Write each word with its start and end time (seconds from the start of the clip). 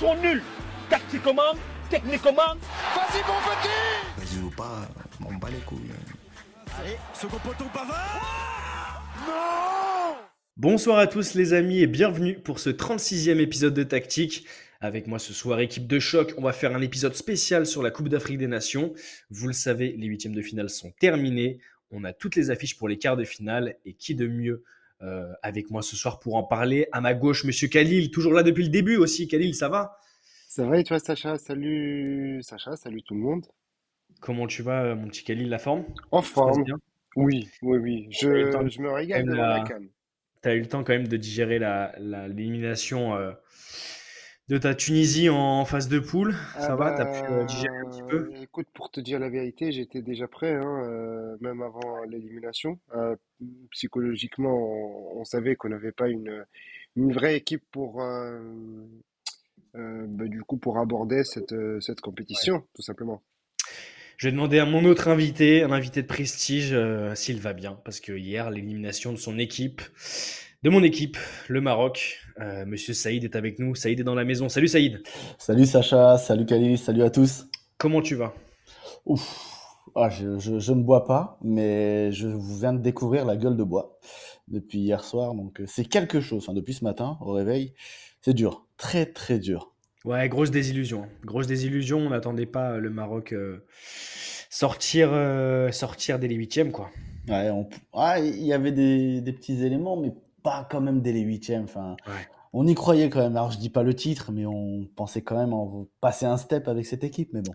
sont 0.00 0.14
nuls. 0.22 0.42
Tactiquement, 0.88 1.52
techniquement. 1.90 2.32
Vas-y, 2.32 3.20
mon 3.28 3.38
petit 3.50 3.68
Vas-y 4.16 4.42
ou 4.42 4.50
pas, 4.50 4.88
on 5.22 5.34
bat 5.34 5.50
les 5.50 5.58
couilles. 5.58 5.90
Allez, 6.78 6.96
second 7.12 7.36
poteau 7.36 7.66
Pavard 7.70 9.04
Non 9.26 10.16
Bonsoir 10.56 10.98
à 10.98 11.06
tous 11.06 11.34
les 11.34 11.52
amis 11.52 11.80
et 11.80 11.86
bienvenue 11.86 12.38
pour 12.38 12.60
ce 12.60 12.70
36e 12.70 13.40
épisode 13.40 13.74
de 13.74 13.82
Tactique. 13.82 14.46
Avec 14.80 15.06
moi 15.06 15.18
ce 15.18 15.34
soir, 15.34 15.60
équipe 15.60 15.86
de 15.86 15.98
choc, 15.98 16.32
on 16.38 16.42
va 16.42 16.54
faire 16.54 16.74
un 16.74 16.80
épisode 16.80 17.14
spécial 17.14 17.66
sur 17.66 17.82
la 17.82 17.90
Coupe 17.90 18.08
d'Afrique 18.08 18.38
des 18.38 18.46
Nations. 18.46 18.94
Vous 19.28 19.48
le 19.48 19.52
savez, 19.52 19.94
les 19.98 20.06
huitièmes 20.06 20.34
de 20.34 20.40
finale 20.40 20.70
sont 20.70 20.92
terminés. 20.98 21.58
On 21.90 22.04
a 22.04 22.14
toutes 22.14 22.36
les 22.36 22.50
affiches 22.50 22.78
pour 22.78 22.88
les 22.88 22.96
quarts 22.96 23.18
de 23.18 23.24
finale 23.24 23.76
et 23.84 23.92
qui 23.92 24.14
de 24.14 24.26
mieux 24.26 24.64
euh, 25.02 25.32
avec 25.42 25.70
moi 25.70 25.82
ce 25.82 25.96
soir 25.96 26.18
pour 26.18 26.36
en 26.36 26.42
parler. 26.42 26.88
À 26.92 27.00
ma 27.00 27.14
gauche, 27.14 27.44
Monsieur 27.44 27.68
Khalil, 27.68 28.10
toujours 28.10 28.32
là 28.32 28.42
depuis 28.42 28.64
le 28.64 28.68
début 28.68 28.96
aussi. 28.96 29.28
Khalil, 29.28 29.54
ça 29.54 29.68
va? 29.68 29.98
Ça 30.48 30.66
va 30.66 30.78
et 30.78 30.84
toi, 30.84 30.98
Sacha? 30.98 31.38
Salut 31.38 32.40
Sacha, 32.42 32.76
salut 32.76 33.02
tout 33.02 33.14
le 33.14 33.20
monde. 33.20 33.46
Comment 34.20 34.46
tu 34.46 34.62
vas, 34.62 34.82
euh, 34.82 34.94
mon 34.94 35.08
petit 35.08 35.24
Khalil, 35.24 35.48
la 35.48 35.58
forme? 35.58 35.84
En 36.10 36.22
forme. 36.22 36.64
Oui, 37.16 37.48
oui, 37.62 37.78
oui. 37.78 38.06
Je, 38.10 38.68
je 38.68 38.80
me 38.80 38.90
régale 38.90 39.24
devant 39.24 39.46
la, 39.46 39.64
canne. 39.64 39.88
Tu 40.42 40.48
as 40.48 40.54
eu 40.54 40.60
le 40.60 40.66
temps 40.66 40.84
quand 40.84 40.92
même 40.92 41.08
de 41.08 41.16
digérer 41.16 41.58
l'élimination 41.98 43.14
euh, 43.14 43.32
de 44.48 44.58
ta 44.58 44.74
Tunisie 44.74 45.28
en 45.28 45.64
phase 45.64 45.88
de 45.88 45.98
poule? 45.98 46.34
Ah 46.56 46.60
ça 46.60 46.76
va, 46.76 46.94
tu 46.94 47.02
as 47.02 47.06
pu 47.06 47.20
bah, 47.28 47.44
digérer 47.44 47.69
petit 47.90 48.02
peu 48.08 48.30
Écoute, 48.42 48.68
pour 48.72 48.90
te 48.90 49.00
dire 49.00 49.18
la 49.18 49.28
vérité, 49.28 49.72
j'étais 49.72 50.02
déjà 50.02 50.28
prêt, 50.28 50.54
hein, 50.54 51.36
même 51.40 51.62
avant 51.62 52.02
l'élimination. 52.04 52.78
psychologiquement, 53.70 54.56
on, 54.56 55.20
on 55.20 55.24
savait 55.24 55.56
qu'on 55.56 55.68
n'avait 55.68 55.92
pas 55.92 56.08
une, 56.08 56.44
une 56.96 57.12
vraie 57.12 57.36
équipe 57.36 57.62
pour, 57.70 58.02
euh, 58.02 58.38
bah, 59.74 60.26
du 60.26 60.42
coup, 60.42 60.56
pour 60.56 60.78
aborder 60.78 61.24
cette, 61.24 61.54
cette 61.80 62.00
compétition, 62.00 62.64
tout 62.74 62.82
simplement. 62.82 63.22
Je 64.16 64.28
vais 64.28 64.32
demander 64.32 64.58
à 64.58 64.66
mon 64.66 64.84
autre 64.84 65.08
invité, 65.08 65.62
un 65.62 65.72
invité 65.72 66.02
de 66.02 66.06
prestige, 66.06 66.72
euh, 66.74 67.14
s'il 67.14 67.40
va 67.40 67.54
bien, 67.54 67.80
parce 67.84 68.00
que 68.00 68.12
hier, 68.12 68.50
l'élimination 68.50 69.12
de 69.12 69.16
son 69.16 69.38
équipe, 69.38 69.80
de 70.62 70.68
mon 70.68 70.82
équipe, 70.82 71.16
le 71.48 71.62
Maroc, 71.62 72.18
euh, 72.38 72.66
Monsieur 72.66 72.92
Saïd 72.92 73.24
est 73.24 73.34
avec 73.34 73.58
nous. 73.58 73.74
Saïd 73.74 73.98
est 73.98 74.04
dans 74.04 74.14
la 74.14 74.24
maison. 74.24 74.50
Salut 74.50 74.68
Saïd. 74.68 75.02
Salut 75.38 75.64
Sacha, 75.64 76.18
salut 76.18 76.44
Khalil, 76.44 76.76
salut 76.76 77.02
à 77.02 77.08
tous. 77.08 77.49
Comment 77.80 78.02
tu 78.02 78.14
vas? 78.14 78.34
Ouf, 79.06 79.56
ah, 79.94 80.10
je, 80.10 80.38
je, 80.38 80.58
je, 80.58 80.72
ne 80.74 80.82
bois 80.82 81.06
pas, 81.06 81.38
mais 81.40 82.12
je 82.12 82.28
viens 82.28 82.74
de 82.74 82.78
découvrir 82.78 83.24
la 83.24 83.38
gueule 83.38 83.56
de 83.56 83.64
bois 83.64 83.98
depuis 84.48 84.80
hier 84.80 85.02
soir, 85.02 85.32
donc 85.32 85.62
euh, 85.62 85.64
c'est 85.66 85.86
quelque 85.86 86.20
chose. 86.20 86.42
Enfin, 86.42 86.52
depuis 86.52 86.74
ce 86.74 86.84
matin, 86.84 87.16
au 87.22 87.32
réveil, 87.32 87.72
c'est 88.20 88.34
dur, 88.34 88.66
très 88.76 89.06
très 89.06 89.38
dur. 89.38 89.72
Ouais, 90.04 90.28
grosse 90.28 90.50
désillusion. 90.50 91.06
Grosse 91.24 91.46
désillusion. 91.46 92.00
On 92.00 92.10
n'attendait 92.10 92.44
pas 92.44 92.76
le 92.76 92.90
Maroc 92.90 93.32
euh, 93.32 93.64
sortir, 94.50 95.08
euh, 95.14 95.72
sortir 95.72 96.18
dès 96.18 96.28
les 96.28 96.34
huitièmes, 96.34 96.72
quoi. 96.72 96.90
Ouais, 97.28 97.50
ah, 97.94 98.18
il 98.18 98.44
y 98.44 98.52
avait 98.52 98.72
des, 98.72 99.22
des, 99.22 99.32
petits 99.32 99.64
éléments, 99.64 99.96
mais 99.96 100.12
pas 100.42 100.68
quand 100.70 100.82
même 100.82 101.00
dès 101.00 101.12
les 101.12 101.22
huitièmes. 101.22 101.64
Enfin, 101.64 101.96
ouais. 102.06 102.28
on 102.52 102.66
y 102.66 102.74
croyait 102.74 103.08
quand 103.08 103.20
même. 103.20 103.38
Alors, 103.38 103.52
je 103.52 103.58
dis 103.58 103.70
pas 103.70 103.84
le 103.84 103.94
titre, 103.94 104.32
mais 104.32 104.44
on 104.44 104.86
pensait 104.96 105.22
quand 105.22 105.38
même 105.38 105.54
en 105.54 105.86
passer 106.02 106.26
un 106.26 106.36
step 106.36 106.68
avec 106.68 106.84
cette 106.84 107.04
équipe. 107.04 107.30
Mais 107.32 107.40
bon. 107.40 107.54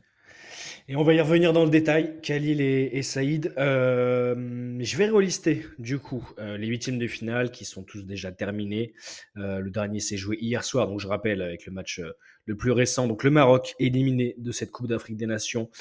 Et 0.88 0.96
on 0.96 1.02
va 1.02 1.16
y 1.16 1.20
revenir 1.20 1.52
dans 1.52 1.64
le 1.64 1.72
détail, 1.72 2.22
Khalil 2.22 2.62
et, 2.62 3.02
Saïd. 3.02 3.52
Euh, 3.58 4.78
je 4.80 4.98
vais 4.98 5.10
relister 5.10 5.66
du 5.80 5.98
coup 5.98 6.32
euh, 6.38 6.58
les 6.58 6.68
huitièmes 6.68 7.00
de 7.00 7.08
finale 7.08 7.50
qui 7.50 7.66
sont 7.66 7.82
tous 7.82 8.06
déjà 8.06 8.32
terminés. 8.32 8.94
Euh, 9.36 9.62
le 9.62 9.72
dernier 9.72 10.00
s'est 10.00 10.16
joué 10.16 10.38
hier 10.40 10.64
soir, 10.64 10.88
donc 10.88 11.00
je 11.00 11.08
rappelle 11.08 11.42
avec 11.42 11.66
le 11.66 11.72
match 11.72 12.00
le 12.46 12.56
plus 12.56 12.70
récent. 12.70 13.08
Donc 13.08 13.24
le 13.24 13.32
Maroc 13.32 13.74
éliminé 13.80 14.36
de 14.38 14.52
cette 14.52 14.70
Coupe 14.70 14.86
d'Afrique 14.86 15.18
des 15.18 15.26
Nations 15.26 15.72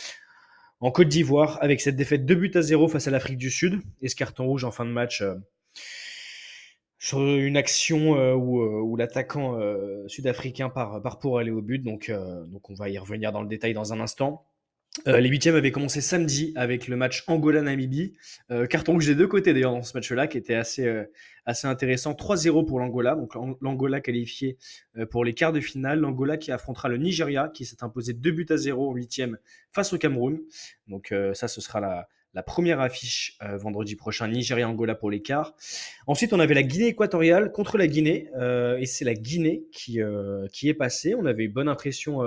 en 0.81 0.91
Côte 0.91 1.09
d'Ivoire 1.09 1.59
avec 1.61 1.83
cette 1.83 1.97
défaite 1.97 2.25
2 2.25 2.35
buts 2.35 2.53
à 2.55 2.63
0 2.63 2.89
face 2.89 3.07
à 3.07 3.11
l'Afrique 3.11 3.37
du 3.37 3.51
Sud 3.51 3.83
et 4.01 4.09
ce 4.09 4.17
carton 4.17 4.47
rouge 4.47 4.65
en 4.65 4.71
fin 4.71 4.87
de 4.87 4.91
match 4.91 5.23
sur 6.99 7.21
une 7.21 7.59
action 7.59 8.35
où, 8.35 8.97
l'attaquant 8.97 9.61
sud-africain 10.07 10.71
part, 10.71 11.19
pour 11.19 11.39
aller 11.39 11.51
au 11.51 11.61
but. 11.61 11.81
Donc 11.81 12.11
on 12.11 12.75
va 12.75 12.89
y 12.89 12.97
revenir 12.97 13.33
dans 13.33 13.43
le 13.43 13.49
détail 13.49 13.75
dans 13.75 13.93
un 13.93 14.01
instant. 14.01 14.47
Euh, 15.09 15.19
les 15.19 15.29
huitièmes 15.29 15.57
avaient 15.57 15.73
commencé 15.73 16.01
samedi 16.01 16.53
avec 16.55 16.87
le 16.87 16.97
match 16.97 17.25
Angola-Namibie. 17.27 18.15
Euh, 18.51 18.67
carton 18.67 18.93
rouge 18.93 19.07
des 19.07 19.17
deux 19.17 19.27
côtés 19.27 19.53
d'ailleurs 19.53 19.73
dans 19.73 19.83
ce 19.83 19.97
match-là 19.97 20.29
qui 20.29 20.39
était 20.39 20.55
assez, 20.55 20.87
euh, 20.87 21.05
assez 21.47 21.67
intéressant. 21.67 22.13
3-0 22.13 22.65
pour 22.65 22.79
l'Angola, 22.79 23.17
donc 23.17 23.35
l'Angola 23.61 24.01
qualifié 24.01 24.57
pour 25.11 25.25
les 25.25 25.35
quarts 25.35 25.53
de 25.53 25.61
finale. 25.61 25.99
L'Angola 25.99 26.37
qui 26.37 26.53
affrontera 26.53 26.89
le 26.89 26.97
Nigeria 26.97 27.51
qui 27.53 27.65
s'est 27.65 27.83
imposé 27.83 28.13
2 28.13 28.31
buts 28.31 28.47
à 28.51 28.57
0 28.57 28.91
en 28.91 28.95
huitième 28.95 29.39
face 29.73 29.93
au 29.93 29.99
Cameroun. 29.99 30.41
Donc 30.87 31.13
ça, 31.35 31.49
ce 31.49 31.61
sera 31.61 31.81
la, 31.81 32.09
la 32.33 32.43
première 32.43 32.81
affiche 32.81 33.37
vendredi 33.43 33.97
prochain, 33.97 34.29
Nigeria-Angola 34.29 34.95
pour 34.95 35.11
les 35.11 35.21
quarts. 35.21 35.55
Ensuite, 36.07 36.33
on 36.33 36.41
avait 36.41 36.55
la 36.55 36.63
Guinée 36.63 36.89
équatoriale 36.89 37.53
contre 37.53 37.77
la 37.77 37.89
Guinée 37.89 38.31
et 38.79 38.87
c'est 38.87 39.05
la 39.05 39.15
Guinée 39.15 39.65
qui, 39.71 40.01
qui 40.51 40.69
est 40.71 40.75
passée. 40.75 41.15
On 41.15 41.27
avait 41.27 41.45
une 41.45 41.53
bonne 41.53 41.69
impression 41.69 42.23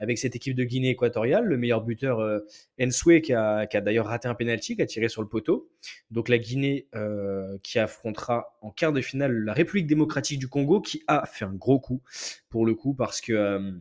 avec 0.00 0.18
cette 0.18 0.34
équipe 0.34 0.56
de 0.56 0.64
Guinée 0.64 0.90
équatoriale, 0.90 1.44
le 1.44 1.56
meilleur 1.56 1.82
buteur 1.82 2.18
euh, 2.20 2.40
Ensue 2.80 3.20
qui 3.20 3.34
a, 3.34 3.66
d'ailleurs 3.66 4.06
raté 4.06 4.28
un 4.28 4.34
penalty, 4.34 4.74
qui 4.74 4.82
a 4.82 4.86
tiré 4.86 5.08
sur 5.08 5.22
le 5.22 5.28
poteau. 5.28 5.70
Donc 6.10 6.28
la 6.28 6.38
Guinée 6.38 6.88
euh, 6.94 7.58
qui 7.62 7.78
affrontera 7.78 8.58
en 8.62 8.70
quart 8.70 8.92
de 8.92 9.00
finale 9.00 9.32
la 9.44 9.52
République 9.52 9.86
démocratique 9.86 10.38
du 10.38 10.48
Congo, 10.48 10.80
qui 10.80 11.02
a 11.06 11.26
fait 11.26 11.44
un 11.44 11.52
gros 11.52 11.78
coup 11.78 12.02
pour 12.48 12.64
le 12.66 12.74
coup 12.74 12.94
parce 12.94 13.20
que 13.20 13.32
euh, 13.32 13.72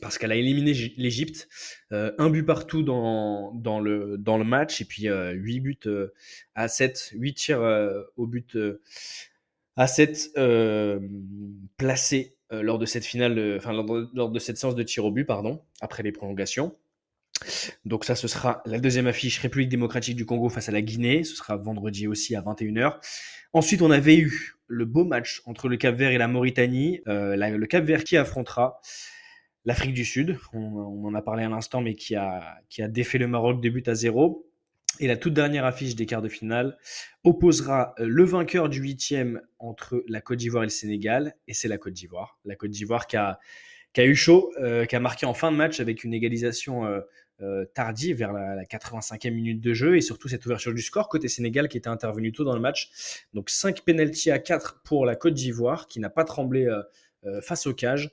parce 0.00 0.18
qu'elle 0.18 0.30
a 0.30 0.36
éliminé 0.36 0.72
l'Égypte, 0.96 1.48
euh, 1.90 2.12
un 2.18 2.30
but 2.30 2.44
partout 2.44 2.84
dans, 2.84 3.52
dans, 3.54 3.80
le, 3.80 4.18
dans 4.18 4.38
le 4.38 4.44
match, 4.44 4.80
et 4.80 4.84
puis 4.84 5.08
euh, 5.08 5.32
8 5.32 5.60
buts 5.60 5.78
à 6.54 6.68
7, 6.68 7.10
8 7.14 7.34
tirs 7.34 8.06
au 8.16 8.26
but 8.28 8.56
à 9.76 9.88
7 9.88 10.30
placés 11.76 12.36
euh, 12.52 12.62
lors 12.62 12.78
de 12.78 12.86
cette 12.86 13.04
finale, 13.04 13.56
enfin 13.56 13.72
lors, 13.72 14.30
de 14.30 14.38
cette 14.38 14.58
séance 14.58 14.74
de 14.74 14.82
tir 14.82 15.04
au 15.04 15.10
but, 15.10 15.24
pardon, 15.24 15.62
après 15.80 16.02
les 16.02 16.12
prolongations. 16.12 16.76
Donc 17.84 18.04
ça, 18.04 18.14
ce 18.14 18.28
sera 18.28 18.62
la 18.66 18.78
deuxième 18.78 19.06
affiche 19.06 19.38
République 19.38 19.68
démocratique 19.68 20.16
du 20.16 20.26
Congo 20.26 20.48
face 20.48 20.68
à 20.68 20.72
la 20.72 20.82
Guinée. 20.82 21.24
Ce 21.24 21.36
sera 21.36 21.56
vendredi 21.56 22.06
aussi 22.06 22.36
à 22.36 22.42
21h. 22.42 22.98
Ensuite, 23.52 23.82
on 23.82 23.90
avait 23.90 24.18
eu 24.18 24.56
le 24.66 24.84
beau 24.84 25.04
match 25.04 25.42
entre 25.46 25.68
le 25.68 25.76
Cap 25.76 25.94
Vert 25.94 26.10
et 26.10 26.18
la 26.18 26.28
Mauritanie. 26.28 27.00
Euh, 27.08 27.36
le 27.36 27.66
Cap 27.66 27.84
Vert 27.84 28.04
qui 28.04 28.16
affrontera 28.16 28.80
l'Afrique 29.64 29.94
du 29.94 30.04
Sud. 30.04 30.38
On, 30.52 31.04
en 31.04 31.14
a 31.14 31.22
parlé 31.22 31.44
à 31.44 31.48
l'instant, 31.48 31.80
mais 31.80 31.94
qui 31.94 32.14
a, 32.14 32.58
qui 32.68 32.82
a 32.82 32.88
défait 32.88 33.18
le 33.18 33.26
Maroc 33.26 33.60
de 33.60 33.68
but 33.68 33.88
à 33.88 33.94
zéro. 33.94 34.49
Et 34.98 35.06
la 35.06 35.16
toute 35.16 35.34
dernière 35.34 35.64
affiche 35.64 35.94
des 35.94 36.04
quarts 36.04 36.22
de 36.22 36.28
finale 36.28 36.76
opposera 37.24 37.94
euh, 37.98 38.06
le 38.06 38.24
vainqueur 38.24 38.68
du 38.68 38.80
huitième 38.80 39.40
entre 39.58 40.04
la 40.08 40.20
Côte 40.20 40.38
d'Ivoire 40.38 40.64
et 40.64 40.66
le 40.66 40.70
Sénégal. 40.70 41.34
Et 41.46 41.54
c'est 41.54 41.68
la 41.68 41.78
Côte 41.78 41.92
d'Ivoire. 41.92 42.38
La 42.44 42.56
Côte 42.56 42.70
d'Ivoire 42.70 43.06
qui 43.06 43.16
a, 43.16 43.38
eu 43.98 44.14
chaud, 44.14 44.52
euh, 44.60 44.84
qui 44.86 44.96
a 44.96 45.00
marqué 45.00 45.26
en 45.26 45.34
fin 45.34 45.52
de 45.52 45.56
match 45.56 45.80
avec 45.80 46.04
une 46.04 46.12
égalisation 46.12 46.84
euh, 46.84 47.00
euh, 47.40 47.64
tardive 47.72 48.18
vers 48.18 48.32
la, 48.32 48.54
la, 48.56 48.64
85e 48.64 49.30
minute 49.30 49.60
de 49.60 49.72
jeu 49.72 49.96
et 49.96 50.02
surtout 50.02 50.28
cette 50.28 50.44
ouverture 50.44 50.74
du 50.74 50.82
score 50.82 51.08
côté 51.08 51.28
Sénégal 51.28 51.68
qui 51.68 51.78
était 51.78 51.88
intervenu 51.88 52.32
tôt 52.32 52.44
dans 52.44 52.54
le 52.54 52.60
match. 52.60 52.90
Donc 53.32 53.48
5 53.48 53.82
pénalties 53.82 54.30
à 54.30 54.38
4 54.38 54.82
pour 54.84 55.06
la 55.06 55.16
Côte 55.16 55.34
d'Ivoire 55.34 55.86
qui 55.86 56.00
n'a 56.00 56.10
pas 56.10 56.24
tremblé 56.24 56.68
face 57.42 57.66
au 57.66 57.74
cage 57.74 58.10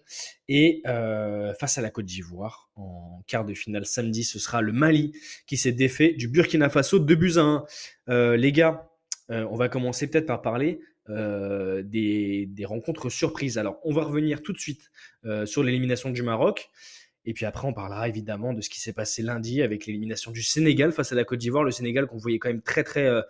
et 0.49 0.81
euh, 0.85 1.53
face 1.53 1.77
à 1.77 1.81
la 1.81 1.89
Côte 1.89 2.05
d'Ivoire 2.05 2.69
en 2.75 3.21
quart 3.27 3.45
de 3.45 3.53
finale 3.53 3.85
samedi 3.85 4.23
ce 4.23 4.39
sera 4.39 4.61
le 4.61 4.73
Mali 4.73 5.13
qui 5.45 5.55
s'est 5.55 5.71
défait 5.71 6.13
du 6.13 6.27
Burkina 6.27 6.69
Faso 6.69 6.99
2 6.99 7.15
buts 7.15 7.33
à 7.37 7.41
1 7.41 7.65
euh, 8.09 8.37
les 8.37 8.51
gars 8.51 8.89
on 9.29 9.57
va 9.57 9.67
commencer 9.67 10.09
peut-être 10.09 10.25
par 10.25 10.41
parler 10.41 10.79
des, 11.09 12.47
rencontres 12.63 13.09
surprises. 13.09 13.57
Alors 13.57 13.77
on 13.83 13.93
va 13.93 14.03
revenir 14.03 14.41
tout 14.41 14.53
de 14.53 14.57
suite 14.57 14.89
sur 15.43 15.63
l'élimination 15.63 16.11
du 16.11 16.23
Maroc. 16.23 16.69
Et 17.27 17.33
puis 17.33 17.45
après, 17.45 17.67
on 17.67 17.73
parlera 17.73 18.07
évidemment 18.07 18.53
de 18.53 18.61
ce 18.61 18.69
qui 18.69 18.79
s'est 18.79 18.93
passé 18.93 19.21
lundi 19.21 19.61
avec 19.61 19.85
l'élimination 19.85 20.31
du 20.31 20.41
Sénégal 20.41 20.93
face 20.93 21.11
à 21.11 21.15
la 21.15 21.25
Côte 21.25 21.39
d'Ivoire. 21.39 21.65
Le 21.65 21.71
Sénégal 21.71 22.07
qu'on 22.07 22.15
voyait 22.15 22.39
quand 22.39 22.47
même 22.47 22.61
très 22.61 22.85
très 22.85 23.05
euh, 23.05 23.21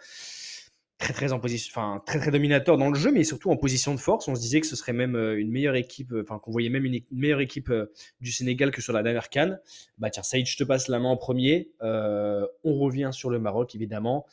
très 0.97 1.13
très 1.13 1.27
très 1.27 2.19
très 2.19 2.31
dominateur 2.31 2.77
dans 2.77 2.89
le 2.89 2.95
jeu, 2.95 3.11
mais 3.11 3.23
surtout 3.23 3.51
en 3.51 3.57
position 3.57 3.93
de 3.93 3.99
force. 3.99 4.27
On 4.27 4.35
se 4.35 4.41
disait 4.41 4.61
que 4.61 4.67
ce 4.67 4.75
serait 4.75 4.93
même 4.93 5.15
euh, 5.15 5.39
une 5.39 5.51
meilleure 5.51 5.75
équipe, 5.75 6.13
enfin 6.21 6.39
qu'on 6.39 6.51
voyait 6.51 6.69
même 6.69 6.85
une, 6.85 6.99
meilleure 7.11 7.39
équipe 7.39 7.69
euh, 7.69 7.91
du 8.19 8.31
Sénégal 8.31 8.71
que 8.71 8.81
sur 8.81 8.93
la 8.93 9.03
dernière 9.03 9.29
canne. 9.29 9.59
Bah 9.99 10.09
tiens, 10.09 10.23
Saïd, 10.23 10.47
je 10.47 10.57
te 10.57 10.63
passe 10.63 10.87
la 10.87 10.99
main 10.99 11.09
en 11.09 11.17
premier. 11.17 11.69
Euh, 11.81 12.47
on 12.63 12.77
revient 12.79 13.09
sur 13.11 13.29
le 13.29 13.39
Maroc 13.39 13.75
évidemment. 13.75 14.25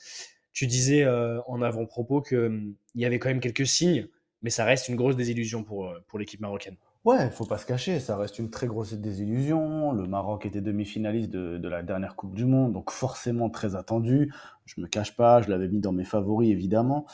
Tu 0.52 0.66
disais 0.66 1.02
euh, 1.02 1.40
en 1.46 1.60
avant-propos 1.62 2.22
qu'il 2.22 2.38
hum, 2.38 2.74
y 2.94 3.04
avait 3.04 3.18
quand 3.18 3.28
même 3.28 3.40
quelques 3.40 3.66
signes, 3.66 4.08
mais 4.42 4.50
ça 4.50 4.64
reste 4.64 4.88
une 4.88 4.96
grosse 4.96 5.16
désillusion 5.16 5.64
pour 5.64 6.18
l'équipe 6.18 6.40
marocaine. 6.40 6.76
Ouais, 7.04 7.30
faut 7.30 7.44
pas 7.44 7.58
se 7.58 7.66
cacher, 7.66 8.00
ça 8.00 8.16
reste 8.16 8.38
une 8.38 8.48
très 8.48 8.66
grosse 8.66 8.94
désillusion. 8.94 9.92
Le 9.92 10.06
Maroc 10.06 10.46
était 10.46 10.62
demi-finaliste 10.62 11.30
de, 11.30 11.68
la 11.68 11.82
dernière 11.82 12.16
Coupe 12.16 12.34
du 12.34 12.46
Monde, 12.46 12.72
donc 12.72 12.90
forcément 12.90 13.50
très 13.50 13.74
attendu. 13.76 14.32
Je 14.64 14.80
me 14.80 14.86
cache 14.86 15.14
pas, 15.14 15.42
je 15.42 15.50
l'avais 15.50 15.68
mis 15.68 15.80
dans 15.80 15.92
mes 15.92 16.06
favoris 16.06 16.50
évidemment. 16.50 17.04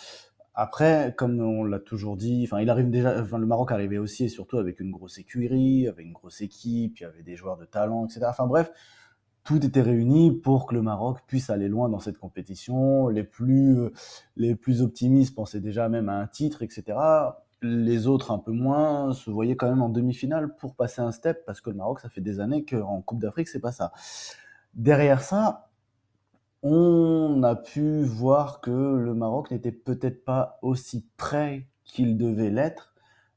Après, 0.55 1.13
comme 1.19 1.41
on 1.41 1.65
l'a 1.65 1.81
toujours 1.81 2.17
dit, 2.17 2.43
enfin, 2.47 2.61
il 2.61 2.71
arrive 2.71 2.89
déjà, 2.89 3.21
enfin, 3.21 3.39
le 3.39 3.47
Maroc 3.47 3.73
arrivait 3.73 3.99
aussi 3.99 4.25
et 4.25 4.29
surtout 4.29 4.59
avec 4.59 4.79
une 4.79 4.93
grosse 4.93 5.19
écurie, 5.19 5.89
avec 5.89 6.07
une 6.07 6.13
grosse 6.13 6.41
équipe, 6.41 7.01
il 7.01 7.03
y 7.03 7.07
avait 7.07 7.25
des 7.25 7.35
joueurs 7.35 7.57
de 7.57 7.65
talent, 7.65 8.07
etc. 8.07 8.27
Enfin 8.29 8.47
bref, 8.47 8.71
tout 9.43 9.65
était 9.67 9.83
réuni 9.83 10.33
pour 10.33 10.67
que 10.67 10.75
le 10.75 10.83
Maroc 10.83 11.19
puisse 11.27 11.51
aller 11.51 11.69
loin 11.69 11.89
dans 11.89 12.01
cette 12.01 12.19
compétition. 12.19 13.09
Les 13.09 13.25
plus, 13.25 13.81
euh, 13.81 13.93
les 14.37 14.55
plus 14.55 14.83
optimistes 14.83 15.35
pensaient 15.35 15.61
déjà 15.61 15.89
même 15.89 16.09
à 16.09 16.15
un 16.15 16.29
titre, 16.29 16.63
etc. 16.63 16.97
Les 17.62 18.07
autres, 18.07 18.31
un 18.31 18.39
peu 18.39 18.53
moins, 18.53 19.12
se 19.12 19.31
voyaient 19.31 19.57
quand 19.57 19.69
même 19.69 19.83
en 19.83 19.91
demi-finale 19.91 20.57
pour 20.57 20.75
passer 20.75 21.03
un 21.03 21.12
step, 21.12 21.45
parce 21.45 21.61
que 21.61 21.71
le 21.71 21.77
Maroc, 21.77 22.01
ça 22.01 22.09
fait 22.09 22.23
des 22.23 22.41
années 22.41 22.65
qu'en 22.65 23.03
Coupe 23.03 23.21
d'Afrique, 23.21 23.49
c'est 23.49 23.61
pas 23.61 23.73
ça. 23.73 23.93
Derrière 24.75 25.21
ça, 25.21 25.71
on 26.62 27.43
a 27.43 27.57
pu 27.57 28.03
voir 28.03 28.61
que 28.61 28.71
le 28.71 29.15
Maroc 29.15 29.51
n'était 29.51 29.73
peut-être 29.73 30.25
pas 30.25 30.59
aussi 30.62 31.07
prêt 31.17 31.67
qu'il 31.85 32.17
devait 32.17 32.51
l'être. 32.51 32.95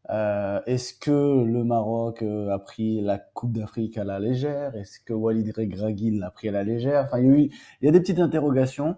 Euh, 0.10 0.62
Est-ce 0.66 0.94
que 0.94 1.44
le 1.44 1.64
Maroc 1.64 2.22
euh, 2.22 2.50
a 2.50 2.60
pris 2.60 3.02
la 3.02 3.18
Coupe 3.18 3.54
d'Afrique 3.54 3.98
à 3.98 4.04
la 4.04 4.20
légère? 4.20 4.75
Est-ce 4.75 5.00
que 5.00 5.14
Walid 5.14 5.56
Regragui 5.56 6.12
l'a 6.20 6.30
pris 6.31 6.50
à 6.50 6.52
la 6.52 6.64
légère? 6.64 7.06
Enfin, 7.06 7.20
il 7.20 7.25
y, 7.25 7.30
a 7.30 7.34
eu, 7.34 7.42
il 7.81 7.86
y 7.86 7.88
a 7.88 7.92
des 7.92 8.02
petites 8.02 8.20
interrogations. 8.20 8.98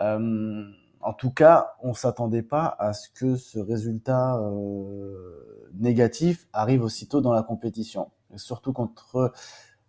Euh, 0.00 0.64
en 1.02 1.12
tout 1.12 1.30
cas, 1.30 1.74
on 1.82 1.94
s'attendait 1.94 2.42
pas 2.42 2.76
à 2.78 2.92
ce 2.92 3.08
que 3.08 3.36
ce 3.36 3.58
résultat 3.58 4.38
euh, 4.38 5.70
négatif 5.74 6.46
arrive 6.52 6.82
aussitôt 6.82 7.20
dans 7.20 7.32
la 7.32 7.42
compétition, 7.42 8.10
et 8.32 8.38
surtout 8.38 8.72
contre 8.72 9.32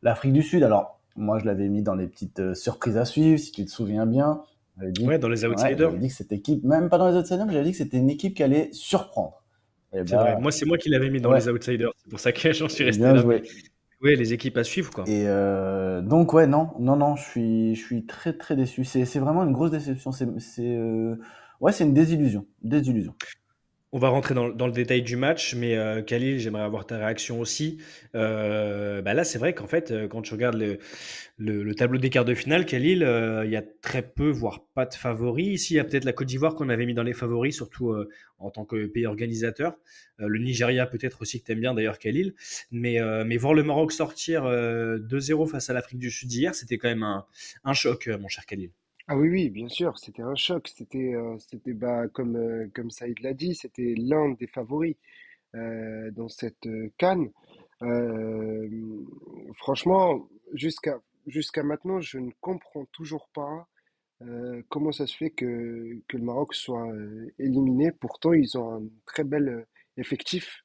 l'Afrique 0.02 0.34
du 0.34 0.42
Sud. 0.42 0.64
Alors, 0.64 1.00
moi, 1.16 1.40
je 1.40 1.46
l'avais 1.46 1.70
mis 1.70 1.84
dans 1.84 1.96
les 1.96 2.08
petites 2.08 2.40
euh, 2.40 2.56
surprises 2.56 2.98
à 2.98 3.06
suivre, 3.06 3.40
si 3.40 3.52
tu 3.52 3.64
te 3.66 3.72
souviens 3.72 4.06
bien. 4.06 4.42
Dit, 4.82 5.06
ouais, 5.06 5.20
dans 5.20 5.30
les 5.30 5.46
outsiders. 5.46 5.92
j'avais 5.92 6.00
dit 6.00 6.08
que 6.08 6.14
cette 6.14 6.32
équipe, 6.32 6.64
même 6.64 6.90
pas 6.90 6.98
dans 6.98 7.08
les 7.08 7.16
outsiders, 7.16 7.46
mais 7.46 7.54
j'avais 7.54 7.66
dit 7.66 7.72
que 7.72 7.78
c'était 7.78 7.98
une 7.98 8.10
équipe 8.10 8.34
qui 8.34 8.42
allait 8.42 8.70
surprendre. 8.72 9.44
C'est 9.92 10.10
bah, 10.10 10.24
vrai. 10.24 10.42
Moi, 10.42 10.52
c'est 10.52 10.66
moi 10.66 10.80
qui 10.80 10.90
l'avais 10.90 11.12
mis 11.12 11.22
dans 11.22 11.30
ouais. 11.30 11.40
les 11.40 11.50
outsiders. 11.50 11.92
C'est 11.98 12.10
pour 12.10 12.20
ça 12.20 12.32
que 12.32 12.54
j'en 12.54 12.68
suis 12.68 12.84
resté 12.84 13.04
bien 13.04 13.14
là. 13.14 13.22
Joué. 13.22 13.44
Oui, 14.04 14.18
les 14.18 14.34
équipes 14.34 14.58
à 14.58 14.66
suivre, 14.66 14.92
quoi. 14.92 15.06
Et 15.08 15.24
euh, 15.28 16.02
donc, 16.02 16.34
ouais, 16.34 16.46
non, 16.46 16.72
non, 16.78 16.98
non, 16.98 17.16
je 17.16 17.24
suis, 17.24 17.76
je 17.76 17.82
suis 17.82 18.06
très, 18.06 18.34
très 18.34 18.58
déçu. 18.58 18.84
C'est 18.84 19.06
vraiment 19.20 19.44
une 19.46 19.54
grosse 19.54 19.72
déception. 19.72 20.12
C'est, 20.12 20.28
euh, 20.60 21.16
ouais, 21.62 21.72
c'est 21.72 21.86
une 21.86 21.94
désillusion, 21.94 22.46
désillusion. 22.62 23.16
On 23.96 24.00
va 24.00 24.10
rentrer 24.10 24.34
dans, 24.34 24.48
le 24.48 24.72
détail 24.72 25.04
du 25.04 25.16
match, 25.16 25.54
mais 25.54 25.78
euh, 25.78 26.02
Khalil, 26.02 26.40
j'aimerais 26.40 26.64
avoir 26.64 26.88
ta 26.88 26.98
réaction 26.98 27.40
aussi. 27.40 27.78
Euh, 28.16 29.04
bah 29.04 29.14
là, 29.14 29.24
c'est 29.24 29.38
vrai 29.38 29.54
qu'en 29.54 29.68
fait, 29.68 29.92
euh, 29.92 30.08
quand 30.08 30.24
tu 30.24 30.34
regardes 30.34 30.56
le, 30.56 30.80
le, 31.38 31.62
le 31.62 31.76
tableau 31.76 32.00
des 32.00 32.10
quarts 32.10 32.26
de 32.26 32.34
finale, 32.34 32.66
Khalil, 32.66 33.08
il 33.46 33.52
y 33.52 33.56
a 33.56 33.62
très 33.84 34.02
peu, 34.02 34.32
voire 34.32 34.66
pas 34.74 34.88
de 34.88 34.96
favoris. 34.96 35.62
Ici, 35.62 35.76
il 35.76 35.78
y 35.78 35.80
a 35.80 35.84
peut-être 35.84 36.06
la 36.06 36.14
Côte 36.14 36.26
d'Ivoire 36.26 36.56
qu'on 36.56 36.70
avait 36.70 36.88
mis 36.88 36.96
dans 36.96 37.04
les 37.04 37.14
favoris, 37.14 37.56
surtout 37.56 37.94
en 38.40 38.50
tant 38.50 38.66
que 38.66 38.88
pays 38.88 39.06
organisateur. 39.06 39.76
Le 40.18 40.40
Nigeria, 40.40 40.88
peut-être 40.88 41.22
aussi 41.22 41.40
que 41.40 41.46
tu 41.46 41.52
aimes 41.52 41.60
bien 41.60 41.76
d'ailleurs, 41.76 42.00
Khalil. 42.00 42.34
Mais, 42.72 42.98
voir 43.38 43.54
le 43.54 43.62
Maroc 43.62 43.92
sortir 43.92 44.46
2-0 44.46 45.48
face 45.48 45.70
à 45.70 45.74
l'Afrique 45.74 46.00
du 46.00 46.10
Sud 46.10 46.34
hier, 46.34 46.56
c'était 46.56 46.80
quand 46.80 46.90
même 46.90 47.06
un 47.64 47.74
choc, 47.74 48.08
mon 48.08 48.28
cher 48.28 48.48
Khalil. 48.48 48.72
Ah 49.08 49.18
oui, 49.18 49.30
oui, 49.30 49.50
bien 49.50 49.68
sûr, 49.68 49.98
c'était 50.00 50.22
un 50.22 50.36
choc. 50.36 50.68
C'était, 50.74 51.14
euh, 51.14 51.38
c'était 51.40 51.74
bah, 51.74 52.08
comme, 52.08 52.36
euh, 52.38 52.70
comme 52.74 52.90
Saïd 52.90 53.20
l'a 53.20 53.34
dit, 53.34 53.54
c'était 53.56 53.96
l'un 53.98 54.32
des 54.32 54.48
favoris 54.48 54.96
euh, 55.56 56.12
dans 56.12 56.30
cette 56.30 56.68
canne. 56.98 57.32
Franchement, 59.56 60.30
jusqu'à 60.54 61.64
maintenant, 61.64 62.00
je 62.02 62.18
ne 62.20 62.32
comprends 62.42 62.86
toujours 62.94 63.30
pas 63.34 63.68
comment 64.70 64.94
ça 64.94 65.06
se 65.06 65.18
fait 65.18 65.32
que, 65.32 65.46
le 66.14 66.20
Maroc 66.20 66.54
soit 66.56 66.88
éliminé. 67.40 67.92
Pourtant, 67.92 68.32
ils 68.34 68.58
ont 68.58 68.76
un 68.76 68.84
très 69.06 69.26
bel 69.26 69.66
effectif. 69.98 70.64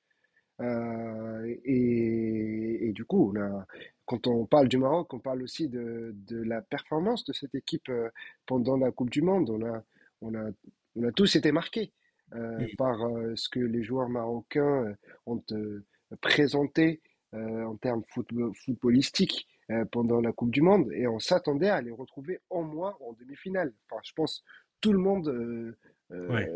Et, 1.64 2.88
et 2.88 2.92
du 2.92 3.04
coup, 3.04 3.32
on 3.34 3.64
quand 4.08 4.26
on 4.26 4.46
parle 4.46 4.68
du 4.68 4.78
Maroc, 4.78 5.12
on 5.12 5.18
parle 5.18 5.42
aussi 5.42 5.68
de, 5.68 6.14
de 6.26 6.42
la 6.42 6.62
performance 6.62 7.24
de 7.26 7.34
cette 7.34 7.54
équipe 7.54 7.90
euh, 7.90 8.08
pendant 8.46 8.78
la 8.78 8.90
Coupe 8.90 9.10
du 9.10 9.20
Monde. 9.20 9.50
On 9.50 9.62
a, 9.64 9.84
on 10.22 10.34
a, 10.34 10.50
on 10.96 11.04
a 11.04 11.12
tous 11.12 11.36
été 11.36 11.52
marqués 11.52 11.92
euh, 12.34 12.58
oui. 12.58 12.74
par 12.76 13.02
euh, 13.02 13.34
ce 13.36 13.48
que 13.50 13.60
les 13.60 13.82
joueurs 13.82 14.08
marocains 14.08 14.94
ont 15.26 15.42
euh, 15.52 15.84
présenté 16.20 17.00
en 17.34 17.76
termes 17.76 18.02
football, 18.08 18.54
footballistiques 18.54 19.46
pendant 19.92 20.22
la 20.22 20.32
Coupe 20.32 20.50
du 20.50 20.62
Monde 20.62 20.90
et 20.94 21.06
on 21.06 21.18
s'attendait 21.18 21.68
à 21.68 21.82
les 21.82 21.90
retrouver 21.90 22.40
au 22.48 22.62
moins 22.62 22.96
en 23.06 23.12
demi-finale. 23.12 23.74
Enfin, 23.84 24.00
je 24.02 24.14
pense 24.14 24.42
tout 24.80 24.94
le 24.94 24.98
monde 24.98 25.76
ouais. 26.10 26.50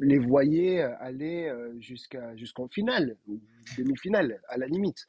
les 0.00 0.18
voyait 0.18 0.80
aller 0.80 1.54
jusqu'à 1.78 2.34
jusqu'en 2.34 2.66
finale 2.66 3.16
ou 3.28 3.40
demi-finale 3.78 4.40
à 4.48 4.58
la 4.58 4.66
limite 4.66 5.06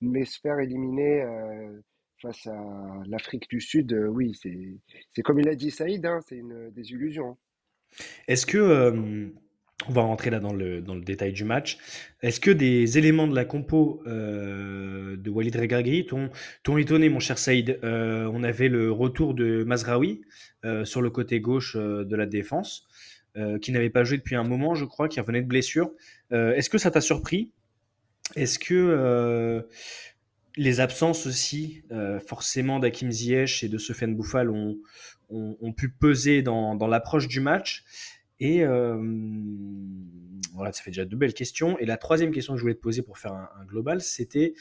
mais 0.00 0.24
se 0.24 0.38
faire 0.40 0.58
éliminer 0.58 1.22
euh, 1.22 1.80
face 2.20 2.46
à 2.46 3.02
l'Afrique 3.06 3.48
du 3.48 3.60
Sud, 3.60 3.92
euh, 3.92 4.06
oui, 4.06 4.38
c'est 5.14 5.22
comme 5.22 5.40
il 5.40 5.48
a 5.48 5.54
dit 5.54 5.70
Saïd, 5.70 6.04
hein, 6.06 6.20
c'est 6.28 6.36
une 6.36 6.70
désillusion. 6.70 7.36
Est-ce 8.28 8.46
que, 8.46 8.58
euh, 8.58 9.28
on 9.88 9.92
va 9.92 10.02
rentrer 10.02 10.30
là 10.30 10.40
dans 10.40 10.52
le, 10.52 10.82
dans 10.82 10.94
le 10.94 11.00
détail 11.00 11.32
du 11.32 11.44
match, 11.44 11.78
est-ce 12.22 12.38
que 12.38 12.50
des 12.50 12.98
éléments 12.98 13.26
de 13.26 13.34
la 13.34 13.46
compo 13.46 14.02
de 14.04 15.30
Walid 15.30 15.56
Regragui 15.56 16.06
t'ont 16.06 16.76
étonné, 16.76 17.08
mon 17.08 17.18
cher 17.18 17.38
Saïd? 17.38 17.80
On 17.82 18.42
avait 18.44 18.68
le 18.68 18.92
retour 18.92 19.32
de 19.32 19.64
Mazraoui 19.64 20.20
sur 20.84 21.00
le 21.00 21.08
côté 21.08 21.40
gauche 21.40 21.76
de 21.76 22.14
la 22.14 22.26
défense. 22.26 22.86
qui 23.62 23.72
n'avait 23.72 23.88
pas 23.88 24.04
joué 24.04 24.18
depuis 24.18 24.36
un 24.36 24.44
moment, 24.44 24.74
je 24.74 24.84
crois, 24.84 25.08
qui 25.08 25.18
revenait 25.18 25.40
de 25.40 25.48
blessure. 25.48 25.90
Est-ce 26.30 26.68
que 26.68 26.76
ça 26.76 26.90
t'a 26.90 27.00
surpris? 27.00 27.50
Est-ce 28.36 28.58
que 28.58 28.74
euh, 28.74 29.62
les 30.56 30.80
absences 30.80 31.26
aussi, 31.26 31.82
euh, 31.90 32.20
forcément 32.20 32.78
d'Hakim 32.78 33.10
Ziyech 33.10 33.62
et 33.64 33.68
de 33.68 33.78
Sofiane 33.78 34.14
Bouffal, 34.14 34.50
ont, 34.50 35.72
pu 35.76 35.90
peser 35.90 36.42
dans, 36.42 36.74
l'approche 36.86 37.28
du 37.28 37.40
match? 37.40 37.84
Et 38.40 38.64
euh, 38.64 38.96
voilà, 40.54 40.72
ça 40.72 40.82
fait 40.82 40.90
déjà 40.90 41.04
deux 41.04 41.16
belles 41.16 41.34
questions. 41.34 41.78
Et 41.78 41.86
la 41.86 41.96
troisième 41.96 42.32
question 42.32 42.54
que 42.54 42.58
je 42.58 42.62
voulais 42.62 42.74
te 42.74 42.80
poser 42.80 43.02
pour 43.02 43.18
faire 43.18 43.32
un, 43.32 43.64
global, 43.66 44.00
c'était 44.00 44.54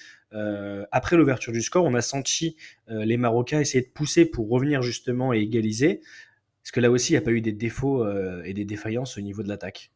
après 0.91 1.15
l'ouverture 1.15 1.53
du 1.53 1.61
score, 1.61 1.85
on 1.85 1.95
a 1.95 2.01
senti 2.01 2.55
les 2.87 3.17
Marocains 3.17 3.59
essayer 3.59 3.83
de 3.83 3.89
pousser 3.89 4.25
pour 4.25 4.49
revenir 4.49 4.81
justement 4.81 5.33
et 5.33 5.39
égaliser. 5.39 6.01
Est-ce 6.63 6.71
que 6.71 6.81
là 6.81 6.91
aussi, 6.91 7.13
il 7.13 7.15
n'y 7.15 7.19
a 7.19 7.21
pas 7.21 7.31
eu 7.31 7.41
des 7.41 7.53
défauts 7.53 8.07
et 8.43 8.53
des 8.53 8.65
défaillances 8.65 9.17
au 9.17 9.21
niveau 9.21 9.43
de 9.43 9.47
l'attaque? 9.47 9.91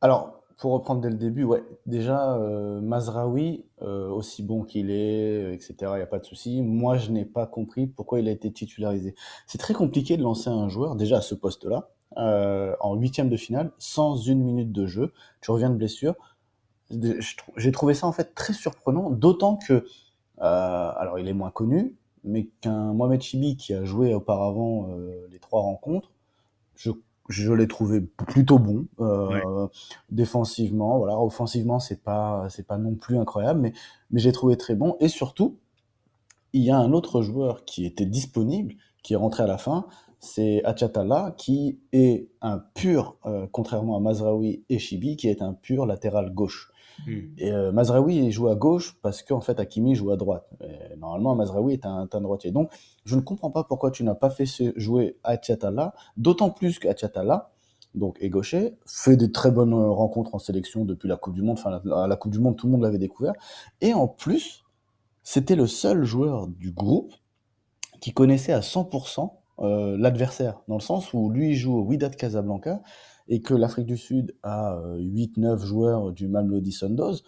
Alors, 0.00 0.45
pour 0.56 0.72
reprendre 0.72 1.02
dès 1.02 1.10
le 1.10 1.16
début, 1.16 1.44
ouais, 1.44 1.62
déjà, 1.84 2.34
euh, 2.36 2.80
Mazraoui, 2.80 3.64
euh, 3.82 4.08
aussi 4.08 4.42
bon 4.42 4.64
qu'il 4.64 4.90
est, 4.90 5.52
etc., 5.52 5.74
il 5.80 5.96
n'y 5.96 6.02
a 6.02 6.06
pas 6.06 6.18
de 6.18 6.24
souci. 6.24 6.62
Moi, 6.62 6.96
je 6.96 7.10
n'ai 7.10 7.26
pas 7.26 7.46
compris 7.46 7.86
pourquoi 7.86 8.20
il 8.20 8.28
a 8.28 8.30
été 8.30 8.50
titularisé. 8.50 9.14
C'est 9.46 9.58
très 9.58 9.74
compliqué 9.74 10.16
de 10.16 10.22
lancer 10.22 10.48
un 10.48 10.68
joueur, 10.68 10.96
déjà 10.96 11.18
à 11.18 11.20
ce 11.20 11.34
poste-là, 11.34 11.90
euh, 12.18 12.74
en 12.80 12.94
huitième 12.94 13.28
de 13.28 13.36
finale, 13.36 13.70
sans 13.78 14.16
une 14.16 14.42
minute 14.42 14.72
de 14.72 14.86
jeu. 14.86 15.12
Tu 15.42 15.50
reviens 15.50 15.68
de 15.68 15.76
blessure. 15.76 16.14
J'ai 17.56 17.72
trouvé 17.72 17.92
ça, 17.92 18.06
en 18.06 18.12
fait, 18.12 18.34
très 18.34 18.54
surprenant, 18.54 19.10
d'autant 19.10 19.56
que, 19.56 19.74
euh, 19.74 19.82
alors, 20.38 21.18
il 21.18 21.28
est 21.28 21.34
moins 21.34 21.50
connu, 21.50 21.94
mais 22.24 22.48
qu'un 22.62 22.94
Mohamed 22.94 23.20
Chibi 23.20 23.56
qui 23.56 23.74
a 23.74 23.84
joué 23.84 24.14
auparavant 24.14 24.88
euh, 24.90 25.26
les 25.30 25.38
trois 25.38 25.60
rencontres, 25.60 26.10
je 26.76 26.90
je 27.28 27.52
l'ai 27.52 27.68
trouvé 27.68 28.00
plutôt 28.00 28.58
bon 28.58 28.86
euh, 29.00 29.28
ouais. 29.28 29.68
défensivement. 30.10 30.98
Voilà 30.98 31.18
offensivement 31.18 31.80
c'est 31.80 32.02
pas 32.02 32.46
c'est 32.50 32.66
pas 32.66 32.78
non 32.78 32.94
plus 32.94 33.18
incroyable 33.18 33.60
mais 33.60 33.72
mais 34.10 34.20
j'ai 34.20 34.32
trouvé 34.32 34.56
très 34.56 34.74
bon. 34.74 34.96
Et 35.00 35.08
surtout 35.08 35.56
il 36.52 36.62
y 36.62 36.70
a 36.70 36.78
un 36.78 36.92
autre 36.92 37.22
joueur 37.22 37.64
qui 37.64 37.84
était 37.84 38.06
disponible 38.06 38.74
qui 39.02 39.12
est 39.14 39.16
rentré 39.16 39.42
à 39.42 39.46
la 39.46 39.58
fin 39.58 39.86
c'est 40.20 40.64
Achatala 40.64 41.34
qui 41.36 41.78
est 41.92 42.28
un 42.40 42.58
pur 42.58 43.16
euh, 43.26 43.46
contrairement 43.50 43.96
à 43.96 44.00
Mazraoui 44.00 44.64
et 44.68 44.78
Chibi 44.78 45.16
qui 45.16 45.28
est 45.28 45.42
un 45.42 45.52
pur 45.52 45.86
latéral 45.86 46.32
gauche 46.32 46.70
mmh. 47.06 47.10
et 47.38 47.52
euh, 47.52 47.72
Mazraoui 47.72 48.30
joue 48.30 48.48
à 48.48 48.54
gauche 48.54 48.96
parce 49.02 49.22
qu'en 49.22 49.40
fait 49.40 49.58
Hakimi 49.58 49.94
joue 49.94 50.10
à 50.10 50.16
droite 50.16 50.48
normalement 50.98 51.34
Mazraoui 51.34 51.72
est 51.72 51.86
un, 51.86 52.08
un 52.10 52.20
droitier 52.20 52.50
donc 52.50 52.70
je 53.04 53.16
ne 53.16 53.20
comprends 53.20 53.50
pas 53.50 53.64
pourquoi 53.64 53.90
tu 53.90 54.04
n'as 54.04 54.14
pas 54.14 54.30
fait 54.30 54.46
jouer 54.76 55.18
Achatala 55.24 55.94
d'autant 56.16 56.50
plus 56.50 56.78
qu'Achatala 56.78 57.50
donc 57.94 58.18
est 58.20 58.28
gaucher, 58.28 58.76
fait 58.86 59.16
de 59.16 59.26
très 59.26 59.50
bonnes 59.50 59.72
rencontres 59.72 60.34
en 60.34 60.38
sélection 60.38 60.84
depuis 60.84 61.08
la 61.08 61.16
Coupe 61.16 61.32
du 61.32 61.40
Monde. 61.40 61.58
Enfin, 61.58 61.80
la, 61.82 62.06
la 62.06 62.16
Coupe 62.16 62.32
du 62.32 62.38
Monde, 62.38 62.56
tout 62.56 62.66
le 62.66 62.72
monde 62.72 62.82
l'avait 62.82 62.98
découvert. 62.98 63.32
Et 63.80 63.94
en 63.94 64.06
plus, 64.06 64.64
c'était 65.22 65.56
le 65.56 65.66
seul 65.66 66.04
joueur 66.04 66.46
du 66.46 66.70
groupe 66.70 67.12
qui 68.00 68.12
connaissait 68.12 68.52
à 68.52 68.60
100% 68.60 69.30
euh, 69.58 69.96
l'adversaire, 69.98 70.60
dans 70.68 70.76
le 70.76 70.80
sens 70.80 71.14
où 71.14 71.30
lui 71.30 71.54
joue 71.54 71.78
au 71.78 71.82
Wydad 71.82 72.14
Casablanca 72.14 72.82
et 73.28 73.40
que 73.40 73.54
l'Afrique 73.54 73.86
du 73.86 73.96
Sud 73.96 74.34
a 74.42 74.80
8-9 74.98 75.46
euh, 75.46 75.56
joueurs 75.58 76.12
du 76.12 76.28
Mamelodi 76.28 76.72
Sundowns 76.72 77.18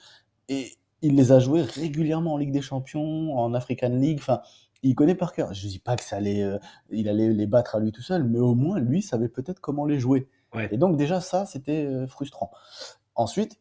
et 0.49 0.73
il 1.03 1.17
les 1.17 1.33
a 1.33 1.39
joués 1.39 1.63
régulièrement 1.63 2.35
en 2.35 2.37
Ligue 2.37 2.53
des 2.53 2.63
Champions, 2.63 3.37
en 3.37 3.55
African 3.55 3.91
League, 3.91 4.19
enfin 4.21 4.41
il 4.83 4.95
connaît 4.95 5.15
par 5.15 5.33
cœur. 5.33 5.53
Je 5.55 5.67
dis 5.67 5.79
pas 5.79 5.97
que 5.97 6.05
ça 6.05 6.17
allait, 6.17 6.43
euh, 6.43 6.59
il 6.91 7.09
allait 7.09 7.31
les 7.31 7.47
battre 7.47 7.75
à 7.75 7.81
lui 7.81 7.93
tout 7.93 8.03
seul, 8.03 8.25
mais 8.25 8.39
au 8.39 8.55
moins 8.55 8.79
lui 8.79 9.03
savait 9.03 9.29
peut-être 9.29 9.61
comment 9.61 9.85
les 9.85 9.99
jouer. 9.99 10.29
Et 10.71 10.79
donc 10.79 10.97
déjà 10.97 11.21
ça, 11.21 11.45
c'était 11.45 12.07
frustrant. 12.07 12.51
Ensuite, 13.15 13.61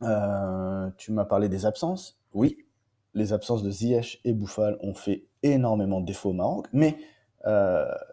tu 0.00 1.12
m'as 1.12 1.24
parlé 1.26 1.50
des 1.50 1.66
absences. 1.66 2.18
Oui, 2.32 2.64
les 3.12 3.34
absences 3.34 3.62
de 3.62 3.70
Ziyech 3.70 4.20
et 4.24 4.32
Bouffal 4.32 4.78
ont 4.80 4.94
fait 4.94 5.26
énormément 5.42 6.00
de 6.00 6.06
défauts 6.06 6.30
au 6.30 6.32
Maroc, 6.32 6.68
mais 6.72 6.96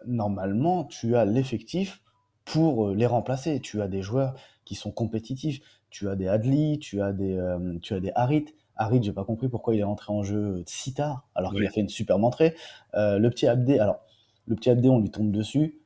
normalement, 0.04 0.84
tu 0.84 1.16
as 1.16 1.24
l'effectif 1.24 2.03
pour 2.44 2.90
les 2.90 3.06
remplacer. 3.06 3.60
Tu 3.60 3.82
as 3.82 3.88
des 3.88 4.02
joueurs 4.02 4.34
qui 4.64 4.74
sont 4.74 4.90
compétitifs. 4.90 5.60
Tu 5.90 6.08
as 6.08 6.16
des 6.16 6.28
Adli, 6.28 6.78
tu 6.78 7.02
as 7.02 7.12
des, 7.12 7.38
tu 7.82 7.94
as 7.94 8.00
des 8.00 8.10
Harit. 8.14 8.46
Harit, 8.76 9.02
j'ai 9.02 9.12
pas 9.12 9.24
compris 9.24 9.48
pourquoi 9.48 9.74
il 9.74 9.80
est 9.80 9.84
rentré 9.84 10.12
en 10.12 10.22
jeu 10.24 10.64
si 10.66 10.92
tard, 10.92 11.28
alors 11.36 11.52
qu'il 11.52 11.64
a 11.64 11.70
fait 11.70 11.80
une 11.80 11.88
superbe 11.88 12.24
entrée. 12.24 12.56
le 12.94 13.28
petit 13.28 13.46
Abdé, 13.46 13.78
alors 13.78 14.00
le 14.46 14.56
petit 14.56 14.70
Abdé, 14.70 14.88
on 14.88 14.98
lui 14.98 15.10
tombe 15.10 15.30
dessus, 15.30 15.78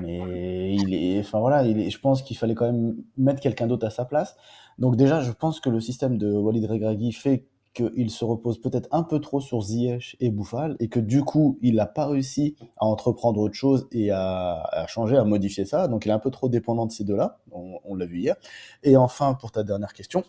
mais 0.00 0.74
il 0.74 0.94
est, 0.94 1.20
enfin 1.20 1.40
voilà, 1.40 1.66
il 1.66 1.80
est, 1.80 1.90
je 1.90 1.98
pense 1.98 2.22
qu'il 2.22 2.36
fallait 2.36 2.54
quand 2.54 2.70
même 2.70 2.96
mettre 3.16 3.40
quelqu'un 3.40 3.66
d'autre 3.66 3.86
à 3.86 3.90
sa 3.90 4.04
place. 4.04 4.36
Donc 4.78 4.96
déjà, 4.96 5.20
je 5.20 5.32
pense 5.32 5.60
que 5.60 5.70
le 5.70 5.80
système 5.80 6.18
de 6.18 6.30
Walid 6.30 6.64
Regragui 6.66 7.12
fait 7.12 7.46
qu'il 7.74 8.10
se 8.10 8.24
repose 8.24 8.60
peut-être 8.60 8.88
un 8.92 9.02
peu 9.02 9.20
trop 9.20 9.40
sur 9.40 9.60
Ziyech 9.60 10.16
et 10.20 10.30
Bouffal 10.30 10.76
et 10.78 10.88
que 10.88 11.00
du 11.00 11.22
coup, 11.22 11.58
il 11.60 11.74
n'a 11.74 11.86
pas 11.86 12.06
réussi 12.06 12.56
à 12.76 12.86
entreprendre 12.86 13.40
autre 13.40 13.54
chose 13.54 13.88
et 13.90 14.10
à, 14.12 14.86
changer, 14.88 15.16
à 15.16 15.24
modifier 15.24 15.64
ça. 15.64 15.88
Donc 15.88 16.06
il 16.06 16.08
est 16.08 16.12
un 16.12 16.20
peu 16.20 16.30
trop 16.30 16.48
dépendant 16.48 16.86
de 16.86 16.92
ces 16.92 17.04
deux-là, 17.04 17.40
on, 17.50 17.94
l'a 17.94 18.06
vu 18.06 18.20
hier. 18.20 18.36
Et 18.82 18.96
enfin, 18.96 19.34
pour 19.34 19.50
ta 19.50 19.64
dernière 19.64 19.92
question, 19.92 20.24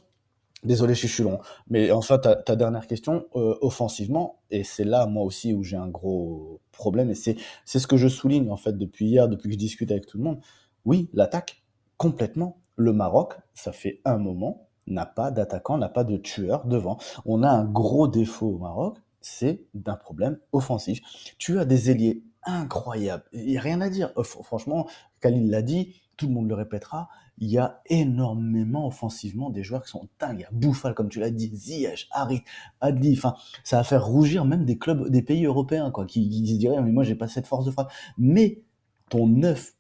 désolé 0.63 0.95
je 0.95 1.07
suis 1.07 1.23
long, 1.23 1.39
mais 1.69 1.91
enfin, 1.91 2.17
ta, 2.17 2.35
ta 2.35 2.55
dernière 2.55 2.87
question, 2.87 3.25
euh, 3.35 3.55
offensivement, 3.61 4.39
et 4.49 4.63
c'est 4.63 4.83
là, 4.83 5.05
moi 5.05 5.23
aussi, 5.23 5.53
où 5.53 5.63
j'ai 5.63 5.77
un 5.77 5.87
gros 5.87 6.61
problème, 6.71 7.11
et 7.11 7.15
c'est 7.15 7.37
ce 7.65 7.87
que 7.87 7.97
je 7.97 8.07
souligne, 8.07 8.49
en 8.49 8.57
fait, 8.57 8.77
depuis 8.77 9.05
hier, 9.05 9.29
depuis 9.29 9.49
que 9.49 9.53
je 9.53 9.59
discute 9.59 9.91
avec 9.91 10.07
tout 10.07 10.17
le 10.17 10.23
monde. 10.23 10.39
Oui, 10.85 11.09
l'attaque, 11.13 11.63
complètement. 11.97 12.59
Le 12.75 12.91
Maroc, 12.91 13.35
ça 13.53 13.71
fait 13.71 14.01
un 14.03 14.17
moment, 14.17 14.64
n'a 14.87 15.05
pas 15.05 15.31
d'attaquant, 15.31 15.77
n'a 15.77 15.89
pas 15.89 16.03
de 16.03 16.17
tueur 16.17 16.65
devant. 16.65 16.97
On 17.25 17.43
a 17.43 17.49
un 17.49 17.65
gros 17.65 18.07
défaut 18.07 18.47
au 18.47 18.57
Maroc, 18.57 18.97
c'est 19.21 19.65
d'un 19.73 19.95
problème 19.95 20.37
offensif. 20.51 21.01
Tu 21.37 21.59
as 21.59 21.65
des 21.65 21.89
ailiers 21.89 22.23
incroyables, 22.43 23.23
il 23.33 23.45
n'y 23.45 23.57
a 23.57 23.61
rien 23.61 23.81
à 23.81 23.89
dire. 23.89 24.11
Franchement, 24.23 24.87
Khalil 25.21 25.49
l'a 25.49 25.61
dit, 25.61 25.95
tout 26.17 26.27
le 26.27 26.33
monde 26.33 26.47
le 26.47 26.55
répétera, 26.55 27.09
il 27.37 27.49
y 27.49 27.57
a 27.57 27.81
énormément 27.87 28.87
offensivement 28.87 29.49
des 29.49 29.63
joueurs 29.63 29.83
qui 29.83 29.89
sont 29.89 30.07
dingues. 30.19 30.39
Il 30.39 30.41
y 30.41 30.45
a 30.45 30.49
Bouffal, 30.51 30.93
comme 30.93 31.09
tu 31.09 31.19
l'as 31.19 31.31
dit, 31.31 31.53
Ziyech, 31.53 32.07
Harit, 32.11 32.43
Adli, 32.79 33.13
enfin, 33.17 33.35
ça 33.63 33.77
va 33.77 33.83
faire 33.83 34.05
rougir 34.05 34.45
même 34.45 34.65
des 34.65 34.77
clubs, 34.77 35.09
des 35.09 35.21
pays 35.21 35.45
européens, 35.45 35.91
quoi, 35.91 36.05
qui, 36.05 36.29
qui 36.29 36.47
se 36.53 36.59
diraient, 36.59 36.81
mais 36.81 36.91
moi, 36.91 37.03
j'ai 37.03 37.15
pas 37.15 37.27
cette 37.27 37.47
force 37.47 37.65
de 37.65 37.71
frappe. 37.71 37.91
Mais 38.17 38.61
ton 39.09 39.27
neuf, 39.27 39.73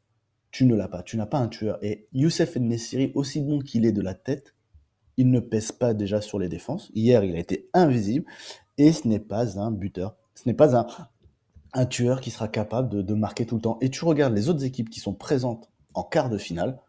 tu 0.51 0.65
ne 0.65 0.75
l'as 0.75 0.87
pas, 0.87 1.03
tu 1.03 1.17
n'as 1.17 1.25
pas 1.25 1.39
un 1.39 1.47
tueur. 1.47 1.77
Et 1.81 2.07
Youssef 2.13 2.55
Nessiri, 2.57 3.11
aussi 3.15 3.41
bon 3.41 3.59
qu'il 3.59 3.85
est 3.85 3.91
de 3.91 4.01
la 4.01 4.13
tête, 4.13 4.54
il 5.17 5.31
ne 5.31 5.39
pèse 5.39 5.71
pas 5.71 5.93
déjà 5.93 6.21
sur 6.21 6.39
les 6.39 6.49
défenses. 6.49 6.91
Hier, 6.93 7.23
il 7.23 7.35
a 7.35 7.39
été 7.39 7.69
invisible 7.73 8.25
et 8.77 8.91
ce 8.91 9.07
n'est 9.07 9.19
pas 9.19 9.59
un 9.59 9.71
buteur. 9.71 10.15
Ce 10.35 10.47
n'est 10.47 10.53
pas 10.53 10.75
un, 10.77 10.85
un 11.73 11.85
tueur 11.85 12.21
qui 12.21 12.31
sera 12.31 12.47
capable 12.47 13.03
de, 13.03 13.13
marquer 13.13 13.45
tout 13.45 13.55
le 13.55 13.61
temps. 13.61 13.77
Et 13.81 13.89
tu 13.89 14.05
regardes 14.05 14.33
les 14.33 14.49
autres 14.49 14.63
équipes 14.63 14.89
qui 14.89 14.99
sont 14.99 15.13
présentes 15.13 15.69
en 15.93 16.03
quart 16.03 16.29
de 16.29 16.37
finale, 16.37 16.79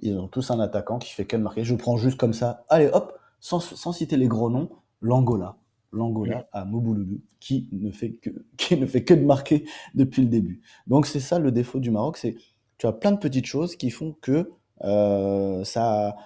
ils 0.00 0.16
ont 0.18 0.28
tous 0.28 0.50
un 0.50 0.60
attaquant 0.60 0.98
qui 0.98 1.12
fait 1.12 1.24
que 1.24 1.36
de 1.36 1.42
marquer. 1.42 1.64
Je 1.64 1.74
prends 1.74 1.96
juste 1.96 2.18
comme 2.18 2.32
ça. 2.32 2.64
Allez, 2.68 2.88
hop, 2.92 3.18
sans, 3.40 3.60
citer 3.92 4.16
les 4.16 4.28
gros 4.28 4.50
noms, 4.50 4.70
l'Angola. 5.00 5.56
L'Angola 5.92 6.48
à 6.52 6.64
Mobouloulou, 6.64 7.20
qui 7.38 7.68
ne, 7.72 7.90
fait 7.90 8.12
que, 8.12 8.30
qui 8.56 8.76
ne 8.76 8.86
fait 8.86 9.04
que 9.04 9.14
de 9.14 9.24
marquer 9.24 9.64
depuis 9.94 10.22
le 10.22 10.28
début. 10.28 10.62
Donc 10.86 11.06
c'est 11.06 11.20
ça 11.20 11.38
le 11.38 11.52
défaut 11.52 11.80
du 11.80 11.90
Maroc, 11.90 12.16
c'est 12.16 12.36
tu 12.78 12.86
as 12.86 12.92
plein 12.92 13.12
de 13.12 13.18
petites 13.18 13.46
choses 13.46 13.76
qui 13.76 13.90
font 13.90 14.16
que 14.20 14.50
euh, 14.82 15.62
ça, 15.62 16.16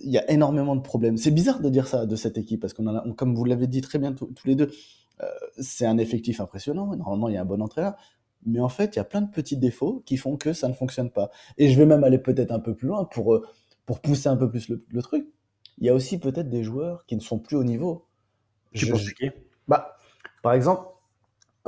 il 0.00 0.10
y 0.10 0.18
a 0.18 0.30
énormément 0.30 0.76
de 0.76 0.80
problèmes. 0.80 1.16
C'est 1.16 1.30
bizarre 1.30 1.60
de 1.60 1.68
dire 1.68 1.86
ça 1.86 2.06
de 2.06 2.16
cette 2.16 2.38
équipe 2.38 2.60
parce 2.60 2.74
qu'on 2.74 2.86
a, 2.86 3.04
comme 3.14 3.34
vous 3.34 3.44
l'avez 3.44 3.66
dit 3.66 3.80
très 3.80 3.98
bien 3.98 4.12
tous 4.12 4.28
les 4.44 4.54
deux, 4.54 4.70
euh, 5.22 5.26
c'est 5.58 5.86
un 5.86 5.98
effectif 5.98 6.40
impressionnant. 6.40 6.94
Normalement, 6.96 7.28
il 7.28 7.34
y 7.34 7.36
a 7.36 7.42
un 7.42 7.46
bon 7.46 7.62
entraîneur. 7.62 7.94
Mais 8.44 8.60
en 8.60 8.68
fait, 8.68 8.96
il 8.96 8.98
y 8.98 9.00
a 9.00 9.04
plein 9.04 9.22
de 9.22 9.30
petits 9.30 9.56
défauts 9.56 10.02
qui 10.04 10.16
font 10.16 10.36
que 10.36 10.52
ça 10.52 10.68
ne 10.68 10.74
fonctionne 10.74 11.10
pas. 11.10 11.30
Et 11.58 11.68
je 11.68 11.78
vais 11.78 11.86
même 11.86 12.02
aller 12.02 12.18
peut-être 12.18 12.50
un 12.50 12.58
peu 12.58 12.74
plus 12.74 12.88
loin 12.88 13.04
pour, 13.04 13.34
euh, 13.34 13.46
pour 13.86 14.00
pousser 14.00 14.28
un 14.28 14.36
peu 14.36 14.50
plus 14.50 14.68
le, 14.68 15.02
truc. 15.02 15.28
Il 15.78 15.86
y 15.86 15.88
a 15.88 15.94
aussi 15.94 16.18
peut-être 16.18 16.48
des 16.48 16.64
joueurs 16.64 17.06
qui 17.06 17.14
ne 17.14 17.20
sont 17.20 17.38
plus 17.38 17.56
au 17.56 17.64
niveau. 17.64 18.06
Tu 18.74 18.86
penses 18.88 19.12
qui? 19.12 19.30
Bah, 19.68 19.96
Par 20.42 20.54
exemple, 20.54 20.88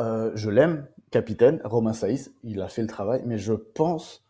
euh, 0.00 0.32
je 0.34 0.50
l'aime, 0.50 0.88
capitaine, 1.12 1.60
Romain 1.64 1.92
Saïs, 1.92 2.34
il 2.42 2.60
a 2.60 2.68
fait 2.68 2.82
le 2.82 2.88
travail, 2.88 3.22
mais 3.24 3.38
je 3.38 3.52
pense 3.52 4.24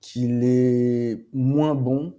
qu'il 0.00 0.44
est 0.44 1.26
moins 1.32 1.74
bon 1.74 2.14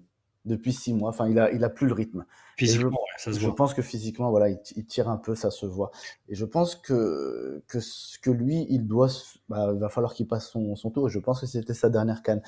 depuis 0.46 0.74
six 0.74 0.94
mois. 0.94 1.10
Enfin, 1.10 1.28
il 1.30 1.40
a, 1.40 1.52
il 1.52 1.64
a 1.64 1.70
plus 1.70 1.88
le 1.88 1.94
rythme. 1.94 2.26
Physiquement, 2.58 3.00
je, 3.18 3.24
ça 3.24 3.34
se 3.34 3.40
je 3.40 3.50
pense 3.50 3.74
que 3.74 3.82
physiquement, 3.82 4.30
voilà, 4.30 4.50
il, 4.50 4.86
tire 4.86 5.10
un 5.10 5.18
peu, 5.18 5.36
ça 5.36 5.52
se 5.52 5.66
voit. 5.66 5.92
Et 6.30 6.36
je 6.36 6.46
pense 6.46 6.76
que 6.76 7.64
que, 7.68 7.80
que 8.22 8.32
lui, 8.32 8.66
il 8.70 8.88
doit, 8.88 9.10
bah, 9.50 9.74
va 9.74 9.90
falloir 9.90 10.14
qu'il 10.14 10.28
passe 10.28 10.50
son, 10.50 10.76
son, 10.76 10.92
tour. 10.92 11.08
Et 11.08 11.12
je 11.12 11.20
pense 11.20 11.42
que 11.42 11.48
c'était 11.48 11.74
sa 11.74 11.90
dernière 11.90 12.22
canne. 12.22 12.42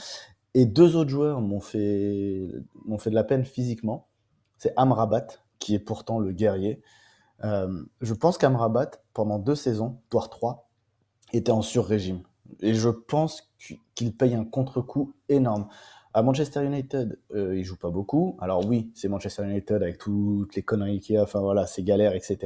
Et 0.54 0.66
deux 0.66 0.96
autres 0.96 1.10
joueurs 1.10 1.42
m'ont 1.42 1.60
fait 1.60 2.48
m'ont 2.86 2.98
fait 2.98 3.10
de 3.10 3.16
la 3.16 3.24
peine 3.24 3.46
physiquement. 3.46 4.08
C'est 4.58 4.74
Amrabat, 4.78 5.28
qui 5.60 5.76
est 5.76 5.80
pourtant 5.80 6.20
le 6.20 6.32
guerrier. 6.32 6.82
Euh, 7.44 7.84
je 8.02 8.14
pense 8.14 8.38
qu'Amrabat, 8.38 8.92
pendant 9.14 9.40
deux 9.40 9.56
saisons, 9.56 10.00
voire 10.12 10.30
trois, 10.30 10.70
était 11.34 11.52
en 11.52 11.62
sur-régime. 11.62 12.22
Et 12.62 12.74
je 12.74 12.90
pense 12.90 13.54
qu'il 13.96 14.16
paye 14.16 14.36
un 14.36 14.46
contre-coup 14.46 15.14
énorme. 15.30 15.68
À 16.16 16.22
Manchester 16.22 16.64
United, 16.64 17.20
euh, 17.34 17.58
il 17.58 17.66
joue 17.66 17.76
pas 17.76 17.90
beaucoup. 17.90 18.38
Alors 18.40 18.66
oui, 18.66 18.90
c'est 18.96 19.10
Manchester 19.10 19.44
United 19.44 19.84
avec 19.84 19.98
toutes 19.98 20.56
les 20.56 20.62
conneries 20.62 21.02
qu'il 21.02 21.16
y 21.16 21.18
a, 21.18 21.24
enfin 21.24 21.42
voilà, 21.42 21.68
c'est 21.68 21.84
galère, 21.84 22.16
etc. 22.16 22.38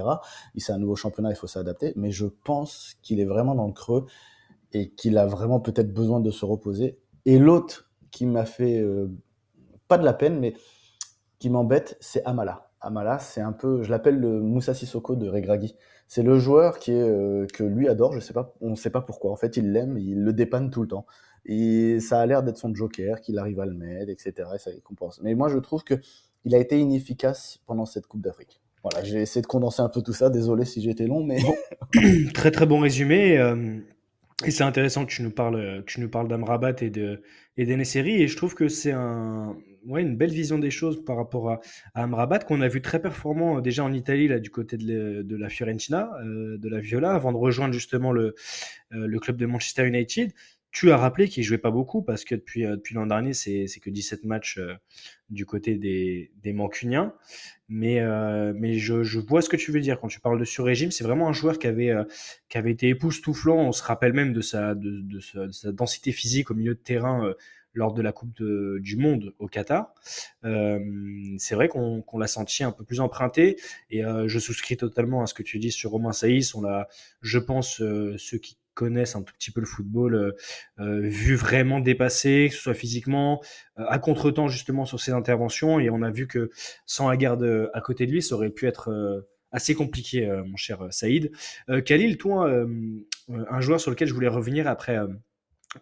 Il 0.55 0.61
c'est 0.63 0.71
un 0.71 0.79
nouveau 0.79 0.95
championnat, 0.95 1.29
il 1.29 1.35
faut 1.35 1.45
s'adapter. 1.45 1.93
Mais 1.95 2.09
je 2.09 2.25
pense 2.25 2.95
qu'il 3.03 3.19
est 3.19 3.25
vraiment 3.25 3.53
dans 3.53 3.67
le 3.67 3.73
creux 3.73 4.07
et 4.73 4.89
qu'il 4.89 5.19
a 5.19 5.27
vraiment 5.27 5.59
peut-être 5.59 5.93
besoin 5.93 6.19
de 6.19 6.31
se 6.31 6.45
reposer. 6.45 6.97
Et 7.25 7.37
l'autre 7.37 7.91
qui 8.09 8.25
m'a 8.25 8.45
fait 8.45 8.79
euh, 8.79 9.07
pas 9.87 9.99
de 9.99 10.03
la 10.03 10.13
peine, 10.13 10.39
mais 10.39 10.55
qui 11.37 11.51
m'embête, 11.51 11.95
c'est 11.99 12.23
Amala. 12.25 12.68
Amala, 12.81 13.19
c'est 13.19 13.41
un 13.41 13.51
peu, 13.51 13.83
je 13.83 13.89
l'appelle 13.89 14.19
le 14.19 14.41
Moussa 14.41 14.73
Sissoko 14.73 15.15
de 15.15 15.27
Regragui. 15.27 15.75
C'est 16.07 16.23
le 16.23 16.39
joueur 16.39 16.79
qui 16.79 16.91
est, 16.91 17.01
euh, 17.01 17.45
que 17.53 17.63
lui 17.63 17.87
adore, 17.87 18.13
je 18.13 18.19
sais 18.19 18.33
pas, 18.33 18.53
on 18.61 18.71
ne 18.71 18.75
sait 18.75 18.89
pas 18.89 19.01
pourquoi. 19.01 19.31
En 19.31 19.35
fait, 19.35 19.57
il 19.57 19.71
l'aime, 19.71 19.97
il 19.97 20.23
le 20.23 20.33
dépanne 20.33 20.69
tout 20.69 20.81
le 20.81 20.87
temps. 20.87 21.05
Et 21.45 21.99
ça 21.99 22.19
a 22.19 22.25
l'air 22.25 22.43
d'être 22.43 22.57
son 22.57 22.73
joker, 22.73 23.21
qu'il 23.21 23.37
arrive 23.37 23.59
à 23.59 23.65
le 23.65 23.73
mettre, 23.73 24.09
etc. 24.09 24.49
Et 24.55 24.57
ça 24.57 24.71
compense. 24.83 25.19
Mais 25.21 25.35
moi, 25.35 25.49
je 25.49 25.57
trouve 25.57 25.83
que 25.83 25.95
il 26.45 26.55
a 26.55 26.57
été 26.57 26.79
inefficace 26.79 27.59
pendant 27.65 27.85
cette 27.85 28.07
Coupe 28.07 28.21
d'Afrique. 28.21 28.61
Voilà, 28.83 29.03
j'ai 29.03 29.21
essayé 29.21 29.41
de 29.41 29.47
condenser 29.47 29.81
un 29.81 29.89
peu 29.89 30.01
tout 30.01 30.13
ça. 30.13 30.29
Désolé 30.29 30.65
si 30.65 30.81
j'étais 30.81 31.05
long, 31.05 31.23
mais 31.23 31.39
très 32.33 32.51
très 32.51 32.65
bon 32.65 32.79
résumé. 32.79 33.37
Euh, 33.37 33.79
et 34.45 34.51
c'est 34.51 34.63
intéressant 34.63 35.05
que 35.05 35.11
tu 35.11 35.21
nous 35.21 35.31
parles, 35.31 35.83
que 35.85 35.91
tu 35.91 35.99
nous 35.99 36.09
parles 36.09 36.27
d'Amrabat 36.27 36.75
et 36.81 36.89
de 36.89 37.21
et 37.57 38.21
Et 38.21 38.27
je 38.27 38.37
trouve 38.37 38.55
que 38.55 38.69
c'est 38.69 38.93
un, 38.93 39.57
ouais, 39.85 40.01
une 40.01 40.15
belle 40.15 40.31
vision 40.31 40.59
des 40.59 40.71
choses 40.71 41.03
par 41.03 41.17
rapport 41.17 41.51
à, 41.51 41.59
à 41.93 42.03
Amrabat 42.03 42.39
qu'on 42.39 42.61
a 42.61 42.67
vu 42.69 42.81
très 42.81 43.01
performant 43.01 43.57
euh, 43.57 43.61
déjà 43.61 43.83
en 43.83 43.91
Italie 43.91 44.27
là 44.27 44.39
du 44.39 44.49
côté 44.49 44.77
de, 44.77 45.23
de 45.23 45.35
la 45.35 45.49
Fiorentina, 45.49 46.09
euh, 46.23 46.57
de 46.57 46.69
la 46.69 46.79
Viola, 46.79 47.13
avant 47.13 47.33
de 47.33 47.37
rejoindre 47.37 47.73
justement 47.73 48.11
le, 48.11 48.33
le 48.91 49.19
club 49.19 49.37
de 49.37 49.45
Manchester 49.45 49.85
United. 49.87 50.31
Tu 50.71 50.91
as 50.91 50.97
rappelé 50.97 51.27
qu'il 51.27 51.43
jouait 51.43 51.57
pas 51.57 51.71
beaucoup 51.71 52.03
parce 52.03 52.23
que 52.23 52.35
depuis, 52.35 52.63
euh, 52.63 52.75
depuis 52.75 52.93
l'an 52.93 53.07
dernier, 53.07 53.33
c'est 53.33 53.65
que 53.81 53.89
17 53.89 54.23
matchs 54.25 54.59
euh, 54.59 54.75
du 55.29 55.45
côté 55.45 55.75
des, 55.75 56.31
des 56.43 56.53
Mancuniens. 56.53 57.15
Mais, 57.69 57.99
euh, 58.01 58.53
mais 58.55 58.75
je, 58.75 59.01
je, 59.01 59.19
vois 59.19 59.41
ce 59.41 59.49
que 59.49 59.57
tu 59.57 59.71
veux 59.71 59.79
dire 59.79 59.99
quand 59.99 60.07
tu 60.07 60.19
parles 60.19 60.39
de 60.39 60.45
sur-régime. 60.45 60.91
C'est 60.91 61.03
vraiment 61.03 61.27
un 61.27 61.33
joueur 61.33 61.57
qui 61.57 61.65
avait, 61.65 61.93
qui 62.49 62.57
avait 62.57 62.71
été 62.71 62.87
époustouflant. 62.89 63.57
On 63.57 63.71
se 63.71 63.83
rappelle 63.83 64.13
même 64.13 64.33
de 64.33 64.41
sa, 64.41 64.75
de, 64.75 65.01
de 65.01 65.19
sa, 65.19 65.71
densité 65.71 66.11
physique 66.11 66.51
au 66.51 66.55
milieu 66.55 66.75
de 66.75 66.79
terrain 66.79 67.33
lors 67.73 67.93
de 67.93 68.01
la 68.01 68.11
Coupe 68.11 68.41
du 68.41 68.95
Monde 68.95 69.33
au 69.37 69.47
Qatar. 69.47 69.93
c'est 70.41 71.55
vrai 71.55 71.67
qu'on 71.67 72.03
l'a 72.17 72.27
senti 72.27 72.63
un 72.63 72.71
peu 72.71 72.83
plus 72.83 72.99
emprunté 72.99 73.57
et 73.91 74.01
je 74.01 74.39
souscris 74.39 74.77
totalement 74.77 75.21
à 75.21 75.27
ce 75.27 75.35
que 75.35 75.43
tu 75.43 75.59
dis 75.59 75.71
sur 75.71 75.91
Romain 75.91 76.11
Saïs. 76.11 76.55
On 76.55 76.61
l'a, 76.61 76.87
je 77.21 77.37
pense, 77.37 77.77
ceux 77.77 78.37
qui 78.39 78.57
connaissent 78.79 79.17
un 79.17 79.23
tout 79.23 79.33
petit 79.33 79.51
peu 79.51 79.59
le 79.59 79.65
football, 79.65 80.15
euh, 80.15 80.31
euh, 80.79 81.01
vu 81.01 81.35
vraiment 81.35 81.81
dépassé, 81.81 82.47
que 82.49 82.55
ce 82.55 82.61
soit 82.61 82.73
physiquement, 82.73 83.43
euh, 83.77 83.83
à 83.89 83.99
contre-temps 83.99 84.47
justement 84.47 84.85
sur 84.85 85.01
ses 85.01 85.11
interventions. 85.11 85.81
Et 85.81 85.89
on 85.89 86.01
a 86.01 86.11
vu 86.11 86.27
que 86.27 86.49
sans 86.85 87.09
la 87.09 87.17
garde 87.17 87.69
à 87.73 87.81
côté 87.81 88.05
de 88.05 88.13
lui, 88.13 88.21
ça 88.21 88.35
aurait 88.35 88.51
pu 88.51 88.67
être 88.67 89.25
assez 89.51 89.75
compliqué, 89.75 90.27
mon 90.45 90.55
cher 90.55 90.87
Saïd. 90.91 91.31
Khalil, 91.85 92.17
toi, 92.17 92.49
un 93.27 93.61
joueur 93.61 93.81
sur 93.81 93.91
lequel 93.91 94.07
je 94.07 94.13
voulais 94.13 94.27
revenir 94.27 94.67
après. 94.67 94.97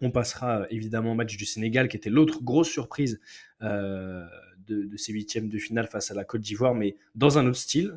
on 0.00 0.10
passera 0.10 0.66
évidemment 0.70 1.12
au 1.12 1.14
match 1.14 1.36
du 1.36 1.44
Sénégal, 1.44 1.88
qui 1.88 1.96
était 1.96 2.10
l'autre 2.10 2.42
grosse 2.42 2.68
surprise 2.68 3.20
de, 3.60 4.24
de, 4.66 4.96
ces 4.96 5.12
huitièmes 5.12 5.48
de 5.48 5.58
finale 5.58 5.86
face 5.86 6.10
à 6.10 6.14
la 6.14 6.24
Côte 6.24 6.40
d'Ivoire, 6.40 6.74
mais 6.74 6.96
dans 7.14 7.38
un 7.38 7.46
autre 7.46 7.58
style. 7.58 7.94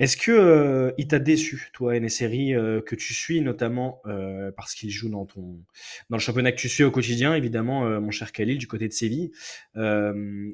Est-ce 0.00 0.16
que 0.16 0.32
euh, 0.32 0.92
il 0.98 1.06
t'a 1.06 1.20
déçu, 1.20 1.70
toi, 1.72 1.98
Neseri, 2.00 2.52
euh, 2.52 2.80
que 2.80 2.96
tu 2.96 3.14
suis 3.14 3.40
notamment 3.40 4.02
euh, 4.06 4.50
parce 4.50 4.74
qu'il 4.74 4.90
joue 4.90 5.08
dans 5.08 5.24
ton 5.24 5.60
dans 6.10 6.16
le 6.16 6.20
championnat 6.20 6.50
que 6.50 6.56
tu 6.56 6.68
suis 6.68 6.82
au 6.82 6.90
quotidien, 6.90 7.34
évidemment, 7.36 7.86
euh, 7.86 8.00
mon 8.00 8.10
cher 8.10 8.32
Khalil, 8.32 8.58
du 8.58 8.66
côté 8.66 8.88
de 8.88 8.92
Séville. 8.92 9.30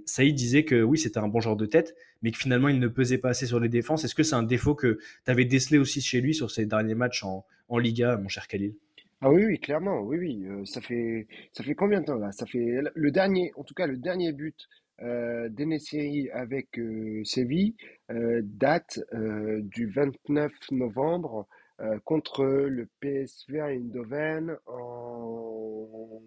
Saïd 0.05 0.35
disait 0.35 0.65
que 0.65 0.83
oui, 0.83 0.99
c'était 0.99 1.19
un 1.19 1.29
bon 1.29 1.41
genre 1.41 1.57
de 1.57 1.65
tête, 1.65 1.97
mais 2.21 2.33
que 2.33 2.39
finalement 2.39 2.69
il 2.69 2.79
ne 2.79 2.89
pesait 2.89 3.17
pas 3.17 3.31
assez 3.31 3.47
sur 3.47 3.61
les 3.61 3.71
défenses. 3.71 4.05
Est-ce 4.05 4.15
que 4.15 4.23
c'est 4.23 4.35
un 4.35 4.43
défaut 4.43 4.75
que 4.75 4.99
tu 5.25 5.31
avais 5.31 5.47
décelé 5.47 5.79
aussi 5.79 6.03
chez 6.03 6.21
lui 6.21 6.35
sur 6.35 6.51
ses 6.51 6.67
derniers 6.67 6.95
matchs 6.95 7.25
en, 7.25 7.47
en 7.69 7.79
Liga, 7.79 8.19
mon 8.19 8.29
cher 8.29 8.47
Khalil? 8.47 8.75
Ah 9.23 9.31
oui, 9.31 9.45
oui, 9.47 9.59
clairement, 9.59 10.01
oui, 10.01 10.19
oui. 10.19 10.67
ça 10.67 10.83
fait, 10.83 11.27
ça 11.53 11.63
fait 11.63 11.75
combien 11.75 12.01
de 12.01 12.07
temps 12.07 12.17
là? 12.17 12.33
Ça 12.33 12.45
fait 12.45 12.81
le 12.95 13.11
dernier, 13.11 13.53
en 13.57 13.65
tout 13.65 13.75
cas 13.75 13.87
le 13.87 13.97
dernier 13.97 14.33
but 14.33 14.69
euh, 15.03 15.49
d'Enesiri 15.49 16.31
avec 16.31 16.79
euh, 16.79 17.23
Séville 17.25 17.75
euh, 18.11 18.41
date 18.45 19.01
euh, 19.15 19.61
du 19.63 19.87
29 19.87 20.53
novembre 20.73 21.47
euh, 21.81 21.99
contre 22.05 22.45
le 22.45 22.87
PSV 23.01 23.61
Eindhoven 23.61 24.57
en 24.67 26.23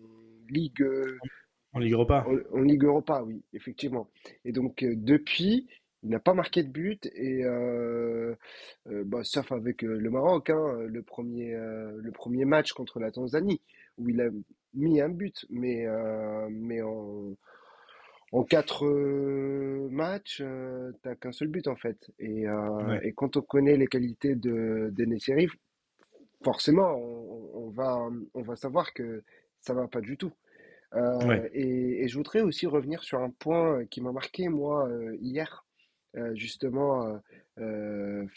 Ligue, 0.49 0.85
En 1.73 1.79
Ligue 1.79 1.93
Europa? 1.93 2.25
en, 2.25 2.37
en 2.51 2.61
Ligue 2.61 2.83
Europa, 2.85 3.23
oui, 3.23 3.43
effectivement. 3.53 4.09
Et 4.45 4.51
donc 4.51 4.83
depuis, 4.83 5.67
il 6.03 6.09
n'a 6.09 6.19
pas 6.19 6.33
marqué 6.33 6.63
de 6.63 6.69
but 6.69 7.05
et 7.15 7.43
euh, 7.45 8.35
euh, 8.87 9.03
bah, 9.05 9.23
sauf 9.23 9.51
avec 9.51 9.81
le 9.81 10.09
Maroc, 10.09 10.49
hein, 10.49 10.79
le 10.87 11.01
premier, 11.01 11.53
euh, 11.55 11.91
le 12.01 12.11
premier 12.11 12.45
match 12.45 12.73
contre 12.73 12.99
la 12.99 13.11
Tanzanie 13.11 13.61
où 13.97 14.09
il 14.09 14.21
a 14.21 14.29
mis 14.73 15.01
un 15.01 15.09
but, 15.09 15.45
mais 15.49 15.85
mais 16.49 16.81
en, 16.81 17.35
en 18.33 18.43
quatre 18.43 18.85
euh, 18.85 19.87
matchs, 19.91 20.41
euh, 20.43 20.91
t'as 21.03 21.15
qu'un 21.15 21.31
seul 21.31 21.47
but 21.49 21.67
en 21.69 21.75
fait. 21.77 22.11
Et, 22.19 22.47
euh, 22.47 22.87
Ouais, 22.87 23.07
et 23.07 23.13
quand 23.13 23.37
on 23.37 23.41
connaît 23.41 23.77
les 23.77 23.87
qualités 23.87 24.35
de 24.35 24.89
d'Enesiri, 24.91 25.47
forcément, 26.43 26.91
on, 26.95 27.65
on 27.67 27.69
va 27.69 28.09
on 28.33 28.41
va 28.41 28.55
savoir 28.55 28.93
que 28.93 29.23
ça 29.61 29.73
va 29.73 29.87
pas 29.87 30.01
du 30.01 30.17
tout. 30.17 30.33
Euh, 30.95 31.27
ouais, 31.27 31.49
et, 31.53 32.03
et 32.03 32.07
je 32.09 32.17
voudrais 32.17 32.41
aussi 32.41 32.67
revenir 32.67 33.03
sur 33.03 33.19
un 33.19 33.31
point 33.31 33.85
qui 33.87 34.01
m'a 34.01 34.11
marqué, 34.11 34.49
moi, 34.49 34.89
hier, 35.21 35.65
justement, 36.33 37.19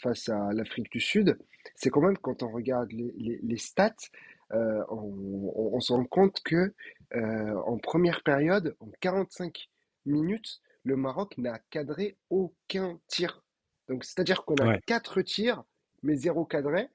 face 0.01 0.29
à 0.29 0.53
l'Afrique 0.53 0.91
du 0.91 0.99
Sud. 0.99 1.37
C'est 1.75 1.89
quand 1.91 2.01
même, 2.01 2.17
quand 2.17 2.43
on 2.43 2.49
regarde 2.51 2.91
les, 2.91 3.13
les, 3.17 3.39
les 3.43 3.57
stats, 3.57 3.95
on, 4.51 4.77
on- 4.89 5.71
on 5.75 5.79
se 5.79 5.93
rend 5.93 6.05
compte 6.05 6.41
que 6.43 6.73
en 7.15 7.77
première 7.77 8.23
période, 8.23 8.75
en 8.79 8.89
45 9.01 9.69
minutes, 10.07 10.61
le 10.83 10.95
Maroc 10.95 11.37
n'a 11.37 11.59
cadré 11.69 12.17
aucun 12.29 12.99
tir. 13.07 13.43
Donc, 13.87 14.03
c'est-à-dire 14.03 14.43
qu'on 14.45 14.55
a 14.55 14.67
ouais. 14.67 14.81
quatre 14.85 15.21
tirs, 15.21 15.63
mais 16.03 16.15
zéro 16.15 16.45
cadré. 16.45 16.89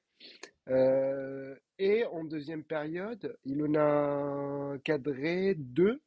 Euh, 0.69 1.55
et 1.79 2.05
en 2.05 2.23
deuxième 2.23 2.63
période, 2.63 3.37
il 3.45 3.63
en 3.63 3.75
a 3.75 4.77
cadré 4.83 5.55
deux 5.55 6.01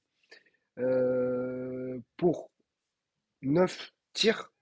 euh, 0.78 1.98
pour 2.16 2.50
neuf 3.42 3.92
tirs. 4.12 4.52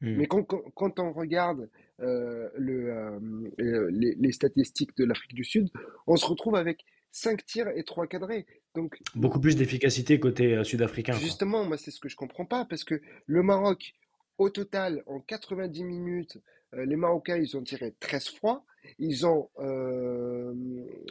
Hmm. 0.00 0.16
Mais 0.16 0.26
quand, 0.26 0.98
on 0.98 1.12
regarde 1.12 1.70
euh, 2.00 2.50
le, 2.56 3.50
les, 3.58 4.14
les 4.14 4.32
statistiques 4.32 4.96
de 4.96 5.04
l'Afrique 5.04 5.34
du 5.34 5.44
Sud, 5.44 5.70
on 6.06 6.16
se 6.16 6.26
retrouve 6.26 6.56
avec 6.56 6.84
cinq 7.14 7.46
tirs 7.46 7.68
et 7.68 7.84
trois 7.84 8.06
cadrés. 8.06 8.44
Donc, 8.74 8.98
Beaucoup 9.14 9.40
plus 9.40 9.56
d'efficacité 9.56 10.18
côté 10.18 10.56
euh, 10.56 10.64
sud-africain, 10.64 11.12
quoi. 11.12 11.22
Justement, 11.22 11.64
moi, 11.64 11.78
c'est 11.78 11.92
ce 11.92 12.00
que 12.00 12.08
je 12.08 12.16
comprends 12.16 12.44
pas, 12.44 12.64
parce 12.64 12.82
que 12.84 13.00
le 13.26 13.42
Maroc, 13.42 13.94
au 14.36 14.50
total, 14.50 15.02
en 15.06 15.20
90 15.20 15.84
minutes, 15.84 16.38
euh, 16.74 16.84
les 16.84 16.96
Marocains, 16.96 17.36
ils 17.36 17.56
ont 17.56 17.62
tiré 17.62 17.94
13 18.00 18.30
fois, 18.30 18.64
ils 18.98 19.26
ont, 19.26 19.48
euh, 19.60 20.52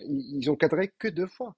ils 0.07 0.51
ont 0.51 0.55
cadré 0.55 0.91
que 0.99 1.07
deux 1.07 1.27
fois. 1.27 1.55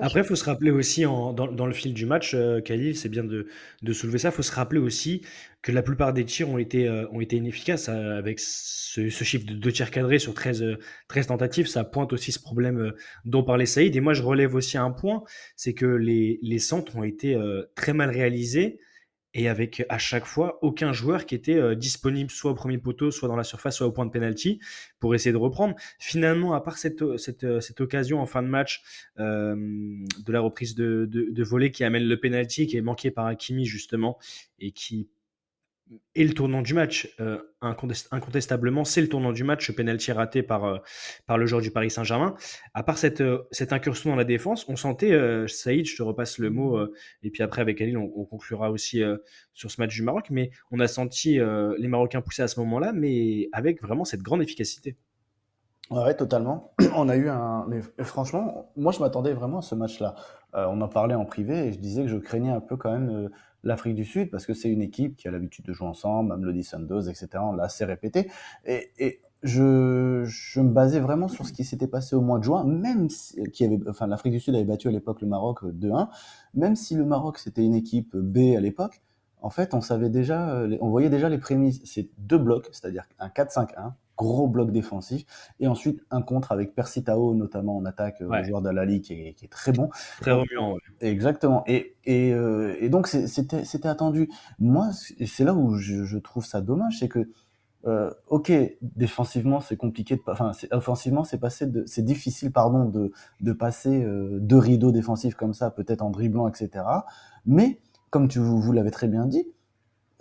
Après, 0.00 0.20
il 0.20 0.26
faut 0.26 0.36
se 0.36 0.44
rappeler 0.44 0.70
aussi, 0.70 1.06
en- 1.06 1.32
dans, 1.32 1.46
dans 1.50 1.66
le 1.66 1.72
fil 1.72 1.94
du 1.94 2.06
match, 2.06 2.34
euh, 2.34 2.60
Khalil, 2.60 2.96
c'est 2.96 3.08
bien 3.08 3.24
de, 3.24 3.48
de 3.82 3.92
soulever 3.92 4.18
ça, 4.18 4.30
faut 4.30 4.42
se 4.42 4.52
rappeler 4.52 4.78
aussi 4.80 5.22
que 5.62 5.72
la 5.72 5.82
plupart 5.82 6.12
des 6.12 6.24
tirs 6.24 6.48
ont 6.48 6.58
été, 6.58 6.86
euh, 6.88 7.06
ont 7.10 7.20
été 7.20 7.36
inefficaces. 7.36 7.88
avec 7.88 8.38
ce, 8.40 9.08
ce 9.10 9.24
chiffre 9.24 9.46
de 9.46 9.54
deux 9.54 9.72
tirs 9.72 9.90
cadrés 9.90 10.18
sur 10.18 10.34
13, 10.34 10.62
euh, 10.62 10.78
13 11.08 11.26
tentatives, 11.28 11.66
ça 11.66 11.84
pointe 11.84 12.12
aussi 12.12 12.32
ce 12.32 12.40
problème 12.40 12.78
euh, 12.78 12.96
dont 13.24 13.42
parlait 13.42 13.66
Saïd. 13.66 13.94
Et 13.96 14.00
moi, 14.00 14.14
je 14.14 14.22
relève 14.22 14.54
aussi 14.54 14.78
un 14.78 14.90
point, 14.90 15.22
c'est 15.56 15.74
que 15.74 15.86
les, 15.86 16.38
les 16.42 16.58
centres 16.58 16.96
ont 16.96 17.04
été 17.04 17.34
euh, 17.34 17.62
très 17.74 17.92
mal 17.92 18.10
réalisés 18.10 18.78
et 19.34 19.48
avec 19.48 19.84
à 19.88 19.98
chaque 19.98 20.24
fois 20.24 20.58
aucun 20.62 20.92
joueur 20.92 21.26
qui 21.26 21.34
était 21.34 21.56
euh, 21.56 21.74
disponible 21.74 22.30
soit 22.30 22.50
au 22.50 22.54
premier 22.54 22.78
poteau, 22.78 23.10
soit 23.10 23.28
dans 23.28 23.36
la 23.36 23.44
surface, 23.44 23.76
soit 23.76 23.86
au 23.86 23.92
point 23.92 24.06
de 24.06 24.10
penalty 24.10 24.60
pour 25.00 25.14
essayer 25.14 25.32
de 25.32 25.36
reprendre. 25.38 25.74
Finalement, 25.98 26.54
à 26.54 26.60
part 26.60 26.78
cette, 26.78 27.16
cette, 27.18 27.44
euh, 27.44 27.60
cette 27.60 27.80
occasion 27.80 28.20
en 28.20 28.26
fin 28.26 28.42
de 28.42 28.48
match 28.48 28.82
euh, 29.18 29.54
de 29.54 30.32
la 30.32 30.40
reprise 30.40 30.74
de, 30.74 31.06
de, 31.10 31.28
de 31.30 31.42
volée 31.44 31.70
qui 31.70 31.84
amène 31.84 32.04
le 32.04 32.18
penalty 32.18 32.66
qui 32.66 32.76
est 32.76 32.82
manqué 32.82 33.10
par 33.10 33.26
Hakimi 33.26 33.66
justement 33.66 34.18
et 34.58 34.72
qui 34.72 35.08
est 36.14 36.24
le 36.24 36.34
tournant 36.34 36.62
du 36.62 36.74
match. 36.74 37.14
Euh, 37.20 37.38
incontest- 37.62 38.08
incontestablement, 38.10 38.84
c'est 38.84 39.00
le 39.00 39.08
tournant 39.08 39.32
du 39.32 39.44
match, 39.44 39.66
ce 39.66 39.72
penalty 39.72 40.12
raté 40.12 40.42
par, 40.42 40.64
euh, 40.64 40.78
par 41.26 41.38
le 41.38 41.46
joueur 41.46 41.62
du 41.62 41.70
Paris 41.70 41.90
Saint-Germain. 41.90 42.34
À 42.74 42.82
part 42.82 42.98
cette, 42.98 43.20
euh, 43.20 43.42
cette 43.50 43.72
incursion 43.72 44.10
dans 44.10 44.16
la 44.16 44.24
défense, 44.24 44.68
on 44.68 44.76
sentait, 44.76 45.16
Saïd, 45.48 45.86
je 45.86 45.96
te 45.96 46.02
repasse 46.02 46.38
le 46.38 46.50
mot, 46.50 46.78
et 47.22 47.30
puis 47.30 47.42
après 47.42 47.62
avec 47.62 47.80
Ali, 47.80 47.96
on, 47.96 48.12
on 48.16 48.24
conclura 48.24 48.70
aussi 48.70 49.02
sur 49.54 49.70
ce 49.70 49.80
match 49.80 49.94
du 49.94 50.02
Maroc, 50.02 50.26
mais 50.30 50.50
on 50.70 50.80
a 50.80 50.88
senti 50.88 51.38
les 51.78 51.88
Marocains 51.88 52.20
pousser 52.20 52.42
à 52.42 52.48
ce 52.48 52.60
moment-là, 52.60 52.92
mais 52.92 53.48
avec 53.52 53.82
vraiment 53.82 54.04
cette 54.04 54.22
grande 54.22 54.42
efficacité. 54.42 54.96
Ouais, 55.90 56.14
totalement. 56.14 56.72
On 56.96 57.08
a 57.08 57.16
eu 57.16 57.28
un. 57.28 57.66
Mais 57.68 57.80
franchement, 58.04 58.70
moi, 58.76 58.92
je 58.92 59.00
m'attendais 59.00 59.32
vraiment 59.32 59.58
à 59.58 59.62
ce 59.62 59.74
match-là. 59.74 60.14
Euh, 60.54 60.66
on 60.66 60.80
en 60.80 60.88
parlait 60.88 61.14
en 61.14 61.26
privé 61.26 61.66
et 61.66 61.72
je 61.72 61.78
disais 61.78 62.02
que 62.02 62.08
je 62.08 62.16
craignais 62.16 62.50
un 62.50 62.60
peu 62.60 62.76
quand 62.76 62.90
même 62.90 63.10
euh, 63.10 63.28
l'Afrique 63.64 63.94
du 63.94 64.06
Sud 64.06 64.30
parce 64.30 64.46
que 64.46 64.54
c'est 64.54 64.70
une 64.70 64.80
équipe 64.80 65.14
qui 65.16 65.28
a 65.28 65.30
l'habitude 65.30 65.66
de 65.66 65.74
jouer 65.74 65.86
ensemble, 65.86 66.30
Mamelody 66.30 66.64
Sundowns, 66.64 67.08
etc. 67.08 67.28
On 67.42 67.52
l'a 67.52 67.68
répété. 67.80 68.30
Et, 68.64 69.20
je, 69.44 70.24
me 70.60 70.68
basais 70.70 70.98
vraiment 70.98 71.28
sur 71.28 71.46
ce 71.46 71.52
qui 71.52 71.64
s'était 71.64 71.86
passé 71.86 72.16
au 72.16 72.20
mois 72.20 72.38
de 72.40 72.44
juin, 72.44 72.64
même 72.64 73.08
si 73.08 73.40
qui 73.52 73.64
avait, 73.64 73.78
l'Afrique 74.08 74.32
du 74.32 74.40
Sud 74.40 74.54
avait 74.56 74.64
battu 74.64 74.88
à 74.88 74.90
l'époque 74.90 75.20
le 75.20 75.28
Maroc 75.28 75.62
2-1, 75.62 76.08
même 76.54 76.74
si 76.74 76.96
le 76.96 77.04
Maroc 77.04 77.38
c'était 77.38 77.64
une 77.64 77.74
équipe 77.74 78.16
B 78.16 78.56
à 78.56 78.60
l'époque. 78.60 79.00
En 79.40 79.50
fait, 79.50 79.74
on 79.74 79.80
savait 79.80 80.10
déjà, 80.10 80.50
euh, 80.50 80.76
on 80.80 80.88
voyait 80.88 81.10
déjà 81.10 81.28
les 81.28 81.38
prémices. 81.38 81.80
C'est 81.84 82.08
deux 82.18 82.38
blocs, 82.38 82.68
c'est-à-dire 82.72 83.04
un 83.20 83.28
4-5-1, 83.28 83.92
gros 84.18 84.48
bloc 84.48 84.72
défensif, 84.72 85.24
et 85.60 85.68
ensuite 85.68 86.02
un 86.10 86.22
contre 86.22 86.52
avec 86.52 86.74
Percy 86.74 87.04
Tao, 87.04 87.34
notamment 87.34 87.76
en 87.78 87.84
attaque, 87.86 88.20
euh, 88.22 88.34
le 88.34 88.42
Ouais, 88.42 88.44
joueur 88.44 88.62
d'Alali 88.62 89.00
qui 89.02 89.14
est, 89.14 89.34
qui 89.34 89.46
est 89.46 89.48
très 89.48 89.72
bon. 89.72 89.90
très 90.20 90.32
remuant. 90.32 90.74
ouais. 90.74 90.80
exactement. 91.00 91.62
Et, 91.66 91.96
et, 92.04 92.32
euh, 92.32 92.76
et 92.80 92.88
donc 92.88 93.06
c'était 93.06 93.64
c'était 93.64 93.88
attendu. 93.88 94.28
Moi, 94.58 94.90
c'est 95.26 95.44
là 95.44 95.54
où 95.54 95.76
je, 95.76 96.04
je 96.04 96.18
trouve 96.18 96.44
ça 96.44 96.60
dommage, 96.60 96.98
c'est 97.00 97.08
que 97.08 97.30
euh, 97.86 98.10
ok, 98.28 98.52
défensivement 98.82 99.60
c'est 99.60 99.76
compliqué, 99.76 100.16
de, 100.16 100.22
enfin 100.28 100.52
offensivement 100.72 101.24
c'est 101.24 101.38
passé 101.38 101.66
de, 101.66 101.84
c'est 101.86 102.02
difficile 102.04 102.52
pardon 102.52 102.86
de, 102.86 103.12
de 103.40 103.52
passer 103.52 104.04
euh, 104.04 104.38
deux 104.40 104.58
rideaux 104.58 104.92
défensifs 104.92 105.36
comme 105.36 105.54
ça, 105.54 105.70
peut-être 105.70 106.02
en 106.02 106.10
dribblant, 106.10 106.48
etc. 106.48 106.84
Mais 107.46 107.80
comme 108.10 108.28
tu 108.28 108.40
vous, 108.40 108.60
vous 108.60 108.72
l'avez 108.72 108.90
très 108.90 109.08
bien 109.08 109.26
dit, 109.26 109.46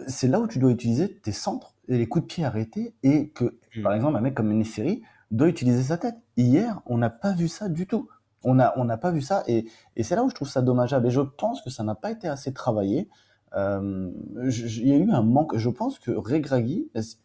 c'est 0.08 0.28
là 0.28 0.40
où 0.40 0.48
tu 0.48 0.60
dois 0.60 0.72
utiliser 0.72 1.16
tes 1.20 1.32
centres 1.32 1.76
les 1.88 2.08
coups 2.08 2.24
de 2.24 2.28
pied 2.28 2.46
arrêtés 2.46 2.94
et 3.04 3.30
que, 3.30 3.58
par 3.84 3.92
Mm. 3.92 3.96
exemple, 3.96 4.18
un 4.18 4.22
mec 4.22 4.36
comme 4.36 4.52
Nesiri 4.54 5.02
doit 5.32 5.48
utiliser 5.48 5.84
sa 5.84 5.98
tête. 5.98 6.16
Hier, 6.36 6.82
on 6.86 6.98
n'a 6.98 7.10
pas 7.10 7.34
vu 7.34 7.48
ça 7.48 7.70
du 7.70 7.88
tout. 7.88 8.08
On 8.44 8.56
n'a 8.56 8.74
on 8.78 8.88
pas 8.98 9.12
vu 9.12 9.22
ça 9.22 9.44
et, 9.48 9.66
et 9.96 10.04
c'est 10.04 10.16
là 10.16 10.24
où 10.24 10.30
je 10.30 10.36
trouve 10.36 10.48
ça 10.48 10.62
dommageable 10.62 11.08
et 11.08 11.10
je 11.12 11.22
pense 11.22 11.62
que 11.62 11.70
ça 11.70 11.84
n'a 11.84 11.96
pas 11.96 12.12
été 12.12 12.28
assez 12.28 12.54
travaillé. 12.54 13.10
Euh, 13.56 14.12
il 14.44 14.88
y 14.88 14.92
a 14.94 14.96
eu 14.98 15.10
un 15.12 15.22
manque, 15.24 15.58
je 15.58 15.70
pense 15.70 16.00
que 16.00 16.12
Regragui, 16.12 16.90
parce 16.94 17.18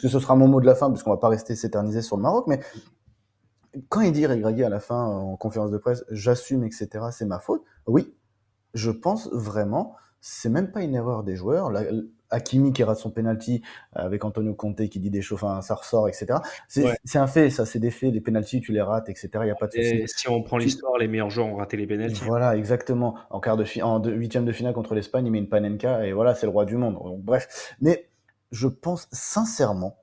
que 0.00 0.08
ce 0.08 0.18
sera 0.18 0.34
mon 0.36 0.48
mot 0.48 0.60
de 0.60 0.66
la 0.66 0.74
fin, 0.74 0.90
puisqu'on 0.90 1.10
va 1.10 1.16
pas 1.18 1.28
rester 1.28 1.54
s'éterniser 1.54 2.00
sur 2.02 2.16
le 2.16 2.22
Maroc, 2.22 2.46
mais 2.48 2.60
quand 3.88 4.00
il 4.02 4.12
dit 4.12 4.26
Regragui 4.26 4.62
à 4.64 4.68
la 4.68 4.80
fin 4.80 5.08
euh, 5.08 5.14
en 5.32 5.36
conférence 5.36 5.70
de 5.70 5.78
presse, 5.78 6.04
j'assume, 6.10 6.64
etc., 6.64 6.88
c'est 7.10 7.26
ma 7.26 7.38
faute, 7.40 7.62
oui, 7.86 8.14
je 8.72 8.90
pense 8.90 9.28
vraiment, 9.32 9.94
c'est 10.20 10.48
même 10.48 10.70
pas 10.70 10.82
une 10.82 10.94
erreur 10.94 11.24
des 11.24 11.36
joueurs. 11.36 11.70
La- 11.70 11.82
Hakimi 12.30 12.72
qui 12.72 12.82
rate 12.84 12.98
son 12.98 13.10
penalty 13.10 13.62
avec 13.92 14.24
Antonio 14.24 14.54
Conte 14.54 14.88
qui 14.88 15.00
dit 15.00 15.10
des 15.10 15.22
choses, 15.22 15.42
enfin, 15.42 15.60
ça 15.62 15.74
ressort, 15.74 16.08
etc. 16.08 16.38
C'est 16.68 16.84
Ouais. 16.84 16.98
un 17.14 17.26
fait, 17.26 17.50
ça, 17.50 17.64
c'est 17.66 17.78
des 17.78 17.90
faits. 17.90 18.12
Les 18.12 18.20
penalties, 18.20 18.60
tu 18.60 18.72
les 18.72 18.80
rates, 18.82 19.08
etc. 19.08 19.28
Il 19.36 19.44
n'y 19.44 19.50
a 19.50 19.54
pas 19.54 19.66
de 19.66 19.72
souci. 19.72 19.84
Et 19.96 20.06
si 20.06 20.28
on 20.28 20.42
prend 20.42 20.58
l'histoire, 20.58 20.98
les 20.98 21.08
meilleurs 21.08 21.30
joueurs 21.30 21.46
ont 21.46 21.56
raté 21.56 21.76
les 21.76 21.86
pénaltys. 21.86 22.22
Voilà, 22.24 22.56
exactement. 22.56 23.16
En 23.30 23.40
quart 23.40 23.56
de 23.56 23.64
en 23.82 24.02
huitième 24.04 24.44
de 24.44 24.52
finale 24.52 24.74
contre 24.74 24.94
l'Espagne, 24.94 25.26
il 25.26 25.30
met 25.30 25.38
une 25.38 25.48
panenka 25.48 26.06
et 26.06 26.12
voilà, 26.12 26.34
c'est 26.34 26.46
le 26.46 26.52
roi 26.52 26.64
du 26.64 26.76
monde. 26.76 26.94
Donc, 26.94 27.22
bref. 27.22 27.74
Mais 27.80 28.08
je 28.50 28.68
pense 28.68 29.08
sincèrement 29.12 29.98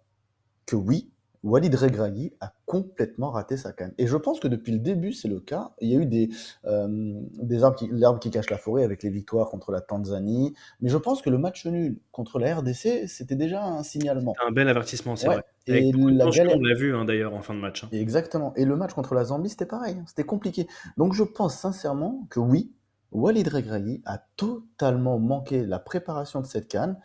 que 0.65 0.75
oui, 0.75 1.10
Walid 1.43 1.73
Regragui 1.73 2.33
a 2.39 2.53
complètement 2.65 3.31
raté 3.31 3.57
sa 3.57 3.71
canne. 3.73 3.93
Et 3.97 4.05
je 4.05 4.15
pense 4.15 4.39
que 4.39 4.47
depuis 4.47 4.71
le 4.71 4.79
début, 4.79 5.11
c'est 5.11 5.27
le 5.27 5.39
cas. 5.39 5.71
Il 5.81 5.89
y 5.89 5.95
a 5.95 5.99
eu 5.99 6.05
des, 6.05 6.29
euh, 6.65 7.19
des 7.41 7.63
arbres, 7.63 7.77
qui, 7.77 7.87
l'herbe 7.91 8.19
qui 8.19 8.29
cache 8.29 8.49
la 8.51 8.57
forêt 8.57 8.83
avec 8.83 9.01
les 9.01 9.09
victoires 9.09 9.49
contre 9.49 9.71
la 9.71 9.81
Tanzanie. 9.81 10.53
Mais 10.81 10.89
je 10.89 10.97
pense 10.97 11.21
que 11.23 11.29
le 11.31 11.39
match 11.39 11.65
nul 11.65 11.97
contre 12.11 12.37
la 12.37 12.55
RDC, 12.57 13.07
c'était 13.07 13.35
déjà 13.35 13.63
un 13.65 13.81
signalement. 13.81 14.35
Un 14.45 14.51
bel 14.51 14.67
avertissement, 14.69 15.15
c'est 15.15 15.27
Ouais. 15.29 15.35
vrai. 15.35 15.43
Et 15.67 15.71
Avec 15.91 15.95
la 15.95 16.29
galère- 16.29 16.57
on 16.57 16.61
l'a 16.61 16.75
vu 16.75 16.95
hein, 16.95 17.05
d'ailleurs 17.05 17.33
en 17.33 17.41
fin 17.41 17.53
de 17.55 17.59
match. 17.59 17.83
hein. 17.83 17.89
Exactement. 17.91 18.53
Et 18.55 18.65
le 18.65 18.75
match 18.75 18.93
contre 18.93 19.15
la 19.15 19.23
Zambie, 19.25 19.49
c'était 19.49 19.65
pareil. 19.65 19.97
hein. 19.99 20.03
C'était 20.07 20.23
compliqué. 20.23 20.67
Donc 20.97 21.13
je 21.13 21.23
pense 21.23 21.55
sincèrement 21.57 22.27
que 22.29 22.39
oui, 22.39 22.71
Walid 23.11 23.47
Regragui 23.47 24.01
a 24.05 24.19
totalement 24.37 25.17
manqué 25.19 25.65
la 25.65 25.79
préparation 25.79 26.39
de 26.41 26.45
cette 26.45 26.67
canne. 26.67 26.97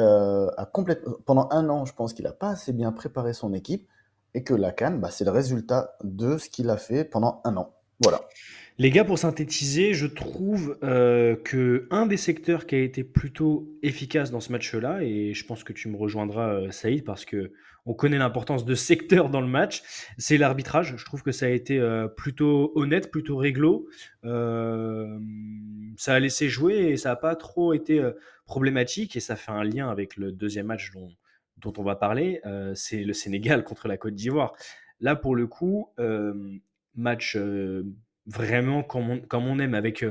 Euh. 0.00 0.48
Pendant 1.26 1.48
un 1.50 1.68
an, 1.68 1.84
je 1.84 1.94
pense 1.94 2.12
qu'il 2.12 2.24
n'a 2.24 2.32
pas 2.32 2.50
assez 2.50 2.72
bien 2.72 2.92
préparé 2.92 3.32
son 3.32 3.54
équipe 3.54 3.88
et 4.34 4.42
que 4.42 4.54
la 4.54 4.72
canne, 4.72 5.00
bah, 5.00 5.10
c'est 5.10 5.24
le 5.24 5.30
résultat 5.30 5.96
de 6.02 6.38
ce 6.38 6.48
qu'il 6.48 6.70
a 6.70 6.76
fait 6.76 7.04
pendant 7.04 7.40
un 7.44 7.56
an. 7.56 7.74
Voilà. 8.02 8.20
Les 8.78 8.90
gars, 8.90 9.04
pour 9.04 9.18
synthétiser, 9.18 9.92
je 9.92 10.06
trouve 10.06 10.78
euh, 10.82 11.36
que 11.36 11.86
un 11.90 12.06
des 12.06 12.16
secteurs 12.16 12.66
qui 12.66 12.76
a 12.76 12.78
été 12.78 13.04
plutôt 13.04 13.68
efficace 13.82 14.30
dans 14.30 14.40
ce 14.40 14.50
match-là, 14.52 15.02
et 15.02 15.34
je 15.34 15.44
pense 15.46 15.64
que 15.64 15.74
tu 15.74 15.88
me 15.88 15.96
rejoindras, 15.96 16.54
euh, 16.54 16.70
Saïd, 16.70 17.04
parce 17.04 17.26
que 17.26 17.52
on 17.86 17.94
connaît 17.94 18.18
l'importance 18.18 18.64
de 18.64 18.74
secteur 18.74 19.30
dans 19.30 19.40
le 19.40 19.46
match, 19.46 19.82
c'est 20.18 20.38
l'arbitrage. 20.38 20.94
Je 20.96 21.04
trouve 21.04 21.22
que 21.22 21.32
ça 21.32 21.46
a 21.46 21.48
été 21.48 21.78
euh, 21.78 22.08
plutôt 22.08 22.72
honnête, 22.74 23.10
plutôt 23.10 23.36
réglo. 23.36 23.88
Euh, 24.24 25.18
ça 25.96 26.14
a 26.14 26.20
laissé 26.20 26.48
jouer 26.48 26.90
et 26.90 26.96
ça 26.96 27.10
n'a 27.10 27.16
pas 27.16 27.36
trop 27.36 27.72
été 27.72 27.98
euh, 27.98 28.12
problématique, 28.46 29.16
et 29.16 29.20
ça 29.20 29.36
fait 29.36 29.52
un 29.52 29.64
lien 29.64 29.90
avec 29.90 30.16
le 30.16 30.32
deuxième 30.32 30.66
match 30.66 30.90
dont, 30.92 31.72
on 31.76 31.82
va 31.82 31.94
parler, 31.94 32.40
c'est 32.74 33.04
le 33.04 33.12
Sénégal 33.12 33.62
contre 33.62 33.86
la 33.86 33.96
Côte 33.96 34.14
d'Ivoire. 34.14 34.54
Là, 34.98 35.14
pour 35.14 35.36
le 35.36 35.46
coup, 35.46 35.92
match 36.96 37.38
vraiment 38.26 38.82
comme 38.82 39.22
on, 39.32 39.58
aime, 39.60 39.74
avec 39.74 40.04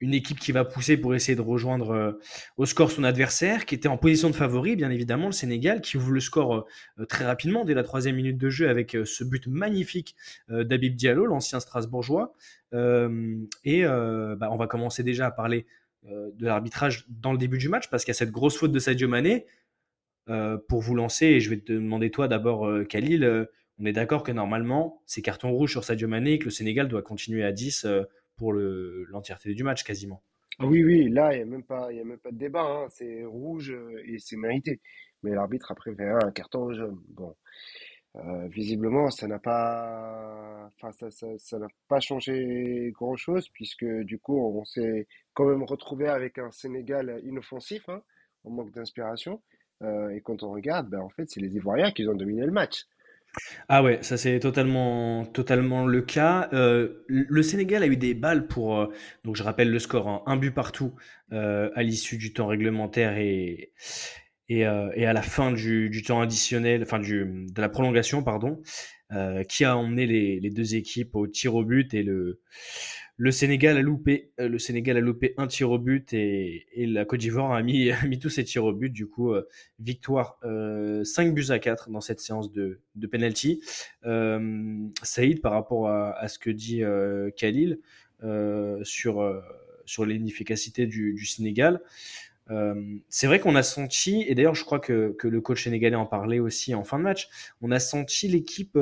une 0.00 0.14
équipe 0.14 0.38
qui 0.38 0.50
va 0.50 0.64
pousser 0.64 0.96
pour 0.96 1.14
essayer 1.14 1.36
de 1.36 1.42
rejoindre 1.42 1.90
euh, 1.90 2.12
au 2.56 2.64
score 2.64 2.90
son 2.90 3.04
adversaire, 3.04 3.66
qui 3.66 3.74
était 3.74 3.88
en 3.88 3.98
position 3.98 4.30
de 4.30 4.34
favori, 4.34 4.74
bien 4.74 4.90
évidemment, 4.90 5.26
le 5.26 5.32
Sénégal, 5.32 5.82
qui 5.82 5.98
ouvre 5.98 6.10
le 6.10 6.20
score 6.20 6.66
euh, 6.98 7.04
très 7.06 7.26
rapidement 7.26 7.64
dès 7.64 7.74
la 7.74 7.82
troisième 7.82 8.16
minute 8.16 8.38
de 8.38 8.48
jeu 8.48 8.68
avec 8.68 8.96
euh, 8.96 9.04
ce 9.04 9.24
but 9.24 9.46
magnifique 9.46 10.16
d'Abib 10.48 10.96
Diallo, 10.96 11.26
l'ancien 11.26 11.60
Strasbourgeois. 11.60 12.32
Et 12.72 13.82
bah, 13.82 14.48
on 14.50 14.56
va 14.56 14.66
commencer 14.66 15.02
déjà 15.02 15.26
à 15.26 15.30
parler 15.30 15.66
de 16.04 16.44
l'arbitrage 16.44 17.06
dans 17.08 17.32
le 17.32 17.38
début 17.38 17.58
du 17.58 17.68
match, 17.68 17.88
parce 17.90 18.04
qu'il 18.04 18.10
y 18.10 18.16
a 18.16 18.18
cette 18.18 18.30
grosse 18.30 18.56
faute 18.56 18.72
de 18.72 18.78
Sadio 18.78 19.08
Mané. 19.08 19.46
Pour 20.68 20.80
vous 20.80 20.94
lancer, 20.94 21.26
et 21.26 21.40
je 21.40 21.50
vais 21.50 21.58
te 21.58 21.72
demander 21.72 22.10
toi 22.10 22.28
d'abord, 22.28 22.68
Khalil, 22.88 23.48
on 23.78 23.84
est 23.84 23.92
d'accord 23.92 24.22
que 24.22 24.32
normalement, 24.32 25.02
c'est 25.06 25.22
carton 25.22 25.50
rouge 25.50 25.72
sur 25.72 25.84
Sadio 25.84 26.08
Mané 26.08 26.34
et 26.34 26.38
que 26.38 26.44
le 26.44 26.50
Sénégal 26.50 26.88
doit 26.88 27.02
continuer 27.02 27.44
à 27.44 27.52
10 27.52 27.86
pour 28.40 28.54
le- 28.54 29.04
l'entièreté 29.10 29.54
du 29.54 29.64
match 29.64 29.84
quasiment. 29.84 30.22
Ah 30.58 30.66
Oui, 30.66 30.84
oui, 30.84 31.08
là, 31.08 31.32
il 31.32 31.36
n'y 31.38 31.42
a 31.42 31.46
même 31.46 31.62
pas, 31.64 31.88
a 31.88 31.92
même 31.92 32.18
pas 32.18 32.30
de 32.32 32.36
débat, 32.38 32.62
hein. 32.62 32.86
C'est 32.90 33.24
rouge 33.24 33.70
euh, 33.72 34.02
et 34.04 34.18
c'est 34.18 34.36
mérité. 34.36 34.80
Mais 35.22 35.30
l'arbitre 35.34 35.70
a 35.72 35.74
préféré 35.74 36.10
un 36.22 36.30
carton 36.32 36.72
jaune. 36.72 37.00
Bon, 37.08 37.34
Euh, 38.16 38.48
visiblement, 38.48 39.10
ça 39.10 39.28
n'a 39.28 39.38
pas, 39.38 40.68
enfin, 40.76 40.92
ça, 40.92 41.10
ça, 41.12 41.28
ça 41.38 41.58
n'a 41.60 41.68
pas 41.88 42.00
changé 42.00 42.90
grand-chose 42.94 43.48
puisque 43.50 43.84
du 43.86 44.18
coup, 44.18 44.36
on 44.38 44.64
s'est 44.64 45.06
quand 45.34 45.46
même 45.46 45.62
retrouvé 45.64 46.08
avec 46.08 46.38
un 46.38 46.50
Sénégal 46.52 47.20
inoffensif, 47.24 47.88
hein, 47.88 48.02
en 48.44 48.50
manque 48.50 48.72
d'inspiration. 48.72 49.42
Euh, 49.82 50.10
et 50.10 50.20
quand 50.22 50.42
on 50.42 50.50
regarde, 50.52 50.88
ben, 50.90 51.00
en 51.00 51.08
fait, 51.10 51.30
c'est 51.30 51.40
les 51.40 51.56
Ivoiriens 51.56 51.92
qui 51.92 52.06
ont 52.08 52.14
dominé 52.14 52.44
le 52.46 52.52
match. 52.52 52.86
Ah 53.68 53.82
ouais, 53.82 53.98
ça 54.02 54.16
c'est 54.16 54.40
totalement, 54.40 55.24
le 55.86 56.00
cas. 56.00 56.48
Euh, 56.52 57.04
le 57.08 57.42
Sénégal 57.42 57.82
a 57.82 57.86
eu 57.86 57.96
des 57.96 58.14
balles 58.14 58.46
pour, 58.46 58.78
euh, 58.78 58.86
donc 59.24 59.36
je 59.36 59.42
rappelle 59.42 59.70
le 59.70 59.78
score, 59.78 60.08
hein, 60.08 60.22
un 60.26 60.36
but 60.36 60.50
partout 60.50 60.94
euh, 61.32 61.70
à 61.74 61.82
l'issue 61.82 62.16
du 62.16 62.32
temps 62.32 62.46
réglementaire 62.46 63.16
et, 63.18 63.72
à 64.64 65.12
la 65.12 65.22
fin 65.22 65.52
du, 65.52 66.02
temps 66.04 66.20
additionnel, 66.20 66.82
enfin 66.82 66.98
de 66.98 67.60
la 67.60 67.68
prolongation, 67.68 68.22
pardon, 68.22 68.60
qui 69.48 69.64
a 69.64 69.76
emmené 69.76 70.06
les, 70.06 70.40
les 70.40 70.50
deux 70.50 70.74
équipes 70.74 71.14
au 71.14 71.26
tir 71.28 71.54
au 71.54 71.64
but 71.64 71.94
et 71.94 72.02
le, 72.02 72.40
le 73.20 73.32
Sénégal 73.32 73.76
a 73.76 73.82
loupé, 73.82 74.30
euh, 74.40 74.48
le 74.48 74.58
Sénégal 74.58 74.96
a 74.96 75.00
loupé 75.00 75.34
un 75.36 75.46
tir 75.46 75.70
au 75.70 75.78
but 75.78 76.14
et, 76.14 76.64
la 76.74 77.04
Côte 77.04 77.20
d'Ivoire 77.20 77.52
a 77.52 77.62
mis, 77.62 77.90
a 77.90 78.06
mis 78.06 78.18
tous 78.18 78.30
ses 78.30 78.44
tirs 78.44 78.64
au 78.64 78.72
but. 78.72 78.88
Du 78.88 79.06
coup, 79.06 79.34
euh, 79.34 79.46
victoire 79.78 80.38
euh, 80.42 81.04
5 81.04 81.34
buts 81.34 81.50
à 81.50 81.58
4 81.58 81.90
dans 81.90 82.00
cette 82.00 82.20
séance 82.20 82.50
de, 82.50 82.80
de 82.94 83.06
penalty. 83.06 83.60
Euh, 84.06 84.88
Saïd, 85.02 85.42
par 85.42 85.52
rapport 85.52 85.90
à, 85.90 86.28
ce 86.28 86.38
que 86.38 86.48
dit 86.48 86.82
euh, 86.82 87.30
Khalil 87.36 87.80
sur, 88.82 89.42
sur 89.84 90.06
l'inefficacité 90.06 90.86
du, 90.86 91.26
Sénégal, 91.26 91.82
c'est 93.10 93.26
vrai 93.26 93.38
qu'on 93.38 93.54
a 93.54 93.62
senti, 93.62 94.24
et 94.26 94.34
d'ailleurs 94.34 94.54
je 94.54 94.64
crois 94.64 94.80
que, 94.80 95.14
que 95.18 95.28
le 95.28 95.40
coach 95.40 95.64
sénégalais 95.64 95.96
en 95.96 96.06
parlait 96.06 96.40
aussi 96.40 96.74
en 96.74 96.84
fin 96.84 96.98
de 96.98 97.04
match, 97.04 97.28
on 97.62 97.70
a 97.70 97.78
senti 97.78 98.28
l'équipe 98.28 98.76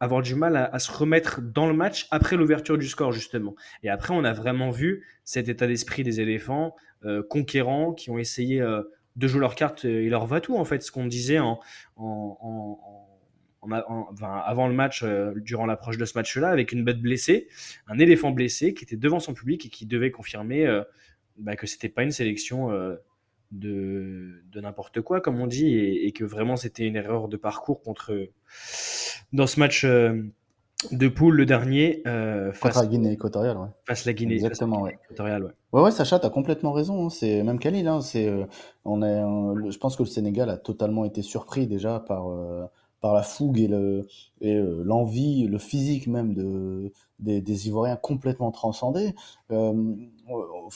avoir 0.00 0.22
du 0.22 0.34
mal 0.34 0.56
à, 0.56 0.78
se 0.78 0.90
remettre 0.92 1.40
dans 1.42 1.66
le 1.66 1.74
match 1.74 2.06
après 2.10 2.36
l'ouverture 2.36 2.78
du 2.78 2.86
score 2.88 3.12
justement. 3.12 3.54
Et 3.82 3.88
après 3.88 4.14
on 4.14 4.24
a 4.24 4.32
vraiment 4.32 4.70
vu 4.70 5.06
cet 5.24 5.48
état 5.48 5.66
d'esprit 5.66 6.02
des 6.04 6.20
éléphants 6.20 6.74
euh, 7.04 7.22
conquérants 7.28 7.92
qui 7.92 8.10
ont 8.10 8.18
essayé 8.18 8.60
euh, 8.60 8.82
de 9.16 9.26
jouer 9.26 9.40
leur 9.40 9.54
carte 9.54 9.84
et 9.84 10.08
leur 10.08 10.26
va-tout 10.26 10.56
en 10.56 10.64
fait, 10.64 10.82
ce 10.82 10.92
qu'on 10.92 11.06
disait 11.06 11.38
en, 11.40 11.58
en, 11.96 12.38
en- 12.40 12.80
en- 12.80 14.18
avant 14.22 14.68
le 14.68 14.74
match, 14.74 15.02
euh, 15.02 15.32
durant 15.36 15.66
l'approche 15.66 15.98
de 15.98 16.04
ce 16.04 16.16
match-là, 16.16 16.48
avec 16.48 16.70
une 16.72 16.84
bête 16.84 17.00
blessée, 17.00 17.48
un 17.88 17.98
éléphant 17.98 18.30
blessé 18.30 18.72
qui 18.72 18.84
était 18.84 18.96
devant 18.96 19.18
son 19.20 19.34
public 19.34 19.66
et 19.66 19.68
qui 19.68 19.84
devait 19.84 20.12
confirmer 20.12 20.64
bah, 21.36 21.56
que 21.56 21.66
c'était 21.66 21.88
pas 21.88 22.04
une 22.04 22.12
sélection 22.12 22.70
de, 23.50 24.42
de 24.52 24.60
n'importe 24.60 25.00
quoi, 25.00 25.20
comme 25.20 25.40
on 25.40 25.46
dit, 25.46 25.68
et, 25.74 26.06
et 26.06 26.12
que 26.12 26.24
vraiment 26.24 26.56
c'était 26.56 26.86
une 26.86 26.96
erreur 26.96 27.28
de 27.28 27.36
parcours 27.36 27.82
contre 27.82 28.28
dans 29.32 29.46
ce 29.46 29.58
match 29.60 29.84
euh, 29.84 30.22
de 30.92 31.08
poule, 31.08 31.34
le 31.36 31.46
dernier, 31.46 32.02
euh, 32.06 32.52
face, 32.52 32.74
Contre 32.74 32.84
la 32.84 32.86
Guinée 32.86 33.12
équatoriale, 33.12 33.56
ouais. 33.56 33.66
face 33.86 34.04
la 34.04 34.12
Guinée, 34.12 34.34
face 34.34 34.42
la 34.42 34.48
Exactement, 34.48 34.78
Guinée 34.84 34.98
équatoriale, 35.04 35.44
ouais. 35.44 35.50
Ouais, 35.72 35.82
ouais, 35.82 35.90
Sacha, 35.90 36.18
t'as 36.18 36.30
complètement 36.30 36.72
raison. 36.72 37.06
hein. 37.06 37.10
C'est 37.10 37.42
même 37.42 37.58
Khalil. 37.58 37.88
Hein, 37.88 38.00
c'est, 38.00 38.26
euh, 38.28 38.44
on 38.84 39.02
est, 39.02 39.70
je 39.70 39.78
pense 39.78 39.96
que 39.96 40.02
le 40.02 40.08
Sénégal 40.08 40.48
a 40.50 40.56
totalement 40.56 41.04
été 41.04 41.22
surpris 41.22 41.66
déjà 41.66 42.00
par 42.00 42.28
par 43.00 43.14
la 43.14 43.22
fougue 43.22 43.58
et 43.60 43.68
le 43.68 44.06
et 44.40 44.54
euh, 44.56 44.82
l'envie, 44.84 45.46
le 45.46 45.58
physique 45.58 46.06
même 46.06 46.34
de 46.34 46.92
des, 47.20 47.40
des 47.40 47.66
Ivoiriens 47.68 47.96
complètement 47.96 48.50
transcendés. 48.52 49.14
Euh, 49.50 49.94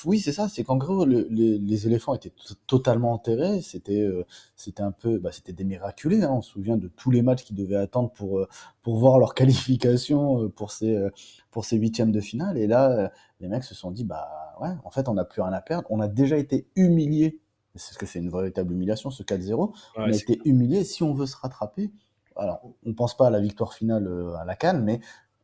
oui, 0.05 0.21
c'est 0.21 0.33
ça. 0.33 0.49
C'est 0.49 0.65
qu'en 0.65 0.77
gros, 0.77 1.05
le- 1.05 1.27
les, 1.31 1.59
les 1.59 1.87
éléphants 1.87 2.15
étaient 2.15 2.33
totalement 2.67 3.13
enterrés. 3.13 3.61
C'était 3.61 4.01
euh, 4.01 4.25
c'était 4.57 4.83
un 4.83 4.93
peu, 4.93 5.19
bah, 5.19 5.31
c'était 5.33 5.53
des 5.53 5.65
miraculés. 5.65 6.23
Hein. 6.23 6.31
On 6.33 6.43
se 6.43 6.51
souvient 6.53 6.77
de 6.77 6.89
tous 6.89 7.11
les 7.11 7.23
matchs 7.23 7.45
qu'ils 7.45 7.57
devaient 7.57 7.77
attendre 7.77 8.11
pour 8.11 8.39
euh, 8.39 8.49
pour 8.83 8.97
voir 8.97 9.19
leur 9.19 9.35
qualification 9.37 10.43
euh, 10.45 10.49
pour 10.49 10.71
ces 10.73 10.95
euh, 10.97 11.11
pour 11.51 11.65
ces 11.65 11.77
huitièmes 11.77 12.13
de 12.13 12.21
finale. 12.21 12.59
Et 12.59 12.67
là. 12.67 12.91
euh, 12.93 13.09
les 13.41 13.49
mecs 13.49 13.65
se 13.65 13.75
sont 13.75 13.91
dit 13.91 14.05
bah 14.05 14.55
ouais 14.61 14.69
en 14.85 14.91
fait 14.93 15.09
on 15.09 15.15
n'a 15.15 15.25
plus 15.25 15.43
rien 15.43 15.53
à 15.53 15.61
perdre 15.61 15.89
on 15.91 15.99
a 15.99 16.07
déjà 16.07 16.37
été 16.39 16.69
humilié 16.77 17.41
c'est 17.75 17.93
ce 17.93 17.99
que 17.99 18.07
c'est 18.07 18.21
une 18.21 18.31
véritable 18.31 18.73
humiliation 18.73 19.11
ce 19.11 19.25
4-0 19.25 19.73
on 20.05 20.13
a 20.13 20.15
été 20.17 20.41
humilié 20.45 20.85
si 20.85 21.03
on 21.03 21.13
veut 21.13 21.27
se 21.27 21.37
rattraper 21.37 21.91
alors 22.37 22.61
on 22.87 22.95
pense 22.95 23.17
pas 23.17 23.27
à 23.29 23.31
la 23.31 23.41
victoire 23.41 23.75
finale 23.75 24.07
euh, 24.07 24.35
à 24.37 24.45
la 24.45 24.55
Cannes 24.57 24.83
mais 24.85 25.01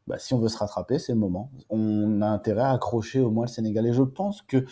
bah, 0.06 0.18
si 0.18 0.34
on 0.34 0.38
veut 0.38 0.48
se 0.48 0.58
rattraper 0.58 0.98
c'est 0.98 1.12
le 1.12 1.18
moment. 1.18 1.50
On 1.70 2.22
a 2.22 2.26
intérêt 2.28 2.62
à 2.62 2.72
accrocher 2.72 3.20
au 3.20 3.30
moins 3.30 3.44
le 3.44 3.50
Sénégal. 3.50 3.86
Et 3.86 3.92
je 3.92 4.02
pense 4.02 4.42
que 4.42 4.64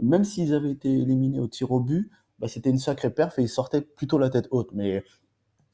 même 0.00 0.24
s'ils 0.24 0.54
avaient 0.54 0.70
été 0.70 0.90
éliminés 0.92 1.40
au 1.40 1.48
tir 1.48 1.72
au 1.72 1.80
but 1.80 2.10
bah, 2.38 2.48
c'était 2.48 2.70
une 2.70 2.78
sacrée 2.78 3.10
perf 3.10 3.38
et 3.38 3.42
ils 3.42 3.48
sortaient 3.48 3.80
plutôt 3.82 4.18
la 4.18 4.30
tête 4.30 4.48
haute. 4.50 4.70
Mais 4.72 5.04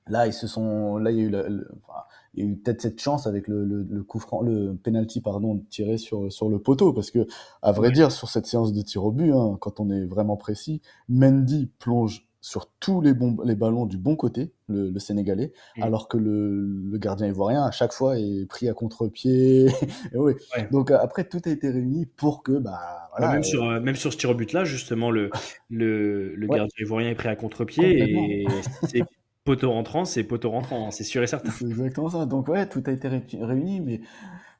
Là, 0.07 0.27
ils 0.27 0.33
se 0.33 0.47
sont, 0.49 0.97
là, 0.97 1.13
il 1.13 1.19
y 1.19 1.21
a 1.21 1.25
eu, 1.25 1.31
le- 1.31 1.47
le- 1.49 1.69
enfin, 1.85 2.01
il 2.35 2.45
y 2.45 2.49
a 2.49 2.51
eu 2.51 2.57
peut-être 2.57 2.81
cette 2.83 3.01
chance 3.01 3.27
avec 3.27 3.47
le, 3.47 3.65
le, 3.65 3.83
le 3.89 4.03
coup 4.03 4.19
franc, 4.19 4.41
le 4.43 4.75
penalty, 4.75 5.21
pardon, 5.21 5.63
tiré 5.71 5.99
sur, 5.99 6.33
sur 6.33 6.49
le 6.49 6.59
poteau, 6.59 6.93
parce 6.93 7.11
que, 7.13 7.27
à 7.63 7.71
vrai 7.73 7.93
dire, 7.93 8.11
sur 8.11 8.29
cette 8.29 8.47
séance 8.47 8.73
de 8.73 8.83
tir 8.83 9.05
au 9.05 9.13
but, 9.13 9.31
hein, 9.33 9.57
quand 9.61 9.79
on 9.79 9.89
est 9.91 10.05
vraiment 10.07 10.37
précis, 10.37 10.81
Mendy 11.09 11.67
plonge 11.79 12.29
sur 12.41 12.71
tous 12.81 13.01
les, 13.03 13.13
bons, 13.13 13.37
les 13.45 13.55
ballons 13.55 13.85
du 13.87 13.99
bon 13.99 14.17
côté, 14.17 14.53
le, 14.69 14.91
le 14.91 14.99
Sénégalais, 14.99 15.53
Mm. 15.77 15.83
alors 15.83 16.09
que 16.09 16.17
le, 16.17 16.65
le 16.67 16.99
gardien 16.99 17.27
ivoirien, 17.27 17.65
à 17.65 17.71
chaque 17.71 17.93
fois, 17.93 18.19
est 18.19 18.47
pris 18.49 18.69
à 18.69 18.73
contre-pied. 18.75 19.67
Et 20.13 20.17
ouais. 20.17 20.37
Ouais. 20.57 20.69
Donc, 20.71 20.91
euh, 20.91 20.99
après, 21.01 21.25
tout 21.25 21.41
a 21.45 21.51
été 21.51 21.69
réuni 21.71 22.07
pour 22.07 22.43
que, 22.43 22.53
bah, 22.53 23.11
voilà, 23.11 23.29
même, 23.33 23.41
euh, 23.41 23.43
sur, 23.43 23.65
euh, 23.65 23.81
même 23.81 23.97
sur 23.97 24.13
ce 24.13 24.17
tir 24.19 24.31
au 24.31 24.35
but 24.35 24.53
là, 24.53 24.65
justement, 24.65 25.11
le, 25.11 25.31
le, 25.69 26.35
le 26.35 26.47
Ouais. 26.49 26.57
gardien 26.57 26.75
ivoirien 26.85 27.11
est 27.11 27.15
pris 27.15 27.29
à 27.29 27.37
contre-pied 27.37 27.99
et 28.43 28.47
c'est 28.89 29.03
poteau 29.45 29.73
rentrant, 29.73 30.05
c'est 30.05 30.25
poteau 30.25 30.51
rentrant, 30.51 30.87
hein, 30.87 30.91
c'est 30.91 31.05
sûr 31.05 31.23
et 31.23 31.27
certain. 31.27 31.51
C'est 31.51 31.67
exactement 31.67 32.09
ça. 32.09 32.27
Donc 32.27 32.49
ouais, 32.49 32.69
tout 32.69 32.83
a 32.87 32.91
été 32.93 33.09
ré- 33.09 33.27
réuni, 33.41 33.81
mais 33.81 34.01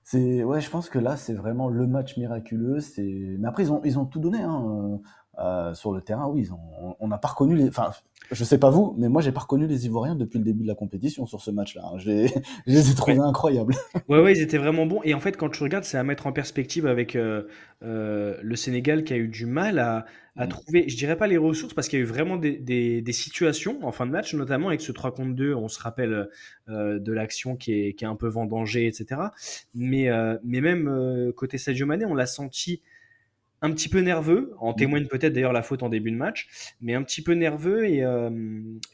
c'est 0.03 0.43
ouais, 0.43 0.61
je 0.61 0.71
pense 0.71 0.89
que 0.89 0.99
là 0.99 1.17
c'est 1.17 1.35
vraiment 1.35 1.69
le 1.69 1.87
match 1.87 2.17
miraculeux. 2.17 2.81
C'est 2.81 3.37
mais 3.39 3.47
après 3.47 3.65
ils 3.65 3.73
ont 3.73 3.81
ils 3.85 3.99
ont 3.99 4.07
tout 4.07 4.19
donné 4.21 4.39
hein, 4.41 5.01
euh, 5.41 5.75
sur 5.75 5.93
le 5.93 6.01
terrain. 6.03 6.29
Oui, 6.29 6.49
on- 7.01 7.09
n'a 7.09 7.19
pas 7.19 7.29
reconnu 7.29 7.57
les. 7.57 7.69
Enfin, 7.69 7.91
je 8.31 8.45
sais 8.45 8.59
pas 8.59 8.71
vous, 8.71 8.95
mais 8.99 9.09
moi 9.09 9.21
j'ai 9.23 9.33
pas 9.33 9.41
reconnu 9.41 9.67
les 9.67 9.87
Ivoiriens 9.87 10.15
depuis 10.15 10.39
le 10.39 10.45
début 10.45 10.63
de 10.63 10.69
la 10.69 10.75
compétition 10.77 11.27
sur 11.27 11.41
ce 11.41 11.51
match-là. 11.51 11.83
hein. 11.85 11.99
J'ai- 11.99 12.27
Je 12.67 12.73
les 12.73 12.91
ai 12.91 12.95
trouvés 12.95 13.19
incroyables. 13.19 13.75
Ouais, 14.09 14.21
ouais, 14.23 14.33
ils 14.33 14.41
étaient 14.43 14.59
vraiment 14.59 14.87
bons. 14.87 15.01
Et 15.05 15.15
en 15.15 15.21
fait, 15.21 15.37
quand 15.37 15.49
tu 15.51 15.63
regardes, 15.63 15.85
c'est 15.85 15.99
à 15.99 16.05
mettre 16.05 16.27
en 16.27 16.33
perspective 16.33 16.87
avec 16.87 17.17
euh, 17.17 17.45
euh, 17.83 18.37
le 18.43 18.57
Sénégal 18.57 19.03
qui 19.05 19.13
a 19.13 19.17
eu 19.17 19.29
du 19.29 19.47
mal 19.47 19.79
à, 19.79 20.05
à 20.37 20.47
Mm. 20.47 20.49
trouver, 20.49 20.89
je 20.89 20.97
dirais 20.97 21.17
pas 21.17 21.27
les 21.27 21.37
ressources, 21.37 21.75
parce 21.75 21.89
qu'il 21.89 21.99
y 21.99 22.03
a 22.03 22.05
eu 22.05 22.09
vraiment 22.09 22.37
des, 22.37 22.57
des- 22.59 23.03
des 23.03 23.13
situations 23.13 23.79
en 23.83 23.93
fin 23.93 24.07
de 24.07 24.13
match, 24.13 24.33
notamment 24.35 24.69
avec 24.69 24.81
ce 24.81 24.93
3 24.93 25.13
contre 25.13 25.35
2. 25.35 25.55
On 25.55 25.69
se 25.69 25.81
rappelle 25.81 26.29
de 26.69 27.13
l'action 27.13 27.57
qui 27.57 27.73
est, 27.73 27.95
qui 27.95 28.05
est 28.05 28.09
un 28.09 28.15
peu 28.17 28.29
vendangée, 28.29 28.87
etc. 28.87 29.21
Mais, 29.75 30.09
mais 30.45 30.61
même 30.61 31.33
côté 31.37 31.59
Sadio 31.59 31.87
Mané, 31.87 32.05
on 32.05 32.15
l'a 32.15 32.27
senti 32.27 32.83
un 33.63 33.71
petit 33.73 33.89
peu 33.89 34.01
nerveux, 34.01 34.55
en 34.59 34.73
témoigne 34.73 35.07
peut-être 35.07 35.33
d'ailleurs 35.35 35.53
la 35.53 35.63
faute 35.63 35.83
en 35.83 35.89
début 35.91 36.11
de 36.11 36.17
match, 36.17 36.49
mais 36.81 36.95
un 36.95 37.03
petit 37.03 37.23
peu 37.23 37.33
nerveux 37.35 37.87
et, 37.87 38.03
euh, 38.05 38.31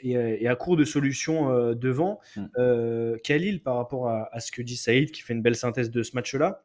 et, 0.01 0.17
euh, 0.17 0.37
et 0.41 0.49
à 0.49 0.57
court 0.57 0.77
de 0.77 0.85
solutions 0.85 1.51
euh, 1.51 1.75
devant. 1.75 2.19
Mm. 2.37 2.45
Euh, 2.59 3.17
Khalil, 3.23 3.63
par 3.63 3.77
rapport 3.77 4.09
à, 4.09 4.29
à 4.35 4.41
ce 4.41 4.51
que 4.51 4.63
dit 4.63 4.77
Saïd, 4.77 5.13
qui 5.13 5.23
fait 5.23 5.35
une 5.35 5.43
belle 5.43 5.55
synthèse 5.57 5.91
de 5.91 6.03
ce 6.03 6.17
match-là, 6.17 6.65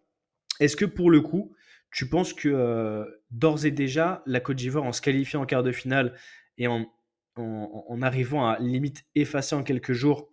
est-ce 0.60 0.76
que 0.76 0.86
pour 0.86 1.12
le 1.12 1.22
coup, 1.22 1.54
tu 1.92 2.08
penses 2.10 2.34
que 2.34 3.06
d'ores 3.32 3.66
et 3.66 3.72
déjà, 3.72 4.24
la 4.26 4.40
Côte 4.40 4.58
d'Ivoire, 4.58 4.86
en 4.86 4.94
se 4.94 5.02
qualifiant 5.02 5.42
en 5.42 5.46
quart 5.46 5.62
de 5.64 5.72
finale 5.72 6.14
et 6.58 6.68
en, 6.68 6.86
en- 7.36 7.86
en 7.88 8.02
arrivant 8.02 8.48
à 8.48 8.58
limite 8.60 9.04
effacer 9.16 9.56
en 9.56 9.64
quelques 9.64 9.94
jours 9.94 10.32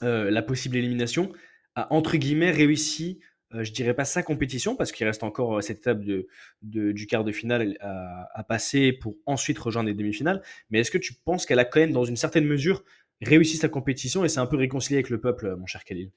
la 0.00 0.42
possible 0.42 0.76
élimination, 0.76 1.32
a 1.74 1.92
entre 1.92 2.16
guillemets 2.16 2.50
réussi, 2.50 3.20
je 3.52 3.72
dirais 3.72 3.94
pas 3.94 4.04
sa 4.04 4.22
compétition, 4.22 4.76
parce 4.76 4.92
qu'il 4.92 5.06
reste 5.06 5.22
encore 5.22 5.58
euh, 5.58 5.60
cette 5.60 5.78
étape 5.78 6.02
de, 6.02 6.28
du 6.62 7.06
quart 7.06 7.24
de 7.24 7.32
finale 7.32 7.76
à, 7.80 8.44
passer 8.44 8.92
pour 8.92 9.16
ensuite 9.26 9.58
rejoindre 9.58 9.88
les 9.88 9.94
demi-finales, 9.94 10.42
mais 10.70 10.80
est-ce 10.80 10.90
que 10.90 10.98
tu 10.98 11.14
penses 11.14 11.46
qu'elle 11.46 11.58
a 11.58 11.64
quand 11.64 11.80
même, 11.80 11.92
dans 11.92 12.04
une 12.04 12.16
certaine 12.16 12.44
mesure, 12.44 12.84
réussi 13.20 13.56
sa 13.56 13.68
compétition 13.68 14.24
et 14.24 14.28
s'est 14.28 14.40
un 14.40 14.46
peu 14.46 14.56
réconcilié 14.56 14.96
avec 14.96 15.10
le 15.10 15.20
peuple, 15.20 15.46
euh, 15.46 15.56
mon 15.56 15.66
cher 15.66 15.84
Khalil? 15.84 16.10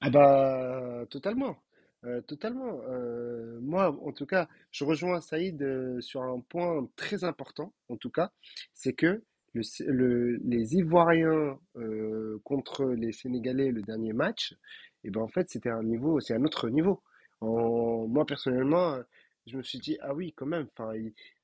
Ah 0.00 0.10
bah 0.10 1.04
totalement, 1.10 1.56
Euh, 2.04 2.20
totalement. 2.20 2.80
Euh, 2.90 3.58
moi, 3.62 3.98
en 4.04 4.12
tout 4.12 4.26
cas, 4.26 4.46
je 4.72 4.84
rejoins 4.84 5.22
Saïd 5.22 5.62
euh, 5.62 6.00
sur 6.02 6.22
un 6.22 6.40
point 6.40 6.86
très 6.96 7.24
important, 7.24 7.72
en 7.88 7.96
tout 7.96 8.10
cas, 8.10 8.30
c'est 8.74 8.92
que 8.92 9.22
les 9.54 10.76
Ivoiriens 10.76 11.58
euh, 11.76 12.40
contre 12.44 12.84
les 12.86 13.12
Sénégalais 13.12 13.70
le 13.70 13.82
dernier 13.82 14.12
match, 14.12 14.54
et 15.04 15.10
ben 15.10 15.20
en 15.22 15.28
fait 15.28 15.50
c'était 15.50 15.70
un 15.70 15.82
niveau, 15.82 16.20
c'est 16.20 16.34
un 16.34 16.44
autre 16.44 16.68
niveau. 16.68 17.02
Moi 17.40 18.24
personnellement, 18.26 18.98
je 19.46 19.56
me 19.56 19.62
suis 19.62 19.78
dit 19.78 19.98
ah 20.00 20.14
oui 20.14 20.32
quand 20.36 20.46
même. 20.46 20.66
Enfin, 20.76 20.92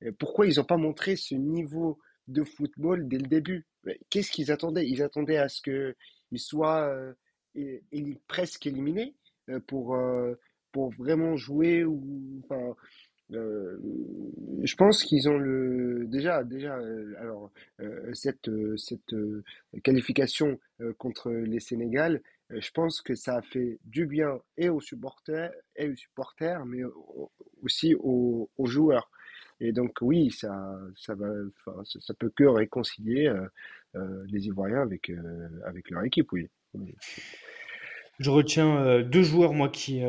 euh, 0.03 0.11
pourquoi 0.17 0.47
ils 0.47 0.57
n'ont 0.57 0.65
pas 0.65 0.77
montré 0.77 1.15
ce 1.15 1.35
niveau 1.35 1.99
de 2.27 2.43
football 2.43 3.07
dès 3.07 3.17
le 3.17 3.27
début? 3.27 3.65
Qu'est-ce 4.09 4.31
qu'ils 4.31 4.51
attendaient? 4.51 4.87
Ils 4.87 5.03
attendaient 5.03 5.37
à 5.37 5.49
ce 5.49 5.61
que 5.61 5.95
ils 6.31 6.39
soient 6.39 7.13
euh, 7.57 7.79
presque 8.27 8.65
éliminés 8.67 9.13
euh, 9.49 9.59
pour, 9.59 9.95
euh, 9.95 10.35
pour 10.71 10.89
vraiment 10.91 11.35
jouer 11.35 11.83
ou 11.83 12.41
enfin 12.45 12.75
je 13.33 14.75
pense 14.75 15.05
qu'ils 15.05 15.29
ont 15.29 15.37
le 15.37 16.05
déjà 16.07 16.43
déjà 16.43 16.75
alors 17.17 17.49
cette 18.11 18.49
cette 18.75 19.15
qualification 19.83 20.59
contre 20.97 21.31
les 21.31 21.61
Sénégal 21.61 22.21
je 22.59 22.71
pense 22.71 23.01
que 23.01 23.15
ça 23.15 23.37
a 23.37 23.41
fait 23.41 23.79
du 23.85 24.05
bien 24.05 24.39
et 24.57 24.69
aux 24.69 24.81
supporters 24.81 25.51
et 25.75 25.89
aux 25.89 25.95
supporters 25.95 26.65
mais 26.65 26.83
au- 26.83 27.31
aussi 27.63 27.95
aux, 27.99 28.49
aux 28.57 28.65
joueurs 28.65 29.09
et 29.59 29.71
donc 29.71 29.93
oui 30.01 30.31
ça 30.31 30.77
ça 30.95 31.15
va 31.15 31.27
ça, 31.83 32.13
peut 32.13 32.31
que 32.35 32.43
réconcilier 32.43 33.27
euh, 33.27 33.45
euh, 33.95 34.23
les 34.27 34.47
Ivoiriens 34.47 34.81
avec 34.81 35.09
euh, 35.09 35.49
avec 35.65 35.89
leur 35.89 36.03
équipe 36.03 36.29
Je 38.19 38.29
retiens 38.29 39.01
deux 39.01 39.23
joueurs, 39.23 39.53
moi, 39.53 39.69
qui, 39.69 40.01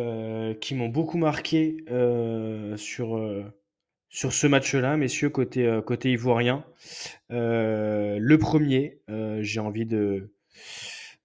qui 0.60 0.74
m'ont 0.74 0.88
beaucoup 0.88 1.18
marqué 1.18 1.84
sur, 2.76 3.18
sur 4.10 4.32
ce 4.32 4.46
match-là, 4.46 4.96
messieurs, 4.96 5.30
côté, 5.30 5.80
côté 5.86 6.12
ivoirien. 6.12 6.64
Le 7.30 8.36
premier, 8.36 9.00
j'ai 9.40 9.60
envie 9.60 9.86
de, 9.86 10.30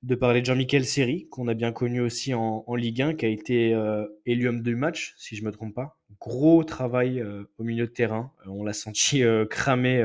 de 0.03 0.15
parler 0.15 0.41
de 0.41 0.45
Jean-Michel 0.45 0.85
Seri, 0.85 1.27
qu'on 1.29 1.47
a 1.47 1.53
bien 1.53 1.71
connu 1.71 2.01
aussi 2.01 2.33
en, 2.33 2.63
Ligue 2.75 3.01
1, 3.01 3.15
qui 3.15 3.25
a 3.25 3.29
été 3.29 3.73
euh, 3.73 4.05
élu 4.25 4.47
homme 4.47 4.61
du 4.61 4.75
match, 4.75 5.15
si 5.17 5.35
je 5.35 5.41
ne 5.41 5.47
me 5.47 5.51
trompe 5.51 5.73
pas. 5.73 5.99
Gros 6.19 6.63
travail 6.63 7.19
euh, 7.19 7.43
au 7.57 7.63
milieu 7.63 7.87
de 7.87 7.91
terrain. 7.91 8.31
Euh, 8.45 8.51
on 8.51 8.63
l'a 8.63 8.73
senti 8.73 9.23
cramé, 9.49 10.03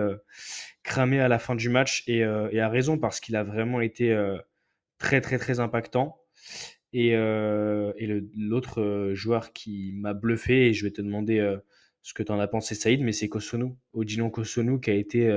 à 1.20 1.28
la 1.28 1.38
fin 1.38 1.54
du 1.54 1.68
match, 1.68 2.04
et, 2.06 2.24
à 2.24 2.68
raison, 2.68 2.98
parce 2.98 3.20
qu'il 3.20 3.36
a 3.36 3.44
vraiment 3.44 3.80
été 3.80 4.16
très, 4.98 5.20
très, 5.20 5.38
très 5.38 5.60
impactant. 5.60 6.18
Et, 6.94 7.10
et 7.10 8.22
l'autre 8.36 9.10
joueur 9.14 9.52
qui 9.52 9.92
m'a 9.94 10.14
bluffé, 10.14 10.68
et 10.68 10.72
je 10.72 10.84
vais 10.84 10.90
te 10.90 11.02
demander 11.02 11.56
ce 12.02 12.14
que 12.14 12.22
tu 12.22 12.32
en 12.32 12.40
as 12.40 12.48
pensé, 12.48 12.74
Saïd, 12.74 13.02
mais 13.02 13.12
c'est 13.12 13.28
Kosonou, 13.28 13.76
Odilon 13.92 14.30
Kosonou, 14.30 14.80
qui 14.80 14.90
a 14.90 14.94
été. 14.94 15.30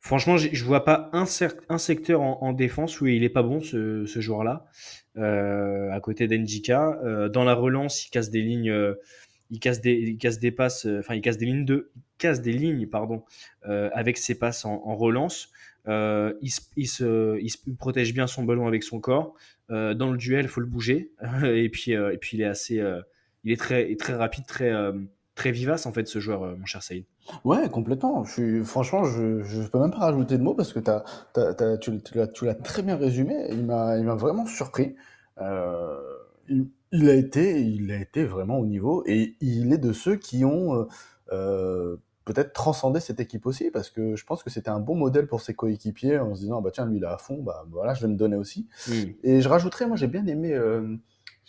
Franchement, 0.00 0.36
je 0.36 0.64
vois 0.64 0.84
pas 0.84 1.10
un, 1.12 1.26
secteur 1.26 2.22
en, 2.22 2.38
en 2.42 2.52
défense 2.52 3.00
où 3.00 3.06
il 3.06 3.22
est 3.22 3.28
pas 3.28 3.42
bon, 3.42 3.60
ce, 3.60 4.04
joueur-là, 4.06 4.66
euh, 5.16 5.90
à 5.90 6.00
côté 6.00 6.26
d'Endika. 6.26 6.98
Euh, 7.04 7.28
dans 7.28 7.44
la 7.44 7.54
relance, 7.54 8.06
il 8.06 8.10
casse 8.10 8.30
des 8.30 8.42
lignes. 8.42 8.70
euh, 8.70 8.94
il 9.50 9.58
casse 9.58 9.80
des, 9.80 10.52
passes, 10.52 10.86
enfin 11.00 11.16
il 11.16 11.20
casse 11.20 11.36
des 11.36 11.46
lignes 11.46 11.64
de, 11.64 11.90
casse 12.18 12.40
des 12.40 12.52
lignes, 12.52 12.88
avec 13.64 14.16
ses 14.16 14.38
passes 14.38 14.64
en, 14.64 14.96
relance. 14.96 15.50
Il, 15.86 16.50
protège 17.76 18.14
bien 18.14 18.28
son 18.28 18.44
ballon 18.44 18.68
avec 18.68 18.84
son 18.84 19.00
corps. 19.00 19.34
Dans 19.68 20.12
le 20.12 20.16
duel, 20.16 20.44
il 20.44 20.48
faut 20.48 20.60
le 20.60 20.66
bouger. 20.66 21.10
et, 21.44 21.68
puis, 21.68 21.96
il 22.32 22.40
est 22.40 22.44
assez. 22.44 22.80
il 23.42 23.52
est 23.52 23.60
très, 23.60 23.92
très 23.96 24.14
rapide, 24.14 24.46
très, 24.46 24.72
très 25.40 25.52
vivace, 25.52 25.86
en 25.86 25.92
fait, 25.92 26.06
ce 26.06 26.18
joueur, 26.20 26.42
euh, 26.42 26.54
mon 26.54 26.66
cher 26.66 26.82
Saïd. 26.82 27.04
Ouais, 27.44 27.70
complètement. 27.70 28.24
Je 28.24 28.32
suis, 28.32 28.64
franchement, 28.64 29.04
je, 29.04 29.42
je 29.42 29.62
peux 29.62 29.78
même 29.78 29.90
pas 29.90 30.00
rajouter 30.00 30.36
de 30.36 30.42
mots 30.42 30.52
parce 30.52 30.74
que 30.74 30.80
t'as, 30.80 31.02
t'as- 31.32 31.78
tu, 31.78 31.98
l'as, 32.14 32.26
tu 32.26 32.44
l'as 32.44 32.54
très 32.54 32.82
bien 32.82 32.96
résumé. 32.96 33.46
Il 33.50 33.64
m'a, 33.64 33.96
vraiment 34.16 34.44
surpris. 34.44 34.96
Euh, 35.38 35.98
il, 36.50 36.68
il 36.92 37.08
a 37.08 37.14
été, 37.14 37.62
il 37.62 37.90
a 37.90 37.96
été 37.96 38.24
vraiment 38.24 38.58
au 38.58 38.66
niveau 38.66 39.02
et 39.06 39.36
il 39.40 39.72
est 39.72 39.78
de 39.78 39.94
ceux 39.94 40.16
qui 40.16 40.44
ont 40.44 40.74
euh, 40.74 40.84
euh, 41.32 41.96
peut-être 42.26 42.52
transcendé 42.52 43.00
cette 43.00 43.20
équipe 43.20 43.46
aussi 43.46 43.70
parce 43.70 43.88
que 43.88 44.16
je 44.16 44.26
pense 44.26 44.42
que 44.42 44.50
c'était 44.50 44.68
un 44.68 44.80
bon 44.80 44.94
modèle 44.94 45.26
pour 45.26 45.40
ses 45.40 45.54
coéquipiers 45.54 46.18
en 46.18 46.34
se 46.34 46.40
disant 46.40 46.60
bah 46.60 46.70
tiens 46.70 46.84
lui 46.84 46.98
il 46.98 47.04
est 47.04 47.06
à 47.06 47.16
fond 47.16 47.40
bah 47.42 47.64
voilà 47.70 47.94
je 47.94 48.02
vais 48.02 48.08
me 48.08 48.16
donner 48.16 48.36
aussi. 48.36 48.66
Et 49.22 49.40
je 49.40 49.48
rajouterais 49.48 49.86
moi 49.86 49.96
j'ai 49.96 50.08
bien 50.08 50.26
aimé. 50.26 50.54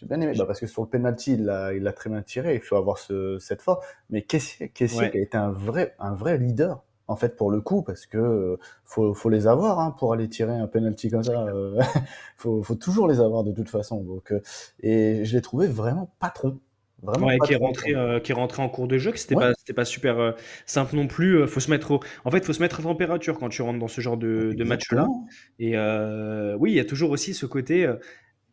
J'ai 0.01 0.07
bien 0.07 0.19
aimé, 0.21 0.33
bah, 0.37 0.45
parce 0.45 0.59
que 0.59 0.67
sur 0.67 0.81
le 0.81 0.89
penalty, 0.89 1.33
il 1.33 1.45
l'a, 1.45 1.73
il 1.73 1.83
l'a 1.83 1.93
très 1.93 2.09
bien 2.09 2.21
tiré, 2.23 2.55
il 2.55 2.61
faut 2.61 2.75
avoir 2.75 2.97
ce, 2.97 3.37
cette 3.39 3.61
force. 3.61 3.85
Mais 4.09 4.23
Kessié, 4.23 4.69
Kessié 4.69 4.97
Ouais. 4.97 5.11
a 5.13 5.21
été 5.21 5.37
un 5.37 5.51
vrai, 5.51 5.95
un 5.99 6.13
vrai 6.15 6.37
leader, 6.37 6.83
en 7.07 7.15
fait, 7.15 7.35
pour 7.35 7.51
le 7.51 7.61
coup, 7.61 7.83
parce 7.83 8.05
que 8.07 8.17
euh, 8.17 8.57
faut, 8.85 9.13
faut 9.13 9.29
les 9.29 9.47
avoir 9.47 9.79
hein, 9.79 9.91
pour 9.97 10.13
aller 10.13 10.27
tirer 10.29 10.53
un 10.57 10.67
penalty 10.67 11.09
comme 11.11 11.23
ça. 11.23 11.43
euh, 11.47 11.79
faut, 12.37 12.63
faut 12.63 12.75
toujours 12.75 13.07
les 13.07 13.19
avoir 13.21 13.43
de 13.43 13.51
toute 13.51 13.69
façon. 13.69 14.03
Donc, 14.03 14.31
euh, 14.31 14.41
et 14.81 15.23
je 15.25 15.35
l'ai 15.35 15.41
trouvé 15.41 15.67
vraiment 15.67 16.11
patron. 16.19 16.59
Vraiment 17.03 17.27
Ouais, 17.27 17.37
qui 17.39 17.53
est 17.53 17.57
rentré, 17.57 17.93
euh, 17.93 18.19
qui 18.19 18.31
est 18.31 18.35
rentré 18.35 18.61
en 18.63 18.69
cours 18.69 18.87
de 18.87 18.97
jeu, 18.97 19.11
que 19.11 19.19
c'était 19.19 19.35
Ouais. 19.35 19.45
pas, 19.67 19.73
pas 19.75 19.85
super 19.85 20.19
euh, 20.19 20.31
simple 20.65 20.95
non 20.95 21.07
plus. 21.07 21.45
Faut 21.47 21.59
se 21.59 21.69
mettre 21.69 21.91
au... 21.91 21.99
En 22.25 22.31
fait, 22.31 22.45
faut 22.45 22.53
se 22.53 22.61
mettre 22.61 22.79
à 22.79 22.83
température 22.83 23.37
quand 23.37 23.49
tu 23.49 23.61
rentres 23.61 23.79
dans 23.79 23.87
ce 23.89 24.01
genre 24.01 24.17
de, 24.17 24.53
de 24.55 24.63
match-là. 24.63 25.01
Exactement. 25.01 25.27
Et 25.59 25.77
euh, 25.77 26.55
oui, 26.59 26.71
il 26.71 26.75
y 26.75 26.79
a 26.79 26.85
toujours 26.85 27.11
aussi 27.11 27.33
ce 27.33 27.45
côté. 27.45 27.87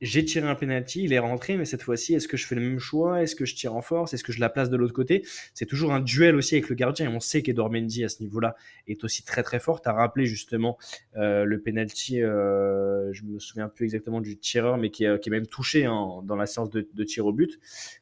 J'ai 0.01 0.25
tiré 0.25 0.47
un 0.47 0.55
penalty, 0.55 1.03
il 1.05 1.13
est 1.13 1.19
rentré, 1.19 1.57
mais 1.57 1.65
cette 1.65 1.83
fois-ci, 1.83 2.15
est-ce 2.15 2.29
que 2.29 2.37
je 2.37 2.47
fais 2.47 2.55
le 2.55 2.61
même 2.61 2.79
choix? 2.79 3.23
Est-ce 3.23 3.35
que 3.35 3.45
je 3.45 3.55
tire 3.55 3.75
en 3.75 3.83
force? 3.83 4.15
Est-ce 4.15 4.25
que 4.25 4.33
je 4.33 4.41
la 4.41 4.49
place 4.49 4.71
de 4.71 4.77
l'autre 4.77 4.93
côté? 4.95 5.25
C'est 5.55 5.67
toujours 5.67 5.93
un 5.93 6.01
duel 6.01 6.37
aussi 6.37 6.55
avec 6.55 6.69
le 6.69 6.75
gardien. 6.75 7.11
Et 7.11 7.15
on 7.15 7.21
sait 7.21 7.43
qu'Edouard 7.43 7.71
Mendy, 7.71 8.05
à 8.05 8.09
ce 8.09 8.23
niveau-là, 8.23 8.57
est 8.87 9.03
aussi 9.05 9.25
très 9.25 9.43
très 9.43 9.61
fort. 9.61 9.81
Tu 9.81 9.89
as 9.89 9.93
rappelé 9.93 10.27
justement 10.27 10.79
euh, 11.17 11.45
le 11.45 11.61
penalty, 11.61 12.23
euh, 12.23 13.13
je 13.13 13.25
me 13.25 13.39
souviens 13.39 13.69
plus 13.69 13.85
exactement 13.85 14.21
du 14.21 14.37
tireur, 14.37 14.79
mais 14.79 14.91
qui 14.91 15.05
est, 15.05 15.21
qui 15.21 15.29
est 15.29 15.33
même 15.33 15.47
touché 15.47 15.85
hein, 15.85 16.23
dans 16.25 16.37
la 16.37 16.47
séance 16.47 16.71
de 16.71 17.05
tir 17.05 17.27
au 17.27 17.33
but, 17.33 17.59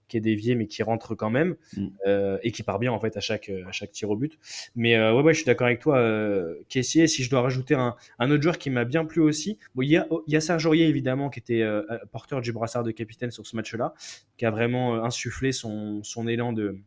qui 0.09 0.17
est 0.17 0.21
dévié, 0.21 0.55
mais 0.55 0.67
qui 0.67 0.83
rentre 0.83 1.15
quand 1.15 1.31
même, 1.31 1.57
Mm. 1.77 1.87
euh, 2.07 2.39
et 2.43 2.53
qui 2.53 2.63
part 2.63 2.79
bien 2.79 2.93
en 2.93 3.01
fait 3.01 3.17
à 3.17 3.21
chaque, 3.21 3.51
à 3.67 3.73
chaque 3.73 3.91
tir 3.93 4.11
au 4.11 4.17
but. 4.17 4.39
Mais 4.75 4.97
euh, 4.97 5.15
ouais, 5.15 5.23
ouais, 5.23 5.33
je 5.33 5.39
suis 5.39 5.47
d'accord 5.47 5.67
avec 5.67 5.81
toi, 5.81 5.99
euh, 5.99 6.55
Kessié. 6.69 7.07
Si 7.07 7.23
je 7.23 7.31
dois 7.31 7.41
rajouter 7.43 7.75
un, 7.75 7.97
un 8.19 8.31
autre 8.31 8.43
joueur 8.43 8.59
qui 8.59 8.71
m'a 8.71 8.85
bien 8.85 9.05
plu 9.05 9.21
aussi, 9.21 9.59
bon, 9.75 9.83
il 9.83 9.89
y 9.91 9.97
a, 9.97 10.07
il 10.27 10.33
y 10.33 10.37
a 10.37 10.41
Serge 10.41 10.67
Aurier 10.67 10.87
évidemment 10.87 11.31
qui 11.31 11.41
était 11.41 11.63
euh, 11.63 11.83
porteur 12.13 12.41
du 12.41 12.53
brassard 12.53 12.85
de 12.85 12.91
capitaine 12.93 13.31
sur 13.31 13.47
ce 13.47 13.57
match-là, 13.57 13.95
qui 14.37 14.47
a 14.47 14.51
vraiment 14.51 14.97
euh, 14.97 15.03
insufflé 15.03 15.53
son, 15.53 16.03
son 16.03 16.29
élan 16.29 16.53
de, 16.53 16.79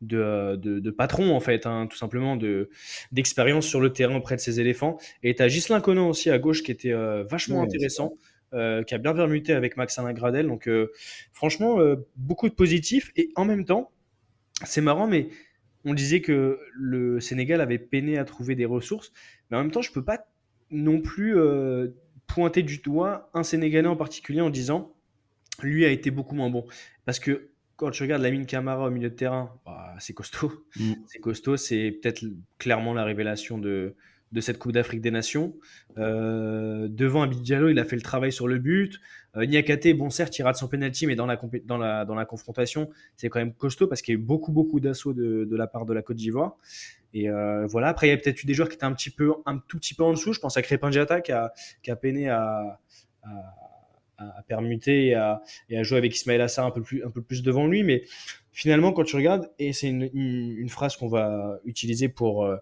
de, 0.00 0.16
euh, 0.18 0.56
de, 0.56 0.78
de 0.80 0.90
patron 0.90 1.34
en 1.34 1.40
fait, 1.40 1.66
hein, 1.66 1.86
tout 1.90 1.96
simplement 1.96 2.36
de 2.36 2.70
d'expérience 3.12 3.66
sur 3.66 3.80
le 3.80 3.92
terrain 3.92 4.16
auprès 4.16 4.36
de 4.36 4.40
ses 4.40 4.60
éléphants. 4.60 4.98
Et 5.22 5.34
tu 5.34 5.42
as 5.42 5.48
Ghislain 5.48 5.80
Conan 5.80 6.08
aussi 6.08 6.30
à 6.30 6.38
gauche 6.38 6.62
qui 6.62 6.70
était 6.72 6.92
euh, 6.92 7.22
vachement 7.24 7.60
Ouais, 7.60 7.64
intéressant. 7.66 8.14
Euh, 8.52 8.82
qui 8.82 8.94
a 8.94 8.98
bien 8.98 9.14
permuté 9.14 9.52
avec 9.52 9.76
Max 9.76 9.98
Alain 9.98 10.12
Gradel. 10.12 10.46
Donc, 10.48 10.68
euh, 10.68 10.90
franchement, 11.32 11.80
euh, 11.80 11.96
beaucoup 12.16 12.48
de 12.48 12.54
positifs. 12.54 13.12
Et 13.14 13.30
en 13.36 13.44
même 13.44 13.64
temps, 13.64 13.92
c'est 14.64 14.80
marrant, 14.80 15.06
mais 15.06 15.28
on 15.84 15.94
disait 15.94 16.20
que 16.20 16.58
le 16.74 17.20
Sénégal 17.20 17.60
avait 17.60 17.78
peiné 17.78 18.18
à 18.18 18.24
trouver 18.24 18.54
des 18.54 18.66
ressources, 18.66 19.12
mais 19.50 19.56
en 19.56 19.62
même 19.62 19.70
temps, 19.70 19.82
je 19.82 19.92
peux 19.92 20.04
pas 20.04 20.26
non 20.70 21.00
plus 21.00 21.36
pointer 22.26 22.62
du 22.62 22.78
doigt 22.78 23.30
un 23.34 23.42
Sénégalais 23.42 23.88
en 23.88 23.96
particulier 23.96 24.40
en 24.40 24.50
disant 24.50 24.94
lui 25.62 25.84
a 25.84 25.88
été 25.88 26.10
beaucoup 26.10 26.34
moins 26.34 26.50
bon. 26.50 26.66
Parce 27.06 27.18
que 27.18 27.50
quand 27.76 27.90
tu 27.90 28.02
regardes 28.02 28.22
Lamine 28.22 28.46
Camara 28.46 28.88
au 28.88 28.90
milieu 28.90 29.08
de 29.08 29.14
terrain, 29.14 29.58
bah, 29.64 29.94
c'est 30.00 30.12
costaud. 30.12 30.52
Mm. 30.76 30.92
C'est 31.06 31.18
costaud, 31.18 31.56
c'est 31.56 31.92
peut-être 31.92 32.24
clairement 32.58 32.92
la 32.92 33.04
révélation 33.04 33.58
de, 33.58 33.94
de 34.32 34.40
cette 34.40 34.58
Coupe 34.58 34.72
d'Afrique 34.72 35.00
des 35.00 35.10
Nations. 35.10 35.54
Euh, 35.98 36.88
devant 36.88 37.22
Abid 37.22 37.42
Diallo, 37.42 37.68
il 37.68 37.78
a 37.78 37.84
fait 37.84 37.96
le 37.96 38.02
travail 38.02 38.32
sur 38.32 38.46
le 38.46 38.58
but. 38.58 39.00
Euh, 39.36 39.44
Niakate, 39.44 39.88
bon 39.96 40.10
certes, 40.10 40.38
il 40.38 40.42
rate 40.42 40.56
son 40.56 40.68
penalty, 40.68 41.06
mais 41.06 41.16
dans 41.16 41.26
la, 41.26 41.36
confrontation, 42.26 42.90
c'est 43.16 43.28
quand 43.28 43.40
même 43.40 43.52
costaud 43.52 43.88
parce 43.88 44.02
qu'il 44.02 44.14
y 44.14 44.16
a 44.16 44.20
eu 44.20 44.22
beaucoup, 44.22 44.52
beaucoup 44.52 44.80
d'assauts 44.80 45.12
de, 45.12 45.56
la 45.56 45.66
part 45.66 45.84
de 45.86 45.94
la 45.94 46.02
Côte 46.02 46.16
d'Ivoire. 46.16 46.56
Et 47.12 47.28
euh, 47.28 47.66
voilà, 47.66 47.88
après, 47.88 48.06
il 48.06 48.10
y 48.10 48.12
a 48.12 48.16
peut-être 48.16 48.42
eu 48.42 48.46
des 48.46 48.54
joueurs 48.54 48.68
qui 48.68 48.76
étaient 48.76 48.84
un, 48.84 48.92
petit 48.92 49.10
peu, 49.10 49.32
un 49.46 49.58
tout 49.58 49.78
petit 49.78 49.94
peu 49.94 50.04
en 50.04 50.12
dessous. 50.12 50.32
Je 50.32 50.40
pense 50.40 50.56
à 50.56 50.62
Crépin 50.62 50.90
qui 50.90 51.32
a, 51.32 51.96
peiné 51.96 52.28
à, 52.28 52.78
permuter 54.46 55.08
et 55.08 55.14
à, 55.14 55.82
jouer 55.82 55.98
avec 55.98 56.14
Ismaël 56.14 56.40
Assar 56.40 56.66
un 56.66 56.70
peu, 56.70 56.82
plus, 56.82 57.04
un 57.04 57.10
peu 57.10 57.20
plus 57.20 57.42
devant 57.42 57.66
lui. 57.66 57.82
Mais 57.82 58.04
finalement, 58.52 58.92
quand 58.92 59.02
tu 59.02 59.16
regardes, 59.16 59.50
et 59.58 59.72
c'est 59.72 59.88
une 59.88 60.68
phrase 60.68 60.96
qu'on 60.96 61.08
va 61.08 61.58
utiliser 61.64 62.08
pour, 62.08 62.44
euh, 62.44 62.56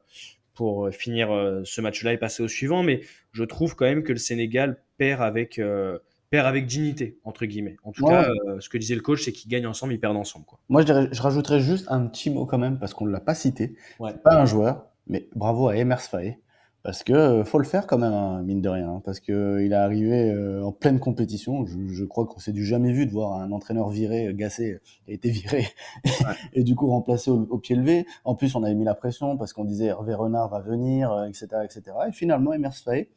pour 0.58 0.90
finir 0.90 1.30
euh, 1.32 1.62
ce 1.64 1.80
match-là 1.80 2.12
et 2.14 2.18
passer 2.18 2.42
au 2.42 2.48
suivant, 2.48 2.82
mais 2.82 3.02
je 3.30 3.44
trouve 3.44 3.76
quand 3.76 3.84
même 3.84 4.02
que 4.02 4.10
le 4.12 4.18
Sénégal 4.18 4.76
perd 4.96 5.22
avec, 5.22 5.60
euh, 5.60 6.00
perd 6.30 6.48
avec 6.48 6.66
dignité, 6.66 7.16
entre 7.22 7.46
guillemets. 7.46 7.76
En 7.84 7.92
tout 7.92 8.02
Ouais. 8.04 8.10
cas, 8.10 8.28
euh, 8.48 8.58
ce 8.58 8.68
que 8.68 8.76
disait 8.76 8.96
le 8.96 9.00
coach, 9.00 9.22
c'est 9.22 9.30
qu'ils 9.30 9.48
gagnent 9.52 9.68
ensemble, 9.68 9.92
ils 9.92 10.00
perdent 10.00 10.16
ensemble. 10.16 10.46
Quoi. 10.46 10.58
Moi, 10.68 10.80
je, 10.80 10.86
dirais- 10.86 11.08
je 11.12 11.22
rajouterais 11.22 11.60
juste 11.60 11.86
un 11.90 12.04
petit 12.08 12.28
mot 12.28 12.44
quand 12.44 12.58
même, 12.58 12.76
parce 12.80 12.92
qu'on 12.92 13.06
ne 13.06 13.12
l'a 13.12 13.20
pas 13.20 13.36
cité. 13.36 13.76
Ouais. 14.00 14.12
Pas 14.24 14.34
un 14.34 14.46
joueur, 14.46 14.86
mais 15.06 15.28
bravo 15.36 15.68
à 15.68 15.76
Emers 15.76 16.00
Faé. 16.02 16.38
Parce 16.84 17.02
que 17.02 17.12
euh, 17.12 17.44
faut 17.44 17.58
le 17.58 17.64
faire 17.64 17.86
quand 17.86 17.98
même, 17.98 18.12
hein, 18.12 18.42
mine 18.44 18.62
de 18.62 18.68
rien. 18.68 18.88
hein, 18.88 19.02
parce 19.04 19.20
que 19.20 19.32
euh, 19.32 19.64
il 19.64 19.72
est 19.72 19.76
arrivé 19.76 20.30
euh, 20.30 20.62
en 20.64 20.72
pleine 20.72 21.00
compétition. 21.00 21.66
Je, 21.66 21.76
je 21.88 22.04
crois 22.04 22.24
qu'on 22.26 22.38
s'est 22.38 22.52
du 22.52 22.64
jamais 22.64 22.92
vu 22.92 23.04
de 23.04 23.10
voir 23.10 23.32
un 23.34 23.50
entraîneur 23.52 23.90
viré, 23.90 24.32
Gassé, 24.32 24.78
qui 25.04 25.10
a 25.10 25.14
été 25.14 25.28
viré, 25.30 25.66
et 26.54 26.62
du 26.62 26.76
coup 26.76 26.86
remplacé 26.88 27.30
au, 27.30 27.46
au 27.50 27.58
pied 27.58 27.74
levé. 27.76 28.06
En 28.24 28.34
plus, 28.36 28.54
on 28.54 28.62
avait 28.62 28.74
mis 28.76 28.84
la 28.84 28.94
pression 28.94 29.36
parce 29.36 29.52
qu'on 29.52 29.64
disait 29.64 29.86
Hervé 29.86 30.14
Renard 30.14 30.48
va 30.48 30.60
venir, 30.60 31.10
euh, 31.12 31.26
etc., 31.26 31.48
etc. 31.64 31.82
Et 32.08 32.12
finalement, 32.12 32.52
Emers 32.52 32.74
Faé 32.74 33.10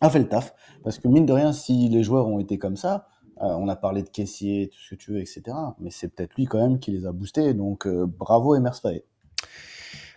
a 0.00 0.10
fait 0.10 0.18
le 0.18 0.28
taf. 0.28 0.52
Parce 0.82 0.98
que 0.98 1.08
mine 1.08 1.26
de 1.26 1.32
rien, 1.32 1.52
si 1.52 1.88
les 1.88 2.02
joueurs 2.02 2.26
ont 2.26 2.40
été 2.40 2.58
comme 2.58 2.76
ça, 2.76 3.06
euh, 3.40 3.54
on 3.56 3.68
a 3.68 3.76
parlé 3.76 4.02
de 4.02 4.08
caissier, 4.10 4.68
tout 4.68 4.78
ce 4.78 4.90
que 4.90 5.00
tu 5.00 5.12
veux, 5.12 5.20
etc. 5.20 5.42
Mais 5.78 5.90
c'est 5.90 6.08
peut-être 6.08 6.34
lui 6.34 6.44
quand 6.44 6.58
même 6.58 6.78
qui 6.80 6.90
les 6.90 7.06
a 7.06 7.12
boostés. 7.12 7.54
Donc 7.54 7.86
bravo 7.88 8.56
Emers 8.56 8.76
Faé. 8.76 9.04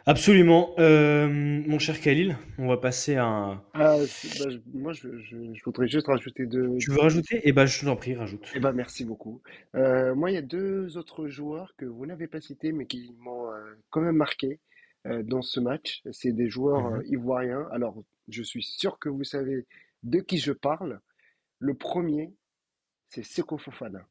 Absolument. 0.05 0.75
Euh, 0.79 1.27
mon 1.29 1.79
cher 1.79 1.99
Khalil, 2.01 2.35
on 2.57 2.67
va 2.67 2.75
passer 2.77 3.15
à 3.15 3.25
un... 3.25 3.63
Ah, 3.73 3.95
c'est- 4.05 4.43
bah, 4.43 4.49
je- 4.51 4.77
moi, 4.77 4.91
je, 4.91 5.17
je- 5.19 5.53
je 5.53 5.63
voudrais 5.63 5.87
juste 5.87 6.07
rajouter 6.07 6.45
deux. 6.45 6.75
Tu 6.77 6.91
veux 6.91 6.99
rajouter? 6.99 7.39
Eh 7.45 7.53
ben, 7.53 7.65
je 7.65 7.85
t'en 7.85 7.95
prie, 7.95 8.13
rajoute. 8.13 8.45
Eh 8.53 8.59
ben, 8.59 8.73
merci 8.73 9.05
beaucoup. 9.05 9.41
Euh, 9.75 10.13
moi, 10.13 10.29
il 10.29 10.33
y 10.33 10.37
a 10.37 10.41
deux 10.41 10.97
autres 10.97 11.29
joueurs 11.29 11.73
que 11.77 11.85
vous 11.85 12.05
n'avez 12.05 12.27
pas 12.27 12.41
cités, 12.41 12.73
mais 12.73 12.85
qui 12.85 13.15
m'ont 13.19 13.49
euh, 13.51 13.75
quand 13.91 14.01
même 14.01 14.17
marqué 14.17 14.59
euh, 15.07 15.23
dans 15.23 15.41
ce 15.41 15.61
match. 15.61 16.01
C'est 16.11 16.33
des 16.33 16.49
joueurs 16.49 16.91
Mhm. 16.91 17.03
ivoiriens. 17.07 17.67
Alors, 17.71 18.03
je 18.27 18.43
suis 18.43 18.63
sûr 18.63 18.99
que 18.99 19.07
vous 19.07 19.23
savez 19.23 19.65
de 20.03 20.19
qui 20.19 20.37
je 20.37 20.51
parle. 20.51 20.99
Le 21.59 21.75
premier, 21.75 22.33
c'est 23.07 23.23
Seko 23.23 23.57
Fofana. 23.57 24.05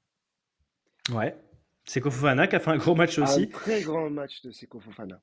Ouais. 1.13 1.37
C'est 1.85 2.01
Kofofana 2.01 2.47
qui 2.47 2.55
a 2.55 2.61
fait 2.61 2.71
un 2.71 2.77
gros 2.77 2.95
match 2.95 3.19
Un 3.19 3.25
aussi. 3.25 3.49
très 3.51 3.83
grand 3.83 4.09
match 4.09 4.41
de 4.43 4.53
Seko 4.53 4.79
Fofana. 4.81 5.21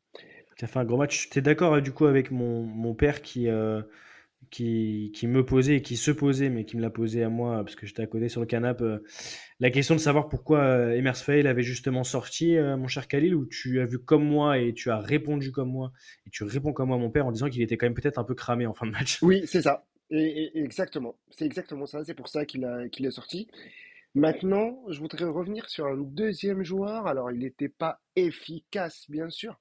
Qui 0.60 0.66
a 0.66 0.68
fait 0.68 0.78
un 0.78 0.86
gros 0.86 0.98
match. 0.98 1.30
T'es 1.30 1.42
d'accord 1.42 1.76
euh, 1.76 1.82
du 1.82 1.92
coup 1.92 2.06
avec 2.06 2.30
mon, 2.30 2.62
mon 2.64 2.94
père 2.94 3.24
qui, 3.24 3.48
euh, 3.48 3.82
qui, 4.50 5.12
qui 5.14 5.28
me 5.28 5.46
posait 5.46 5.78
et 5.78 5.82
qui 5.82 5.96
se 5.98 6.12
posait, 6.12 6.50
mais 6.50 6.66
qui 6.66 6.78
me 6.78 6.82
l'a 6.82 6.90
posé 6.90 7.24
à 7.24 7.30
moi 7.30 7.64
parce 7.64 7.76
que 7.76 7.86
j'étais 7.86 8.02
à 8.02 8.08
côté 8.08 8.30
sur 8.30 8.42
le 8.42 8.48
canapé, 8.48 8.84
euh, 8.84 9.00
la 9.60 9.70
question 9.70 9.96
de 9.96 10.00
savoir 10.00 10.28
pourquoi 10.30 10.60
euh, 10.60 10.92
Emers 10.96 11.18
Fael 11.18 11.48
avait 11.48 11.64
justement 11.64 12.04
sorti, 12.04 12.58
euh, 12.58 12.78
mon 12.78 12.88
cher 12.88 13.08
Khalil, 13.08 13.36
où 13.36 13.46
tu 13.46 13.80
as 13.80 13.86
vu 13.86 14.00
comme 14.00 14.26
moi 14.26 14.58
et 14.60 14.74
tu 14.74 14.90
as 14.90 15.00
répondu 15.00 15.52
comme 15.52 15.70
moi 15.70 15.92
et 16.26 16.30
tu 16.30 16.44
réponds 16.44 16.74
comme 16.74 16.90
moi, 16.90 16.98
mon 16.98 17.12
père, 17.12 17.26
en 17.26 17.32
disant 17.32 17.50
qu'il 17.50 17.62
était 17.62 17.78
quand 17.78 17.86
même 17.86 17.94
peut-être 17.94 18.18
un 18.18 18.24
peu 18.24 18.36
cramé 18.36 18.66
en 18.66 18.74
fin 18.74 18.86
de 18.86 18.92
match? 18.92 19.22
Oui, 19.22 19.44
c'est 19.46 19.62
ça. 19.62 19.86
Et, 20.10 20.52
exactement. 20.60 21.16
C'est 21.30 21.46
exactement 21.46 21.86
ça. 21.86 22.04
C'est 22.04 22.16
pour 22.16 22.28
ça 22.28 22.46
qu'il 22.46 22.68
qu'il 22.92 23.06
est 23.06 23.12
sorti. 23.12 23.48
Maintenant, 24.16 24.84
je 24.90 25.00
voudrais 25.00 25.26
revenir 25.26 25.70
sur 25.70 25.86
un 25.86 25.98
deuxième 25.98 26.64
joueur. 26.64 27.06
Alors, 27.06 27.32
il 27.32 27.40
n'était 27.40 27.70
pas 27.70 28.02
efficace, 28.16 29.06
bien 29.08 29.30
sûr, 29.30 29.60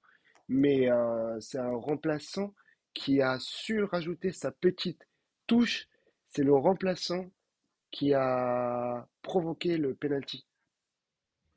mais 0.48 0.90
euh, 0.90 1.38
c'est 1.40 1.58
un 1.58 1.74
remplaçant 1.76 2.54
qui 2.94 3.20
a 3.22 3.38
su 3.38 3.82
rajouter 3.82 4.32
sa 4.32 4.50
petite 4.50 5.06
touche. 5.46 5.88
C'est 6.28 6.42
le 6.44 6.54
remplaçant 6.54 7.26
qui 7.90 8.12
a 8.14 9.06
provoqué 9.22 9.76
le 9.78 9.94
penalty. 9.94 10.46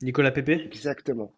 Nicolas 0.02 0.30
Pépé 0.30 0.54
Exactement. 0.64 1.34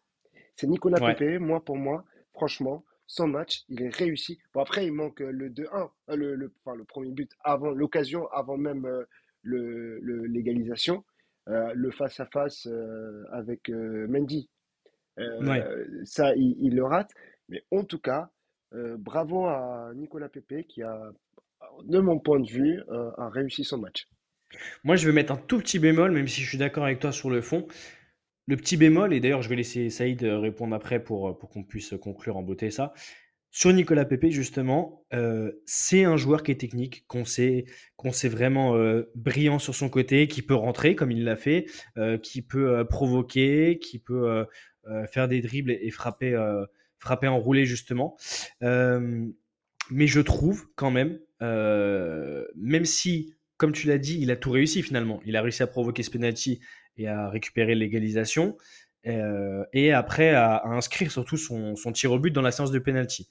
C'est 0.57 0.67
Nicolas 0.67 1.03
Ouais. 1.03 1.15
Pepe. 1.15 1.41
Moi, 1.41 1.65
pour 1.65 1.77
moi, 1.77 2.05
franchement, 2.33 2.85
son 3.07 3.27
match, 3.27 3.65
il 3.69 3.83
est 3.83 3.95
réussi. 3.95 4.39
Bon, 4.53 4.61
après, 4.61 4.87
il 4.87 4.93
manque 4.93 5.21
euh, 5.21 5.31
le 5.31 5.51
2-1, 5.51 5.91
euh, 6.11 6.17
le, 6.17 6.35
le, 6.37 6.53
enfin, 6.65 6.77
le 6.77 6.85
premier 6.85 7.11
but 7.11 7.31
avant 7.43 7.71
l'occasion, 7.71 8.29
avant 8.29 8.57
même 8.57 8.87
euh, 8.87 9.05
le, 9.43 9.99
le- 10.01 10.25
l'égalisation, 10.27 11.05
euh, 11.49 11.73
le 11.75 11.91
face-à-face 11.91 12.67
avec 13.33 13.69
Mendy. 13.69 14.49
Ouais. 15.19 15.63
Ça, 16.05 16.35
il, 16.35 16.57
il 16.61 16.75
le 16.75 16.85
rate. 16.85 17.13
Mais 17.49 17.65
en 17.71 17.85
tout 17.85 17.99
cas, 17.99 18.31
euh, 18.75 18.97
bravo 18.99 19.47
à 19.47 19.93
Nicolas 19.95 20.29
Pepe 20.29 20.67
qui 20.69 20.83
a, 20.83 21.13
de 21.85 21.99
mon 21.99 22.19
point 22.19 22.41
de 22.41 22.49
vue, 22.49 22.81
euh, 22.91 23.11
a 23.17 23.29
réussi 23.29 23.65
son 23.65 23.79
match. 23.79 24.09
Moi, 24.83 24.97
je 24.97 25.07
vais 25.07 25.13
mettre 25.13 25.33
un 25.33 25.37
tout 25.37 25.59
petit 25.59 25.79
bémol, 25.79 26.13
même 26.13 26.29
si 26.29 26.43
je 26.43 26.49
suis 26.49 26.59
d'accord 26.59 26.85
avec 26.85 27.01
toi 27.01 27.13
sur 27.13 27.31
le 27.31 27.41
fond. 27.41 27.67
Le 28.47 28.57
petit 28.57 28.77
bémol, 28.77 29.15
et 29.15 29.21
d'ailleurs, 29.21 29.43
je 29.43 29.49
vais 29.49 29.57
laisser 29.57 29.91
Saïd 29.91 30.23
euh, 30.25 30.39
répondre 30.39 30.75
après 30.75 31.03
pour, 31.03 31.39
pour 31.39 31.51
qu'on 31.51 31.65
puisse 31.65 31.95
conclure 32.01 32.37
en 32.37 32.43
beauté 32.43 32.71
ça. 32.71 32.93
Sur 33.51 33.73
Nicolas 33.73 34.05
Pepe, 34.05 34.31
justement, 34.31 35.07
c'est 35.65 36.03
un 36.03 36.17
joueur 36.17 36.43
qui 36.43 36.51
est 36.51 36.61
technique, 36.61 37.05
qu'on 37.07 37.25
sait, 37.25 37.67
qu'on 37.95 38.11
sait 38.11 38.29
vraiment 38.29 38.77
brillant 39.15 39.61
sur 39.61 39.77
son 39.77 39.89
côté, 39.89 40.27
qui 40.27 40.43
peut 40.43 40.57
rentrer 40.57 40.97
comme 40.97 41.13
il 41.13 41.23
l'a 41.23 41.37
fait, 41.37 41.67
qui 42.21 42.43
peut 42.43 42.85
provoquer, 42.91 43.79
qui 43.79 44.01
peut 44.01 44.45
faire 45.09 45.29
des 45.29 45.41
dribbles 45.41 45.71
et 45.71 45.91
frapper, 45.93 46.35
frapper 47.05 47.29
enroulé, 47.29 47.67
justement. 47.67 48.17
Euh, 48.63 49.27
mais 49.91 50.07
je 50.07 50.21
trouve 50.21 50.67
quand 50.75 50.91
même, 50.91 51.21
euh, 51.43 52.45
même 52.57 52.87
si, 52.87 53.35
comme 53.59 53.73
tu 53.73 53.87
l'as 53.87 53.99
dit, 53.99 54.19
il 54.21 54.31
a 54.31 54.37
tout 54.37 54.51
réussi 54.51 54.83
finalement. 54.83 55.21
Il 55.25 55.37
a 55.37 55.43
réussi 55.43 55.63
à 55.63 55.67
provoquer 55.67 56.03
ce 56.03 56.11
penalty 56.11 56.61
et 56.97 57.07
à 57.07 57.29
récupérer 57.29 57.75
l'égalisation. 57.75 58.57
euh, 59.07 59.65
et 59.75 59.93
après 59.93 60.31
à, 60.31 60.65
inscrire 60.67 61.13
surtout 61.13 61.37
son, 61.37 61.77
son 61.77 61.93
tir 61.93 62.11
au 62.11 62.19
but 62.19 62.31
dans 62.31 62.41
la 62.41 62.51
séance 62.51 62.71
de 62.71 62.79
penalty. 62.79 63.29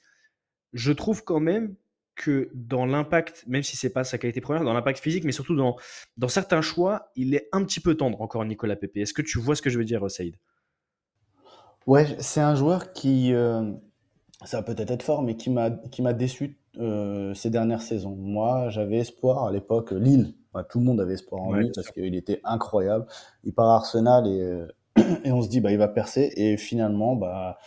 Je 0.72 0.92
trouve 0.92 1.24
quand 1.24 1.40
même 1.40 1.74
que 2.14 2.48
dans 2.54 2.86
l'impact, 2.86 3.44
même 3.48 3.64
si 3.64 3.76
c'est 3.76 3.92
pas 3.92 4.04
sa 4.04 4.18
qualité 4.18 4.40
première, 4.40 4.62
dans 4.62 4.72
l'impact 4.72 5.00
physique, 5.00 5.24
mais 5.24 5.32
surtout 5.32 5.56
dans, 5.56 5.76
dans 6.16 6.28
certains 6.28 6.62
choix, 6.62 7.10
il 7.16 7.34
est 7.34 7.48
un 7.50 7.64
petit 7.64 7.80
peu 7.80 7.96
tendre 7.96 8.22
encore 8.22 8.44
Nicolas 8.44 8.76
Pepe. 8.76 8.98
Est-ce 8.98 9.12
que 9.12 9.22
tu 9.22 9.40
vois 9.40 9.56
ce 9.56 9.62
que 9.62 9.70
je 9.70 9.78
veux 9.78 9.84
dire, 9.84 10.08
Saïd? 10.08 10.36
Ouais, 11.86 12.16
c'est 12.18 12.40
un 12.40 12.54
joueur 12.54 12.92
qui, 12.92 13.32
euh, 13.34 13.72
ça 14.44 14.58
va 14.58 14.62
peut-être 14.62 14.90
être 14.90 15.02
fort, 15.02 15.22
mais 15.22 15.36
qui 15.36 15.50
m'a 15.50 15.70
qui 15.70 16.02
m'a 16.02 16.12
déçu 16.12 16.58
euh, 16.78 17.34
ces 17.34 17.50
dernières 17.50 17.82
saisons. 17.82 18.16
Moi, 18.16 18.68
j'avais 18.70 18.98
espoir 18.98 19.44
à 19.44 19.52
l'époque, 19.52 19.92
Lille, 19.92 20.34
Enfin, 20.52 20.64
tout 20.68 20.78
le 20.78 20.84
monde 20.84 21.00
avait 21.00 21.14
espoir 21.14 21.42
en 21.42 21.50
Ouais, 21.50 21.60
lui 21.60 21.72
parce 21.74 21.90
qu'il 21.90 22.14
était 22.14 22.40
incroyable. 22.44 23.06
Il 23.42 23.52
part 23.54 23.68
à 23.70 23.76
Arsenal 23.76 24.26
et, 24.28 24.40
euh, 24.40 24.66
et 25.24 25.32
on 25.32 25.42
se 25.42 25.48
dit 25.48 25.60
bah 25.60 25.72
il 25.72 25.78
va 25.78 25.88
percer 25.88 26.32
et 26.36 26.56
finalement 26.56 27.16
bah 27.16 27.58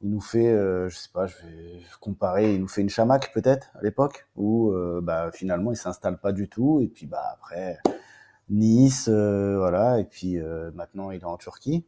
il 0.00 0.10
nous 0.10 0.20
fait, 0.20 0.48
euh, 0.48 0.88
je 0.88 0.96
sais 0.96 1.10
pas, 1.14 1.26
je 1.28 1.36
vais 1.36 1.80
comparer, 2.00 2.54
il 2.54 2.60
nous 2.60 2.66
fait 2.66 2.80
une 2.80 2.90
chamac 2.90 3.32
peut-être 3.32 3.70
à 3.78 3.82
l'époque 3.82 4.26
où 4.34 4.72
bah 5.02 5.30
finalement 5.32 5.70
il 5.70 5.76
s'installe 5.76 6.18
pas 6.18 6.32
du 6.32 6.48
tout 6.48 6.80
et 6.80 6.88
puis 6.88 7.06
bah 7.06 7.22
après 7.34 7.78
Nice, 8.52 9.08
euh, 9.10 9.56
voilà 9.58 9.98
et 9.98 10.04
puis 10.04 10.38
euh, 10.38 10.70
maintenant 10.74 11.10
il 11.10 11.20
est 11.20 11.24
en 11.24 11.36
Turquie. 11.38 11.84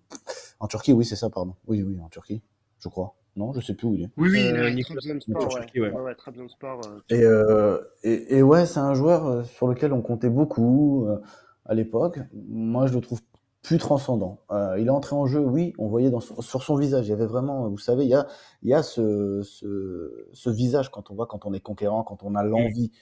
En 0.61 0.67
Turquie, 0.67 0.93
oui 0.93 1.05
c'est 1.05 1.17
ça, 1.17 1.31
pardon. 1.31 1.55
Oui 1.67 1.83
oui 1.83 2.01
en 2.01 2.09
Turquie, 2.09 2.43
je 2.79 2.89
crois. 2.89 3.15
Non, 3.37 3.53
je 3.53 3.61
sais 3.61 3.75
plus 3.75 3.87
où 3.89 3.95
il 3.95 4.03
est. 4.05 4.11
Oui, 4.17 4.29
oui, 4.31 4.41
Euh, 4.47 4.71
Nicolas 4.71 5.01
Trabzonspor, 5.01 5.29
Nicolas 5.29 5.47
ouais. 5.47 5.61
Turquie, 5.61 5.81
ouais. 5.81 5.91
Ouais, 5.91 6.01
ouais, 6.03 6.15
Trabzonspor, 6.15 6.81
euh, 6.87 7.01
Et, 7.11 7.23
euh, 7.25 7.79
et, 8.05 8.37
et 8.39 8.43
ouais, 8.43 8.65
c'est 8.65 8.79
un 8.79 8.95
joueur 8.95 9.27
euh, 9.27 9.43
sur 9.43 9.67
lequel 9.67 9.93
on 9.93 10.03
comptait 10.03 10.31
beaucoup 10.31 11.05
euh, 11.09 11.21
à 11.67 11.75
l'époque. 11.75 12.21
Moi, 12.49 12.87
je 12.87 12.95
le 12.95 13.01
trouve 13.01 13.21
plus 13.63 13.79
transcendant. 13.79 14.39
Euh, 14.53 14.77
il 14.79 14.87
est 14.87 14.91
entré 14.91 15.17
en 15.17 15.27
jeu, 15.27 15.41
oui, 15.41 15.73
on 15.79 15.89
voyait 15.89 16.11
dans 16.11 16.21
son- 16.21 16.41
sur 16.43 16.63
son 16.63 16.77
visage, 16.77 17.07
il 17.07 17.11
y 17.11 17.13
avait 17.13 17.27
vraiment, 17.27 17.69
vous 17.69 17.79
savez, 17.79 18.05
il 18.05 18.11
y 18.11 18.15
a, 18.15 18.29
il 18.63 18.69
y 18.69 18.75
a 18.75 18.83
ce, 18.85 19.41
ce, 19.43 20.29
ce 20.33 20.51
visage 20.51 20.91
quand 20.91 21.11
on 21.11 21.15
voit, 21.15 21.27
quand 21.27 21.45
on 21.45 21.53
est 21.55 21.61
conquérant, 21.61 22.05
quand 22.05 22.23
on 22.23 22.37
a 22.37 22.45
l'envie. 22.45 22.93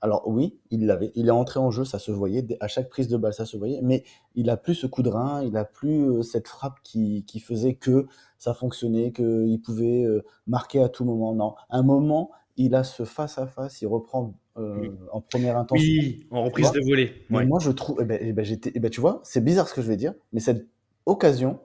Alors 0.00 0.26
oui, 0.26 0.58
il 0.70 0.86
l'avait. 0.86 1.12
Il 1.14 1.28
est 1.28 1.32
entré 1.32 1.58
en 1.58 1.70
jeu, 1.70 1.84
ça 1.84 1.98
se 1.98 2.10
voyait. 2.10 2.46
À 2.60 2.68
chaque 2.68 2.88
prise 2.88 3.08
de 3.08 3.16
balle, 3.16 3.32
ça 3.34 3.46
se 3.46 3.56
voyait. 3.56 3.80
Mais 3.82 4.04
il 4.34 4.50
a 4.50 4.56
plus 4.56 4.74
ce 4.74 4.86
coup 4.86 5.02
de 5.02 5.08
rein, 5.08 5.42
il 5.42 5.56
a 5.56 5.64
plus 5.64 6.10
euh, 6.10 6.22
cette 6.22 6.48
frappe 6.48 6.78
qui, 6.82 7.24
qui 7.26 7.40
faisait 7.40 7.74
que 7.74 8.06
ça 8.38 8.54
fonctionnait, 8.54 9.12
qu'il 9.12 9.60
pouvait 9.64 10.04
euh, 10.04 10.24
marquer 10.46 10.82
à 10.82 10.88
tout 10.88 11.04
moment. 11.04 11.34
Non. 11.34 11.54
À 11.70 11.78
un 11.78 11.82
moment, 11.82 12.30
il 12.56 12.74
a 12.74 12.84
ce 12.84 13.04
face-à-face, 13.04 13.82
il 13.82 13.86
reprend 13.86 14.34
euh, 14.58 14.90
en 15.12 15.20
première 15.20 15.56
intention. 15.56 15.86
Oui, 15.86 16.26
en 16.30 16.44
reprise 16.44 16.72
de 16.72 16.80
volée. 16.80 17.12
Ouais. 17.30 17.44
moi, 17.44 17.58
je 17.60 17.70
trouve. 17.70 17.98
eh 18.00 18.04
ben, 18.04 18.18
eh 18.20 18.32
ben, 18.32 18.44
j'étais, 18.44 18.72
eh 18.74 18.80
ben, 18.80 18.90
tu 18.90 19.00
vois, 19.00 19.20
c'est 19.24 19.44
bizarre 19.44 19.68
ce 19.68 19.74
que 19.74 19.82
je 19.82 19.88
vais 19.88 19.96
dire, 19.96 20.14
mais 20.32 20.40
cette 20.40 20.66
occasion, 21.04 21.60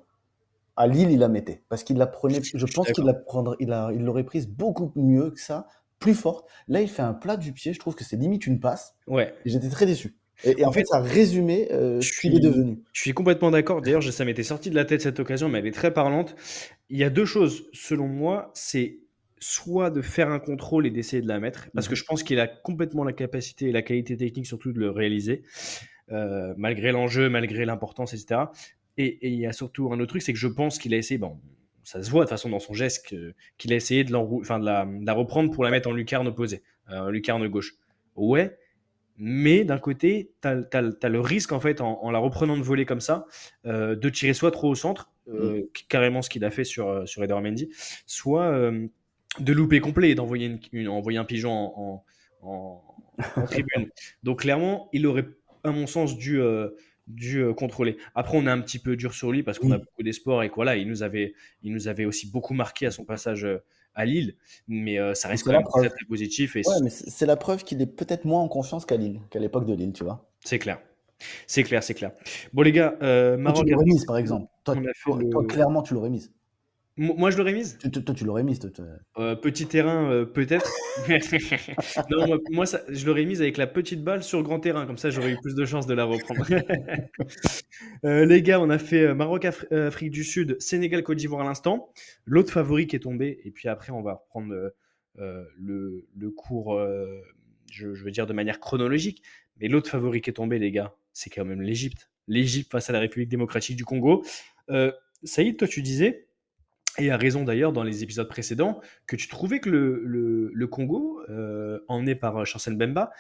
à 0.75 0.87
Lille, 0.87 1.11
il 1.11 1.19
la 1.19 1.27
mettait. 1.27 1.63
Parce 1.69 1.83
qu'il 1.83 1.97
la 1.97 2.07
prenait. 2.07 2.41
Je 2.43 2.65
pense 2.65 2.91
qu'il 2.91 3.05
la 3.05 3.13
prendrait, 3.13 3.57
il 3.59 3.71
a, 3.71 3.91
il 3.93 4.03
l'aurait 4.03 4.23
prise 4.23 4.47
beaucoup 4.47 4.91
mieux 4.95 5.31
que 5.31 5.39
ça, 5.39 5.67
plus 6.01 6.15
forte. 6.15 6.49
Là, 6.67 6.81
il 6.81 6.89
fait 6.89 7.01
un 7.03 7.13
plat 7.13 7.37
du 7.37 7.53
pied. 7.53 7.71
Je 7.73 7.79
trouve 7.79 7.95
que 7.95 8.03
c'est 8.03 8.17
limite 8.17 8.45
une 8.47 8.59
passe. 8.59 8.95
Ouais. 9.07 9.33
J'étais 9.45 9.69
très 9.69 9.85
déçu. 9.85 10.17
Et, 10.43 10.61
et 10.61 10.65
en, 10.65 10.71
fait, 10.71 10.83
ça 10.85 10.99
résumait 10.99 11.71
euh, 11.71 12.01
je 12.01 12.09
ce 12.09 12.19
qu'il 12.19 12.33
est 12.33 12.39
suis, 12.39 12.39
devenu. 12.41 12.79
je 12.93 13.01
suis 13.01 13.13
complètement 13.13 13.51
d'accord. 13.51 13.81
D'ailleurs, 13.81 14.03
ça 14.03 14.25
m'était 14.25 14.43
sorti 14.43 14.69
de 14.71 14.75
la 14.75 14.85
tête 14.85 15.01
cette 15.01 15.19
occasion, 15.19 15.47
mais 15.49 15.59
elle 15.59 15.67
est 15.67 15.71
très 15.71 15.93
parlante. 15.93 16.35
Il 16.89 16.97
y 16.97 17.03
a 17.03 17.09
deux 17.11 17.25
choses, 17.25 17.69
selon 17.73 18.07
moi, 18.07 18.51
c'est 18.55 18.97
soit 19.39 19.89
de 19.91 20.01
faire 20.01 20.29
un 20.31 20.39
contrôle 20.39 20.85
et 20.87 20.91
d'essayer 20.91 21.21
de 21.21 21.27
la 21.27 21.39
mettre, 21.39 21.69
parce 21.73 21.87
que 21.87 21.93
Mhm. 21.93 21.97
je 21.97 22.03
pense 22.05 22.23
qu'il 22.23 22.39
a 22.39 22.47
complètement 22.47 23.03
la 23.03 23.13
capacité 23.13 23.69
et 23.69 23.71
la 23.71 23.81
qualité 23.83 24.17
technique 24.17 24.45
surtout 24.47 24.71
de 24.71 24.79
le 24.79 24.91
réaliser, 24.91 25.43
euh, 26.11 26.53
malgré 26.57 26.91
l'enjeu, 26.91 27.29
malgré 27.29 27.65
l'importance, 27.65 28.13
etc. 28.13 28.41
Et, 28.97 29.05
et 29.05 29.29
il 29.29 29.39
y 29.39 29.45
a 29.47 29.53
surtout 29.53 29.91
un 29.93 29.99
autre 29.99 30.09
truc, 30.09 30.21
c'est 30.21 30.33
que 30.33 30.39
je 30.39 30.47
pense 30.47 30.77
qu'il 30.79 30.93
a 30.93 30.97
essayé, 30.97 31.17
bon, 31.17 31.39
ça 31.83 32.01
se 32.03 32.09
voit 32.09 32.21
de 32.21 32.25
toute 32.25 32.31
façon 32.31 32.49
dans 32.49 32.59
son 32.59 32.73
geste, 32.73 33.13
qu'il 33.57 33.73
a 33.73 33.75
essayé 33.75 34.03
de, 34.03 34.15
enfin, 34.15 34.59
de, 34.59 34.65
la, 34.65 34.85
de 34.85 35.05
la 35.05 35.13
reprendre 35.13 35.51
pour 35.51 35.63
la 35.63 35.71
mettre 35.71 35.89
en 35.89 35.93
lucarne 35.93 36.27
opposée, 36.27 36.61
euh, 36.89 36.99
en 36.99 37.09
lucarne 37.09 37.47
gauche. 37.47 37.73
Ouais, 38.15 38.57
mais 39.17 39.63
d'un 39.63 39.77
côté, 39.77 40.31
tu 40.41 40.47
as, 40.47 41.09
le 41.09 41.19
risque, 41.19 41.51
en 41.51 41.59
fait, 41.59 41.81
en, 41.81 42.01
en 42.03 42.11
la 42.11 42.19
reprenant 42.19 42.57
de 42.57 42.63
voler 42.63 42.85
comme 42.85 43.01
ça, 43.01 43.25
euh, 43.65 43.95
de 43.95 44.09
tirer 44.09 44.33
soit 44.33 44.51
trop 44.51 44.69
au 44.69 44.75
centre, 44.75 45.11
euh, 45.27 45.63
carrément 45.89 46.21
ce 46.21 46.29
qu'il 46.29 46.43
a 46.43 46.51
fait 46.51 46.63
sur, 46.63 47.07
sur 47.07 47.23
Eder 47.23 47.35
Mendy, 47.35 47.69
soit 48.05 48.45
euh, 48.47 48.87
de 49.39 49.53
louper 49.53 49.79
complet 49.79 50.09
et 50.09 50.15
d'envoyer 50.15 50.47
un 51.17 51.25
pigeon 51.25 51.51
en, 51.51 52.03
en- 52.41 52.47
en- 52.49 52.83
en 53.37 53.45
tribune. 53.45 53.89
Donc 54.23 54.41
clairement, 54.41 54.89
il 54.93 55.05
aurait, 55.07 55.27
à 55.63 55.71
mon 55.71 55.87
sens, 55.87 56.17
dû, 56.17 56.41
dû 57.13 57.39
euh, 57.39 57.53
contrôler. 57.53 57.97
Après, 58.15 58.37
on 58.37 58.45
est 58.47 58.49
un 58.51 58.61
petit 58.61 58.79
peu 58.79 58.95
dur 58.95 59.13
sur 59.13 59.31
lui 59.31 59.43
parce 59.43 59.59
qu'on 59.59 59.71
a 59.71 59.77
beaucoup 59.77 60.03
d'espoir 60.03 60.43
et 60.43 60.49
que 60.49 60.55
voilà, 60.55 60.75
il 60.75 60.87
nous 60.87 61.03
avait, 61.03 61.33
il 61.63 61.73
nous 61.73 61.87
avait 61.87 62.05
aussi 62.05 62.29
beaucoup 62.29 62.53
marqué 62.53 62.85
à 62.85 62.91
son 62.91 63.03
passage 63.05 63.45
euh, 63.45 63.63
à 63.93 64.05
Lille, 64.05 64.35
mais 64.67 64.99
euh, 64.99 65.13
ça 65.13 65.27
reste 65.27 65.43
quand 65.43 65.51
même 65.51 65.63
très 65.63 65.89
positif 66.07 66.55
et 66.55 66.61
Ouais, 66.65 66.75
mais 66.83 66.89
c'est 66.89 67.25
la 67.25 67.35
preuve 67.35 67.63
qu'il 67.63 67.81
est 67.81 67.87
peut-être 67.87 68.25
moins 68.25 68.41
en 68.41 68.47
confiance 68.47 68.85
qu'à 68.85 68.97
Lille, 68.97 69.19
qu'à 69.29 69.39
l'époque 69.39 69.65
de 69.65 69.73
Lille, 69.73 69.93
tu 69.93 70.03
vois. 70.03 70.29
c'est 70.43 70.59
clair. 70.59 70.79
C'est 71.45 71.63
clair, 71.63 71.83
c'est 71.83 71.93
clair. 71.93 72.11
Bon 72.53 72.63
les 72.63 72.71
gars, 72.71 72.95
euh, 73.01 73.35
Toi, 73.35 73.37
tu 73.37 73.43
Maroc, 73.43 73.69
l'aurais 73.69 73.85
mise, 73.85 74.05
par 74.05 74.17
exemple. 74.17 74.47
Toi, 74.63 75.45
clairement, 75.47 75.83
tu 75.83 75.93
l'aurais 75.93 76.09
mise. 76.09 76.31
Mo- 76.97 77.15
Moi 77.15 77.31
je 77.31 77.37
l'aurais 77.37 77.53
mise 77.53 77.77
Tu- 77.77 77.89
Toi, 77.89 78.13
tu 78.13 78.25
l'aurais 78.25 78.43
mise. 78.43 78.59
toi, 78.59 78.69
toi. 78.69 78.85
Euh, 79.17 79.35
petit 79.35 79.65
terrain, 79.65 80.11
euh, 80.11 80.25
peut-être. 80.25 80.69
non, 82.09 82.27
moi, 82.27 82.37
moi, 82.51 82.65
ça- 82.65 82.81
je 82.89 83.05
l'aurais 83.05 83.25
mise 83.25 83.41
avec 83.41 83.57
la 83.57 83.65
petite 83.67 84.03
balle 84.03 84.23
sur 84.23 84.43
grand 84.43 84.59
terrain, 84.59 84.85
comme 84.85 84.97
ça 84.97 85.09
j'aurais 85.09 85.31
eu 85.31 85.37
plus 85.41 85.55
de 85.55 85.65
chances 85.65 85.87
de 85.87 85.93
la 85.93 86.03
reprendre. 86.05 86.45
Euh, 88.03 88.25
les 88.25 88.41
gars, 88.41 88.59
on 88.59 88.69
a 88.69 88.77
fait 88.79 89.01
euh, 89.01 89.13
Maroc, 89.15 89.43
Afri- 89.45 89.67
euh, 89.71 89.87
Afrique 89.87 90.11
du 90.11 90.23
Sud, 90.23 90.59
Sénégal, 90.59 91.03
Côte 91.03 91.17
d'Ivoire 91.17 91.41
à 91.41 91.43
l'instant. 91.45 91.91
L'autre 92.25 92.51
favori 92.51 92.87
qui 92.87 92.95
est 92.95 92.99
tombé, 92.99 93.39
et 93.43 93.51
puis 93.51 93.69
après 93.69 93.91
on 93.91 94.01
va 94.01 94.13
reprendre 94.13 94.53
le, 95.15 96.07
le 96.15 96.29
cours, 96.31 96.79
je, 97.71 97.93
je 97.93 98.03
veux 98.03 98.11
dire 98.11 98.25
de 98.27 98.33
manière 98.33 98.59
chronologique, 98.59 99.23
mais 99.59 99.67
l'autre 99.67 99.89
favori 99.89 100.21
qui 100.21 100.29
est 100.29 100.33
tombé, 100.33 100.57
les 100.59 100.71
gars, 100.71 100.93
c'est 101.13 101.29
quand 101.29 101.45
même 101.45 101.61
l'Égypte. 101.61 102.09
L'Égypte 102.27 102.71
face 102.71 102.89
à 102.89 102.93
la 102.93 102.99
République 102.99 103.29
démocratique 103.29 103.75
du 103.77 103.85
Congo. 103.85 104.23
Saïd, 105.23 105.57
toi 105.57 105.67
tu 105.67 105.81
disais, 105.81 106.27
et 106.97 107.09
a 107.11 107.17
raison 107.17 107.43
d'ailleurs 107.43 107.71
dans 107.71 107.83
les 107.83 108.03
épisodes 108.03 108.27
précédents, 108.27 108.81
que 109.07 109.15
tu 109.15 109.27
trouvais 109.27 109.59
que 109.59 109.69
le, 109.69 110.51
le- 110.53 110.67
Congo, 110.67 111.21
euh, 111.29 111.79
emmené 111.87 112.15
par 112.15 112.37
euh, 112.37 112.45
Chancel 112.45 112.75
Mbemba, 112.75 113.11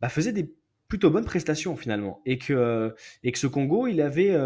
bah, 0.00 0.08
faisait 0.08 0.32
des 0.32 0.52
plutôt 0.88 1.10
bonnes 1.10 1.24
prestations 1.24 1.74
finalement. 1.76 2.22
Et 2.26 2.38
que, 2.38 2.52
euh, 2.52 2.90
et 3.24 3.32
que 3.32 3.38
ce 3.38 3.46
Congo, 3.48 3.86
il 3.88 4.00
avait, 4.00 4.36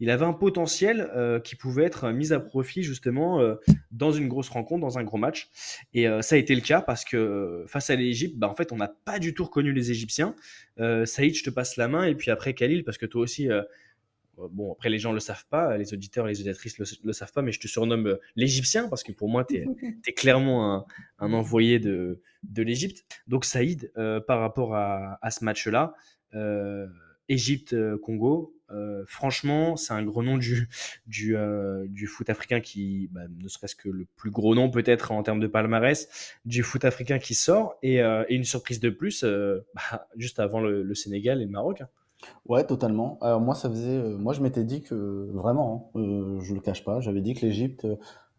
il 0.00 0.08
avait 0.10 0.24
un 0.24 0.32
potentiel 0.32 1.10
qui 1.44 1.56
pouvait 1.56 1.84
être 1.84 2.10
mis 2.10 2.32
à 2.32 2.40
profit 2.40 2.82
justement 2.82 3.40
dans 3.90 4.10
une 4.10 4.28
grosse 4.28 4.48
rencontre, 4.48 4.80
dans 4.80 4.96
un 4.98 5.04
gros 5.04 5.18
match. 5.18 5.50
Et 5.92 6.06
ça 6.22 6.36
a 6.36 6.38
été 6.38 6.54
le 6.54 6.62
cas 6.62 6.80
parce 6.80 7.04
que 7.04 7.64
face 7.68 7.90
à 7.90 7.96
l'Égypte, 7.96 8.38
bah, 8.38 8.48
en 8.48 8.54
fait, 8.54 8.72
on 8.72 8.76
n'a 8.76 8.88
pas 9.04 9.18
du 9.18 9.34
tout 9.34 9.44
reconnu 9.44 9.72
les 9.72 9.90
Égyptiens. 9.90 10.34
Saïd, 11.04 11.34
je 11.34 11.44
te 11.44 11.50
passe 11.50 11.76
la 11.76 11.86
main. 11.86 12.04
Et 12.06 12.14
puis 12.14 12.30
après, 12.30 12.54
Khalil, 12.54 12.82
parce 12.84 12.96
que 12.96 13.04
toi 13.04 13.20
aussi, 13.20 13.48
Bon, 14.50 14.72
après, 14.72 14.88
les 14.88 14.98
gens 14.98 15.10
ne 15.10 15.14
le 15.14 15.20
savent 15.20 15.46
pas, 15.48 15.76
les 15.76 15.92
auditeurs 15.94 16.26
et 16.28 16.32
les 16.32 16.40
auditrices 16.40 16.78
ne 16.78 16.84
le, 16.84 16.90
le 17.04 17.12
savent 17.12 17.32
pas, 17.32 17.42
mais 17.42 17.52
je 17.52 17.60
te 17.60 17.68
surnomme 17.68 18.06
euh, 18.06 18.16
l'Égyptien 18.36 18.88
parce 18.88 19.02
que 19.02 19.12
pour 19.12 19.28
moi, 19.28 19.44
tu 19.44 19.56
es, 19.56 20.12
clairement 20.14 20.74
un, 20.74 20.86
un 21.18 21.32
envoyé 21.32 21.78
de, 21.78 22.20
de 22.42 22.62
l'Égypte. 22.62 23.04
Donc, 23.26 23.44
Saïd, 23.44 23.92
euh, 23.96 24.20
par 24.20 24.40
rapport 24.40 24.74
à, 24.74 25.18
à 25.22 25.30
ce 25.30 25.44
match-là, 25.44 25.94
euh, 26.34 26.86
Égypte-Congo, 27.28 28.56
euh, 28.70 29.04
franchement, 29.06 29.76
c'est 29.76 29.92
un 29.92 30.02
gros 30.02 30.22
nom 30.22 30.38
du, 30.38 30.68
du, 31.06 31.36
euh, 31.36 31.86
du 31.88 32.06
foot 32.06 32.28
africain 32.30 32.60
qui, 32.60 33.08
bah, 33.12 33.22
ne 33.28 33.48
serait-ce 33.48 33.76
que 33.76 33.88
le 33.88 34.06
plus 34.16 34.30
gros 34.30 34.54
nom 34.54 34.70
peut-être 34.70 35.12
en 35.12 35.22
termes 35.22 35.40
de 35.40 35.46
palmarès, 35.46 36.08
du 36.44 36.62
foot 36.62 36.84
africain 36.84 37.18
qui 37.18 37.34
sort. 37.34 37.76
Et, 37.82 38.02
euh, 38.02 38.24
et 38.28 38.34
une 38.34 38.44
surprise 38.44 38.80
de 38.80 38.90
plus, 38.90 39.22
euh, 39.22 39.60
bah, 39.74 40.08
juste 40.16 40.40
avant 40.40 40.60
le, 40.60 40.82
le 40.82 40.94
Sénégal 40.94 41.40
et 41.40 41.44
le 41.44 41.50
Maroc. 41.50 41.82
hein. 41.82 41.88
Ouais, 42.46 42.64
totalement. 42.66 43.18
Alors 43.22 43.40
moi, 43.40 43.54
ça 43.54 43.70
faisait, 43.70 43.96
euh, 43.96 44.16
moi, 44.18 44.32
je 44.34 44.40
m'étais 44.42 44.64
dit 44.64 44.82
que 44.82 45.30
vraiment, 45.32 45.90
hein, 45.94 46.00
euh, 46.00 46.40
je 46.40 46.54
le 46.54 46.60
cache 46.60 46.84
pas, 46.84 47.00
j'avais 47.00 47.20
dit 47.22 47.34
que 47.34 47.44
l'Égypte 47.46 47.86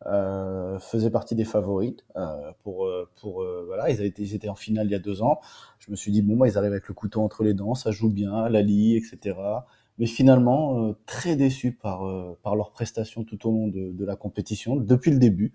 euh, 0.08 0.80
faisait 0.80 1.10
partie 1.10 1.36
des 1.36 1.46
favorites 1.46 2.06
euh, 2.18 2.52
pour, 2.64 2.86
euh, 2.86 3.10
pour 3.22 3.42
euh, 3.44 3.64
voilà, 3.68 3.90
ils, 3.90 3.98
avaient 3.98 4.08
été, 4.08 4.24
ils 4.24 4.36
étaient 4.36 4.50
en 4.50 4.56
finale 4.56 4.88
il 4.88 4.92
y 4.92 4.96
a 4.96 5.00
deux 5.00 5.22
ans. 5.24 5.40
Je 5.80 5.92
me 5.92 5.96
suis 5.96 6.12
dit 6.12 6.22
bon, 6.22 6.38
bah, 6.38 6.48
ils 6.48 6.58
arrivent 6.58 6.72
avec 6.74 6.88
le 6.88 6.94
couteau 6.94 7.22
entre 7.22 7.44
les 7.44 7.54
dents, 7.54 7.76
ça 7.76 7.92
joue 7.92 8.10
bien, 8.10 8.50
Lali, 8.50 8.96
etc. 8.98 9.66
Mais 9.98 10.06
finalement, 10.08 10.90
euh, 10.90 10.94
très 11.06 11.36
déçu 11.36 11.72
par 11.72 12.06
euh, 12.08 12.38
par 12.44 12.56
leurs 12.56 12.72
prestations 12.72 13.24
tout 13.24 13.48
au 13.48 13.52
long 13.52 13.68
de, 13.68 13.92
de 13.92 14.06
la 14.06 14.16
compétition 14.16 14.76
depuis 14.76 15.12
le 15.12 15.20
début. 15.20 15.54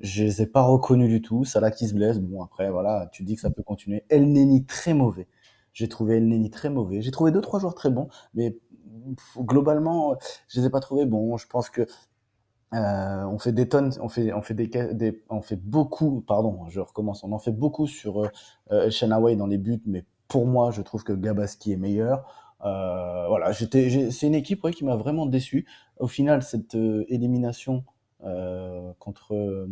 Je 0.00 0.24
les 0.24 0.42
ai 0.42 0.46
pas 0.46 0.62
reconnus 0.62 1.08
du 1.08 1.22
tout. 1.22 1.44
Salah 1.44 1.70
qui 1.70 1.88
se 1.88 1.94
blesse, 1.94 2.18
bon 2.20 2.42
après 2.42 2.70
voilà, 2.70 3.08
tu 3.12 3.22
dis 3.24 3.36
que 3.36 3.40
ça 3.42 3.50
peut 3.50 3.62
continuer. 3.62 4.04
El 4.10 4.30
Neni 4.32 4.64
très 4.66 4.94
mauvais. 4.94 5.28
J'ai 5.74 5.88
trouvé 5.88 6.16
El 6.16 6.28
Neni 6.28 6.48
très 6.50 6.70
mauvais. 6.70 7.02
J'ai 7.02 7.10
trouvé 7.10 7.30
deux 7.32 7.42
trois 7.42 7.60
joueurs 7.60 7.74
très 7.74 7.90
bons, 7.90 8.08
mais 8.32 8.56
globalement, 9.38 10.16
je 10.48 10.60
les 10.60 10.66
ai 10.66 10.70
pas 10.70 10.80
trouvés 10.80 11.04
bons. 11.06 11.36
Je 11.36 11.46
pense 11.46 11.68
que 11.70 11.82
euh, 12.74 13.24
on 13.26 13.38
fait 13.38 13.52
des 13.52 13.68
tonnes, 13.68 13.92
on 14.00 14.08
fait, 14.08 14.32
on 14.32 14.42
fait 14.42 14.54
des, 14.54 14.68
ca- 14.72 14.92
des- 14.92 15.22
on 15.30 15.42
fait 15.42 15.56
beaucoup, 15.56 16.22
pardon, 16.22 16.68
je 16.68 16.80
recommence, 16.80 17.22
on 17.22 17.30
en 17.32 17.38
fait 17.38 17.52
beaucoup 17.52 17.86
sur 17.86 18.24
euh, 18.24 18.28
El 18.70 18.90
Shanaway 18.90 19.36
dans 19.36 19.46
les 19.46 19.58
buts, 19.58 19.82
mais 19.86 20.04
pour 20.28 20.46
moi, 20.46 20.70
je 20.72 20.82
trouve 20.82 21.04
que 21.04 21.12
Gabaski 21.12 21.72
est 21.72 21.76
meilleur. 21.76 22.24
Euh, 22.64 23.28
voilà, 23.28 23.52
j'étais, 23.52 24.10
c'est 24.10 24.26
une 24.26 24.34
équipe 24.34 24.64
ouais, 24.64 24.72
qui 24.72 24.84
m'a 24.84 24.96
vraiment 24.96 25.26
déçu. 25.26 25.66
Au 25.98 26.08
final, 26.08 26.42
cette 26.42 26.74
euh, 26.74 27.04
élimination 27.08 27.84
euh, 28.24 28.92
contre, 28.98 29.34
euh, 29.34 29.68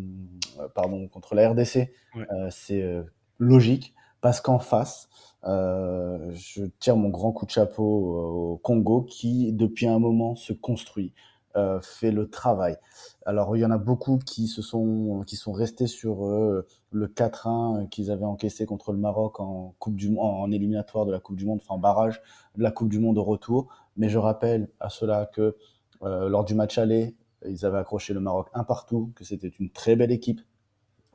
pardon, 0.75 1.09
contre 1.09 1.35
la 1.35 1.51
RDC, 1.51 1.91
Ouais. 2.15 2.27
euh, 2.31 2.49
c'est 2.51 2.83
euh, 2.83 3.03
logique 3.39 3.95
parce 4.23 4.41
qu'en 4.41 4.59
face, 4.59 5.11
euh, 5.45 6.31
je 6.33 6.65
tire 6.81 6.97
mon 6.97 7.11
grand 7.11 7.33
coup 7.33 7.45
de 7.45 7.51
chapeau 7.51 7.85
au 7.85 8.57
Congo 8.63 9.03
qui, 9.03 9.53
depuis 9.53 9.87
un 9.87 9.99
moment, 9.99 10.37
se 10.37 10.55
construit, 10.55 11.13
euh, 11.57 11.81
fait 11.83 12.13
le 12.13 12.31
travail. 12.31 12.77
Alors, 13.27 13.57
il 13.57 13.61
y 13.61 13.65
en 13.65 13.73
a 13.73 13.79
beaucoup 13.79 14.19
qui 14.19 14.47
se 14.47 14.63
sont, 14.63 15.23
qui 15.27 15.37
sont 15.37 15.53
restés 15.53 15.89
sur 15.89 16.25
euh, 16.25 16.67
le 16.93 17.09
4-1 17.09 17.89
qu'ils 17.89 18.11
avaient 18.11 18.25
encaissé 18.25 18.65
contre 18.65 18.93
le 18.93 18.99
Maroc 18.99 19.41
en 19.41 19.75
Coupe 19.81 19.97
du 19.97 20.09
Monde, 20.09 20.25
en 20.25 20.51
éliminatoire 20.53 21.05
de 21.05 21.13
la 21.13 21.21
Coupe 21.21 21.37
du 21.37 21.45
Monde, 21.45 21.59
enfin 21.63 21.75
en 21.75 21.79
barrage 21.79 22.23
de 22.57 22.63
la 22.63 22.71
Coupe 22.71 22.89
du 22.89 23.01
Monde 23.01 23.19
au 23.19 23.25
retour. 23.25 23.69
Mais 23.97 24.09
je 24.09 24.19
rappelle 24.19 24.71
à 24.81 24.89
cela 24.89 25.27
que 25.27 25.57
euh, 26.03 26.29
lors 26.29 26.45
du 26.45 26.55
match 26.55 26.79
aller, 26.79 27.17
ils 27.47 27.67
avaient 27.67 27.79
accroché 27.79 28.15
le 28.15 28.21
Maroc 28.21 28.49
un 28.55 28.65
partout, 28.65 29.13
que 29.17 29.25
c'était 29.25 29.49
une 29.49 29.71
très 29.71 29.97
belle 29.97 30.13
équipe 30.13 30.41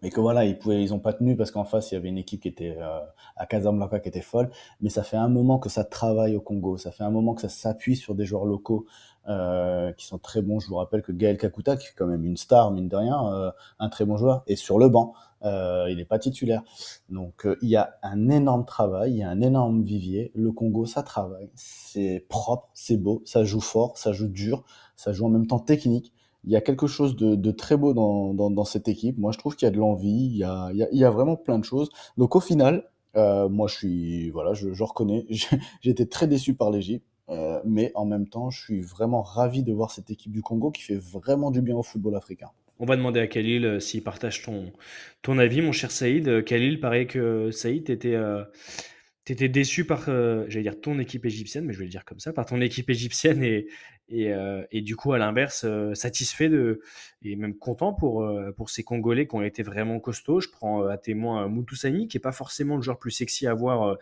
et 0.03 0.09
que 0.09 0.19
voilà, 0.19 0.45
ils 0.45 0.57
pouvaient, 0.57 0.81
ils 0.81 0.93
ont 0.93 0.99
pas 0.99 1.13
tenu 1.13 1.35
parce 1.35 1.51
qu'en 1.51 1.63
face 1.63 1.91
il 1.91 1.95
y 1.95 1.97
avait 1.97 2.09
une 2.09 2.17
équipe 2.17 2.41
qui 2.41 2.47
était 2.47 2.75
euh, 2.79 2.99
à 3.35 3.45
Casablanca 3.45 3.99
qui 3.99 4.09
était 4.09 4.21
folle. 4.21 4.49
Mais 4.81 4.89
ça 4.89 5.03
fait 5.03 5.17
un 5.17 5.29
moment 5.29 5.59
que 5.59 5.69
ça 5.69 5.83
travaille 5.83 6.35
au 6.35 6.41
Congo, 6.41 6.77
ça 6.77 6.91
fait 6.91 7.03
un 7.03 7.11
moment 7.11 7.33
que 7.33 7.41
ça 7.41 7.49
s'appuie 7.49 7.95
sur 7.95 8.15
des 8.15 8.25
joueurs 8.25 8.45
locaux 8.45 8.85
euh, 9.27 9.91
qui 9.93 10.05
sont 10.05 10.19
très 10.19 10.41
bons. 10.41 10.59
Je 10.59 10.67
vous 10.67 10.75
rappelle 10.75 11.01
que 11.01 11.11
Gaël 11.11 11.37
Kakuta, 11.37 11.77
qui 11.77 11.87
est 11.87 11.93
quand 11.95 12.05
même 12.07 12.25
une 12.25 12.37
star 12.37 12.71
mine 12.71 12.87
de 12.87 12.95
rien, 12.95 13.33
euh, 13.33 13.51
un 13.79 13.89
très 13.89 14.05
bon 14.05 14.17
joueur, 14.17 14.43
est 14.47 14.55
sur 14.55 14.79
le 14.79 14.89
banc. 14.89 15.13
Euh, 15.43 15.85
il 15.89 15.97
n'est 15.97 16.05
pas 16.05 16.19
titulaire. 16.19 16.63
Donc 17.09 17.45
euh, 17.45 17.57
il 17.61 17.69
y 17.69 17.75
a 17.75 17.95
un 18.01 18.29
énorme 18.29 18.65
travail, 18.65 19.11
il 19.13 19.17
y 19.17 19.23
a 19.23 19.29
un 19.29 19.41
énorme 19.41 19.83
vivier. 19.83 20.31
Le 20.33 20.51
Congo, 20.51 20.85
ça 20.85 21.03
travaille, 21.03 21.49
c'est 21.55 22.25
propre, 22.29 22.69
c'est 22.73 22.97
beau, 22.97 23.21
ça 23.25 23.43
joue 23.43 23.61
fort, 23.61 23.97
ça 23.97 24.13
joue 24.13 24.27
dur, 24.27 24.63
ça 24.95 25.13
joue 25.13 25.25
en 25.25 25.29
même 25.29 25.47
temps 25.47 25.59
technique. 25.59 26.13
Il 26.47 26.51
y 26.51 26.55
a 26.55 26.61
quelque 26.61 26.87
chose 26.87 27.15
de, 27.17 27.51
très 27.51 27.75
beau 27.75 27.93
dans, 27.93 28.63
cette 28.63 28.87
équipe. 28.87 29.17
Moi, 29.17 29.31
je 29.33 29.37
trouve 29.37 29.55
qu'il 29.55 29.65
y 29.65 29.69
a 29.69 29.71
de 29.71 29.77
l'envie, 29.77 30.31
il 30.31 30.37
y 30.37 31.03
a, 31.03 31.11
vraiment 31.11 31.35
plein 31.35 31.59
de 31.59 31.65
choses. 31.65 31.89
Donc 32.17 32.35
au 32.35 32.39
final, 32.39 32.83
Euh, 33.17 33.49
moi, 33.49 33.67
je 33.67 33.75
suis, 33.75 34.29
voilà, 34.29 34.53
je, 34.53 34.83
reconnais, 34.83 35.25
été 35.83 36.07
très 36.07 36.27
déçu 36.27 36.53
par 36.53 36.69
l'Égypte, 36.69 37.05
euh, 37.29 37.59
mais 37.65 37.91
en 37.95 38.05
même 38.05 38.27
temps, 38.27 38.49
je 38.49 38.61
suis 38.61 38.81
vraiment 38.81 39.21
ravi 39.23 39.63
de 39.63 39.73
voir 39.73 39.91
cette 39.91 40.11
équipe 40.11 40.31
du 40.31 40.41
Congo 40.41 40.71
qui 40.71 40.83
fait 40.83 40.97
vraiment 40.97 41.49
du 41.49 41.61
bien 41.61 41.75
au 41.75 41.83
football 41.83 42.15
africain. 42.15 42.49
On 42.79 42.85
va 42.85 42.95
demander 42.95 43.19
à 43.19 43.27
Khalil 43.27 43.65
euh, 43.65 43.79
s'il 43.79 44.03
partage 44.03 44.43
ton, 44.43 45.39
avis, 45.39 45.61
mon 45.61 45.71
cher 45.71 45.89
Saïd. 45.89 46.43
Khalil, 46.43 46.79
pareil 46.79 47.07
que 47.07 47.49
Saïd, 47.49 47.85
tu 47.85 47.91
étais, 47.91 49.49
déçu 49.49 49.85
par, 49.85 50.05
j'allais 50.05 50.61
dire 50.61 50.79
ton 50.79 50.99
équipe 50.99 51.25
égyptienne, 51.25 51.65
mais 51.65 51.73
je 51.73 51.79
vais 51.79 51.85
le 51.85 51.91
dire 51.91 52.05
comme 52.05 52.19
ça, 52.19 52.33
par 52.33 52.45
ton 52.45 52.61
équipe 52.61 52.89
égyptienne 52.89 53.41
et, 53.41 53.67
et, 54.09 54.33
euh, 54.33 54.63
et 54.71 54.81
du 54.81 54.95
coup, 54.95 55.13
à 55.13 55.17
l'inverse, 55.17 55.65
euh, 55.65 55.93
satisfait 55.93 56.49
de, 56.49 56.81
et 57.23 57.35
même 57.35 57.55
content 57.57 57.93
pour, 57.93 58.23
euh, 58.23 58.51
pour 58.51 58.69
ces 58.69 58.83
Congolais 58.83 59.27
qui 59.27 59.35
ont 59.35 59.41
été 59.41 59.63
vraiment 59.63 59.99
costauds. 59.99 60.39
Je 60.39 60.49
prends 60.49 60.85
à 60.85 60.97
témoin 60.97 61.47
Moutoussani, 61.47 62.07
qui 62.07 62.17
est 62.17 62.21
pas 62.21 62.31
forcément 62.31 62.77
le 62.77 62.81
joueur 62.81 62.99
plus 62.99 63.11
sexy 63.11 63.47
à 63.47 63.53
voir, 63.53 63.97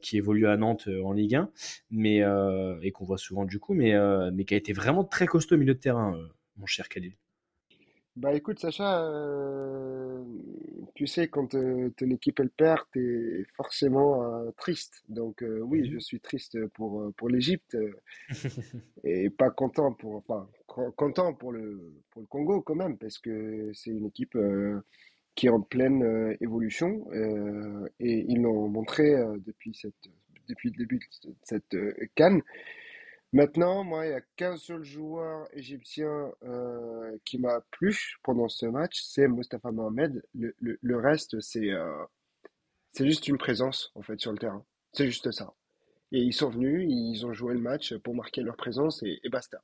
qui 0.00 0.16
évolue 0.16 0.46
à 0.46 0.56
Nantes 0.56 0.88
en 1.04 1.12
Ligue 1.12 1.34
1, 1.34 1.50
mais, 1.90 2.22
et 2.82 2.92
qu'on 2.92 3.04
voit 3.04 3.18
souvent 3.18 3.44
du 3.44 3.58
coup, 3.58 3.74
mais, 3.74 3.94
mais 4.32 4.44
qui 4.44 4.54
a 4.54 4.56
été 4.56 4.72
vraiment 4.72 5.04
très 5.04 5.26
costaud 5.26 5.56
au 5.56 5.58
milieu 5.58 5.74
de 5.74 5.78
terrain, 5.78 6.18
mon 6.56 6.66
cher 6.66 6.88
Khalil. 6.88 7.12
Bah 8.16 8.32
écoute 8.34 8.58
Sacha, 8.58 9.02
euh, 9.04 10.24
tu 10.94 11.06
sais 11.06 11.28
quand 11.28 11.54
euh, 11.54 11.90
ton 11.98 12.08
équipe 12.10 12.40
elle 12.40 12.48
perd, 12.50 12.80
t'es 12.92 13.44
forcément 13.56 14.22
euh, 14.24 14.50
triste. 14.56 15.02
Donc 15.08 15.42
euh, 15.42 15.60
oui, 15.60 15.86
je 15.92 15.98
Mhm. 15.98 16.00
suis 16.00 16.20
triste 16.20 16.56
pour 16.68 17.02
euh, 17.02 17.12
pour 17.18 17.28
l'Égypte 17.28 17.74
euh, 17.74 17.92
et 19.04 19.30
pas 19.30 19.50
content 19.50 19.92
pour 19.92 20.16
enfin 20.16 20.48
co- 20.66 20.90
content 20.92 21.34
pour 21.34 21.52
le 21.52 21.94
pour 22.10 22.22
le 22.22 22.26
Congo 22.28 22.60
quand 22.62 22.74
même 22.74 22.96
parce 22.98 23.18
que 23.18 23.70
c'est 23.74 23.90
une 23.90 24.06
équipe 24.06 24.34
euh, 24.36 24.80
qui 25.34 25.46
est 25.46 25.50
en 25.50 25.60
pleine 25.62 26.02
euh, 26.04 26.36
évolution 26.40 27.06
euh, 27.12 27.86
et 28.00 28.24
ils 28.28 28.42
l'ont 28.42 28.68
montré 28.68 29.14
euh, 29.14 29.38
depuis 29.46 29.74
cette 29.74 29.94
depuis 30.48 30.70
le 30.70 30.76
début 30.78 30.98
de 31.24 31.34
cette 31.44 31.76
CAN. 32.14 32.40
Maintenant, 33.36 33.84
moi, 33.84 34.06
il 34.06 34.08
n'y 34.08 34.14
a 34.14 34.22
qu'un 34.36 34.56
seul 34.56 34.82
joueur 34.82 35.46
égyptien 35.52 36.32
euh, 36.44 37.18
qui 37.26 37.38
m'a 37.38 37.60
plu 37.70 38.16
pendant 38.22 38.48
ce 38.48 38.64
match, 38.64 39.02
c'est 39.02 39.28
Mostafa 39.28 39.72
Mohamed. 39.72 40.22
Le, 40.34 40.54
le- 40.58 40.96
reste, 40.96 41.38
c'est 41.40 41.70
euh, 41.70 42.02
c'est 42.92 43.04
juste 43.06 43.28
une 43.28 43.36
présence, 43.36 43.92
en 43.94 44.00
fait, 44.00 44.18
sur 44.18 44.32
le 44.32 44.38
terrain. 44.38 44.64
C'est 44.94 45.04
juste 45.04 45.30
ça. 45.32 45.52
Et 46.12 46.20
ils 46.20 46.32
sont 46.32 46.48
venus, 46.48 46.86
ils 46.88 47.26
ont 47.26 47.34
joué 47.34 47.52
le 47.52 47.60
match 47.60 47.94
pour 47.98 48.14
marquer 48.14 48.40
leur 48.40 48.56
présence 48.56 49.02
et, 49.02 49.20
basta. 49.30 49.60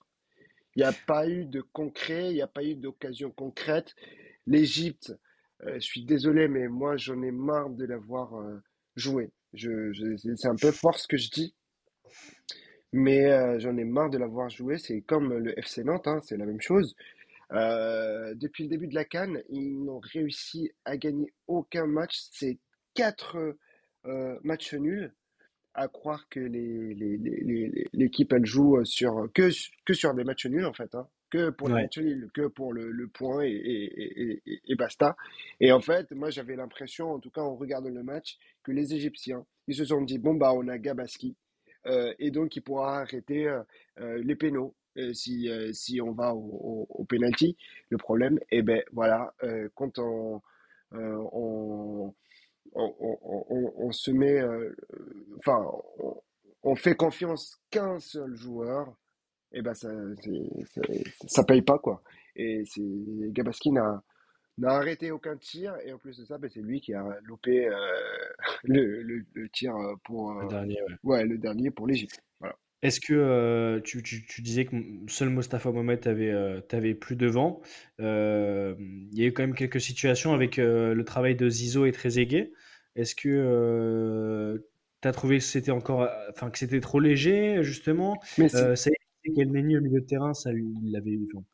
Il 0.77 0.81
n'y 0.81 0.85
a 0.87 0.93
pas 0.93 1.27
eu 1.27 1.47
de 1.47 1.63
concret, 1.63 2.29
il 2.29 2.35
n'y 2.35 2.43
a 2.43 2.47
pas 2.47 2.65
eu 2.65 2.75
d'occasion 2.75 3.31
concrète. 3.31 3.95
L'Égypte, 4.47 5.15
euh, 5.63 5.77
je 5.77 5.81
suis 5.81 6.05
désolé, 6.05 6.47
mais 6.47 6.69
moi, 6.69 6.99
j'en 6.99 7.23
ai 7.23 7.31
marre 7.31 7.71
de 7.71 7.87
la 7.87 7.97
voir 7.97 8.39
euh, 8.39 8.63
jouer. 8.97 9.31
Je, 9.55 9.95
je- 9.95 10.35
c'est 10.37 10.49
un 10.49 10.57
peu 10.57 10.73
fort 10.73 10.99
ce 10.99 11.09
que 11.09 11.17
je 11.17 11.31
dis, 11.31 11.55
mais 12.93 13.27
euh, 13.31 13.59
j'en 13.59 13.77
ai 13.77 13.85
marre 13.85 14.11
de 14.11 14.19
la 14.19 14.27
voir 14.27 14.49
jouer. 14.51 14.79
C'est 14.79 15.01
comme 15.03 15.33
le 15.35 15.59
FC 15.59 15.85
Nantes, 15.85 16.07
hein, 16.09 16.21
c'est 16.23 16.37
la 16.37 16.47
même 16.47 16.61
chose. 16.61 16.95
Euh, 17.53 18.35
depuis 18.35 18.65
le 18.65 18.71
début 18.71 18.87
de 18.89 18.95
la 18.95 19.05
CAN, 19.05 19.35
ils 19.51 19.83
n'ont 19.85 20.01
réussi 20.01 20.71
à 20.85 20.97
gagner 20.97 21.33
aucun 21.47 21.87
match. 21.87 22.19
C'est 22.33 22.59
quatre 22.95 23.57
euh, 24.07 24.39
matchs 24.43 24.75
nuls. 24.75 25.13
À 25.75 25.89
croire 25.89 26.29
que 26.29 26.39
les, 26.41 26.95
les, 26.95 27.17
les, 27.17 27.41
les- 27.43 27.87
l'équipe 27.95 28.31
elle 28.35 28.45
joue 28.45 28.85
sur 28.85 29.27
que, 29.33 29.49
que 29.87 29.95
sur 29.95 30.13
des 30.15 30.23
matchs 30.25 30.45
nuls 30.47 30.67
en 30.67 30.75
fait, 30.75 30.95
hein. 30.95 31.09
Que 31.31 31.49
pour 31.49 31.69
les 31.69 31.77
matchs 31.85 31.99
nuls, 31.99 32.29
que 32.35 32.47
pour 32.47 32.75
le, 32.75 32.91
le 32.91 33.09
point 33.09 33.43
et, 33.43 33.49
et, 33.53 34.23
et, 34.23 34.43
et, 34.45 34.61
et 34.69 34.75
basta. 34.75 35.17
Et 35.61 35.73
en 35.73 35.81
fait, 35.81 36.11
moi 36.11 36.29
j'avais 36.29 36.57
l'impression, 36.57 37.13
en 37.13 37.21
tout 37.21 37.31
cas 37.31 37.41
en 37.41 37.57
regardant 37.57 37.89
le 37.89 38.03
match, 38.03 38.37
que 38.63 38.71
les 38.71 38.93
Égyptiens, 38.93 39.47
ils 39.67 39.75
se 39.75 39.87
sont 39.87 40.03
dit 40.03 40.19
bon 40.19 40.35
bah 40.35 40.53
on 40.55 40.69
a 40.69 40.77
Gabaski 40.77 41.35
et 42.19 42.31
donc 42.31 42.57
il 42.57 42.63
pourra 42.63 43.01
arrêter 43.01 43.49
euh, 43.49 43.63
euh, 44.01 44.23
les 44.25 44.37
pénaux 44.37 44.75
euh, 44.99 45.13
si, 45.15 45.49
euh, 45.51 45.73
si 45.73 46.01
on 46.01 46.13
va 46.13 46.35
au, 46.35 46.39
au, 46.41 46.87
au 46.91 47.05
penalty. 47.05 47.57
Le 47.91 47.99
problème, 47.99 48.39
eh 48.51 48.63
ben 48.63 48.83
voilà, 48.93 49.35
euh, 49.45 49.69
quand 49.75 49.99
on, 49.99 50.43
euh, 50.95 51.17
on, 51.33 52.15
on, 52.75 52.95
on, 53.01 53.47
on- 53.51 53.73
on 53.77 53.93
se 53.93 54.11
met, 54.11 54.41
euh, 54.41 54.75
enfin, 55.39 55.65
on, 56.03 56.23
fait 56.77 56.95
confiance 56.97 57.59
qu'un 57.71 57.99
seul 58.01 58.35
joueur, 58.37 58.95
et 59.53 59.63
ben 59.63 59.75
ça, 59.75 59.91
c'est- 60.23 61.05
ça 61.29 61.45
paye 61.45 61.63
pas 61.63 61.79
quoi. 61.79 62.03
Et 62.37 62.65
c'est 62.67 62.83
Gabaski 63.33 63.71
n'a 64.59 64.71
arrêté 64.71 65.11
aucun 65.11 65.37
tir 65.37 65.77
et 65.85 65.93
en 65.93 65.99
plus 65.99 66.19
de 66.19 66.25
ça, 66.25 66.39
ben, 66.39 66.51
c'est 66.53 66.61
lui 66.63 66.81
qui 66.81 66.95
a 66.95 67.05
loupé 67.25 67.67
euh, 67.69 67.75
le, 68.65 69.03
le, 69.03 69.25
le 69.35 69.49
tir 69.51 69.75
pour 70.05 70.33
Le 70.41 70.45
euh, 70.45 70.47
dernier, 70.47 70.83
ouais. 70.83 70.97
ouais 71.05 71.25
le 71.27 71.39
dernier 71.39 71.71
pour 71.71 71.87
l'Égypte. 71.87 72.23
Voilà. 72.41 72.57
Est-ce 72.83 72.99
que 73.01 73.15
euh, 73.15 73.81
tu, 73.81 74.03
tu- 74.03 74.27
tu 74.27 74.43
disais 74.43 74.65
que 74.65 74.75
seul 75.07 75.29
Mostafa 75.31 75.71
Mohamed 75.71 76.01
t'avait 76.01 76.31
euh, 76.33 76.61
t'avait 76.61 76.95
plus 76.95 77.15
devant 77.15 77.61
euh, 78.01 78.75
Il 78.79 79.17
y 79.19 79.23
a 79.23 79.27
eu 79.27 79.33
quand 79.33 79.45
même 79.45 79.55
quelques 79.55 79.81
situations 79.81 80.33
avec 80.35 80.59
euh, 80.59 80.93
le 80.93 81.05
travail 81.05 81.37
de 81.37 81.49
Zizo 81.49 81.87
et 81.87 81.93
Trezeguet. 81.93 82.53
Est-ce 82.97 83.15
que 83.15 84.61
tu 85.01 85.09
as 85.09 85.13
trouvé 85.13 85.39
que 85.39 85.45
c'était 85.45 85.71
encore, 85.71 86.09
enfin 86.31 86.51
que 86.51 86.59
c'était 86.59 86.81
trop 86.81 86.99
léger 87.01 87.63
justement? 87.63 88.21
Mais 88.37 88.49
c'est 88.49 88.57
euh, 88.57 88.75
Ça 88.77 88.91
qu'Elneny 89.35 89.77
au 89.77 89.81
milieu 89.81 90.01
de 90.01 90.07
terrain, 90.07 90.35
ça 90.35 90.51
lui, 90.53 90.67
il 90.83 90.91
l'avait, 90.93 91.17
enfin, 91.35 91.45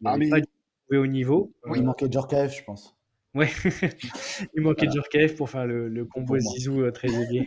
il 0.00 0.06
ah 0.06 0.16
mais 0.16 0.28
pas 0.28 0.40
trouvé 0.88 0.98
au 0.98 1.06
niveau. 1.06 1.52
oui 1.64 1.78
Il 1.78 1.84
manquait 1.84 2.10
Djorkaeff, 2.10 2.56
je 2.56 2.64
pense. 2.64 2.96
ouais, 3.34 3.48
il 4.54 4.62
manquait 4.62 4.86
Voilà, 4.86 4.92
Djorkaeff 4.92 5.36
pour 5.36 5.50
faire 5.50 5.66
le, 5.66 5.88
le 5.88 6.04
combo. 6.04 6.38
Zizou 6.38 6.82
euh, 6.82 6.90
Trezeguet. 6.90 7.46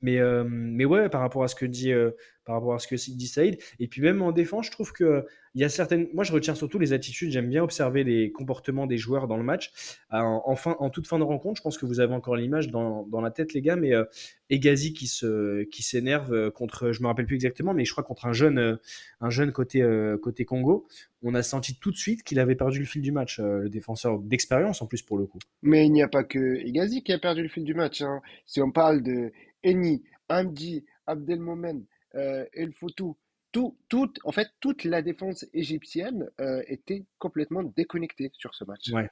Mais, 0.00 0.18
euh, 0.18 0.44
mais 0.48 0.84
ouais, 0.84 1.08
par 1.08 1.20
rapport 1.20 1.42
à 1.42 1.48
ce 1.48 1.54
que 1.54 1.66
dit, 1.66 1.92
euh, 1.92 2.10
par 2.46 2.54
rapport 2.56 2.74
à 2.74 2.78
ce 2.78 2.86
que 2.86 2.94
dit 2.94 3.26
Saïd, 3.28 3.58
et 3.80 3.88
puis 3.88 4.00
même 4.00 4.22
en 4.22 4.32
défense, 4.32 4.66
je 4.66 4.70
trouve 4.70 4.92
que 4.92 5.26
il 5.54 5.62
y 5.62 5.64
a 5.64 5.70
certaines. 5.70 6.06
Moi, 6.12 6.22
je 6.22 6.32
retiens 6.32 6.54
surtout 6.54 6.78
les 6.78 6.92
attitudes. 6.92 7.30
J'aime 7.30 7.48
bien 7.48 7.62
observer 7.62 8.04
les 8.04 8.30
comportements 8.30 8.86
des 8.86 8.98
joueurs 8.98 9.26
dans 9.26 9.38
le 9.38 9.42
match. 9.42 9.72
En, 10.10 10.42
en, 10.44 10.54
fin- 10.54 10.76
en 10.80 10.90
toute 10.90 11.06
fin 11.06 11.18
de 11.18 11.24
rencontre, 11.24 11.56
je 11.58 11.62
pense 11.62 11.78
que 11.78 11.86
vous 11.86 11.98
avez 12.00 12.12
encore 12.12 12.36
l'image 12.36 12.68
dans, 12.68 13.06
dans 13.06 13.22
la 13.22 13.30
tête, 13.30 13.54
les 13.54 13.62
gars, 13.62 13.76
mais 13.76 13.94
euh, 13.94 14.04
Egazi 14.50 14.92
qui 14.92 15.06
se, 15.06 15.62
qui 15.64 15.82
s'énerve 15.82 16.32
euh, 16.34 16.50
contre, 16.50 16.92
je 16.92 17.00
me 17.02 17.06
rappelle 17.06 17.24
plus 17.24 17.36
exactement, 17.36 17.72
mais 17.72 17.86
je 17.86 17.92
crois 17.92 18.04
contre 18.04 18.26
un 18.26 18.34
jeune, 18.34 18.58
euh, 18.58 18.76
un 19.22 19.30
jeune 19.30 19.50
côté, 19.50 19.80
euh, 19.80 20.18
côté 20.18 20.44
Congo. 20.44 20.86
On 21.22 21.34
a 21.34 21.42
senti 21.42 21.74
tout 21.78 21.90
de 21.90 21.96
suite 21.96 22.22
qu'il 22.22 22.38
avait 22.38 22.54
perdu 22.54 22.78
le 22.78 22.84
fil 22.84 23.00
du 23.00 23.10
match, 23.10 23.40
euh, 23.40 23.60
le 23.60 23.68
défenseur 23.70 24.18
d'expérience 24.18 24.82
en 24.82 24.86
plus 24.86 25.00
pour 25.00 25.16
le 25.16 25.24
coup. 25.24 25.38
Mais 25.62 25.86
il 25.86 25.92
n'y 25.92 26.02
a 26.02 26.08
pas 26.08 26.22
que 26.22 26.56
Egazi 26.56 27.02
qui 27.02 27.14
a 27.14 27.18
perdu 27.18 27.42
le 27.42 27.48
fil 27.48 27.64
du 27.64 27.72
match. 27.72 28.02
hein. 28.02 28.20
Si 28.44 28.60
on 28.60 28.70
parle 28.70 29.02
de 29.02 29.32
Eni, 29.64 30.02
Hamdi, 30.28 30.84
Abdelmomen, 31.06 31.82
euh, 32.16 32.44
El 32.52 32.72
Foutou, 32.72 33.16
tout, 33.52 33.76
tout, 33.88 34.12
en 34.24 34.32
fait, 34.32 34.48
toute 34.60 34.84
la 34.84 35.02
défense 35.02 35.46
égyptienne 35.54 36.28
euh, 36.40 36.62
était 36.66 37.04
complètement 37.18 37.62
déconnectée 37.62 38.30
sur 38.34 38.54
ce 38.54 38.64
match. 38.64 38.90
Ouais. 38.92 39.08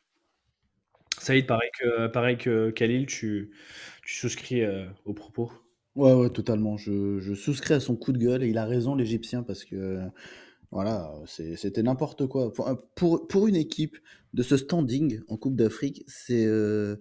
Saïd, 1.18 1.46
pareil 1.46 1.70
que, 1.78 2.07
pareil 2.09 2.36
que 2.36 2.70
Khalil, 2.70 3.07
tu, 3.07 3.52
tu 4.05 4.14
souscris 4.14 4.62
euh, 4.62 4.86
aux 5.05 5.14
propos? 5.14 5.52
Ouais, 5.94 6.12
ouais, 6.12 6.30
totalement. 6.30 6.76
Je, 6.76 7.20
je 7.20 7.34
souscris 7.34 7.74
à 7.74 7.80
son 7.80 7.96
coup 7.96 8.12
de 8.12 8.18
gueule 8.18 8.42
et 8.42 8.48
il 8.48 8.59
a 8.59 8.64
raison, 8.66 8.94
l'Égyptien, 8.96 9.42
parce 9.42 9.64
que 9.64 10.00
voilà, 10.72 11.14
c'est- 11.26 11.57
c'était 11.57 11.82
n'importe 11.82 12.26
quoi. 12.26 12.52
Pour, 12.52 12.68
un- 12.68 12.76
pour, 12.96 13.28
pour 13.28 13.46
une 13.46 13.57
équipe 13.57 13.96
de 14.32 14.42
ce 14.42 14.57
standing 14.57 15.20
en 15.28 15.36
Coupe 15.36 15.55
d'Afrique, 15.57 16.02
c'est 16.09 16.44
euh, 16.46 16.96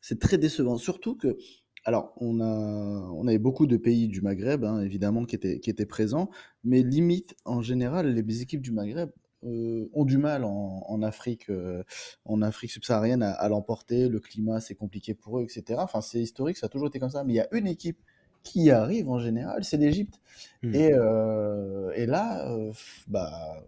c'est 0.00 0.20
très 0.20 0.36
décevant. 0.36 0.76
Surtout 0.76 1.16
que, 1.16 1.38
alors, 1.84 2.14
on 2.16 2.40
a, 2.40 2.46
on 2.46 3.26
avait 3.26 3.38
beaucoup 3.38 3.66
de 3.66 3.76
pays 3.76 4.08
du 4.08 4.22
Maghreb, 4.22 4.64
hein, 4.64 4.80
évidemment, 4.80 5.24
qui 5.24 5.34
étaient, 5.36 5.60
qui 5.60 5.70
étaient 5.70 5.86
présents, 5.86 6.30
mais 6.64 6.82
limite, 6.82 7.36
en 7.44 7.60
général, 7.60 8.08
les 8.14 8.42
équipes 8.42 8.62
du 8.62 8.72
Maghreb 8.72 9.10
euh, 9.44 9.90
ont 9.92 10.06
du 10.06 10.16
mal 10.16 10.44
en, 10.44 10.84
en 10.88 11.02
Afrique, 11.02 11.50
euh, 11.50 11.82
en 12.24 12.40
Afrique 12.40 12.70
subsaharienne 12.70 13.22
à, 13.22 13.32
à 13.32 13.48
l'emporter. 13.50 14.08
Le 14.08 14.18
climat, 14.18 14.60
c'est 14.60 14.74
compliqué 14.74 15.12
pour 15.14 15.38
eux, 15.38 15.42
etc. 15.42 15.80
Enfin, 15.82 16.00
c'est 16.00 16.20
historique, 16.20 16.56
ça 16.56 16.66
a 16.66 16.68
toujours 16.70 16.88
été 16.88 16.98
comme 16.98 17.10
ça. 17.10 17.24
Mais 17.24 17.34
il 17.34 17.36
y 17.36 17.40
a 17.40 17.48
une 17.52 17.66
équipe 17.66 17.98
qui 18.42 18.70
arrive 18.70 19.10
en 19.10 19.18
général, 19.18 19.64
c'est 19.64 19.76
l'Égypte. 19.76 20.20
Hmm. 20.62 20.74
Et, 20.74 20.92
euh, 20.94 21.92
et 21.94 22.06
là, 22.06 22.46
bah, 23.08 23.62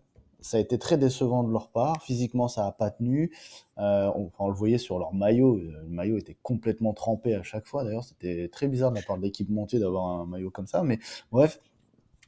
ça 0.47 0.59
a 0.59 0.61
été 0.61 0.78
très 0.78 0.97
décevant 0.97 1.42
de 1.42 1.51
leur 1.51 1.70
part. 1.70 2.01
Physiquement, 2.03 2.47
ça 2.47 2.62
n'a 2.62 2.72
pas 2.72 2.90
tenu. 2.90 3.32
Euh, 3.78 4.11
on, 4.38 4.49
le 4.49 4.55
voyait 4.55 4.78
sur 4.78 4.99
leur 4.99 5.12
maillot. 5.12 5.57
euh, 5.57 5.82
Le 5.82 5.88
maillot 5.88 6.18
était 6.18 6.36
complètement 6.42 6.92
trempé 6.94 7.34
à 7.34 7.42
chaque 7.42 7.66
fois. 7.66 7.82
D'ailleurs, 7.82 8.05
c'était 8.05 8.49
très 8.49 8.68
bizarre 8.68 8.92
de 8.92 8.97
la 8.97 9.03
part 9.03 9.16
de 9.18 9.22
l'équipe 9.22 9.51
montée 9.51 9.80
d'avoir 9.80 10.07
un 10.07 10.26
maillot 10.26 10.51
comme 10.51 10.68
ça. 10.68 10.84
Mais 10.84 11.01
bref, 11.32 11.61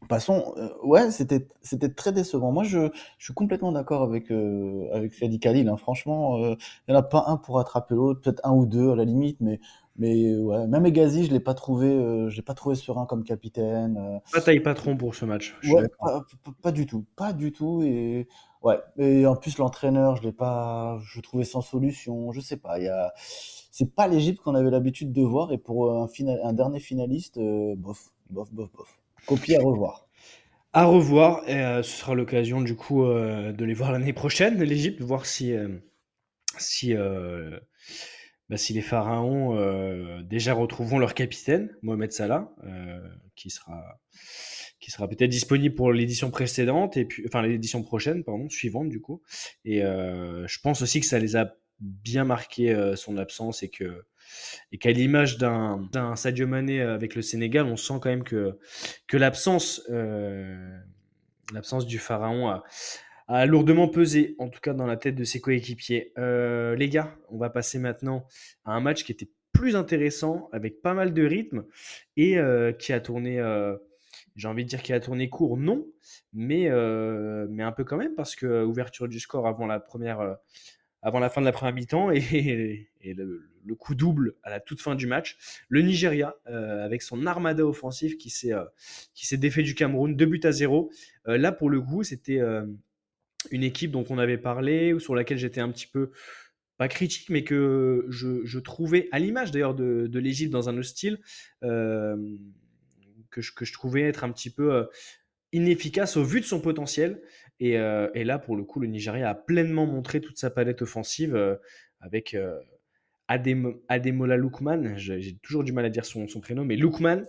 passons. 0.09 0.53
Euh, 0.57 0.69
ouais, 0.83 1.11
c'était 1.13 1.89
très 1.95 2.13
décevant. 2.13 2.51
Moi, 2.51 2.65
je, 2.65 2.91
je 3.19 3.25
suis 3.25 3.35
complètement 3.35 3.71
d'accord 3.73 4.03
avec 4.03 4.33
euh, 4.33 4.89
avec 4.93 5.13
dit 5.23 5.39
Khalil. 5.41 5.69
hein. 5.69 5.77
Franchement, 5.77 6.39
euh, 6.39 6.57
il 6.89 6.93
n'y 6.93 6.97
en 6.97 7.01
a 7.01 7.03
pas 7.05 7.25
un 7.29 7.37
pour 7.37 7.61
attraper 7.61 7.95
l'autre, 7.95 8.21
peut-être 8.21 8.41
un 8.45 8.53
ou 8.53 8.67
deux 8.67 8.91
à 8.91 8.97
la 8.97 9.05
limite, 9.05 9.39
mais 9.41 9.61
mais 9.99 10.35
ouais, 10.37 10.67
même 10.67 10.87
Egazi, 10.87 11.27
je 11.27 11.33
l'ai 11.33 11.41
pas 11.41 11.55
trouvé, 11.55 11.89
euh, 11.89 12.29
je 12.31 12.37
l'ai 12.37 12.43
pas 12.43 12.55
trouvé 12.55 12.77
serein 12.77 13.07
comme 13.07 13.25
capitaine. 13.25 13.97
euh, 13.99 14.19
Pas 14.33 14.41
taille 14.41 14.61
patron 14.61 14.97
pour 14.97 15.15
ce 15.15 15.25
match. 15.25 15.55
Ouais, 15.65 15.89
pas, 16.01 16.25
pas- 16.45 16.53
pas 16.63 16.73
du 16.73 16.87
tout, 16.87 17.05
pas 17.17 17.33
du 17.33 17.51
tout. 17.53 17.83
Et 17.83 18.29
ouais, 18.63 18.79
et 18.97 19.27
en 19.27 19.35
plus 19.37 19.59
l'entraîneur, 19.59 20.17
je 20.17 20.23
l'ai 20.23 20.33
pas, 20.33 20.99
je 21.03 21.21
trouvais 21.21 21.45
sans 21.45 21.61
solution. 21.63 22.31
Je 22.33 22.41
sais 22.41 22.57
pas, 22.57 22.79
il 22.79 22.85
y 22.85 22.89
a, 22.89 23.13
c'est 23.17 23.93
pas 23.95 24.07
l'Égypte 24.09 24.41
qu'on 24.43 24.55
avait 24.55 24.71
l'habitude 24.71 25.13
de 25.13 25.23
voir. 25.23 25.53
Et 25.53 25.59
pour 25.59 25.93
un, 26.01 26.07
final, 26.09 26.41
un 26.45 26.53
dernier 26.53 26.79
finaliste, 26.81 27.39
euh, 27.39 27.75
bof, 27.77 28.11
bof, 28.31 28.53
bof, 28.53 28.71
bof. 28.73 28.99
Copie 29.27 29.57
à 29.57 29.61
revoir. 29.63 30.07
À 30.73 30.85
revoir, 30.85 31.43
et 31.49 31.57
euh, 31.65 31.83
ce 31.83 31.91
sera 31.99 32.15
l'occasion 32.15 32.61
du 32.61 32.77
coup 32.77 33.05
euh, 33.05 33.53
de 33.53 33.65
les 33.65 33.75
voir 33.75 33.91
l'année 33.93 34.13
prochaine, 34.13 34.63
l'Égypte, 34.63 35.01
voir 35.01 35.25
si, 35.27 35.53
euh, 35.53 35.79
si, 36.59 36.95
euh, 36.97 37.59
bah, 38.49 38.57
si 38.57 38.73
les 38.73 38.81
pharaons 38.81 39.57
euh, 39.59 40.23
déjà 40.23 40.55
retrouveront 40.55 40.99
leur 40.99 41.15
capitaine, 41.15 41.75
Mohamed 41.83 42.13
Salah, 42.13 42.55
euh, 42.65 42.99
qui 43.35 43.51
sera, 43.51 44.01
qui 44.81 44.91
sera 44.91 45.09
peut-être 45.09 45.31
disponible 45.31 45.75
pour 45.75 45.93
l'édition 45.93 46.31
précédente, 46.31 46.97
et 46.97 47.05
puis, 47.05 47.25
enfin 47.27 47.43
l'édition 47.43 47.83
prochaine, 47.83 48.25
pardon, 48.25 48.49
suivante 48.49 48.89
du 48.89 49.01
coup. 49.01 49.23
Et 49.65 49.85
euh, 49.85 50.47
je 50.47 50.61
pense 50.61 50.83
aussi 50.83 51.01
que 51.01 51.07
ça 51.07 51.19
les 51.19 51.37
a 51.37 51.55
bien 51.81 52.25
marqué 52.25 52.73
euh, 52.73 52.97
son 52.97 53.17
absence 53.19 53.63
et 53.63 53.69
que 53.69 54.05
et 54.73 54.79
qu'à 54.79 54.91
l'image 54.91 55.39
d'un 55.39 55.89
d'un 55.93 56.17
Sadio 56.17 56.47
Mané 56.47 56.81
avec 56.81 57.15
le 57.15 57.23
Sénégal, 57.23 57.67
on 57.67 57.77
sent 57.77 57.95
quand 58.01 58.11
même 58.11 58.25
que 58.25 58.59
que 59.07 59.17
l'absence 59.17 59.83
euh, 59.91 60.79
l'absence 61.53 61.87
du 61.87 61.99
pharaon 61.99 62.49
a, 62.49 62.65
a 63.29 63.45
lourdement 63.45 63.89
pesé, 63.89 64.35
en 64.39 64.49
tout 64.49 64.61
cas 64.61 64.73
dans 64.73 64.87
la 64.87 64.97
tête 64.97 65.15
de 65.15 65.25
ses 65.25 65.41
coéquipiers. 65.41 66.13
Euh, 66.19 66.75
les 66.75 66.89
gars, 66.89 67.15
on 67.29 67.37
va 67.37 67.51
passer 67.51 67.79
maintenant 67.79 68.27
à 68.65 68.73
un 68.73 68.81
match 68.81 69.05
qui 69.05 69.13
était 69.13 69.29
plus 69.53 69.77
intéressant, 69.77 70.49
avec 70.53 70.81
pas 70.81 70.95
mal 70.95 71.13
de 71.13 71.25
rythme 71.25 71.65
et 72.17 72.39
euh, 72.39 72.73
qui 72.73 72.93
a 72.93 73.01
tourné, 73.01 73.39
euh, 73.39 73.77
j'ai 74.35 74.49
envie 74.49 74.65
de 74.65 74.69
dire 74.69 74.83
qui 74.83 74.93
a 74.95 75.01
tourné 75.01 75.29
court, 75.29 75.59
non, 75.59 75.87
mais, 76.33 76.69
un 76.69 77.73
peu 77.73 77.85
quand 77.85 77.99
même, 77.99 78.15
parce 78.15 78.35
que 78.35 78.65
ouverture 78.65 79.09
du 79.09 79.21
score 79.21 79.47
avant 79.47 79.67
la 79.67 79.79
première, 79.79 80.39
avant 81.03 81.19
la 81.19 81.29
fin 81.29 81.43
de 81.43 81.47
la 81.47 81.53
première 81.53 81.75
mi-temps 81.75 82.11
et, 82.13 82.89
le, 83.03 83.75
coup 83.79 83.95
double 83.95 84.37
à 84.43 84.49
la 84.49 84.61
toute 84.61 84.81
fin 84.81 84.95
du 84.95 85.07
match. 85.07 85.37
Le 85.69 85.83
Nigeria, 85.83 86.35
avec 86.47 87.03
son 87.03 87.27
armada 87.27 87.67
offensif 87.67 88.17
qui 88.17 88.31
s'est 88.31 89.37
défait 89.37 89.63
du 89.63 89.75
Cameroun, 89.75 90.17
2 90.17 90.25
buts 90.25 90.41
à 90.45 90.53
0. 90.53 90.91
Euh, 91.27 91.37
là, 91.37 91.53
pour 91.53 91.69
le 91.69 91.83
coup, 91.83 92.03
c'était 92.03 92.41
une 93.53 93.63
équipe 93.63 93.91
dont 93.91 94.05
on 94.11 94.19
avait 94.19 94.39
parlé, 94.39 94.93
ou 94.93 95.01
sur 95.01 95.15
laquelle 95.15 95.39
j'étais 95.39 95.61
un 95.61 95.71
petit 95.71 95.87
peu, 95.87 96.11
pas 96.77 96.89
critique, 96.89 97.29
mais 97.31 97.43
que 97.43 98.07
je, 98.09 98.59
trouvais, 98.61 99.09
à 99.11 99.19
l'image 99.19 99.51
d'ailleurs 99.51 99.75
de, 99.75 100.07
de 100.07 100.19
l'Égypte 100.19 100.53
dans 100.53 100.69
un 100.69 100.83
style, 100.83 101.19
euh, 101.65 102.17
que, 103.31 103.41
je, 103.41 103.53
que 103.53 103.65
je 103.65 103.73
trouvais 103.73 104.03
être 104.03 104.23
un 104.25 104.31
petit 104.31 104.51
peu 104.51 104.73
euh, 104.73 104.85
inefficace 105.53 106.17
au 106.17 106.23
vu 106.25 106.41
de 106.41 106.45
son 106.47 106.61
potentiel. 106.61 107.21
Et, 107.61 107.79
euh, 107.79 108.09
et 108.15 108.23
là, 108.23 108.39
pour 108.39 108.57
le 108.57 108.63
coup, 108.63 108.79
le 108.79 108.87
Nigeria 108.87 109.29
a 109.31 109.35
pleinement 109.35 109.87
montré 109.87 110.21
toute 110.21 110.39
sa 110.39 110.51
palette 110.51 110.83
offensive 110.83 111.59
avec 112.01 112.37
Adem, 113.27 113.75
Ademola 113.89 114.37
Lookman, 114.37 114.97
je- 114.97 115.19
j'ai 115.19 115.37
toujours 115.39 115.65
du 115.65 115.73
mal 115.73 115.85
à 115.85 115.91
dire 115.91 116.07
son, 116.07 116.29
son 116.29 116.41
prénom, 116.41 116.65
mais 116.65 116.77
Lookman, 116.77 117.25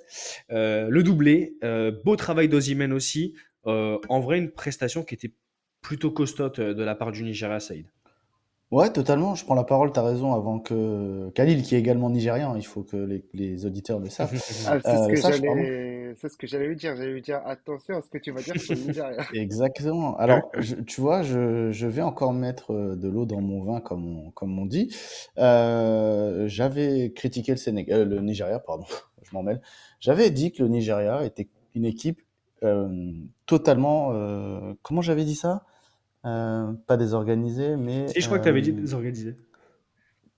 euh, 0.52 0.88
le 0.90 1.04
doublé, 1.04 1.58
beau 2.06 2.16
travail 2.16 2.48
d'Ozymen 2.48 2.94
aussi. 2.94 3.36
En 3.64 4.20
vrai, 4.20 4.38
une 4.38 4.52
prestation 4.52 5.04
qui 5.04 5.16
était 5.16 5.34
plutôt 5.90 6.12
costote 6.12 6.60
euh, 6.60 6.76
de 6.76 6.84
la 6.84 6.94
part 6.94 7.12
du 7.12 7.24
Nigeria, 7.24 7.60
Saïd. 7.60 7.88
Ouais, 8.70 8.92
totalement. 8.94 9.34
Je 9.34 9.44
prends 9.46 9.56
la 9.56 9.64
parole, 9.64 9.92
t'as 9.92 10.04
raison, 10.04 10.34
avant 10.36 10.60
que 10.60 11.32
Khalil, 11.34 11.64
qui 11.64 11.74
est 11.74 11.80
également 11.80 12.12
nigérian, 12.12 12.56
il 12.56 12.66
faut 12.66 12.84
que 12.84 12.98
les, 12.98 13.26
les 13.34 13.66
auditeurs 13.66 14.00
le 14.00 14.10
savent. 14.10 14.32
Ah, 14.66 14.80
c'est 14.82 14.98
Euh, 14.98 14.98
ce 14.98 15.08
que 15.08 15.22
sache, 15.22 15.42
j'allais, 15.42 16.14
c'est 16.16 16.30
ce 16.30 16.38
que 16.38 16.48
j'allais 16.48 16.68
lui 16.68 16.76
dire. 16.76 16.96
J'allais 16.96 17.14
lui 17.14 17.22
dire 17.22 17.42
attention 17.46 17.98
à 17.98 18.02
ce 18.02 18.10
que 18.10 18.18
tu 18.18 18.32
vas 18.32 18.42
dire 18.42 18.58
sur 18.60 18.76
le 18.76 18.82
Nigeria. 18.82 19.26
Exactement. 19.34 20.18
Alors, 20.18 20.52
je- 20.58 20.76
tu 20.76 21.02
vois, 21.02 21.24
je, 21.24 21.72
je 21.72 21.88
vais 21.88 22.02
encore 22.02 22.34
mettre 22.34 22.72
euh, 22.74 22.96
de 22.96 23.08
l'eau 23.10 23.26
dans 23.26 23.42
mon 23.42 23.64
vin, 23.64 23.80
comme 23.82 24.06
on, 24.28 24.32
comme 24.32 24.58
on 24.60 24.66
dit. 24.66 24.94
Euh, 25.38 26.48
j'avais 26.48 27.12
critiqué 27.16 27.52
le 27.52 27.58
Sénégal, 27.58 28.02
euh, 28.02 28.06
le 28.06 28.22
Nigeria, 28.22 28.60
pardon, 28.60 28.86
je 29.24 29.30
m'en 29.34 29.44
mêle. 29.44 29.62
J'avais 30.00 30.30
dit 30.32 30.52
que 30.52 30.64
le 30.64 30.70
Nigeria 30.70 31.24
était 31.26 31.48
une 31.76 31.86
équipe 31.86 32.22
euh, 32.64 33.12
totalement, 33.46 34.12
euh, 34.14 34.74
comment 34.84 35.02
j'avais 35.02 35.26
dit 35.26 35.36
ça? 35.36 35.64
Euh, 36.30 36.74
pas 36.88 36.98
désorganisée, 36.98 37.76
mais 37.76 38.08
Si, 38.10 38.22
je 38.22 38.26
crois 38.28 38.40
que 38.40 38.44
tu 38.44 38.50
avais 38.50 38.62
dit 38.62 38.72
euh, 38.72 38.82
désorganisé. 38.82 39.36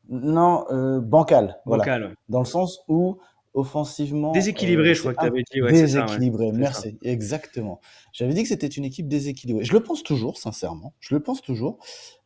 non, 0.10 0.66
euh, 0.72 1.00
voilà. 1.00 1.58
Vocal, 1.66 2.04
ouais. 2.06 2.14
Dans 2.30 2.40
le 2.40 2.46
sens 2.46 2.82
où 2.88 3.18
offensivement, 3.54 4.32
Déséquilibré, 4.32 4.92
euh, 4.92 4.94
je 4.94 5.00
crois 5.02 5.14
que 5.14 5.20
tu 5.20 5.26
avais 5.26 5.44
dit. 5.52 5.62
Ouais, 5.62 5.76
c'est 5.76 5.88
ça, 5.88 6.00
ouais. 6.00 6.06
déséquilibré, 6.06 6.52
merci, 6.54 6.98
exactement. 7.04 7.82
J'avais 8.14 8.34
dit 8.34 8.44
que 8.44 8.48
c'était 8.50 8.68
une 8.68 8.86
équipe 8.86 9.08
déséquilibrée. 9.10 9.66
Je 9.66 9.74
le 9.74 9.82
pense 9.82 10.04
toujours, 10.04 10.38
sincèrement. 10.38 10.94
Je 11.00 11.14
le 11.16 11.22
pense 11.22 11.42
toujours. 11.42 11.78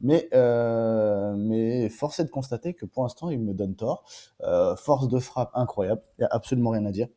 Mais, 0.02 0.28
euh, 0.34 1.34
mais 1.36 1.90
force 1.90 2.20
est 2.20 2.26
de 2.26 2.30
constater 2.30 2.74
que 2.76 2.86
pour 2.86 3.04
l'instant, 3.04 3.30
il 3.30 3.40
me 3.40 3.54
donne 3.54 3.76
tort. 3.76 4.04
Euh, 4.42 4.76
force 4.76 5.08
de 5.08 5.18
frappe 5.20 5.50
incroyable. 5.56 6.02
Il 6.18 6.22
n'y 6.22 6.26
a 6.26 6.30
absolument 6.32 6.70
rien 6.72 6.86
à 6.86 6.92
dire. 6.92 7.08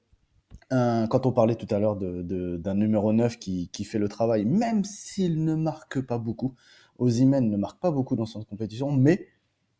Un- 0.70 1.06
quand 1.06 1.24
on 1.26 1.32
parlait 1.32 1.54
tout 1.54 1.72
à 1.74 1.78
l'heure 1.78 1.96
de, 1.96 2.22
de- 2.22 2.56
d'un 2.58 2.74
numéro 2.74 3.12
9 3.12 3.38
qui, 3.38 3.68
qui 3.70 3.84
fait 3.84 3.98
le 3.98 4.08
travail, 4.08 4.44
même 4.44 4.84
s'il 4.84 5.44
ne 5.44 5.54
marque 5.54 6.00
pas 6.02 6.18
beaucoup, 6.18 6.54
Osimhen 6.98 7.48
ne 7.48 7.56
marque 7.56 7.80
pas 7.80 7.90
beaucoup 7.90 8.16
dans 8.16 8.26
cette 8.26 8.44
compétition, 8.46 8.90
mais 8.92 9.26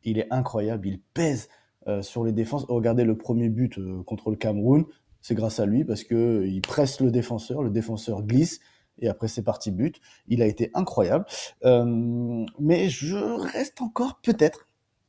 il 0.04 0.18
est 0.18 0.32
incroyable, 0.32 0.86
il 0.88 1.00
pèse 1.00 1.48
euh, 1.88 2.00
sur 2.02 2.24
les 2.24 2.32
défenses. 2.32 2.64
Regardez 2.68 3.04
le 3.04 3.16
premier 3.18 3.48
but 3.50 3.78
euh, 3.78 4.02
contre 4.04 4.30
le 4.30 4.36
Cameroun, 4.36 4.84
c'est 5.20 5.34
grâce 5.34 5.60
à 5.60 5.66
lui 5.66 5.84
parce 5.84 6.04
que 6.04 6.14
euh, 6.14 6.46
il 6.46 6.62
presse 6.62 7.00
le 7.00 7.10
défenseur, 7.10 7.62
le 7.62 7.70
défenseur 7.70 8.22
glisse 8.22 8.60
et 9.00 9.08
après 9.08 9.28
c'est 9.28 9.42
parti 9.42 9.70
but. 9.70 10.00
Il 10.28 10.42
a 10.42 10.46
été 10.46 10.70
incroyable, 10.74 11.26
Euh, 11.64 12.46
mais 12.58 12.88
je 12.88 13.16
reste 13.16 13.82
encore 13.82 14.20
peut-être. 14.22 14.67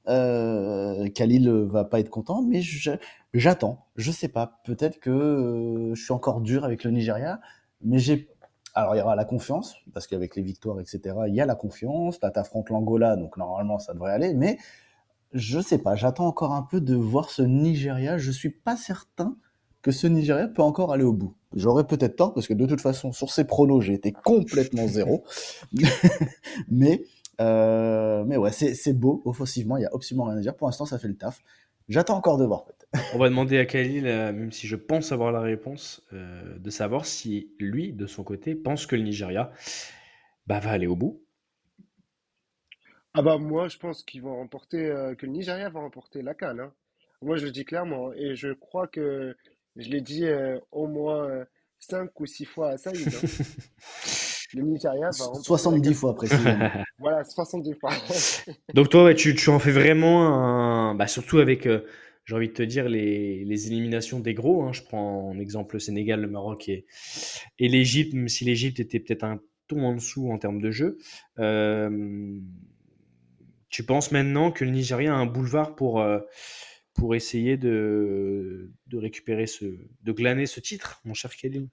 Euh, 0.10 1.08
Khalil 1.10 1.50
va 1.50 1.86
pas 1.86 2.00
être 2.00 2.10
content, 2.10 2.42
mais 2.42 2.62
je- 2.62 2.92
j'attends. 3.34 3.86
Je 3.96 4.12
sais 4.12 4.28
pas. 4.28 4.60
Peut-être 4.66 5.00
que 5.00 5.10
euh, 5.12 5.94
je 5.96 6.02
suis 6.04 6.14
encore 6.14 6.42
dur 6.42 6.66
avec 6.66 6.84
le 6.84 6.92
Nigeria, 6.92 7.40
mais 7.84 8.00
j'ai. 8.00 8.30
Alors 8.76 8.96
il 8.96 9.00
y 9.00 9.02
aura 9.02 9.16
la 9.16 9.26
confiance 9.26 9.76
parce 9.94 10.08
qu'avec 10.08 10.36
les 10.36 10.42
victoires, 10.44 10.80
etc. 10.80 11.16
Il 11.28 11.36
y 11.36 11.42
a 11.42 11.46
la 11.46 11.56
confiance. 11.56 12.20
Là, 12.22 12.32
t'affrontes 12.32 12.70
l'Angola, 12.70 13.16
donc 13.18 13.38
normalement 13.38 13.80
ça 13.80 13.94
devrait 13.94 14.12
aller. 14.14 14.34
Mais 14.34 14.58
je 15.34 15.60
sais 15.60 15.78
pas, 15.78 15.96
j'attends 15.96 16.28
encore 16.28 16.54
un 16.54 16.64
peu 16.64 16.82
de 16.82 16.96
voir 16.96 17.30
ce 17.30 17.42
Nigeria. 17.44 18.18
Je 18.18 18.32
suis 18.32 18.50
pas 18.50 18.76
certain 18.78 19.36
que 19.82 19.92
ce 19.92 20.08
Nigeria 20.08 20.48
peut 20.48 20.62
encore 20.64 20.92
aller 20.92 21.04
au 21.04 21.14
bout. 21.14 21.36
J'aurais 21.56 21.86
peut-être 21.86 22.16
tort, 22.16 22.34
parce 22.34 22.48
que 22.48 22.54
de 22.54 22.66
toute 22.66 22.82
façon, 22.82 23.12
sur 23.12 23.32
ces 23.32 23.46
pronos, 23.46 23.82
j'ai 23.82 23.94
été 23.94 24.12
complètement 24.12 24.88
zéro. 24.88 25.24
mais, 26.70 27.04
euh, 27.40 28.24
mais 28.26 28.38
ouais, 28.38 28.52
c'est 28.52 28.74
c'est 28.76 28.94
beau, 28.94 29.22
offensivement, 29.26 29.78
il 29.78 29.84
y 29.84 29.86
a 29.86 29.90
absolument 29.94 30.26
rien 30.26 30.38
à 30.38 30.42
dire. 30.42 30.56
Pour 30.56 30.68
l'instant, 30.68 30.86
ça 30.86 31.00
fait 31.00 31.08
le 31.08 31.18
taf. 31.18 31.42
J'attends 31.88 32.18
encore 32.18 32.38
de 32.38 32.46
voir, 32.46 32.66
peut-être. 32.66 32.88
On 33.14 33.18
va 33.18 33.30
demander 33.30 33.58
à 33.58 33.66
Khalil, 33.66 34.06
euh, 34.08 34.32
même 34.32 34.52
si 34.52 34.68
je 34.68 34.76
pense 34.76 35.12
avoir 35.12 35.32
la 35.32 35.42
réponse, 35.42 36.04
euh, 36.14 36.58
de 36.60 36.70
savoir 36.70 37.06
si 37.06 37.52
lui, 37.60 37.94
de 37.94 38.06
son 38.06 38.24
côté, 38.24 38.56
pense 38.56 38.86
que 38.86 38.96
le 38.96 39.04
Nigeria 39.04 39.52
bah, 40.48 40.60
va 40.60 40.72
aller 40.72 40.88
au 40.88 40.96
bout. 40.96 41.22
Ah 43.14 43.22
bah 43.22 43.38
moi 43.38 43.68
je 43.68 43.78
pense 43.78 44.04
qu'ils 44.04 44.22
vont 44.22 44.36
remporter 44.38 44.86
euh, 44.86 45.16
que 45.16 45.26
le 45.26 45.32
Nigeria 45.32 45.70
va 45.70 45.80
remporter 45.80 46.22
la 46.22 46.34
CAN. 46.34 46.60
hein. 46.60 46.74
Moi 47.22 47.38
je 47.38 47.46
le 47.46 47.52
dis 47.52 47.66
clairement 47.66 48.14
et 48.14 48.36
je 48.36 48.54
crois 48.54 48.88
que 48.88 49.36
je 49.76 49.90
l'ai 49.90 50.02
dit 50.02 50.26
euh, 50.26 50.60
au 50.72 50.88
moins 50.88 51.28
euh, 51.28 51.46
cinq 51.80 52.20
ou 52.20 52.26
six 52.26 52.46
fois 52.46 52.70
à 52.72 52.78
Saïd. 52.78 53.14
hein. 53.16 53.28
Le 54.54 54.64
remporter 55.24 55.60
la 55.60 55.70
70 55.72 55.82
CAN. 55.82 55.94
fois, 55.96 56.16
précisément. 56.16 56.70
Voilà, 57.00 57.24
70 57.24 57.74
fois. 57.76 57.92
Donc 58.74 58.90
toi, 58.90 59.04
ouais, 59.06 59.16
tu, 59.16 59.36
tu 59.36 59.50
en 59.50 59.60
fais 59.60 59.72
vraiment 59.72 60.28
un... 60.34 60.96
Bah, 60.96 61.08
surtout 61.08 61.40
avec, 61.40 61.66
euh, 61.66 61.82
j'ai 62.26 62.36
envie 62.36 62.50
de 62.50 62.54
te 62.54 62.64
dire, 62.64 62.90
les, 62.90 63.44
les 63.46 63.68
éliminations 63.68 64.20
des 64.20 64.34
gros. 64.34 64.64
hein. 64.64 64.74
Je 64.74 64.82
prends 64.84 65.30
en 65.30 65.40
exemple 65.40 65.76
le 65.76 65.80
Sénégal, 65.80 66.22
le 66.22 66.28
Maroc 66.28 66.70
et, 66.70 66.86
et 67.60 67.68
l'Égypte, 67.68 68.14
même 68.14 68.28
si 68.28 68.46
l'Égypte 68.46 68.80
était 68.80 69.00
peut-être 69.00 69.24
un 69.24 69.40
ton 69.68 69.84
en 69.86 69.94
dessous 69.96 70.32
en 70.32 70.38
termes 70.40 70.62
de 70.62 70.72
jeu. 70.72 70.98
Euh, 71.40 72.40
tu 73.70 73.84
penses 73.86 74.12
maintenant 74.12 74.52
que 74.52 74.66
le 74.66 74.72
Nigeria 74.72 75.14
a 75.14 75.18
un 75.18 75.26
boulevard 75.28 75.76
pour, 75.76 76.02
euh, 76.02 76.20
pour 76.96 77.14
essayer 77.16 77.56
de, 77.58 78.72
de 78.88 78.98
récupérer 78.98 79.46
ce... 79.48 79.66
de 79.66 80.12
glaner 80.12 80.48
ce 80.48 80.60
titre, 80.60 81.02
mon 81.06 81.14
cher 81.14 81.36
Khalil 81.36 81.68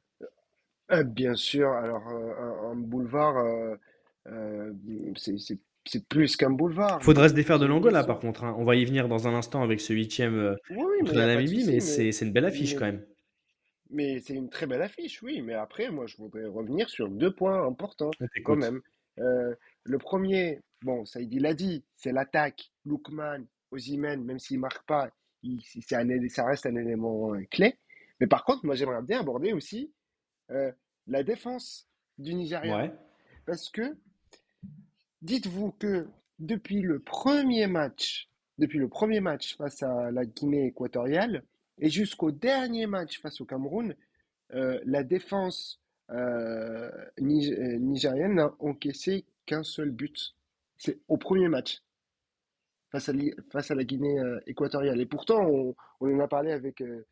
Euh, 0.93 1.03
bien 1.03 1.35
sûr, 1.35 1.69
alors 1.73 2.09
euh, 2.09 2.33
un, 2.39 2.71
un 2.73 2.77
boulevard, 2.77 3.37
euh, 3.39 4.73
c'est 5.17 5.39
c'est- 5.39 5.59
c'est 5.89 6.05
plus 6.09 6.37
qu'un 6.37 6.51
boulevard. 6.51 7.01
Faudra 7.03 7.29
se 7.29 7.35
défaire 7.35 7.59
de 7.61 7.67
l'Angola, 7.67 8.03
par 8.05 8.19
contre. 8.19 8.43
hein. 8.45 8.55
On 8.59 8.65
va 8.65 8.75
y 8.75 8.85
venir 8.85 9.09
dans 9.09 9.29
un 9.29 9.35
instant 9.35 9.63
avec 9.63 9.81
ce 9.81 9.93
huitième 9.93 10.35
euh, 10.35 10.55
Oui, 10.71 10.77
oui, 10.79 10.85
mais 10.95 10.99
contre 11.01 11.13
il 11.13 11.13
n'y 11.13 11.19
la 11.19 11.23
a 11.25 11.27
pas 11.27 11.33
de 11.33 11.37
Namibie, 11.45 11.61
souci, 11.61 11.73
mais 11.75 11.81
c'est 11.81 12.13
c'est 12.13 12.25
une 12.27 12.33
belle 12.33 12.45
affiche 12.45 12.73
mais 12.75 12.79
quand 12.79 12.87
même. 12.87 13.07
Mais 13.91 14.21
c'est 14.21 14.35
une 14.35 14.49
très 14.51 14.67
belle 14.67 14.83
affiche, 14.83 15.23
oui. 15.23 15.43
Mais 15.43 15.55
après, 15.55 15.91
moi, 15.91 16.07
je 16.07 16.17
voudrais 16.17 16.45
revenir 16.47 16.89
sur 16.89 17.09
deux 17.09 17.33
points 17.33 17.65
importants 17.67 18.11
On 18.21 18.27
quand 18.43 18.57
t'écoute. 18.57 18.59
même. 18.59 18.81
Le 19.85 19.99
premier, 19.99 20.61
bon, 20.83 21.05
Saïd 21.05 21.33
il 21.33 21.43
l'a 21.43 21.55
dit, 21.55 21.85
c'est 21.95 22.13
l'attaque. 22.13 22.73
Lookman, 22.85 23.45
Osimhen, 23.71 24.25
même 24.25 24.39
s'il 24.41 24.59
marque 24.59 24.85
pas, 24.87 25.11
il, 25.45 25.61
c'est 25.63 25.95
un, 25.97 26.09
élé- 26.09 26.29
ça 26.29 26.45
reste 26.45 26.67
un 26.67 26.75
élément 26.75 27.33
clé. 27.51 27.79
Mais 28.21 28.27
par 28.27 28.45
contre, 28.45 28.65
moi, 28.67 28.75
j'aimerais 28.75 29.03
bien 29.03 29.21
aborder 29.21 29.53
aussi 29.53 29.93
euh, 30.51 30.71
la 31.07 31.23
défense 31.23 31.89
du 32.19 32.35
Nigeria. 32.35 32.77
Ouais. 32.77 32.93
Parce 33.47 33.69
que 33.71 33.97
dites-vous 35.23 35.73
que 35.73 36.07
depuis 36.39 36.81
le 36.83 36.99
premier 37.01 37.67
match 37.67 38.29
depuis 38.59 38.79
le 38.79 38.89
premier 38.89 39.21
match 39.21 39.57
face 39.57 39.83
à 39.83 40.11
la 40.11 40.25
Guinée 40.25 40.67
équatoriale 40.69 41.45
et 41.79 41.91
jusqu'au 41.91 42.31
dernier 42.31 42.87
match 42.87 43.21
face 43.21 43.39
au 43.43 43.45
Cameroun, 43.45 43.95
euh, 44.55 44.81
la 44.87 45.03
défense 45.05 45.79
euh, 46.11 46.91
nig- 47.19 47.79
nigérienne 47.79 48.37
n'a 48.37 48.55
encaissé 48.61 49.27
qu'un 49.45 49.63
seul 49.63 49.91
but. 49.91 50.35
C'est 50.79 50.99
au 51.09 51.19
premier 51.19 51.49
match 51.49 51.83
face 52.91 53.11
à, 53.11 53.13
l'i- 53.13 53.35
face 53.53 53.71
à 53.71 53.75
la 53.75 53.85
Guinée 53.85 54.17
équatoriale. 54.47 55.01
Et 55.03 55.07
pourtant, 55.07 55.45
on, 55.47 55.75
on 56.01 56.15
en 56.17 56.21
a 56.21 56.29
parlé 56.29 56.53
avec, 56.53 56.81
euh, 56.81 57.05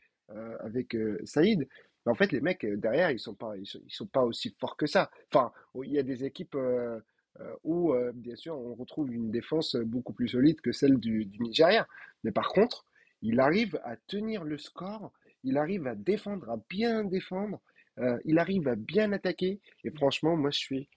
avec 0.61 0.97
Saïd. 1.25 1.69
Mais 2.05 2.13
en 2.13 2.15
fait, 2.15 2.33
les 2.33 2.41
mecs 2.41 2.65
euh, 2.65 2.77
derrière, 2.77 3.11
ils 3.11 3.19
sont 3.19 3.35
pas, 3.35 3.55
ils 3.57 3.67
sont, 3.67 4.07
pas 4.07 4.23
aussi 4.23 4.55
forts 4.59 4.77
que 4.77 4.87
ça. 4.87 5.11
Enfin, 5.33 5.53
il 5.83 5.93
y 5.93 5.99
a 5.99 6.03
des 6.03 6.25
équipes 6.25 6.55
euh, 6.55 7.01
euh, 7.41 7.55
où, 7.65 7.95
bien 8.15 8.37
sûr, 8.37 8.57
on 8.57 8.75
retrouve 8.75 9.13
une 9.13 9.31
défense 9.31 9.77
beaucoup 9.77 10.13
plus 10.13 10.29
solide 10.29 10.61
que 10.61 10.73
celle 10.73 10.99
du, 10.99 11.31
Nigeria. 11.41 11.87
Mais 12.23 12.31
par 12.31 12.49
contre, 12.49 12.85
il 13.23 13.41
arrive 13.41 13.81
à 13.85 13.97
tenir 13.97 14.45
le 14.45 14.59
score, 14.59 15.13
il 15.43 15.57
arrive 15.59 15.87
à 15.87 15.95
défendre, 15.95 16.49
à 16.51 16.59
bien 16.69 17.05
défendre, 17.05 17.61
euh, 17.99 18.19
il 18.25 18.39
arrive 18.39 18.69
à 18.69 18.77
bien 18.77 19.13
attaquer. 19.13 19.61
Et 19.85 19.91
franchement, 19.91 20.37
moi, 20.37 20.51
je 20.51 20.59
suis 20.59 20.89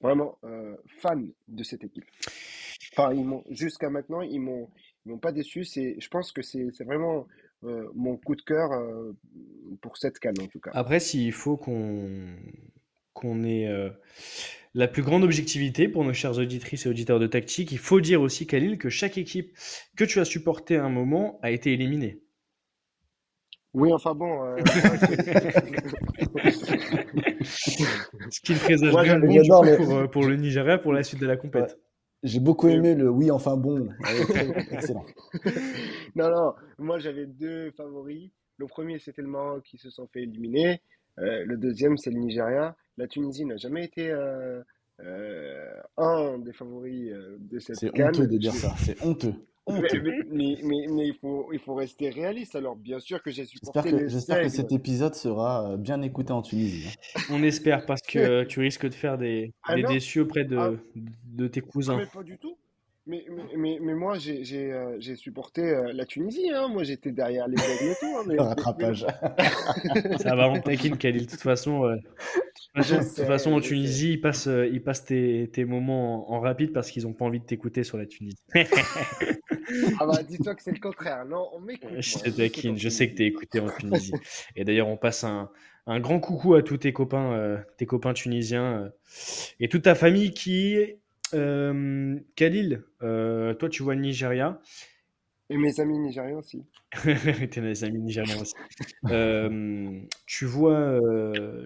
vraiment 0.00 0.38
fan 1.00 1.32
de 1.48 1.62
cette 1.62 1.84
équipe. 1.84 2.04
Enfin, 2.92 3.14
jusqu'à 3.50 3.90
maintenant, 3.90 4.20
ils 4.20 4.40
m'ont 4.40 4.70
ils 5.04 5.12
m'ont 5.12 5.18
pas 5.18 5.32
déçu. 5.32 5.64
C'est, 5.64 5.96
je 5.98 6.08
pense 6.08 6.32
que 6.32 6.42
c'est 6.42 6.68
c'est 6.72 6.84
vraiment 6.84 7.26
euh, 7.64 7.88
mon 7.94 8.16
coup 8.16 8.36
de 8.36 8.42
cœur 8.42 8.72
euh, 8.72 9.12
pour 9.80 9.96
cette 9.96 10.18
CAN 10.18 10.32
en 10.40 10.46
tout 10.46 10.60
cas. 10.60 10.70
Après, 10.74 11.00
s'il 11.00 11.32
faut 11.32 11.56
qu'on 11.56 12.26
qu'on 13.12 13.44
ait 13.44 13.68
euh, 13.68 13.90
la 14.74 14.88
plus 14.88 15.02
grande 15.02 15.22
objectivité 15.22 15.88
pour 15.88 16.04
nos 16.04 16.12
chers 16.12 16.38
auditrices 16.38 16.86
et 16.86 16.88
auditeurs 16.88 17.20
de 17.20 17.26
tactique, 17.26 17.72
il 17.72 17.78
faut 17.78 18.00
dire 18.00 18.20
aussi, 18.20 18.46
Khalil, 18.46 18.76
que 18.76 18.88
chaque 18.88 19.18
équipe 19.18 19.56
que 19.96 20.04
tu 20.04 20.20
as 20.20 20.24
supportée 20.24 20.76
à 20.76 20.84
un 20.84 20.88
moment 20.88 21.38
a 21.42 21.50
été 21.50 21.72
éliminée. 21.72 22.20
Oui, 23.72 23.92
enfin 23.92 24.14
bon. 24.14 24.56
Ce 28.30 28.40
qui 28.40 28.52
ne 28.52 28.58
présage 28.58 28.92
bon 28.92 29.76
pour, 29.76 30.10
pour 30.10 30.24
le 30.24 30.36
Nigeria 30.36 30.78
pour 30.78 30.92
la 30.92 31.02
suite 31.02 31.20
de 31.20 31.26
la 31.26 31.36
compète. 31.36 31.78
J'ai 32.24 32.40
beaucoup 32.40 32.68
aimé 32.68 32.94
le 32.94 33.08
oui, 33.10 33.30
enfin 33.30 33.56
bon. 33.56 33.88
Très- 34.02 34.48
excellent. 34.72 35.04
Non, 36.16 36.30
non, 36.30 36.54
moi 36.78 36.98
j'avais 36.98 37.26
deux 37.26 37.70
favoris. 37.72 38.30
Le 38.56 38.66
premier, 38.66 38.98
c'était 38.98 39.22
le 39.22 39.28
Maroc 39.28 39.62
qui 39.64 39.78
se 39.78 39.90
sont 39.90 40.06
fait 40.12 40.22
éliminer. 40.22 40.80
Euh, 41.18 41.44
le 41.44 41.56
deuxième, 41.56 41.96
c'est 41.96 42.10
le 42.10 42.18
Nigeria. 42.18 42.76
La 42.96 43.06
Tunisie 43.08 43.44
n'a 43.44 43.56
jamais 43.56 43.84
été 43.84 44.10
euh, 44.10 44.62
euh, 45.00 45.74
un 45.96 46.38
des 46.38 46.52
favoris 46.52 47.12
de 47.38 47.58
cette 47.58 47.76
C'est 47.76 48.00
honteux 48.02 48.26
de 48.26 48.38
dire 48.38 48.52
ça. 48.54 48.74
C'est 48.78 49.00
honteux. 49.04 49.34
Mais, 49.66 49.76
Honteux. 49.78 50.02
mais, 50.02 50.12
mais, 50.30 50.58
mais- 50.62 50.86
mais 50.90 51.06
il 51.08 51.14
faut, 51.14 51.48
il 51.52 51.58
faut 51.58 51.74
rester 51.74 52.10
réaliste. 52.10 52.54
Alors, 52.54 52.76
bien 52.76 52.98
sûr 53.00 53.22
que 53.22 53.30
j'ai 53.30 53.44
J'espère 53.46 53.82
supporté 53.82 54.08
j'espère 54.10 54.42
que 54.42 54.48
cet 54.50 54.72
épisode 54.72 55.14
sera 55.14 55.76
bien 55.78 56.02
écouté 56.02 56.32
en 56.34 56.42
Tunisie. 56.42 56.86
hein. 57.16 57.20
On 57.30 57.42
espère 57.42 57.86
parce 57.86 58.02
que 58.02 58.44
tu 58.44 58.60
risques 58.60 58.86
de 58.86 58.94
faire 58.94 59.16
des, 59.16 59.54
Ah 59.62 59.74
des 59.74 59.82
déçus 59.84 60.20
auprès 60.20 60.44
de, 60.44 60.56
Ah. 60.58 60.70
De 61.34 61.48
tes 61.48 61.62
Ah, 61.62 61.70
cousins. 61.72 61.96
mais 61.96 62.06
pas 62.06 62.22
du 62.22 62.38
tout. 62.38 62.56
Mais, 63.06 63.26
mais, 63.28 63.42
mais, 63.56 63.78
mais 63.82 63.94
moi, 63.94 64.18
j'ai 64.18 64.44
j'ai, 64.44 64.72
euh, 64.72 64.96
j'ai 64.98 65.14
supporté 65.16 65.60
euh, 65.62 65.92
la 65.92 66.06
Tunisie. 66.06 66.48
Hein. 66.50 66.68
Moi, 66.68 66.84
j'étais 66.84 67.12
derrière 67.12 67.46
les 67.48 67.58
Aigles 67.58 67.90
et 67.92 67.94
tout. 68.00 68.06
hein, 68.16 68.24
mais, 68.26 68.36
Le 68.36 68.42
rattrapage. 68.42 69.04
Ça 70.18 70.34
va, 70.34 70.48
on 70.48 70.58
taquine, 70.60 70.96
Khalil. 70.96 71.26
De 71.26 71.30
toute 71.30 71.40
façon, 71.42 71.84
euh, 71.84 71.96
de 71.96 72.00
toute 72.00 72.72
façon, 72.74 72.94
Je 72.94 72.94
de 72.94 73.00
toute 73.00 73.08
sais, 73.16 73.26
façon, 73.26 73.52
en 73.52 73.60
Tunisie, 73.60 74.12
ils 74.14 74.20
passent, 74.22 74.46
euh, 74.46 74.66
ils 74.66 74.82
passent 74.82 75.04
tes, 75.04 75.50
tes 75.52 75.66
moments 75.66 76.30
en, 76.32 76.36
en 76.36 76.40
rapide 76.40 76.72
parce 76.72 76.90
qu'ils 76.90 77.02
n'ont 77.04 77.12
pas 77.12 77.26
envie 77.26 77.40
de 77.40 77.44
t'écouter 77.44 77.84
sur 77.84 77.98
la 77.98 78.06
Tunisie. 78.06 78.38
Ah 80.00 80.06
bah, 80.06 80.22
dis-toi 80.28 80.54
que 80.54 80.62
c'est 80.62 80.72
le 80.72 80.80
contraire. 80.80 81.24
Non, 81.24 81.48
on 81.52 81.60
m'écoute. 81.60 81.90
Je 81.98 82.18
te 82.18 82.30
taquine, 82.30 82.76
je 82.78 82.88
sais 82.88 83.10
que 83.10 83.16
tu 83.16 83.26
es 83.26 83.30
Tunisie. 83.30 83.36
écouté 83.36 83.60
en 83.60 83.68
Tunisie. 83.70 84.12
Et 84.56 84.64
d'ailleurs, 84.64 84.88
on 84.88 84.96
passe 84.96 85.24
un, 85.24 85.50
un 85.86 86.00
grand 86.00 86.20
coucou 86.20 86.54
à 86.54 86.62
tous 86.62 86.78
tes 86.78 86.92
copains, 86.92 87.32
euh, 87.32 87.58
tes 87.78 87.86
copains 87.86 88.12
tunisiens 88.14 88.84
euh, 88.84 88.88
et 89.60 89.68
toute 89.68 89.82
ta 89.82 89.94
famille 89.94 90.32
qui. 90.32 90.76
Euh, 91.34 92.18
Khalil, 92.36 92.84
euh, 93.02 93.54
toi, 93.54 93.68
tu 93.68 93.82
vois 93.82 93.94
le 93.94 94.00
Nigeria. 94.00 94.60
Et 95.50 95.58
mes 95.58 95.78
amis 95.78 95.98
nigériens 95.98 96.38
aussi. 96.38 96.64
T'es 97.50 97.84
amis 97.84 98.00
nigériens 98.00 98.40
aussi. 98.40 98.54
Euh, 99.10 100.00
tu, 100.26 100.46
vois, 100.46 101.00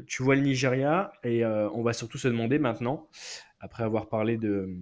tu 0.07 0.23
vois 0.23 0.35
le 0.35 0.43
Nigeria 0.43 1.13
et 1.23 1.45
on 1.45 1.83
va 1.83 1.93
surtout 1.93 2.19
se 2.19 2.29
demander 2.29 2.59
maintenant, 2.59 3.09
après 3.61 3.85
avoir 3.85 4.09
parlé 4.09 4.37
de, 4.37 4.75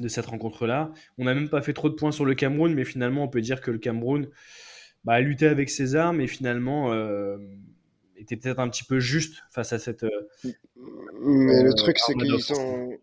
de 0.00 0.08
cette 0.08 0.26
rencontre-là, 0.26 0.92
on 1.18 1.24
n'a 1.24 1.34
même 1.34 1.48
pas 1.48 1.62
fait 1.62 1.72
trop 1.72 1.88
de 1.88 1.94
points 1.94 2.10
sur 2.10 2.24
le 2.24 2.34
Cameroun, 2.34 2.74
mais 2.74 2.84
finalement 2.84 3.22
on 3.22 3.28
peut 3.28 3.40
dire 3.40 3.60
que 3.60 3.70
le 3.70 3.78
Cameroun 3.78 4.28
bah, 5.04 5.14
a 5.14 5.20
lutté 5.20 5.46
avec 5.46 5.70
ses 5.70 5.94
armes 5.94 6.20
et 6.20 6.26
finalement 6.26 6.92
était 8.16 8.36
peut-être 8.36 8.58
un 8.58 8.68
petit 8.68 8.84
peu 8.84 8.98
juste 8.98 9.44
face 9.52 9.72
à 9.72 9.78
cette... 9.78 10.04
Mais 11.22 11.62
le 11.62 11.74
truc, 11.74 11.96
c'est 11.98 12.14
qu'ils 12.14 12.28
d'offense. 12.28 12.98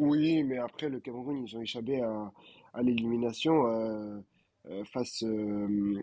Oui, 0.00 0.42
mais 0.44 0.58
après, 0.58 0.88
le 0.88 1.00
Cameroun, 1.00 1.44
ils 1.46 1.56
ont 1.56 1.60
échappé 1.62 2.00
à, 2.00 2.32
à 2.72 2.82
l'élimination 2.82 3.66
euh, 3.66 4.20
euh, 4.66 4.84
face 4.84 5.22
euh, 5.24 6.02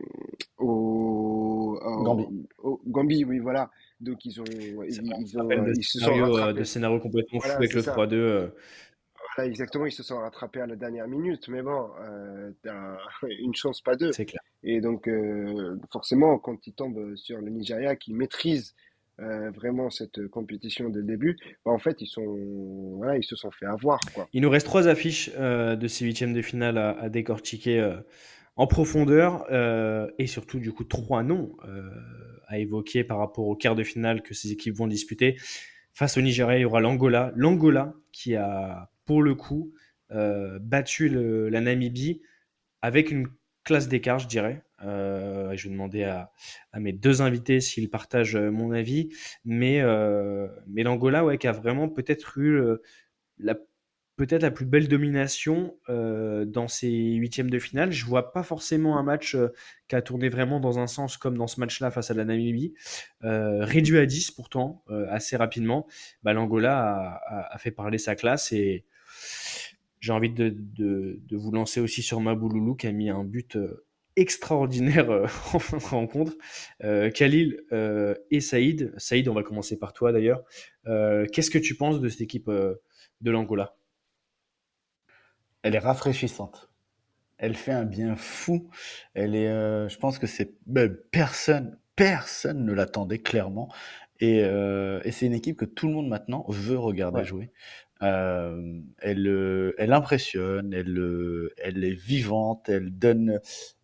au, 0.57 1.79
au- 1.83 2.03
Gambie. 2.03 2.47
au 2.59 2.81
Gambie, 2.87 3.23
oui, 3.25 3.39
voilà. 3.39 3.71
Donc, 3.99 4.23
ils 4.25 4.39
ont, 4.41 4.83
ils, 4.83 5.15
ils 5.19 5.39
ont, 5.39 5.49
rappelle 5.49 5.63
euh, 5.63 5.69
de 5.69 5.73
ils 5.73 5.83
se 5.83 5.99
sont 5.99 6.15
scénario, 6.15 6.37
euh, 6.37 6.53
rattrapés. 6.53 6.53
de 6.53 6.63
scénario 6.63 6.99
complètement 6.99 7.39
Voilà, 7.39 7.55
fou 7.55 7.63
avec 7.63 7.73
c'est 7.73 7.79
le 7.79 7.81
ça. 7.81 7.93
3-2. 7.93 8.15
euh. 8.17 8.47
Voilà, 9.35 9.49
exactement, 9.49 9.85
ils 9.85 9.91
se 9.91 10.03
sont 10.03 10.17
rattrapés 10.17 10.61
à 10.61 10.67
la 10.67 10.75
dernière 10.75 11.07
minute. 11.07 11.47
Mais 11.49 11.61
bon, 11.61 11.89
euh, 11.99 12.51
t'as 12.63 12.97
une 13.39 13.55
chance, 13.55 13.81
pas 13.81 13.95
deux. 13.95 14.17
c'est 14.17 14.25
clair. 14.25 14.41
Et 14.63 14.81
donc, 14.81 15.07
euh, 15.07 15.77
forcément, 15.91 16.39
quand 16.39 16.65
ils 16.67 16.73
tombent 16.73 17.15
sur 17.15 17.37
le 17.39 17.49
Nigeria 17.49 17.95
qui 17.95 18.13
maîtrise 18.13 18.75
euh, 19.19 19.49
vraiment 19.51 19.89
cette 19.89 20.27
compétition 20.27 20.89
dès 20.89 20.99
le 20.99 21.05
début, 21.05 21.37
bah, 21.65 21.71
en 21.71 21.77
fait, 21.79 22.01
ils 22.01 22.07
se 22.07 23.35
sont 23.35 23.51
fait 23.51 23.65
avoir. 23.65 23.99
Il 24.33 24.41
nous 24.41 24.49
reste 24.49 24.65
trois 24.65 24.87
affiches 24.87 25.31
euh, 25.37 25.75
de 25.75 25.87
ces 25.87 26.05
huitièmes 26.05 26.33
de 26.33 26.41
finale 26.41 26.77
à, 26.77 26.91
à 26.99 27.09
décortiquer 27.09 27.79
euh, 27.79 27.95
en 28.55 28.67
profondeur 28.67 29.45
euh, 29.51 30.09
et 30.17 30.27
surtout 30.27 30.59
du 30.59 30.71
coup 30.71 30.83
trois 30.83 31.23
noms 31.23 31.55
euh, 31.67 31.89
à 32.47 32.59
évoquer 32.59 33.03
par 33.03 33.17
rapport 33.19 33.47
au 33.47 33.55
quart 33.55 33.75
de 33.75 33.83
finale 33.83 34.21
que 34.21 34.33
ces 34.33 34.51
équipes 34.51 34.75
vont 34.75 34.87
disputer. 34.87 35.37
Face 35.93 36.17
au 36.17 36.21
Nigeria, 36.21 36.57
il 36.57 36.61
y 36.61 36.65
aura 36.65 36.79
l'Angola. 36.79 37.31
L'Angola 37.35 37.93
qui 38.11 38.35
a 38.35 38.91
pour 39.05 39.21
le 39.21 39.35
coup 39.35 39.73
euh, 40.11 40.59
battu 40.61 41.09
le- 41.09 41.49
la 41.49 41.61
Namibie 41.61 42.21
avec 42.81 43.11
une 43.11 43.27
classe 43.63 43.87
d'écart, 43.89 44.19
je 44.19 44.27
dirais. 44.27 44.63
Euh, 44.83 45.55
je 45.55 45.67
vais 45.67 45.73
demander 45.73 46.03
à, 46.03 46.31
mes 46.75 46.93
deux 46.93 47.21
invités 47.21 47.59
s'ils 47.61 47.89
partagent 47.89 48.35
euh, 48.35 48.51
mon 48.51 48.71
avis. 48.71 49.09
Mais, 49.45 49.81
euh, 49.81 50.47
mais 50.67 50.83
l'Angola, 50.83 51.25
ouais, 51.25 51.37
qui 51.37 51.47
a 51.47 51.51
vraiment 51.51 51.89
peut-être 51.89 52.37
eu 52.37 52.61
la, 53.39 53.55
peut-être 54.15 54.41
la 54.41 54.51
plus 54.51 54.65
belle 54.65 54.87
domination 54.87 55.77
dans 55.87 56.67
ces 56.67 56.89
huitièmes 56.89 57.49
de 57.49 57.59
finale. 57.59 57.91
Je 57.91 58.05
vois 58.05 58.31
pas 58.31 58.43
forcément 58.43 58.97
un 58.97 59.03
match 59.03 59.37
qui 59.87 59.95
a 59.95 60.01
tourné 60.01 60.29
vraiment 60.29 60.59
dans 60.59 60.79
un 60.79 60.87
sens 60.87 61.17
comme 61.17 61.37
dans 61.37 61.47
ce 61.47 61.59
match-là 61.59 61.91
face 61.91 62.11
à 62.11 62.13
la 62.13 62.25
Namibie. 62.25 62.73
Réduit 63.21 63.99
à 63.99 64.05
10 64.05 64.31
pourtant, 64.31 64.83
assez 65.09 65.37
rapidement. 65.37 65.87
Bah, 66.23 66.33
L'Angola 66.33 67.21
a, 67.27 67.57
fait 67.57 67.71
parler 67.71 67.97
sa 67.97 68.15
classe 68.15 68.51
et 68.51 68.85
j'ai 69.99 70.11
envie 70.11 70.29
de, 70.29 70.49
de- 70.49 71.19
de 71.23 71.37
vous 71.37 71.51
lancer 71.51 71.79
aussi 71.79 72.01
sur 72.01 72.19
Mabouloulou 72.19 72.75
qui 72.75 72.87
a 72.87 72.91
mis 72.91 73.09
un 73.09 73.23
but 73.23 73.57
extraordinaire 74.17 75.09
euh, 75.09 75.23
en 75.53 75.59
fin 75.59 75.77
de 75.77 75.83
rencontre. 75.83 76.33
Euh, 76.83 77.09
Khalil 77.09 77.63
euh, 77.71 78.15
et 78.31 78.41
Saïd. 78.41 78.93
Saïd, 78.97 79.27
on 79.29 79.33
va 79.33 79.43
commencer 79.43 79.79
par 79.79 79.93
toi 79.93 80.11
d'ailleurs. 80.11 80.43
Qu'est-ce 80.85 81.51
que 81.51 81.57
tu 81.57 81.75
penses 81.75 81.99
de 81.99 82.07
cette 82.09 82.21
équipe 82.21 82.49
de 82.49 83.31
l'Angola? 83.31 83.75
Elle 85.63 85.75
est 85.75 85.79
rafraîchissante. 85.79 86.71
Elle 87.37 87.55
fait 87.55 87.73
un 87.73 87.83
bien 87.83 88.15
fou. 88.15 88.69
Elle 89.13 89.35
est, 89.35 89.49
je 89.89 89.97
pense 89.97 90.17
que 90.17 90.27
c'est 90.27 90.53
ben, 90.65 90.95
personne, 91.11 91.77
personne 91.97 92.63
ne 92.63 92.71
l'attendait 92.71 93.19
clairement. 93.19 93.69
Et, 94.21 94.37
et 94.37 95.11
c'est 95.11 95.25
une 95.25 95.33
équipe 95.33 95.57
que 95.57 95.65
tout 95.65 95.87
le 95.87 95.93
monde 95.93 96.07
maintenant 96.07 96.45
veut 96.47 96.79
regarder 96.79 97.19
Ouais. 97.19 97.25
jouer. 97.25 97.51
Euh, 98.03 98.79
elle, 98.99 99.73
elle 99.77 99.93
impressionne, 99.93 100.73
elle, 100.73 101.49
elle 101.57 101.83
est 101.83 101.93
vivante, 101.99 102.69
elle 102.69 102.91
donne 102.91 103.39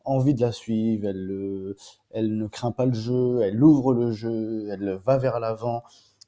envie 0.06 0.34
de 0.34 0.42
la 0.42 0.52
suivre. 0.52 1.08
Elle, 1.08 1.76
elle 2.12 2.38
ne 2.38 2.48
craint 2.48 2.72
pas 2.72 2.86
le 2.86 2.94
jeu, 2.94 3.42
elle 3.42 3.64
ouvre 3.64 3.94
le 3.94 4.12
jeu, 4.12 4.68
elle 4.72 5.00
va 5.06 5.18
vers 5.18 5.40
l'avant. 5.40 5.84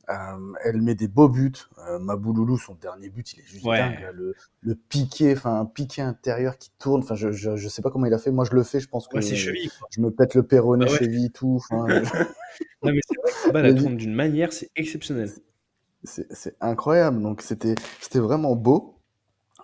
Euh, 0.09 0.53
elle 0.63 0.83
met 0.83 0.93
des 0.93 1.07
beaux 1.07 1.29
buts. 1.29 1.51
Euh, 1.89 1.97
Mabouloulou, 1.97 2.59
son 2.59 2.75
dernier 2.75 3.09
but, 3.09 3.33
il 3.33 3.39
est 3.39 3.43
juste 3.43 3.65
Ouais. 3.65 3.79
dingue. 3.79 4.01
là. 4.01 4.11
Le, 4.11 4.35
le 4.61 4.75
piqué, 4.75 5.33
enfin 5.33 5.59
un 5.59 5.65
piqué 5.65 6.03
intérieur 6.03 6.59
qui 6.59 6.69
tourne. 6.77 7.01
Enfin, 7.01 7.15
je, 7.15 7.31
je, 7.31 7.55
je 7.55 7.67
sais 7.67 7.81
pas 7.81 7.89
comment 7.89 8.05
il 8.05 8.13
a 8.13 8.19
fait. 8.19 8.29
Moi, 8.29 8.45
je 8.45 8.55
le 8.55 8.61
fais. 8.61 8.79
Je 8.79 8.87
pense 8.87 9.07
que 9.07 9.15
Ouais, 9.15 9.23
cheville. 9.23 9.69
je 9.89 10.01
me 10.01 10.11
pète 10.11 10.35
le 10.35 10.43
péroné, 10.43 10.85
Ah 10.87 10.91
ouais. 10.91 10.97
cheville, 10.99 11.31
tout. 11.31 11.59
Non, 11.71 12.91
mais 12.93 12.99
c'est 13.07 13.51
vrai 13.51 13.73
que 13.73 13.79
tourne 13.81 13.97
d'une 13.97 14.13
manière, 14.13 14.53
c'est 14.53 14.69
exceptionnel. 14.75 15.31
C'est 16.05 16.55
incroyable. 16.61 17.21
Donc 17.21 17.41
c'était 17.41 17.75
c'était 18.01 18.19
vraiment 18.19 18.55
beau. 18.55 18.95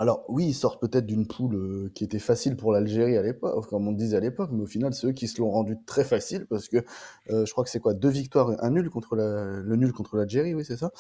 Alors 0.02 0.26
oui, 0.30 0.48
ils 0.48 0.54
sortent 0.56 0.82
peut-être 0.82 1.06
d'une 1.06 1.28
poule 1.28 1.56
euh, 1.56 1.92
qui 1.94 2.04
était 2.04 2.18
facile 2.18 2.58
pour 2.58 2.72
l'Algérie 2.72 3.18
à 3.18 3.22
l'époque, 3.22 3.68
comme 3.68 3.88
on 3.88 3.92
disait 3.92 4.18
à 4.18 4.20
l'époque, 4.20 4.50
mais 4.52 4.64
au 4.64 4.66
final, 4.66 4.94
c'est 4.96 5.06
eux 5.08 5.12
qui 5.12 5.28
se 5.28 5.40
l'ont 5.40 5.52
rendu 5.52 5.78
très 5.86 6.04
facile 6.04 6.48
parce 6.48 6.70
que 6.70 6.78
euh, 7.30 7.46
je 7.46 7.52
crois 7.52 7.64
que 7.64 7.70
c'est 7.70 7.80
quoi, 7.80 7.94
deux 7.94 8.10
victoires 8.10 8.52
et 8.54 8.56
un 8.62 8.72
nul 8.72 8.90
contre 8.90 9.16
la, 9.16 9.60
le 9.62 9.76
nul 9.76 9.94
contre 9.94 10.18
l'Algérie, 10.18 10.56
oui, 10.56 10.66
c'est 10.66 10.78
ça. 10.78 10.92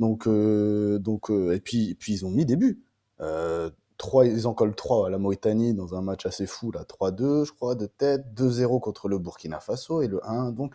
Donc, 0.00 0.26
euh, 0.26 0.98
donc 0.98 1.30
et 1.30 1.60
puis, 1.60 1.94
puis 1.94 2.14
ils 2.14 2.26
ont 2.26 2.30
mis 2.30 2.46
des 2.46 2.56
buts. 2.56 2.82
Trois, 3.98 4.26
ils 4.26 4.46
en 4.46 4.54
collent 4.54 4.76
trois 4.76 5.08
à 5.08 5.10
la 5.10 5.18
Mauritanie 5.18 5.74
dans 5.74 5.94
un 5.96 6.02
match 6.02 6.24
assez 6.24 6.46
fou, 6.46 6.70
là, 6.70 6.84
3-2, 6.84 7.44
je 7.44 7.52
crois, 7.52 7.74
de 7.74 7.86
tête, 7.86 8.22
2-0 8.34 8.80
contre 8.80 9.08
le 9.08 9.18
Burkina 9.18 9.58
Faso 9.58 10.02
et 10.02 10.06
le 10.06 10.24
1. 10.24 10.52
Donc, 10.52 10.72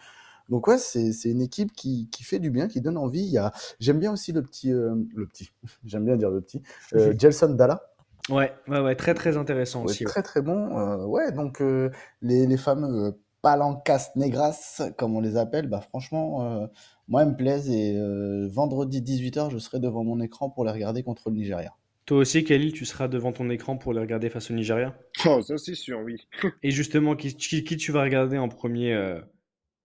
donc 0.49 0.67
ouais, 0.67 0.77
c'est 0.77 1.11
c'est 1.13 1.29
une 1.29 1.41
équipe 1.41 1.71
qui, 1.73 2.09
qui 2.11 2.23
fait 2.23 2.39
du 2.39 2.49
bien, 2.51 2.67
qui 2.67 2.81
donne 2.81 2.97
envie. 2.97 3.21
Il 3.23 3.31
y 3.31 3.37
a, 3.37 3.51
j'aime 3.79 3.99
bien 3.99 4.11
aussi 4.13 4.31
le 4.31 4.41
petit, 4.43 4.71
euh, 4.71 4.95
le 5.15 5.25
petit, 5.27 5.49
j'aime 5.85 6.05
bien 6.05 6.15
dire 6.17 6.29
le 6.31 6.41
petit, 6.41 6.61
euh, 6.95 7.13
Gelson 7.17 7.53
Dalla. 7.55 7.81
Ouais, 8.29 8.53
ouais, 8.67 8.79
ouais, 8.79 8.95
très 8.95 9.13
très 9.13 9.35
intéressant 9.37 9.83
Ouais, 9.83 9.85
aussi. 9.85 10.05
ouais. 10.05 10.09
très 10.11 10.23
très 10.23 10.41
bon. 10.41 10.77
Euh, 10.77 11.05
ouais, 11.05 11.31
donc 11.33 11.61
euh, 11.61 11.89
les, 12.21 12.47
les 12.47 12.57
fameux 12.57 13.19
palancas 13.41 14.11
negras, 14.15 14.81
comme 14.97 15.15
on 15.17 15.19
les 15.19 15.35
appelle, 15.35 15.67
bah 15.67 15.81
franchement, 15.81 16.61
euh, 16.63 16.67
moi, 17.09 17.23
ils 17.23 17.29
me 17.31 17.35
plaisent. 17.35 17.69
Et 17.69 17.97
euh, 17.97 18.47
vendredi 18.49 19.01
18h, 19.01 19.51
je 19.51 19.57
serai 19.57 19.79
devant 19.81 20.05
mon 20.05 20.21
écran 20.21 20.49
pour 20.49 20.63
les 20.63 20.71
regarder 20.71 21.03
contre 21.03 21.29
le 21.29 21.35
Nigeria. 21.35 21.73
Toi 22.05 22.19
aussi, 22.19 22.43
Khalil, 22.45 22.71
tu 22.71 22.85
seras 22.85 23.09
devant 23.09 23.33
ton 23.33 23.49
écran 23.49 23.77
pour 23.77 23.93
les 23.93 23.99
regarder 23.99 24.29
face 24.29 24.49
au 24.51 24.53
Nigeria? 24.53 24.95
Oh, 25.25 25.41
ça 25.41 25.57
c'est 25.57 25.75
sûr, 25.75 25.99
oui. 26.03 26.15
Et 26.63 26.71
justement, 26.71 27.15
qui, 27.17 27.35
qui, 27.35 27.63
qui 27.65 27.75
tu 27.77 27.91
vas 27.91 28.03
regarder 28.03 28.37
en 28.37 28.47
premier 28.49 28.93
euh, 28.93 29.19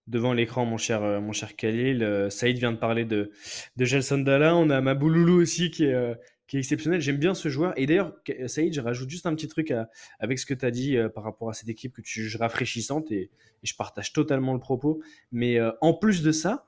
devant 0.08 0.32
l'écran, 0.32 0.64
mon 0.64 0.78
cher, 0.78 1.02
euh, 1.02 1.20
mon 1.20 1.32
cher 1.32 1.54
Khalil 1.54 2.02
Euh, 2.02 2.30
Saïd 2.30 2.58
vient 2.58 2.72
de 2.72 2.78
parler 2.78 3.04
de, 3.04 3.30
de 3.76 3.84
Gelson 3.84 4.18
Dalla. 4.18 4.56
On 4.56 4.70
a 4.70 4.80
Mabouloulou 4.80 5.40
aussi 5.40 5.70
qui 5.70 5.84
est, 5.84 5.92
euh, 5.94 6.14
qui 6.46 6.56
est 6.56 6.60
exceptionnel. 6.60 7.00
J'aime 7.00 7.18
bien 7.18 7.34
ce 7.34 7.48
joueur. 7.48 7.74
Et 7.76 7.86
d'ailleurs, 7.86 8.14
Saïd, 8.46 8.72
je 8.72 8.80
rajoute 8.80 9.10
juste 9.10 9.26
un 9.26 9.34
petit 9.34 9.48
truc 9.48 9.72
avec 10.18 10.38
ce 10.38 10.46
que 10.46 10.54
tu 10.54 10.64
as 10.64 10.70
dit 10.70 10.96
par 11.14 11.24
rapport 11.24 11.50
à 11.50 11.52
cette 11.52 11.68
équipe 11.68 11.92
que 11.92 12.00
tu 12.00 12.22
juges 12.22 12.36
rafraîchissante 12.36 13.12
et, 13.12 13.30
je 13.62 13.74
partage 13.74 14.12
totalement 14.12 14.54
le 14.54 14.60
propos. 14.60 15.02
Mais 15.30 15.58
en 15.82 15.92
plus 15.92 16.22
de 16.22 16.32
ça, 16.32 16.64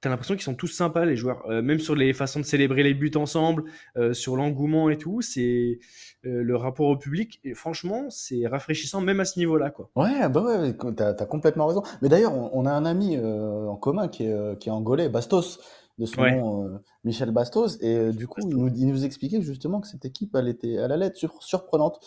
T'as 0.00 0.10
l'impression 0.10 0.34
qu'ils 0.34 0.44
sont 0.44 0.54
tous 0.54 0.68
sympas, 0.68 1.04
les 1.04 1.16
joueurs. 1.16 1.44
Euh, 1.50 1.60
même 1.60 1.80
sur 1.80 1.96
les 1.96 2.12
façons 2.12 2.38
de 2.38 2.44
célébrer 2.44 2.84
les 2.84 2.94
buts 2.94 3.10
ensemble, 3.16 3.64
euh, 3.96 4.14
sur 4.14 4.36
l'engouement 4.36 4.90
et 4.90 4.96
tout, 4.96 5.22
c'est 5.22 5.80
euh, 6.24 6.42
le 6.42 6.56
rapport 6.56 6.86
au 6.86 6.96
public. 6.96 7.40
Et 7.42 7.54
franchement, 7.54 8.06
c'est 8.08 8.46
rafraîchissant 8.46 9.00
même 9.00 9.18
à 9.18 9.24
ce 9.24 9.40
niveau-là, 9.40 9.70
quoi. 9.70 9.90
Ouais, 9.96 10.28
bah 10.28 10.42
ouais, 10.42 10.76
t'as, 10.94 11.26
complètement 11.26 11.66
raison. 11.66 11.82
Mais 12.00 12.08
d'ailleurs, 12.08 12.32
on, 12.32 12.50
on 12.52 12.66
a 12.66 12.70
un 12.70 12.84
ami 12.84 13.18
en 13.18 13.76
commun 13.76 14.06
qui 14.06 14.24
est, 14.24 14.58
qui 14.60 14.68
est 14.68 14.72
angolais, 14.72 15.08
Bastos, 15.08 15.58
de 15.98 16.06
son 16.06 16.22
Ouais. 16.22 16.36
nom 16.36 16.80
Michel 17.08 17.30
Bastos. 17.30 17.78
Et 17.80 17.96
euh, 17.96 18.12
du 18.12 18.28
coup, 18.28 18.40
il 18.42 18.48
nous, 18.48 18.68
il 18.68 18.86
nous 18.86 19.04
expliquait 19.04 19.40
justement 19.40 19.80
que 19.80 19.88
cette 19.88 20.04
équipe, 20.04 20.36
elle 20.36 20.46
était, 20.46 20.74
elle 20.74 20.92
allait 20.92 21.06
être 21.06 21.16
sur- 21.16 21.42
surprenante. 21.42 21.98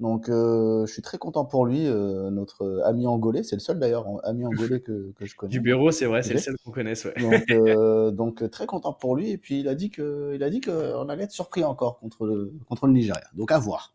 Donc, 0.00 0.28
euh, 0.28 0.84
je 0.84 0.92
suis 0.92 1.00
très 1.02 1.16
content 1.16 1.44
pour 1.44 1.64
lui, 1.64 1.86
euh, 1.86 2.30
notre 2.30 2.82
ami 2.84 3.06
angolais. 3.06 3.42
C'est 3.44 3.56
le 3.56 3.60
seul 3.60 3.78
d'ailleurs 3.78 4.06
ami 4.24 4.44
angolais 4.44 4.80
que, 4.80 5.12
que 5.16 5.24
je 5.24 5.36
connais. 5.36 5.50
Du 5.58 5.60
bureau, 5.60 5.90
c'est 5.90 6.06
vrai, 6.06 6.22
c'est 6.22 6.34
le 6.34 6.40
seul 6.40 6.56
qu'on 6.64 6.72
connaisse, 6.72 7.04
ouais. 7.06 7.14
Donc, 7.20 7.46
donc 8.16 8.50
très 8.50 8.66
content 8.66 8.92
pour 8.92 9.16
lui. 9.16 9.30
Et 9.30 9.38
puis 9.38 9.60
il 9.60 9.68
a 9.68 9.74
dit 9.74 9.90
qu'on 9.90 11.08
allait 11.08 11.24
être 11.24 11.32
surpris 11.32 11.64
encore 11.64 11.98
contre 12.00 12.26
le, 12.26 12.52
contre 12.68 12.86
le 12.86 12.92
Nigeria. 12.92 13.24
Donc 13.34 13.52
à 13.52 13.58
voir. 13.58 13.94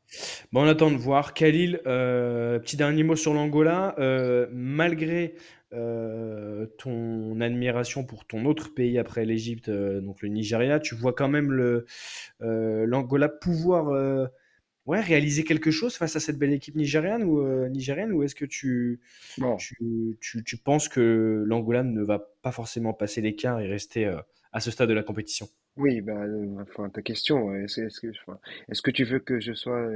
Bon, 0.51 0.63
on 0.63 0.67
attend 0.67 0.91
de 0.91 0.97
voir. 0.97 1.33
Khalil, 1.33 1.79
petit 1.83 2.77
dernier 2.77 3.03
mot 3.03 3.15
sur 3.15 3.33
l'Angola. 3.33 3.95
Malgré 4.51 5.35
euh, 5.73 6.65
ton 6.77 7.39
admiration 7.41 8.05
pour 8.05 8.25
ton 8.25 8.45
autre 8.45 8.73
pays 8.73 8.97
après 8.99 9.25
l'Égypte, 9.25 9.69
euh, 9.69 10.01
donc 10.01 10.21
le 10.21 10.29
Nigeria, 10.29 10.79
tu 10.79 10.95
vois 10.95 11.13
quand 11.13 11.29
même 11.29 11.51
le, 11.51 11.85
euh, 12.41 12.85
l'Angola 12.87 13.29
pouvoir 13.29 13.89
euh, 13.89 14.27
ouais, 14.85 15.01
réaliser 15.01 15.43
quelque 15.45 15.71
chose 15.71 15.95
face 15.97 16.15
à 16.15 16.19
cette 16.21 16.39
belle 16.39 16.53
équipe 16.53 16.75
nigériane 16.75 17.23
ou, 17.23 17.43
nigérienne 17.69 18.11
ou 18.13 18.23
est-ce 18.23 18.35
que 18.35 18.45
tu, 18.45 19.01
Bon, 19.37 19.57
tu, 19.57 20.17
tu, 20.21 20.43
tu 20.43 20.57
penses 20.57 20.89
que 20.89 21.43
l'Angola 21.47 21.83
ne 21.83 22.03
va 22.03 22.19
pas 22.41 22.51
forcément 22.51 22.93
passer 22.93 23.21
l'écart 23.21 23.59
et 23.61 23.67
rester 23.67 24.05
à 24.53 24.59
ce 24.61 24.71
stade 24.71 24.89
de 24.89 24.93
la 24.95 25.03
compétition? 25.03 25.47
oui, 25.75 26.03
enfin, 26.61 26.89
ta 26.89 27.01
question, 27.01 27.55
est-ce, 27.55 27.81
est-ce 27.81 27.99
que, 27.99 28.07
est-ce 28.69 28.81
que 28.83 28.91
tu 28.91 29.05
veux 29.05 29.19
que 29.19 29.39
je 29.39 29.53
sois 29.53 29.87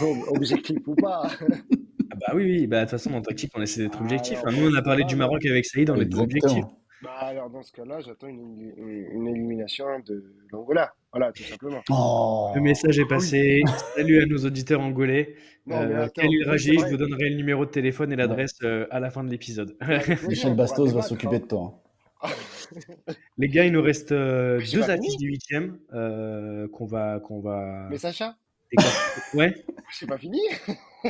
ob- 0.00 0.24
objectif 0.28 0.80
ou 0.88 0.96
pas? 0.96 1.30
Ah 2.24 2.32
bah 2.32 2.36
oui, 2.36 2.44
oui, 2.44 2.66
bah, 2.66 2.78
de 2.78 2.82
toute 2.82 2.90
façon, 2.90 3.12
en 3.14 3.22
tactique, 3.22 3.52
on 3.56 3.62
essaie 3.62 3.82
d'être 3.82 3.98
Ah, 4.00 4.02
objectif. 4.02 4.38
alors, 4.38 4.48
hein. 4.48 4.56
Nous, 4.60 4.66
on 4.68 4.70
dans 4.70 4.78
a 4.78 4.82
parlé 4.82 5.04
du 5.04 5.14
bah, 5.16 5.20
Maroc 5.26 5.44
avec 5.46 5.64
Saïd, 5.64 5.90
on 5.90 6.00
est 6.00 6.14
objectif. 6.14 6.64
Bah, 7.02 7.10
alors 7.20 7.50
dans 7.50 7.62
ce 7.62 7.72
cas-là, 7.72 8.00
j'attends 8.00 8.28
une, 8.28 8.72
une, 8.76 9.06
une 9.12 9.26
élimination 9.26 9.86
de 10.06 10.24
l'Angola. 10.52 10.92
Voilà, 11.10 11.32
tout 11.32 11.42
simplement. 11.42 11.82
Oh. 11.90 12.52
Le 12.54 12.60
message 12.60 12.98
est 12.98 13.08
passé. 13.08 13.62
Salut 13.96 14.22
à 14.22 14.26
nos 14.26 14.38
auditeurs 14.38 14.80
angolais. 14.80 15.34
Non, 15.66 15.76
Euh, 15.76 16.04
attends, 16.04 16.22
Khalil 16.22 16.38
oui, 16.38 16.44
c'est 16.44 16.50
Raji, 16.50 16.78
je 16.78 16.86
vous 16.90 16.96
donnerai 16.96 17.30
le 17.30 17.36
numéro 17.36 17.66
de 17.66 17.70
téléphone 17.70 18.12
et 18.12 18.16
l'adresse 18.16 18.56
euh, 18.62 18.86
à 18.90 19.00
la 19.00 19.10
fin 19.10 19.24
de 19.24 19.30
l'épisode. 19.30 19.76
On 19.80 19.86
Michel 20.28 20.54
Bastos 20.54 20.92
va 20.92 21.02
s'occuper 21.02 21.36
hein. 21.36 21.40
de 21.40 21.46
toi. 21.46 21.82
Les 23.38 23.48
gars, 23.48 23.64
il 23.64 23.72
nous 23.72 23.82
reste 23.82 24.12
euh, 24.12 24.60
deux 24.72 24.88
affiches 24.88 25.16
du 25.16 25.26
huitième 25.26 25.78
euh, 25.92 26.68
qu'on 26.68 26.86
va, 26.86 27.18
qu'on 27.20 27.40
va 27.40 27.88
Mais 27.90 27.98
Sacha? 27.98 28.36
Ouais. 29.34 29.64
c'est 29.92 30.06
pas 30.06 30.18
fini? 30.18 30.40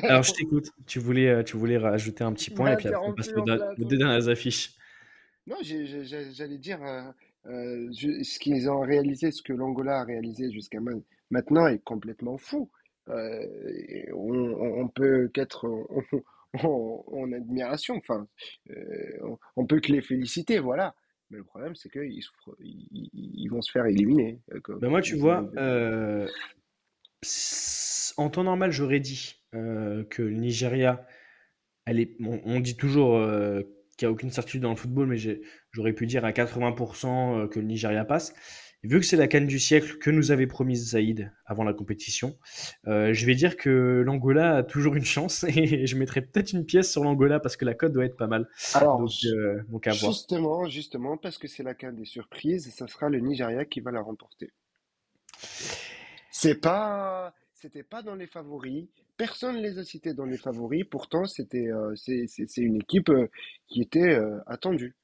Alors, 0.02 0.22
je 0.22 0.32
t'écoute. 0.32 0.70
Tu 0.86 0.98
voulais, 0.98 1.28
euh, 1.28 1.42
tu 1.42 1.56
voulais 1.56 1.78
rajouter 1.78 2.24
un 2.24 2.32
petit 2.32 2.50
point 2.50 2.72
et 2.72 2.76
puis 2.76 2.88
après, 2.88 3.08
on 3.08 3.12
passe 3.14 3.32
aux, 3.34 3.84
deux 3.84 3.96
dernières 3.98 4.28
affiches. 4.28 4.74
Non, 5.46 5.56
j'allais 5.62 6.58
dire 6.58 6.80
euh, 6.82 7.02
euh, 7.46 7.88
je- 7.92 8.22
ce 8.22 8.38
qu'ils 8.38 8.70
ont 8.70 8.80
réalisé, 8.80 9.30
ce 9.32 9.42
que 9.42 9.52
l'Angola 9.52 10.00
a 10.00 10.04
réalisé 10.04 10.52
jusqu'à 10.52 10.80
ma- 10.80 10.92
maintenant 11.30 11.66
est 11.66 11.82
complètement 11.82 12.38
fou. 12.38 12.70
Euh, 13.08 13.44
on, 14.14 14.34
on, 14.82 14.88
peut 14.88 15.28
qu'être 15.34 15.66
en, 15.68 15.86
en- 16.62 17.04
en 17.12 17.32
admiration. 17.32 17.96
Enfin, 17.96 18.28
euh, 18.70 18.74
on, 19.24 19.38
on 19.56 19.66
peut 19.66 19.80
que 19.80 19.90
les 19.90 20.00
féliciter, 20.02 20.60
voilà. 20.60 20.94
Mais 21.30 21.38
le 21.38 21.44
problème, 21.44 21.74
c'est 21.74 21.88
qu'ils 21.90 22.22
ils, 22.60 23.10
ils- 23.12 23.48
vont 23.48 23.62
se 23.62 23.72
faire 23.72 23.86
éliminer. 23.86 24.38
Ben 24.80 24.88
moi, 24.90 25.00
tu 25.00 25.16
vois, 25.16 25.50
euh, 25.56 26.28
en 28.16 28.30
temps 28.30 28.44
normal, 28.44 28.70
j'aurais 28.72 29.00
dit 29.00 29.36
euh, 29.54 30.04
que 30.04 30.22
le 30.22 30.36
Nigeria, 30.36 31.06
elle 31.86 32.00
est, 32.00 32.16
on, 32.20 32.40
on 32.44 32.60
dit 32.60 32.76
toujours 32.76 33.16
euh, 33.16 33.62
qu'il 33.96 34.06
n'y 34.06 34.10
a 34.10 34.12
aucune 34.12 34.30
certitude 34.30 34.62
dans 34.62 34.70
le 34.70 34.76
football, 34.76 35.06
mais 35.06 35.16
j'aurais 35.72 35.92
pu 35.92 36.06
dire 36.06 36.24
à 36.24 36.32
80% 36.32 37.06
euh, 37.44 37.48
que 37.48 37.60
le 37.60 37.66
Nigeria 37.66 38.04
passe. 38.04 38.34
Et 38.84 38.88
vu 38.88 38.98
que 38.98 39.06
c'est 39.06 39.16
la 39.16 39.28
canne 39.28 39.46
du 39.46 39.60
siècle 39.60 39.98
que 39.98 40.10
nous 40.10 40.32
avait 40.32 40.48
promise 40.48 40.90
Zaïd 40.90 41.32
avant 41.46 41.62
la 41.62 41.72
compétition, 41.72 42.36
euh, 42.88 43.14
je 43.14 43.26
vais 43.26 43.36
dire 43.36 43.56
que 43.56 44.02
l'Angola 44.04 44.56
a 44.56 44.62
toujours 44.64 44.96
une 44.96 45.04
chance 45.04 45.44
et 45.48 45.86
je 45.86 45.96
mettrai 45.96 46.20
peut-être 46.20 46.52
une 46.52 46.64
pièce 46.66 46.90
sur 46.90 47.04
l'Angola 47.04 47.38
parce 47.38 47.56
que 47.56 47.64
la 47.64 47.74
cote 47.74 47.92
doit 47.92 48.06
être 48.06 48.16
pas 48.16 48.26
mal. 48.26 48.48
Alors, 48.74 48.98
Donc, 48.98 49.10
donc 49.68 49.86
à 49.86 49.92
voir. 49.92 50.12
justement, 50.12 50.68
justement, 50.68 51.16
parce 51.16 51.38
que 51.38 51.46
c'est 51.46 51.62
la 51.62 51.74
canne 51.74 51.94
des 51.94 52.04
surprises, 52.04 52.74
ça 52.74 52.88
sera 52.88 53.08
le 53.08 53.20
Nigeria 53.20 53.64
qui 53.64 53.80
va 53.80 53.92
la 53.92 54.00
remporter. 54.00 54.50
C'est 56.42 56.60
pas, 56.60 57.32
c'était 57.54 57.84
pas 57.84 58.02
dans 58.02 58.16
les 58.16 58.26
favoris. 58.26 58.88
Personne 59.16 59.56
les 59.58 59.78
a 59.78 59.84
cités 59.84 60.12
dans 60.12 60.24
les 60.24 60.38
favoris. 60.38 60.84
Pourtant, 60.90 61.24
c'était, 61.26 61.68
euh, 61.70 61.94
c'est, 61.94 62.26
une 62.56 62.76
équipe 62.76 63.10
euh, 63.10 63.28
qui 63.68 63.82
était 63.82 64.14
euh, 64.14 64.38
attendue. 64.46 64.96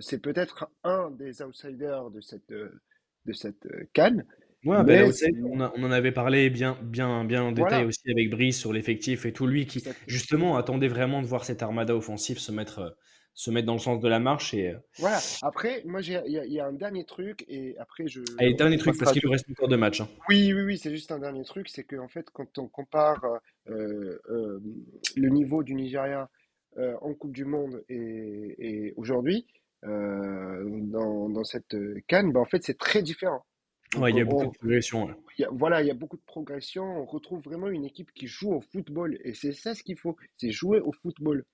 C'est 0.00 0.20
peut-être 0.20 0.68
un 0.84 1.10
des 1.10 1.40
outsiders 1.42 2.10
de 2.10 2.20
cette, 2.20 2.50
de 2.50 3.32
cette 3.32 3.66
CAN. 3.94 4.16
Ouais, 4.64 4.76
ben 4.78 4.84
Mais 4.84 4.96
là 4.98 5.06
aussi, 5.06 5.20
c'est- 5.20 5.32
on, 5.44 5.60
a- 5.60 5.72
on 5.76 5.82
en 5.84 5.90
avait 5.92 6.12
parlé 6.12 6.50
bien, 6.50 6.76
bien, 6.82 7.24
bien 7.24 7.42
en 7.44 7.52
détail 7.52 7.70
Voilà. 7.70 7.86
aussi 7.86 8.10
avec 8.10 8.28
Brice 8.28 8.58
sur 8.58 8.72
l'effectif 8.72 9.24
et 9.24 9.32
tout. 9.32 9.46
Lui 9.46 9.66
qui, 9.66 9.82
justement, 10.06 10.56
attendait 10.56 10.88
vraiment 10.88 11.22
de 11.22 11.26
voir 11.26 11.44
cette 11.44 11.62
armada 11.62 11.94
offensive 11.96 12.38
se 12.38 12.52
mettre, 12.52 12.96
se 13.38 13.52
mettre 13.52 13.66
dans 13.66 13.74
le 13.74 13.78
sens 13.78 14.00
de 14.00 14.08
la 14.08 14.18
marche. 14.18 14.52
Et, 14.52 14.70
euh, 14.70 14.78
Voilà. 14.98 15.20
Après, 15.42 15.82
moi, 15.84 16.00
il 16.00 16.10
y, 16.10 16.16
a- 16.16 16.26
il 16.26 16.52
y 16.52 16.58
a 16.58 16.66
un 16.66 16.72
dernier 16.72 17.04
truc 17.04 17.44
et 17.46 17.78
après, 17.78 18.08
je. 18.08 18.20
Allez, 18.38 18.54
dernier 18.54 18.74
on 18.74 18.80
truc, 18.80 18.98
parce 18.98 19.12
qu'il 19.12 19.22
nous 19.24 19.30
reste 19.30 19.48
encore 19.48 19.68
deux 19.68 19.76
matchs. 19.76 20.00
hein. 20.00 20.08
Oui, 20.28 20.52
oui, 20.52 20.62
oui, 20.62 20.76
c'est 20.76 20.90
juste 20.90 21.12
un 21.12 21.20
dernier 21.20 21.44
truc, 21.44 21.68
c'est 21.68 21.84
qu'en 21.84 22.08
fait, 22.08 22.26
quand 22.32 22.58
on 22.58 22.66
compare 22.66 23.24
euh, 23.68 24.18
euh, 24.28 24.58
le 25.16 25.28
niveau 25.28 25.62
du 25.62 25.74
Nigeria 25.76 26.28
euh, 26.78 26.96
en 27.00 27.14
Coupe 27.14 27.32
du 27.32 27.44
Monde 27.44 27.84
et, 27.88 28.56
et 28.58 28.94
aujourd'hui, 28.96 29.46
dans, 29.84 31.28
dans 31.28 31.44
cette 31.44 31.76
CAN, 32.08 32.28
bah, 32.28 32.40
en 32.40 32.44
fait, 32.44 32.64
c'est 32.64 32.76
très 32.78 33.02
différent. 33.02 33.44
Donc, 33.94 34.02
Ouais, 34.02 34.10
il 34.10 34.16
y 34.16 34.20
a 34.20 34.24
on- 34.24 34.28
beaucoup 34.28 34.46
de 34.52 34.58
progression. 34.58 35.06
ouais. 35.06 35.14
il 35.38 35.42
y 35.42 35.44
a- 35.44 35.50
voilà, 35.52 35.80
il 35.82 35.86
y 35.86 35.90
a 35.90 35.94
beaucoup 35.94 36.16
de 36.16 36.22
progression, 36.26 36.82
on 36.84 37.04
retrouve 37.06 37.40
vraiment 37.42 37.68
une 37.68 37.84
équipe 37.84 38.12
qui 38.12 38.26
joue 38.26 38.52
au 38.52 38.60
football, 38.60 39.16
et 39.22 39.32
c'est 39.34 39.52
ça 39.52 39.74
ce 39.76 39.82
qu'il 39.84 39.96
faut, 39.96 40.16
c'est 40.36 40.50
jouer 40.50 40.80
au 40.80 40.92
football. 40.92 41.44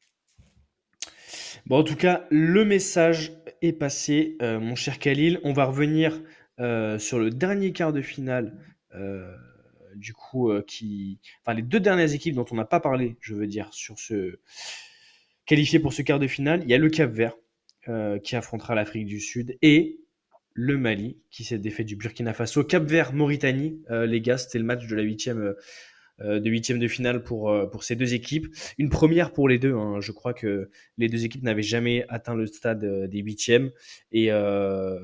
Bon, 1.67 1.79
en 1.79 1.85
tout 1.85 1.97
cas, 1.97 2.27
le 2.31 2.65
message 2.65 3.33
est 3.63 3.73
passé, 3.73 4.37
euh, 4.43 4.61
mon 4.61 4.75
cher 4.75 4.99
Khalil. 4.99 5.41
On 5.45 5.53
va 5.53 5.65
revenir 5.65 6.21
euh, 6.61 6.99
sur 6.99 7.19
le 7.19 7.31
dernier 7.31 7.73
quart 7.73 7.93
de 7.93 8.03
finale, 8.03 8.57
euh, 8.95 9.35
du 9.97 10.13
coup, 10.13 10.53
qui, 10.67 11.21
enfin, 11.41 11.55
les 11.55 11.63
deux 11.63 11.81
dernières 11.81 12.13
équipes 12.13 12.35
dont 12.35 12.45
on 12.51 12.57
n'a 12.57 12.65
pas 12.65 12.81
parlé, 12.81 13.17
je 13.21 13.35
veux 13.35 13.47
dire, 13.47 13.73
sur 13.73 13.99
ce 13.99 14.39
qualifié 15.47 15.79
pour 15.79 15.93
ce 15.93 16.03
quart 16.03 16.19
de 16.19 16.27
finale. 16.27 16.63
Il 16.65 16.71
y 16.71 16.75
a 16.75 16.79
le 16.79 16.91
Cap 16.91 17.11
Vert 17.11 17.35
qui 18.23 18.35
affrontera 18.35 18.75
l'Afrique 18.75 19.05
du 19.05 19.21
Sud 19.21 19.59
et 19.61 20.01
le 20.55 20.79
Mali 20.79 21.19
qui 21.31 21.45
s'est 21.45 21.59
défait 21.59 21.85
du 21.85 21.97
Burkina 21.97 22.33
Faso. 22.33 22.65
Cap 22.65 22.85
Vert, 22.85 23.13
Mauritanie, 23.13 23.83
les 23.91 24.23
gars, 24.23 24.39
c'était 24.39 24.59
le 24.59 24.65
match 24.65 24.87
de 24.87 24.95
la 24.97 25.03
huitième 25.03 25.55
de 26.21 26.51
huitième 26.51 26.79
de 26.79 26.89
finale 26.89 27.23
pour, 27.23 27.51
euh, 27.51 27.67
pour 27.67 27.85
ces 27.85 27.97
deux 27.97 28.15
équipes. 28.15 28.47
Une 28.79 28.89
première 28.89 29.33
pour 29.33 29.49
les 29.49 29.59
deux. 29.59 29.75
hein. 29.75 30.01
Je 30.01 30.13
crois 30.13 30.35
que 30.35 30.71
les 30.99 31.09
deux 31.09 31.25
équipes 31.25 31.43
n'avaient 31.43 31.63
jamais 31.63 32.05
atteint 32.09 32.35
le 32.35 32.47
stade 32.47 32.85
euh, 32.85 33.07
des 33.07 33.19
huitièmes 33.21 33.71
et, 34.13 34.31
euh, 34.31 34.99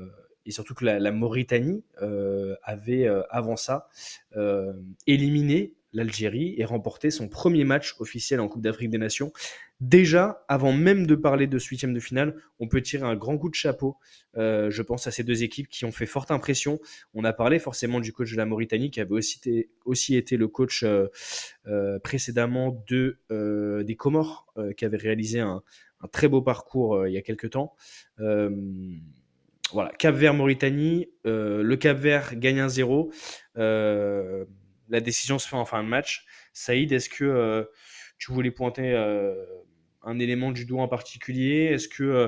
et 0.45 0.51
surtout 0.51 0.73
que 0.73 0.85
la, 0.85 1.11
Mauritanie 1.11 1.83
euh, 2.01 2.55
avait 2.63 3.07
euh, 3.07 3.21
avant 3.29 3.55
ça 3.55 3.89
euh, 4.35 4.73
éliminé 5.07 5.73
l'Algérie 5.93 6.55
et 6.57 6.65
remporté 6.65 7.11
son 7.11 7.27
premier 7.27 7.63
match 7.63 7.95
officiel 7.99 8.39
en 8.39 8.47
Coupe 8.47 8.61
d'Afrique 8.61 8.89
des 8.89 8.97
Nations. 8.97 9.31
Déjà, 9.79 10.45
avant 10.47 10.73
même 10.73 11.07
de 11.07 11.15
parler 11.15 11.47
de 11.47 11.57
ce 11.57 11.69
huitième 11.69 11.93
de 11.93 11.99
finale, 11.99 12.35
on 12.59 12.67
peut 12.67 12.81
tirer 12.81 13.03
un 13.03 13.15
grand 13.15 13.37
coup 13.37 13.49
de 13.49 13.55
chapeau, 13.55 13.97
euh, 14.37 14.69
je 14.69 14.81
pense, 14.81 15.07
à 15.07 15.11
ces 15.11 15.23
deux 15.23 15.43
équipes 15.43 15.67
qui 15.67 15.85
ont 15.85 15.91
fait 15.91 16.05
forte 16.05 16.31
impression. 16.31 16.79
On 17.13 17.23
a 17.23 17.33
parlé 17.33 17.57
forcément 17.57 17.99
du 17.99 18.13
coach 18.13 18.31
de 18.31 18.37
la 18.37 18.45
Mauritanie 18.45 18.91
qui 18.91 19.01
avait 19.01 19.15
aussi 19.85 20.15
été, 20.15 20.37
le 20.37 20.47
coach 20.47 20.83
euh, 20.83 21.07
euh, 21.67 21.99
précédemment 21.99 22.83
de, 22.87 23.17
des 23.83 23.95
Comores, 23.95 24.53
qui 24.77 24.85
avait 24.85 24.97
réalisé 24.97 25.39
un, 25.39 25.63
très 26.11 26.27
beau 26.27 26.41
parcours 26.41 27.07
il 27.07 27.13
y 27.13 27.17
a 27.17 27.21
quelques 27.21 27.51
temps. 27.51 27.75
Voilà, 29.73 29.91
Cap 29.97 30.15
Vert, 30.15 30.33
Mauritanie. 30.33 31.09
Le 31.23 31.75
Cap 31.75 31.97
Vert 31.97 32.35
gagne 32.35 32.59
1-0. 32.59 33.11
Euh, 33.57 34.45
la 34.91 34.99
décision 34.99 35.39
se 35.39 35.47
fait 35.47 35.55
en 35.55 35.65
fin 35.65 35.83
de 35.83 35.87
match. 35.87 36.25
Saïd, 36.53 36.91
est-ce 36.91 37.09
que 37.09 37.23
euh, 37.23 37.63
tu 38.19 38.31
voulais 38.31 38.51
pointer 38.51 38.91
euh, 38.93 39.33
un 40.03 40.19
élément 40.19 40.51
du 40.51 40.65
doigt 40.65 40.83
en 40.83 40.87
particulier? 40.87 41.69
Est-ce 41.71 41.87
que 41.87 42.03
euh, 42.03 42.27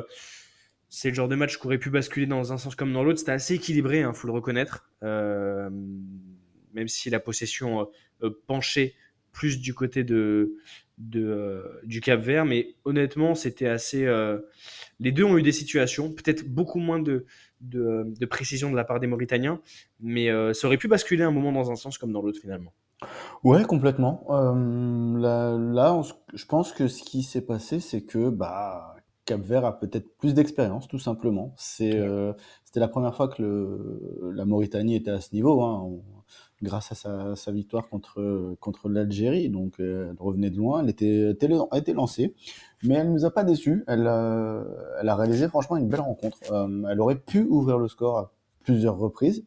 c'est 0.90 1.10
le 1.10 1.16
genre 1.16 1.28
de 1.28 1.36
match 1.36 1.60
qui 1.60 1.66
aurait 1.68 1.78
pu 1.78 1.90
basculer 1.90 2.26
dans 2.26 2.54
un 2.54 2.58
sens 2.58 2.76
comme 2.76 2.94
dans 2.94 3.04
l'autre? 3.04 3.20
C'était 3.20 3.34
assez 3.34 3.56
équilibré, 3.56 4.00
il 4.00 4.14
faut 4.14 4.28
le 4.28 4.34
reconnaître. 4.34 4.90
Même 5.02 6.88
si 6.88 7.10
la 7.10 7.20
possession 7.20 7.88
penchait 8.48 8.96
plus 9.32 9.60
du 9.60 9.74
côté 9.74 10.04
du 10.04 10.48
Cap 12.02 12.22
Vert. 12.22 12.46
Mais 12.46 12.76
honnêtement, 12.86 13.36
c'était 13.36 13.68
assez. 13.68 14.08
les 15.00 15.12
deux 15.12 15.24
ont 15.24 15.38
eu 15.38 15.42
des 15.42 15.52
situations, 15.52 16.12
peut-être 16.12 16.48
beaucoup 16.48 16.80
moins 16.80 17.00
de, 17.00 17.26
de, 17.64 18.14
de 18.20 18.26
précision 18.26 18.70
de 18.72 18.76
la 18.76 18.84
part 18.84 19.00
des 19.00 19.08
Mauritaniens, 19.08 19.60
mais 20.00 20.30
euh, 20.30 20.54
ça 20.54 20.68
aurait 20.68 20.78
pu 20.78 20.88
basculer 20.88 21.24
un 21.24 21.32
moment 21.32 21.52
dans 21.52 21.72
un 21.72 21.76
sens 21.76 21.98
comme 21.98 22.12
dans 22.12 22.22
l'autre 22.22 22.40
finalement. 22.40 22.74
Ouais, 23.44 23.64
complètement. 23.66 24.26
Euh, 24.30 25.18
là, 25.20 25.58
là, 25.58 25.94
on 25.94 26.04
je 26.34 26.46
pense 26.46 26.72
que 26.72 26.88
ce 26.88 27.04
qui 27.04 27.24
s'est 27.24 27.46
passé, 27.46 27.80
c'est 27.80 28.02
que 28.04 28.30
bah, 28.30 28.96
Cap-Vert 29.26 29.66
a 29.66 29.80
peut-être 29.80 30.18
plus 30.18 30.34
d'expérience, 30.34 30.88
tout 30.88 31.00
simplement. 31.00 31.54
C'est, 31.58 31.96
euh, 31.98 32.34
c'était 32.66 32.80
la 32.80 32.88
première 32.88 33.16
fois 33.16 33.28
que 33.28 33.42
le, 33.42 34.32
la 34.34 34.46
Mauritanie 34.46 34.96
était 34.96 35.12
à 35.12 35.20
ce 35.22 35.34
niveau, 35.34 35.62
hein, 35.64 35.82
on- 35.84 36.04
grâce 36.62 36.92
à 37.06 37.36
sa, 37.36 37.52
victoire 37.52 37.90
contre, 37.90 38.56
contre 38.60 38.90
l'Algérie. 38.90 39.50
Donc, 39.50 39.80
euh, 39.80 40.12
elle 40.12 40.18
revenait 40.20 40.50
de 40.50 40.58
loin, 40.58 40.82
elle 40.82 40.90
était, 40.90 41.32
était, 41.32 41.94
lancée, 41.94 42.36
mais 42.84 42.96
elle 42.96 43.12
nous 43.12 43.26
a 43.26 43.32
pas 43.32 43.44
déçus. 43.44 43.84
Elle, 43.88 44.08
a- 44.08 44.64
elle 45.02 45.10
a 45.10 45.16
réalisé 45.16 45.48
franchement 45.48 45.78
une 45.78 45.90
belle 45.90 46.02
rencontre. 46.02 46.38
Euh, 46.52 46.84
elle 46.90 47.02
aurait 47.02 47.20
pu 47.20 47.44
ouvrir 47.44 47.78
le 47.78 47.88
score 47.88 48.18
à 48.18 48.34
plusieurs 48.64 48.98
reprises, 48.98 49.46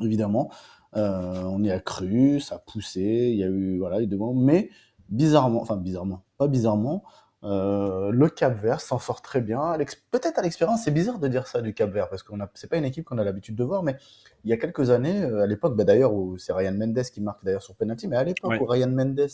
évidemment. 0.00 0.50
Euh, 0.96 1.44
on 1.44 1.62
y 1.62 1.70
a 1.70 1.78
cru, 1.78 2.40
ça 2.40 2.56
a 2.56 2.58
poussé, 2.58 3.28
il 3.32 3.36
y 3.38 3.44
a 3.44 3.48
eu 3.48 3.78
voilà, 3.78 4.04
des 4.04 4.16
moments, 4.16 4.34
mais 4.34 4.70
bizarrement, 5.08 5.60
enfin 5.62 5.76
bizarrement, 5.76 6.22
pas 6.36 6.48
bizarrement, 6.48 7.04
euh, 7.42 8.10
le 8.10 8.28
Cap 8.28 8.60
Vert 8.60 8.80
s'en 8.80 8.98
sort 8.98 9.22
très 9.22 9.40
bien. 9.40 9.76
Peut-être 10.10 10.38
à 10.38 10.42
l'expérience, 10.42 10.82
c'est 10.84 10.90
bizarre 10.90 11.18
de 11.18 11.28
dire 11.28 11.46
ça 11.46 11.62
du 11.62 11.72
Cap 11.72 11.90
Vert 11.90 12.08
parce 12.08 12.22
a, 12.22 12.50
c'est 12.54 12.68
pas 12.68 12.76
une 12.76 12.84
équipe 12.84 13.04
qu'on 13.06 13.18
a 13.18 13.24
l'habitude 13.24 13.56
de 13.56 13.64
voir, 13.64 13.82
mais 13.82 13.96
il 14.44 14.50
y 14.50 14.52
a 14.52 14.56
quelques 14.58 14.90
années, 14.90 15.22
euh, 15.22 15.42
à 15.42 15.46
l'époque, 15.46 15.76
bah, 15.76 15.84
d'ailleurs 15.84 16.12
où 16.12 16.36
c'est 16.36 16.52
Ryan 16.52 16.72
Mendes 16.72 17.02
qui 17.02 17.20
marque 17.20 17.42
d'ailleurs 17.44 17.62
sur 17.62 17.74
penalty, 17.74 18.08
mais 18.08 18.16
à 18.16 18.24
l'époque 18.24 18.50
Ouais. 18.50 18.58
où 18.60 18.66
Ryan 18.66 18.90
Mendes 18.90 19.26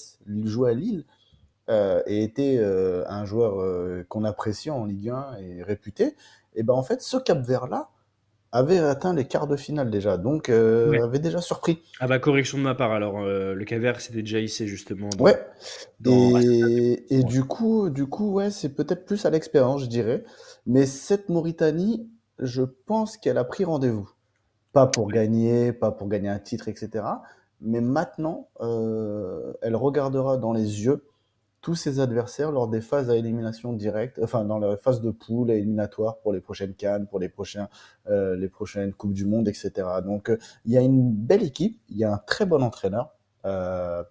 jouait 0.44 0.70
à 0.70 0.74
Lille 0.74 1.04
euh, 1.68 2.00
et 2.06 2.22
était 2.22 2.58
euh, 2.60 3.04
un 3.08 3.24
joueur 3.24 4.06
qu'on 4.08 4.24
apprécie 4.24 4.70
en 4.70 4.84
Ligue 4.84 5.10
1 5.10 5.36
et 5.40 5.62
réputé, 5.64 6.14
et 6.54 6.62
ben 6.62 6.74
en 6.74 6.82
fait, 6.84 7.02
ce 7.02 7.16
Cap 7.16 7.40
Vert 7.44 7.66
là 7.66 7.88
avait 8.56 8.78
atteint 8.78 9.14
les 9.14 9.24
quarts 9.24 9.46
de 9.46 9.56
finale 9.56 9.90
déjà, 9.90 10.16
donc 10.16 10.48
euh, 10.48 10.90
Ouais. 10.90 11.00
avait 11.00 11.18
déjà 11.18 11.40
surpris. 11.40 11.82
Ah 12.00 12.06
bah 12.06 12.18
correction 12.18 12.58
de 12.58 12.62
ma 12.62 12.74
part, 12.74 12.92
alors 12.92 13.20
euh, 13.20 13.54
le 13.54 13.64
Cap 13.64 13.80
Vert 13.80 14.00
s'était 14.00 14.22
déjà 14.22 14.40
hissé 14.40 14.66
justement. 14.66 15.08
dans- 15.16 15.24
Ouais. 15.24 15.38
dans- 16.00 16.38
Et, 16.40 17.04
et 17.10 17.18
Ouais. 17.18 17.24
du 17.24 17.44
coup, 17.44 17.90
du 17.90 18.06
coup, 18.06 18.32
ouais, 18.32 18.50
c'est 18.50 18.70
peut-être 18.70 19.04
plus 19.06 19.24
à 19.26 19.30
l'expérience, 19.30 19.82
je 19.82 19.86
dirais. 19.86 20.24
Mais 20.66 20.86
cette 20.86 21.28
Mauritanie, 21.28 22.08
je 22.38 22.62
pense 22.62 23.16
qu'elle 23.16 23.38
a 23.38 23.44
pris 23.44 23.64
rendez-vous. 23.64 24.10
Pas 24.72 24.86
pour 24.86 25.08
gagner, 25.08 25.72
pas 25.72 25.90
pour 25.90 26.08
gagner 26.08 26.28
un 26.28 26.38
titre, 26.38 26.68
etc. 26.68 27.04
Mais 27.62 27.80
maintenant, 27.80 28.48
euh, 28.60 29.52
elle 29.62 29.74
regardera 29.76 30.36
dans 30.36 30.52
les 30.52 30.84
yeux 30.84 31.02
tous 31.66 31.74
ses 31.74 31.98
adversaires 31.98 32.52
lors 32.52 32.68
des 32.68 32.80
phases 32.80 33.10
à 33.10 33.16
élimination 33.16 33.72
directe, 33.72 34.20
enfin 34.22 34.44
dans 34.44 34.60
les 34.60 34.76
phases 34.76 35.00
de 35.00 35.10
poule 35.10 35.50
et 35.50 35.56
éliminatoires 35.56 36.18
pour 36.18 36.32
les 36.32 36.40
prochaines 36.40 36.74
Cannes, 36.74 37.08
pour 37.08 37.18
les 37.18 37.28
prochains, 37.28 37.68
euh, 38.08 38.36
les 38.36 38.48
prochaines 38.48 38.92
Coupes 38.92 39.12
du 39.12 39.24
Monde, 39.24 39.48
etc. 39.48 39.72
Donc, 40.04 40.30
euh, 40.30 40.38
il 40.64 40.70
y 40.70 40.78
a 40.78 40.80
une 40.80 41.10
belle 41.12 41.42
équipe, 41.42 41.80
il 41.88 41.96
y 41.96 42.04
a 42.04 42.12
un 42.12 42.18
très 42.18 42.46
bon 42.46 42.62
entraîneur. 42.62 43.16
Euh, 43.46 44.04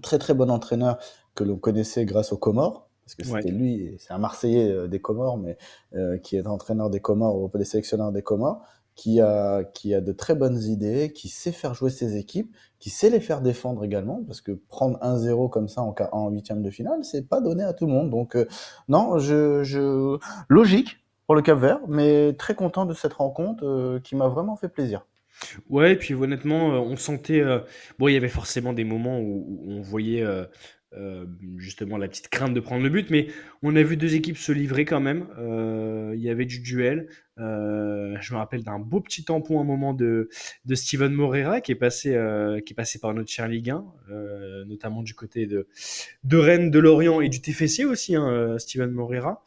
très 0.00 0.18
très 0.18 0.32
bon 0.32 0.50
entraîneur 0.50 0.96
que 1.34 1.44
l'on 1.44 1.58
connaissait 1.58 2.06
grâce 2.06 2.32
aux 2.32 2.38
Comores, 2.38 2.88
parce 3.04 3.14
que 3.16 3.30
Ouais. 3.30 3.42
c'était 3.42 3.54
lui, 3.54 3.94
c'est 3.98 4.14
un 4.14 4.18
Marseillais 4.18 4.88
des 4.88 5.00
Comores, 5.02 5.36
mais 5.36 5.58
euh, 5.94 6.16
qui 6.16 6.36
est 6.36 6.46
entraîneur 6.46 6.88
des 6.88 7.00
Comores, 7.00 7.36
ou 7.36 7.50
des 7.54 7.66
sélectionneurs 7.66 8.12
des 8.12 8.22
Comores, 8.22 8.64
qui 8.98 9.20
a, 9.20 9.62
qui 9.62 9.94
a 9.94 10.00
de 10.00 10.10
très 10.10 10.34
bonnes 10.34 10.60
idées, 10.60 11.12
qui 11.14 11.28
sait 11.28 11.52
faire 11.52 11.72
jouer 11.72 11.88
ses 11.88 12.16
équipes, 12.16 12.52
qui 12.80 12.90
sait 12.90 13.10
les 13.10 13.20
faire 13.20 13.40
défendre 13.42 13.84
également, 13.84 14.24
parce 14.26 14.40
que 14.40 14.50
prendre 14.50 14.98
1-0 14.98 15.50
comme 15.50 15.68
ça 15.68 15.82
en, 15.82 15.94
en 16.10 16.30
huitième 16.30 16.62
de 16.62 16.70
finale, 16.70 17.04
c'est 17.04 17.28
pas 17.28 17.40
donné 17.40 17.62
à 17.62 17.72
tout 17.72 17.86
le 17.86 17.92
monde. 17.92 18.10
Donc 18.10 18.34
euh, 18.34 18.46
non, 18.88 19.20
je, 19.20 19.62
je... 19.62 20.18
logique 20.48 20.98
pour 21.26 21.36
le 21.36 21.42
Cap 21.42 21.60
Vert, 21.60 21.78
mais 21.86 22.32
très 22.32 22.56
content 22.56 22.86
de 22.86 22.92
cette 22.94 23.12
rencontre 23.12 23.64
euh, 23.64 24.00
qui 24.00 24.16
m'a 24.16 24.26
vraiment 24.26 24.56
fait 24.56 24.68
plaisir. 24.68 25.06
Ouais, 25.70 25.92
et 25.92 25.96
puis 25.96 26.14
honnêtement, 26.14 26.72
euh, 26.72 26.78
on 26.78 26.96
sentait. 26.96 27.44
bon, 28.00 28.08
il 28.08 28.14
y 28.14 28.16
avait 28.16 28.28
forcément 28.28 28.72
des 28.72 28.82
moments 28.82 29.20
où, 29.20 29.62
on 29.68 29.80
voyait 29.80 30.24
justement 31.56 31.98
la 31.98 32.08
petite 32.08 32.30
crainte 32.30 32.52
de 32.52 32.58
prendre 32.58 32.82
le 32.82 32.90
but, 32.90 33.10
mais 33.10 33.28
on 33.62 33.76
a 33.76 33.82
vu 33.84 33.96
deux 33.96 34.16
équipes 34.16 34.38
se 34.38 34.50
livrer 34.50 34.84
quand 34.84 34.98
même. 34.98 35.28
Il 36.14 36.20
y 36.20 36.30
avait 36.30 36.46
du 36.46 36.58
duel. 36.58 37.08
Euh, 37.40 38.16
je 38.20 38.32
me 38.32 38.38
rappelle 38.38 38.64
d'un 38.64 38.78
beau 38.78 39.00
petit 39.00 39.24
tampon 39.24 39.58
à 39.58 39.62
un 39.62 39.64
moment 39.64 39.94
de, 39.94 40.28
de 40.64 40.74
Steven 40.74 41.12
Moreira 41.12 41.60
qui 41.60 41.72
est 41.72 41.76
passé, 41.76 42.14
euh, 42.14 42.60
qui 42.60 42.72
est 42.72 42.76
passé 42.76 42.98
par 42.98 43.14
notre 43.14 43.30
chère 43.30 43.48
Ligue 43.48 43.70
1, 43.70 43.84
euh, 44.10 44.64
notamment 44.64 45.02
du 45.02 45.14
côté 45.14 45.46
de, 45.46 45.68
de 46.24 46.36
Rennes, 46.36 46.70
de 46.70 46.78
Lorient 46.78 47.20
et 47.20 47.28
du 47.28 47.40
TFC 47.40 47.84
aussi, 47.84 48.16
hein, 48.16 48.56
Steven 48.58 48.90
Moreira. 48.90 49.44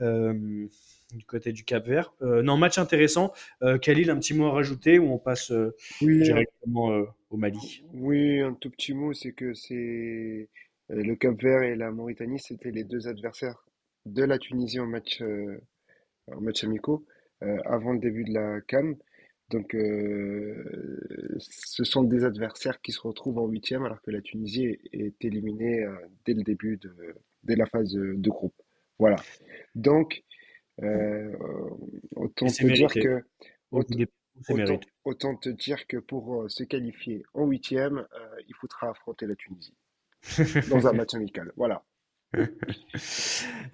Du 0.00 1.24
côté 1.26 1.52
du 1.52 1.62
Cap 1.64 1.86
Vert. 1.86 2.12
Non, 2.20 2.56
match 2.56 2.78
intéressant. 2.78 3.32
Khalil, 3.82 4.10
un 4.10 4.18
petit 4.18 4.34
mot 4.34 4.46
à 4.46 4.50
rajouter 4.50 4.98
ou 4.98 5.12
on 5.12 5.18
passe 5.18 5.52
Oui, 6.00 6.22
directement 6.22 7.04
au 7.30 7.36
Mali? 7.36 7.84
Oui, 7.92 8.40
un 8.40 8.54
tout 8.54 8.70
petit 8.70 8.94
mot, 8.94 9.12
c'est 9.12 9.32
que 9.32 9.54
c'est 9.54 10.48
le 10.88 11.14
Cap-Vert 11.14 11.62
et 11.62 11.76
la 11.76 11.92
Mauritanie, 11.92 12.40
c'était 12.40 12.72
les 12.72 12.82
deux 12.82 13.06
adversaires 13.06 13.64
de 14.06 14.24
la 14.24 14.38
Tunisie 14.38 14.80
en 14.80 14.86
match, 14.86 15.22
en 16.32 16.40
match 16.40 16.64
amicaux 16.64 17.06
avant 17.40 17.92
le 17.92 17.98
début 17.98 18.24
de 18.24 18.32
la 18.32 18.60
CAN. 18.62 18.94
Donc, 19.50 19.74
euh, 19.74 21.38
ce 21.38 21.84
sont 21.84 22.02
des 22.02 22.24
adversaires 22.24 22.80
qui 22.80 22.92
se 22.92 23.00
retrouvent 23.00 23.38
en 23.38 23.46
huitième, 23.46 23.84
alors 23.84 24.00
que 24.00 24.10
la 24.10 24.22
Tunisie 24.22 24.78
est, 24.92 25.22
éliminée 25.24 25.84
euh, 25.84 25.94
dès 26.24 26.32
le 26.32 26.42
début 26.42 26.78
de, 26.78 27.14
dès 27.42 27.54
la 27.54 27.66
phase 27.66 27.92
de, 27.92 28.14
de 28.16 28.30
groupe. 28.30 28.54
Voilà. 28.98 29.16
Donc, 29.74 30.24
euh, 30.82 31.32
autant 32.16 32.46
te 32.46 32.66
dire 32.66 32.92
que 32.92 33.22
Au 33.70 33.82
autant, 35.04 35.36
te 35.36 35.48
dire 35.50 35.86
que 35.86 35.98
pour 35.98 36.42
euh, 36.42 36.48
se 36.48 36.64
qualifier 36.64 37.22
en 37.34 37.46
huitième, 37.46 37.98
euh, 37.98 38.36
il 38.48 38.54
faudra 38.54 38.90
affronter 38.90 39.26
la 39.26 39.36
Tunisie 39.36 39.76
dans 40.70 40.86
un 40.88 40.92
match 40.92 41.14
amical. 41.14 41.52
Voilà. 41.56 41.84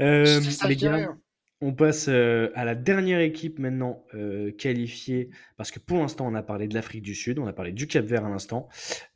Euh, 0.00 0.40
ça, 0.42 0.68
les 0.68 0.76
gars. 0.76 1.16
On 1.60 1.72
passe 1.72 2.08
euh, 2.08 2.50
à 2.54 2.64
la 2.64 2.74
dernière 2.74 3.20
équipe 3.20 3.58
maintenant 3.58 4.04
euh, 4.14 4.50
qualifiée, 4.52 5.30
parce 5.56 5.70
que 5.70 5.78
pour 5.78 5.98
l'instant 5.98 6.26
on 6.26 6.34
a 6.34 6.42
parlé 6.42 6.68
de 6.68 6.74
l'Afrique 6.74 7.02
du 7.02 7.14
Sud, 7.14 7.38
on 7.38 7.46
a 7.46 7.52
parlé 7.52 7.72
du 7.72 7.86
Cap 7.86 8.04
Vert 8.04 8.24
à 8.24 8.30
l'instant, 8.30 8.68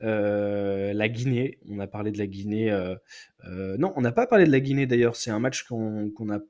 Euh, 0.02 0.92
la 0.92 1.08
Guinée, 1.08 1.58
on 1.68 1.78
a 1.78 1.86
parlé 1.86 2.12
de 2.12 2.18
la 2.18 2.26
Guinée. 2.26 2.70
non, 3.78 3.92
on 3.96 4.00
n'a 4.00 4.12
pas 4.12 4.26
parlé 4.26 4.46
de 4.46 4.52
la 4.52 4.60
Guinée 4.60 4.86
d'ailleurs, 4.86 5.16
c'est 5.16 5.30
un 5.30 5.38
match 5.38 5.64
qu'on 5.64 6.10
a 6.30 6.40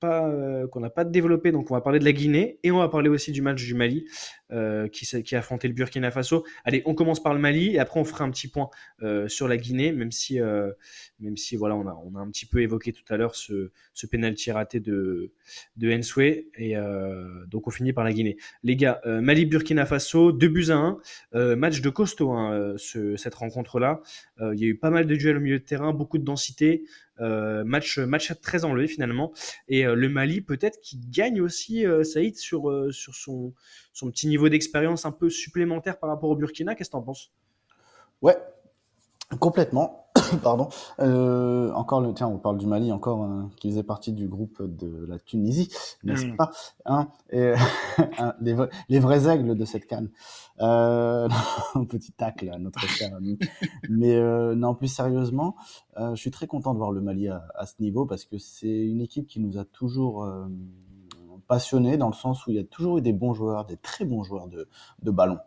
pas, 0.00 0.28
euh, 0.28 0.66
qu'on 0.68 0.80
n'a 0.80 0.90
pas 0.90 1.04
développé. 1.04 1.52
Donc, 1.52 1.70
on 1.70 1.74
va 1.74 1.80
parler 1.80 1.98
de 1.98 2.04
la 2.04 2.12
Guinée 2.12 2.58
et 2.62 2.70
on 2.70 2.78
va 2.78 2.88
parler 2.88 3.08
aussi 3.08 3.32
du 3.32 3.42
match 3.42 3.64
du 3.64 3.74
Mali 3.74 4.06
euh, 4.52 4.88
qui, 4.88 5.06
qui, 5.22 5.34
a 5.34 5.38
affronté 5.38 5.68
le 5.68 5.74
Burkina 5.74 6.10
Faso. 6.10 6.44
Allez, 6.64 6.82
on 6.86 6.94
commence 6.94 7.22
par 7.22 7.34
le 7.34 7.40
Mali 7.40 7.74
et 7.74 7.78
après 7.78 7.98
on 7.98 8.04
fera 8.04 8.24
un 8.24 8.30
petit 8.30 8.48
point 8.48 8.68
euh, 9.02 9.28
sur 9.28 9.48
la 9.48 9.56
Guinée, 9.56 9.92
même 9.92 10.12
si, 10.12 10.38
même 11.20 11.36
si 11.36 11.56
voilà, 11.56 11.76
on 11.76 11.86
a, 11.86 11.98
on 12.04 12.14
a 12.16 12.20
un 12.20 12.28
petit 12.30 12.46
peu 12.46 12.60
évoqué 12.60 12.92
tout 12.92 13.04
à 13.08 13.16
l'heure 13.16 13.34
ce, 13.34 13.70
ce 13.94 14.06
penalty 14.06 14.50
raté 14.50 14.80
de, 14.80 15.32
de. 15.76 15.96
Et 16.58 16.76
donc, 17.48 17.66
on 17.66 17.70
finit 17.70 17.92
par 17.92 18.04
la 18.04 18.12
Guinée. 18.12 18.36
Les 18.62 18.76
gars, 18.76 19.00
Mali-Burkina 19.04 19.86
Faso, 19.86 20.32
2 20.32 20.48
buts 20.48 20.70
à 20.70 20.98
1. 21.32 21.56
match 21.56 21.80
de 21.80 21.90
costaud, 21.90 22.32
hein, 22.32 22.74
ce, 22.76 23.16
cette 23.16 23.34
rencontre-là. 23.34 24.00
Il 24.40 24.58
y 24.58 24.64
a 24.64 24.68
eu 24.68 24.76
pas 24.76 24.90
mal 24.90 25.06
de 25.06 25.16
duels 25.16 25.38
au 25.38 25.40
milieu 25.40 25.58
de 25.58 25.64
terrain, 25.64 25.92
beaucoup 25.92 26.18
de 26.18 26.24
densité. 26.24 26.84
Euh, 27.20 27.64
match, 27.64 27.98
match 27.98 28.32
très 28.42 28.64
enlevé 28.64 28.88
finalement. 28.88 29.32
Et 29.68 29.86
euh, 29.86 29.94
le 29.94 30.08
Mali, 30.08 30.40
peut-être 30.40 30.80
qui 30.80 30.98
gagne 30.98 31.40
aussi, 31.40 31.86
euh, 31.86 32.04
Saïd, 32.04 32.36
sur, 32.36 32.72
sur 32.92 33.14
son, 33.14 33.54
son 33.92 34.10
petit 34.10 34.28
niveau 34.28 34.48
d'expérience 34.48 35.06
un 35.06 35.12
peu 35.12 35.30
supplémentaire 35.30 35.98
par 35.98 36.10
rapport 36.10 36.30
au 36.30 36.36
Burkina. 36.36 36.74
Qu'est-ce 36.74 36.90
que 36.90 36.96
tu 36.96 36.98
en 36.98 37.02
penses? 37.02 37.32
Ouais, 38.22 38.36
complètement. 39.40 40.05
Pardon. 40.42 40.68
Euh, 41.00 41.72
encore 41.72 42.00
le, 42.00 42.12
tiens, 42.14 42.26
on 42.28 42.38
parle 42.38 42.58
du 42.58 42.66
Mali 42.66 42.92
encore, 42.92 43.22
hein, 43.22 43.50
qui 43.56 43.70
faisait 43.70 43.82
partie 43.82 44.12
du 44.12 44.28
groupe 44.28 44.62
de 44.62 45.04
la 45.06 45.18
Tunisie, 45.18 45.68
n'est-ce 46.04 46.26
Mm. 46.26 46.36
pas 46.36 46.50
hein, 46.86 47.08
et, 47.30 47.52
les, 48.40 48.54
vra- 48.54 48.68
les 48.88 48.98
vrais 48.98 49.28
aigles 49.28 49.54
de 49.56 49.64
cette 49.64 49.86
canne. 49.86 50.10
Euh, 50.60 51.28
un 51.74 51.84
petit 51.84 52.12
tacle 52.12 52.48
à 52.50 52.58
notre 52.58 52.80
cher 52.88 53.14
ami. 53.14 53.38
Mais 53.90 54.14
euh, 54.16 54.54
non, 54.54 54.74
plus 54.74 54.88
sérieusement, 54.88 55.56
euh, 55.98 56.14
je 56.14 56.20
suis 56.20 56.30
très 56.30 56.46
content 56.46 56.72
de 56.72 56.78
voir 56.78 56.92
le 56.92 57.00
Mali 57.00 57.28
à, 57.28 57.46
à 57.54 57.66
ce 57.66 57.74
niveau 57.80 58.06
parce 58.06 58.24
que 58.24 58.38
c'est 58.38 58.68
une 58.86 59.00
équipe 59.00 59.26
qui 59.26 59.40
nous 59.40 59.58
a 59.58 59.64
toujours 59.64 60.24
passionnés 61.46 61.96
dans 61.96 62.08
le 62.08 62.14
sens 62.14 62.46
où 62.46 62.50
il 62.50 62.56
y 62.56 62.60
a 62.60 62.64
toujours 62.64 62.98
eu 62.98 63.02
des 63.02 63.12
bons 63.12 63.34
joueurs, 63.34 63.64
des 63.64 63.76
très 63.76 64.04
bons 64.04 64.22
joueurs 64.22 64.48
de, 64.48 64.68
de 65.02 65.10
ballon, 65.10 65.38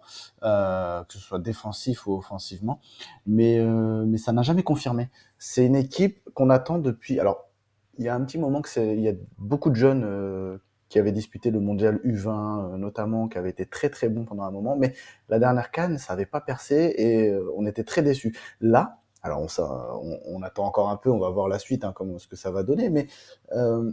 euh, 0.43 1.03
que 1.03 1.13
ce 1.13 1.19
soit 1.19 1.39
défensif 1.39 2.07
ou 2.07 2.13
offensivement 2.13 2.79
mais, 3.25 3.59
euh, 3.59 4.05
mais 4.05 4.17
ça 4.17 4.31
n'a 4.31 4.41
jamais 4.41 4.63
confirmé. 4.63 5.09
C'est 5.37 5.65
une 5.65 5.75
équipe 5.75 6.29
qu'on 6.33 6.49
attend 6.49 6.79
depuis. 6.79 7.19
Alors, 7.19 7.49
il 7.97 8.05
y 8.05 8.09
a 8.09 8.15
un 8.15 8.23
petit 8.23 8.37
moment 8.37 8.61
que 8.61 8.69
c'est, 8.69 8.95
il 8.95 9.01
y 9.01 9.09
a 9.09 9.13
beaucoup 9.37 9.69
de 9.69 9.75
jeunes 9.75 10.03
euh, 10.05 10.57
qui 10.89 10.99
avaient 10.99 11.11
disputé 11.11 11.51
le 11.51 11.59
mondial 11.59 11.99
U20, 12.03 12.73
euh, 12.73 12.77
notamment, 12.77 13.27
qui 13.27 13.37
avaient 13.37 13.51
été 13.51 13.65
très 13.65 13.89
très 13.89 14.09
bons 14.09 14.25
pendant 14.25 14.43
un 14.43 14.51
moment, 14.51 14.75
mais 14.75 14.93
la 15.29 15.39
dernière 15.39 15.71
canne, 15.71 15.97
ça 15.97 16.13
n'avait 16.13 16.25
pas 16.25 16.41
percé 16.41 16.93
et 16.97 17.29
euh, 17.29 17.51
on 17.55 17.65
était 17.65 17.83
très 17.83 18.01
déçus. 18.01 18.35
Là, 18.59 18.99
alors 19.21 19.41
on, 19.41 19.47
ça, 19.47 19.93
on, 20.01 20.17
on 20.25 20.41
attend 20.41 20.65
encore 20.65 20.89
un 20.89 20.97
peu, 20.97 21.11
on 21.11 21.19
va 21.19 21.29
voir 21.29 21.47
la 21.47 21.59
suite, 21.59 21.83
hein, 21.85 21.93
comment 21.95 22.17
ce 22.17 22.27
que 22.27 22.35
ça 22.35 22.51
va 22.51 22.63
donner, 22.63 22.89
mais 22.89 23.07
euh, 23.51 23.91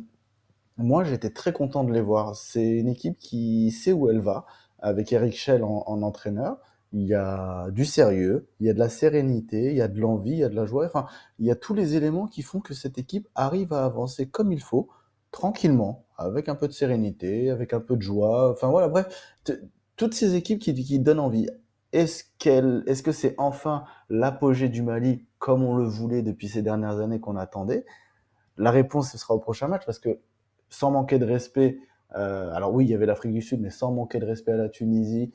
moi 0.79 1.05
j'étais 1.05 1.31
très 1.31 1.53
content 1.53 1.85
de 1.85 1.93
les 1.93 2.01
voir. 2.01 2.37
C'est 2.37 2.67
une 2.67 2.89
équipe 2.89 3.19
qui 3.19 3.71
sait 3.71 3.93
où 3.93 4.09
elle 4.11 4.21
va, 4.21 4.47
avec 4.79 5.13
Eric 5.13 5.35
Schell 5.35 5.65
en, 5.65 5.85
en 5.87 6.03
entraîneur 6.03 6.59
il 6.93 7.07
y 7.07 7.15
a 7.15 7.71
du 7.73 7.85
sérieux, 7.85 8.49
il 8.61 8.67
y 8.67 8.71
a 8.71 8.73
de 8.75 8.79
la 8.79 8.89
sérénité, 8.89 9.71
il 9.71 9.77
y 9.77 9.83
a 9.83 9.89
de 9.89 10.01
l'envie, 10.01 10.33
il 10.33 10.39
y 10.39 10.45
a 10.45 10.49
de 10.49 10.55
la 10.55 10.67
joie. 10.67 10.87
Enfin, 10.87 11.07
il 11.39 11.47
y 11.47 11.51
a 11.51 11.57
tous 11.57 11.75
les 11.75 11.97
éléments 11.97 12.27
qui 12.27 12.43
font 12.43 12.61
que 12.61 12.75
cette 12.75 12.99
équipe 12.99 13.29
arrive 13.35 13.73
à 13.73 13.85
avancer 13.85 14.29
comme 14.29 14.53
il 14.53 14.63
faut, 14.63 14.89
tranquillement, 15.31 16.07
avec 16.17 16.49
un 16.49 16.55
peu 16.55 16.69
de 16.69 16.73
sérénité, 16.73 17.51
avec 17.51 17.73
un 17.73 17.81
peu 17.81 17.97
de 17.97 18.03
joie. 18.03 18.51
Enfin 18.51 18.69
voilà, 18.69 18.89
bref, 18.89 19.37
toutes 19.97 20.15
ces 20.15 20.37
équipes 20.37 20.61
qui, 20.61 20.75
qui 20.75 20.99
donnent 20.99 21.21
envie. 21.21 21.49
Est-ce 21.93 22.25
qu'elle, 22.39 22.83
est-ce 22.87 23.03
que 23.03 23.13
c'est 23.13 23.35
enfin 23.39 23.85
l'apogée 24.09 24.69
du 24.69 24.83
Mali 24.83 25.27
comme 25.39 25.63
on 25.65 25.77
le 25.77 25.85
voulait 25.85 26.23
depuis 26.23 26.49
ces 26.49 26.63
dernières 26.63 27.01
années 27.01 27.21
qu'on 27.21 27.37
attendait? 27.37 27.85
La 28.57 28.71
réponse 28.71 29.11
ce 29.13 29.19
sera 29.19 29.35
au 29.35 29.39
prochain 29.39 29.69
match 29.69 29.83
parce 29.87 29.99
que 29.99 30.21
sans 30.69 30.91
manquer 30.91 31.19
de 31.19 31.25
respect, 31.25 31.79
euh, 32.17 32.53
alors 32.53 32.73
oui, 32.73 32.85
il 32.85 32.91
y 32.91 32.95
avait 32.95 33.07
l'Afrique 33.07 33.33
du 33.33 33.43
Sud, 33.43 33.61
mais 33.61 33.71
sans 33.71 33.93
manquer 33.93 34.19
de 34.19 34.27
respect 34.27 34.53
à 34.53 34.57
la 34.57 34.69
Tunisie, 34.69 35.33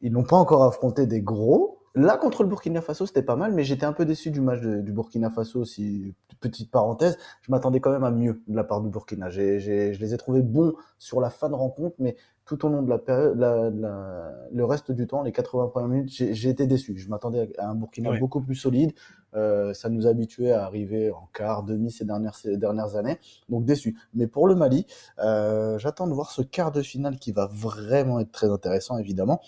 ils 0.00 0.12
n'ont 0.12 0.24
pas 0.24 0.36
encore 0.36 0.64
affronté 0.64 1.06
des 1.06 1.20
gros. 1.20 1.79
Là, 1.96 2.16
contre 2.16 2.44
le 2.44 2.48
Burkina 2.48 2.80
Faso, 2.80 3.04
c'était 3.04 3.22
pas 3.22 3.34
mal, 3.34 3.52
mais 3.52 3.64
j'étais 3.64 3.84
un 3.84 3.92
peu 3.92 4.04
déçu 4.04 4.30
du 4.30 4.40
match 4.40 4.60
de- 4.60 4.80
du 4.80 4.92
Burkina 4.92 5.28
Faso. 5.28 5.64
Si, 5.64 6.14
petite 6.40 6.70
parenthèse, 6.70 7.18
je 7.42 7.50
m'attendais 7.50 7.80
quand 7.80 7.90
même 7.90 8.04
à 8.04 8.12
mieux 8.12 8.40
de 8.46 8.54
la 8.54 8.62
part 8.62 8.80
du 8.80 8.88
Burkina. 8.88 9.28
J'ai, 9.28 9.58
j'ai- 9.58 9.92
je 9.92 10.00
les 10.00 10.14
ai 10.14 10.16
trouvés 10.16 10.42
bons 10.42 10.72
sur 10.98 11.20
la 11.20 11.30
fin 11.30 11.48
de 11.48 11.54
rencontre, 11.54 11.96
mais 11.98 12.16
tout 12.44 12.64
au 12.64 12.68
long 12.68 12.82
de 12.82 12.88
la 12.88 12.98
période, 12.98 13.36
la- 13.38 13.70
la- 13.70 14.32
le 14.52 14.64
reste 14.64 14.92
du 14.92 15.06
temps, 15.08 15.22
les 15.22 15.32
80 15.32 15.66
premières 15.66 15.88
minutes, 15.88 16.12
j'ai, 16.12 16.32
j'ai 16.32 16.48
été 16.50 16.66
déçu. 16.68 16.96
Je 16.96 17.08
m'attendais 17.08 17.52
à 17.58 17.68
un 17.68 17.74
Burkina 17.74 18.10
Ouais. 18.10 18.20
beaucoup 18.20 18.40
plus 18.40 18.54
solide. 18.54 18.92
Euh, 19.34 19.74
ça 19.74 19.88
nous 19.88 20.06
habituait 20.06 20.52
à 20.52 20.64
arriver 20.64 21.10
en 21.10 21.28
quart, 21.34 21.62
demi 21.64 21.90
ces 21.90 22.04
dernières, 22.04 22.34
ces 22.36 22.56
dernières 22.56 22.96
années. 22.96 23.18
Donc 23.48 23.64
déçu. 23.64 23.96
Mais 24.14 24.26
pour 24.28 24.46
le 24.46 24.54
Mali, 24.54 24.86
euh, 25.18 25.76
j'attends 25.78 26.06
de 26.06 26.12
voir 26.14 26.30
ce 26.30 26.42
quart 26.42 26.70
de 26.72 26.82
finale 26.82 27.18
qui 27.18 27.32
va 27.32 27.48
vraiment 27.52 28.20
être 28.20 28.32
très 28.32 28.48
intéressant, 28.48 28.96
évidemment. 28.98 29.40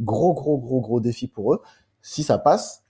Gros, 0.00 0.32
gros, 0.32 0.58
gros, 0.58 0.80
gros 0.80 1.00
défi 1.00 1.26
pour 1.26 1.54
eux. 1.54 1.60
Si 2.02 2.22
ça 2.22 2.38
passe, 2.38 2.84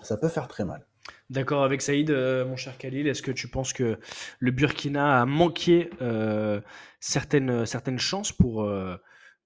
ça 0.00 0.16
peut 0.16 0.28
faire 0.28 0.48
très 0.48 0.64
mal. 0.64 0.86
D'accord 1.30 1.64
avec 1.64 1.82
Saïd, 1.82 2.10
euh, 2.10 2.44
mon 2.46 2.56
cher 2.56 2.76
Khalil. 2.78 3.08
Est-ce 3.08 3.22
que 3.22 3.30
tu 3.30 3.48
penses 3.48 3.72
que 3.72 3.98
le 4.38 4.50
Burkina 4.50 5.20
a 5.20 5.26
manqué 5.26 5.90
euh, 6.00 6.60
certaines, 7.00 7.66
certaines 7.66 7.98
chances 7.98 8.32
pour, 8.32 8.64
euh, 8.64 8.96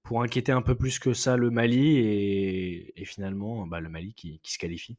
pour 0.03 0.23
inquiéter 0.23 0.53
un 0.53 0.63
peu 0.63 0.75
plus 0.75 0.99
que 0.99 1.13
ça 1.13 1.37
le 1.37 1.51
Mali 1.51 1.99
et, 1.99 3.01
et 3.01 3.05
finalement 3.05 3.67
bah, 3.67 3.81
le 3.81 3.89
Mali 3.89 4.15
qui, 4.15 4.41
qui 4.41 4.53
se 4.53 4.59
qualifie? 4.59 4.99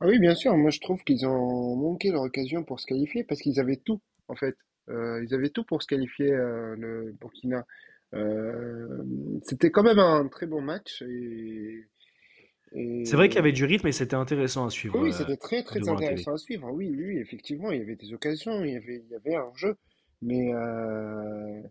Ah 0.00 0.06
oui, 0.06 0.18
bien 0.18 0.34
sûr. 0.34 0.56
Moi, 0.56 0.70
je 0.70 0.80
trouve 0.80 1.02
qu'ils 1.04 1.26
ont 1.26 1.76
manqué 1.76 2.10
leur 2.10 2.22
occasion 2.22 2.64
pour 2.64 2.80
se 2.80 2.86
qualifier 2.86 3.24
parce 3.24 3.40
qu'ils 3.40 3.60
avaient 3.60 3.80
tout, 3.84 4.00
en 4.28 4.36
fait. 4.36 4.56
Euh, 4.88 5.24
ils 5.24 5.34
avaient 5.34 5.50
tout 5.50 5.64
pour 5.64 5.82
se 5.82 5.86
qualifier, 5.86 6.32
euh, 6.32 6.76
le 6.76 7.14
Burkina. 7.20 7.66
Euh, 8.14 9.02
c'était 9.42 9.70
quand 9.70 9.82
même 9.82 9.98
un 9.98 10.28
très 10.28 10.46
bon 10.46 10.60
match 10.60 11.02
et, 11.02 11.86
C'est 12.72 13.14
vrai 13.14 13.28
qu'il 13.28 13.36
y 13.36 13.40
avait 13.40 13.52
du 13.52 13.64
rythme 13.64 13.86
et 13.86 13.92
c'était 13.92 14.16
intéressant 14.16 14.66
à 14.66 14.70
suivre 14.70 15.00
oui, 15.00 15.10
euh, 15.10 15.12
c'était 15.12 15.36
très 15.36 15.62
très 15.62 15.88
intéressant 15.88 16.34
à 16.34 16.38
suivre. 16.38 16.68
Oui, 16.72 16.94
oui, 16.96 17.18
effectivement, 17.18 17.70
il 17.70 17.78
y 17.78 17.82
avait 17.82 17.96
des 17.96 18.12
occasions, 18.12 18.64
il 18.64 18.72
y 18.72 18.76
avait, 18.76 19.02
il 19.04 19.10
y 19.10 19.14
avait 19.14 19.36
un 19.36 19.52
jeu. 19.54 19.76
Mais 20.22 20.52
euh, 20.54 21.62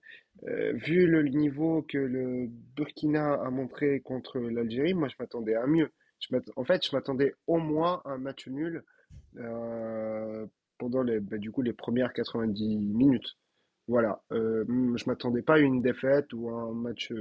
euh, 0.47 0.73
vu 0.73 1.07
le 1.07 1.23
niveau 1.23 1.81
que 1.81 1.97
le 1.97 2.47
Burkina 2.75 3.33
a 3.33 3.49
montré 3.49 4.01
contre 4.01 4.39
l'Algérie, 4.39 4.93
moi 4.93 5.07
je 5.07 5.15
m'attendais 5.19 5.55
à 5.55 5.65
mieux. 5.65 5.91
Je 6.19 6.35
en 6.55 6.63
fait, 6.63 6.85
je 6.85 6.95
m'attendais 6.95 7.33
au 7.47 7.57
moins 7.57 8.01
à 8.05 8.11
un 8.11 8.17
match 8.17 8.47
nul 8.47 8.83
euh, 9.37 10.45
pendant 10.77 11.03
les, 11.03 11.19
bah, 11.19 11.37
du 11.37 11.51
coup, 11.51 11.61
les 11.61 11.73
premières 11.73 12.13
90 12.13 12.77
minutes. 12.77 13.37
Voilà. 13.87 14.21
Je 14.31 15.09
m'attendais 15.09 15.41
pas 15.41 15.55
à 15.55 15.59
une 15.59 15.81
défaite 15.81 16.33
ou 16.33 16.49
à 16.49 16.53
un 16.53 16.73
match 16.73 17.11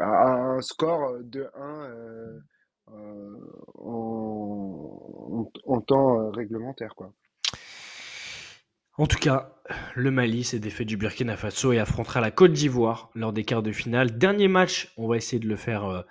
un 0.00 0.60
score 0.60 1.18
de 1.22 1.48
1 1.54 1.84
euh, 1.84 2.40
euh, 2.92 3.36
en, 5.64 5.80
temps 5.80 6.20
euh, 6.20 6.30
réglementaire, 6.30 6.94
quoi. 6.94 7.12
En 8.98 9.06
tout 9.06 9.18
cas, 9.18 9.54
le 9.94 10.10
Mali 10.10 10.42
s'est 10.42 10.58
défait 10.58 10.86
du 10.86 10.96
Burkina 10.96 11.36
Faso 11.36 11.72
et 11.72 11.78
affrontera 11.78 12.20
la 12.20 12.30
Côte 12.30 12.52
d'Ivoire 12.52 13.10
lors 13.14 13.32
des 13.32 13.44
quarts 13.44 13.62
de 13.62 13.72
finale. 13.72 14.16
Dernier 14.16 14.48
match, 14.48 14.94
on 14.96 15.06
va 15.06 15.16
essayer 15.18 15.38
de 15.38 15.48
le 15.48 15.56
faire 15.56 15.84
euh, 15.84 16.02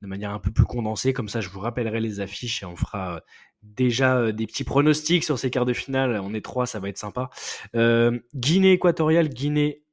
de 0.00 0.06
manière 0.06 0.30
un 0.30 0.38
peu 0.38 0.50
plus 0.50 0.64
condensée, 0.64 1.12
comme 1.12 1.28
ça 1.28 1.40
je 1.40 1.48
vous 1.48 1.60
rappellerai 1.60 2.00
les 2.00 2.20
affiches 2.20 2.62
et 2.62 2.66
on 2.66 2.76
fera 2.76 3.16
euh, 3.16 3.20
déjà 3.62 4.16
euh, 4.16 4.32
des 4.32 4.46
petits 4.46 4.64
pronostics 4.64 5.24
sur 5.24 5.38
ces 5.38 5.50
quarts 5.50 5.66
de 5.66 5.72
finale. 5.72 6.20
On 6.22 6.34
est 6.34 6.44
trois, 6.44 6.66
ça 6.66 6.80
va 6.80 6.88
être 6.88 6.98
sympa. 6.98 7.30
Euh, 7.74 8.18
Guinée 8.34 8.72
équatoriale, 8.72 9.28
Guinée, 9.28 9.82
euh, 9.82 9.89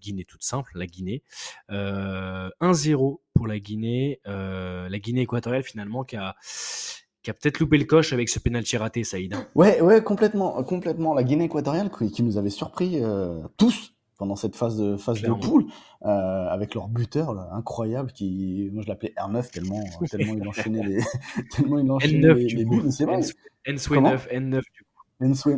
Guinée 0.00 0.24
toute 0.24 0.42
simple, 0.42 0.72
la 0.74 0.86
Guinée. 0.86 1.22
Euh, 1.70 2.50
1-0 2.60 3.18
pour 3.34 3.46
la 3.46 3.58
Guinée. 3.58 4.20
Euh, 4.26 4.88
la 4.88 4.98
Guinée 4.98 5.22
équatoriale 5.22 5.62
finalement 5.62 6.04
qui 6.04 6.16
a, 6.16 6.36
qui 7.22 7.30
a 7.30 7.34
peut-être 7.34 7.60
loupé 7.60 7.78
le 7.78 7.84
coche 7.84 8.12
avec 8.12 8.28
ce 8.28 8.38
pénalty 8.38 8.76
raté, 8.76 9.04
Saïd. 9.04 9.34
hein. 9.34 9.46
Ouais, 9.54 9.80
ouais, 9.80 10.02
complètement, 10.02 10.62
complètement. 10.64 11.14
La 11.14 11.24
Guinée 11.24 11.44
équatoriale 11.44 11.90
qui, 11.90 12.22
nous 12.22 12.38
avait 12.38 12.50
surpris 12.50 12.98
euh, 13.02 13.40
tous 13.56 13.94
pendant 14.18 14.36
cette 14.36 14.54
phase 14.54 14.76
de 14.76 14.96
phase 14.96 15.18
Clairement. 15.18 15.38
de 15.38 15.44
poule 15.44 15.64
euh, 16.04 16.46
avec 16.48 16.74
leur 16.74 16.88
buteur 16.88 17.34
là, 17.34 17.48
incroyable 17.54 18.12
qui, 18.12 18.70
moi 18.72 18.84
je 18.84 18.88
l'appelais 18.88 19.12
R9 19.16 19.50
tellement 19.50 19.82
tellement 20.08 20.34
il 20.34 20.46
enchaînait 20.46 20.86
les 20.86 21.02
tellement 21.50 21.78
il 21.80 21.90
enchaînait 21.90 22.28
N9 22.28 22.56
les, 22.56 22.64
buts. 22.64 22.82
C'est 22.90 23.04
vrai. 23.04 23.16
Ensue 23.68 23.88
Comment 23.88 24.10
9, 24.10 24.28
N9 24.28 24.50
du 24.50 24.60
coup. 24.60 24.91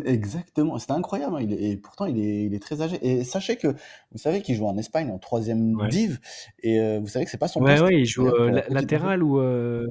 Exactement, 0.04 0.78
c'était 0.78 0.92
incroyable. 0.92 1.36
hein. 1.36 1.40
Il 1.42 1.52
est- 1.52 1.70
et 1.72 1.76
pourtant, 1.76 2.06
il 2.06 2.18
est, 2.18 2.44
il 2.44 2.54
est 2.54 2.58
très 2.58 2.82
âgé. 2.82 2.98
Et 3.02 3.24
sachez 3.24 3.56
que 3.56 3.68
vous 3.68 4.18
savez 4.18 4.42
qu'il 4.42 4.54
joue 4.56 4.66
en 4.66 4.76
Espagne 4.76 5.10
en 5.10 5.18
troisième 5.18 5.74
Ouais. 5.76 5.88
div, 5.88 6.20
et 6.62 6.80
euh, 6.80 7.00
vous 7.00 7.06
savez 7.08 7.24
que 7.24 7.30
c'est 7.30 7.38
pas 7.38 7.48
son 7.48 7.60
Ouais, 7.62 7.72
poste. 7.72 7.82
ouais, 7.84 8.00
il 8.00 8.04
joue 8.06 8.26
euh, 8.26 8.50
la 8.50 8.62
petite 8.62 8.74
latéral 8.74 9.22
ou. 9.22 9.38
euh, 9.40 9.86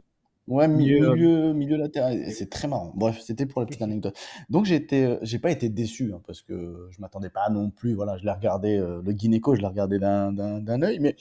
Ouais, 0.47 0.68
mi- 0.68 0.84
Milieu, 0.84 1.07
euh, 1.07 1.14
milieu, 1.15 1.53
milieu 1.53 1.77
latéral. 1.77 2.30
C'est 2.31 2.49
très 2.49 2.68
marrant. 2.68 2.91
Bref, 2.95 3.22
c'était 3.22 3.45
pour 3.45 3.61
la 3.61 3.65
petite 3.68 3.81
anecdote. 3.81 4.18
Donc 4.49 4.65
j'ai 4.65 4.85
euh, 4.91 5.18
pas 5.41 5.52
été 5.52 5.69
déçu 5.69 6.11
hein, 6.14 6.19
parce 6.27 6.41
que 6.41 6.89
je 6.91 6.99
m'attendais 6.99 7.30
pas 7.30 7.49
non 7.49 7.69
plus. 7.69 7.93
Voilà, 7.93 8.18
je 8.18 8.26
l'ai 8.26 8.31
regardé 8.31 8.77
euh, 8.77 9.02
le 9.06 9.14
Guinéco, 9.14 9.56
je 9.56 9.61
l'ai 9.61 9.68
regardé 9.68 9.99
d'un 9.99 10.81
œil, 10.81 10.99
mais 10.99 11.15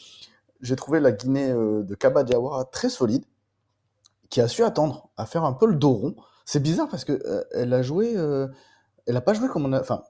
j'ai 0.61 0.75
trouvé 0.75 0.99
la 0.99 1.13
Guinée 1.13 1.51
euh, 1.51 1.85
de 1.85 1.95
Kaba 1.95 2.25
Diawara 2.25 2.65
très 2.65 2.89
solide, 2.89 3.25
qui 4.29 4.41
a 4.41 4.49
su 4.49 4.63
attendre, 4.65 5.11
à 5.17 5.27
faire 5.27 5.45
un 5.45 5.53
peu 5.53 5.67
le 5.67 5.77
dos 5.77 5.93
rond. 5.93 6.17
C'est 6.45 6.61
bizarre 6.63 6.89
parce 6.89 7.05
que 7.05 7.13
euh, 7.27 7.43
elle 7.53 7.73
a 7.73 7.83
joué, 7.83 8.17
euh, 8.17 8.49
elle 9.07 9.17
a 9.17 9.21
pas 9.21 9.35
joué 9.35 9.49
comme 9.49 9.65
on 9.65 9.73
a. 9.73 9.81
Enfin, 9.81 10.03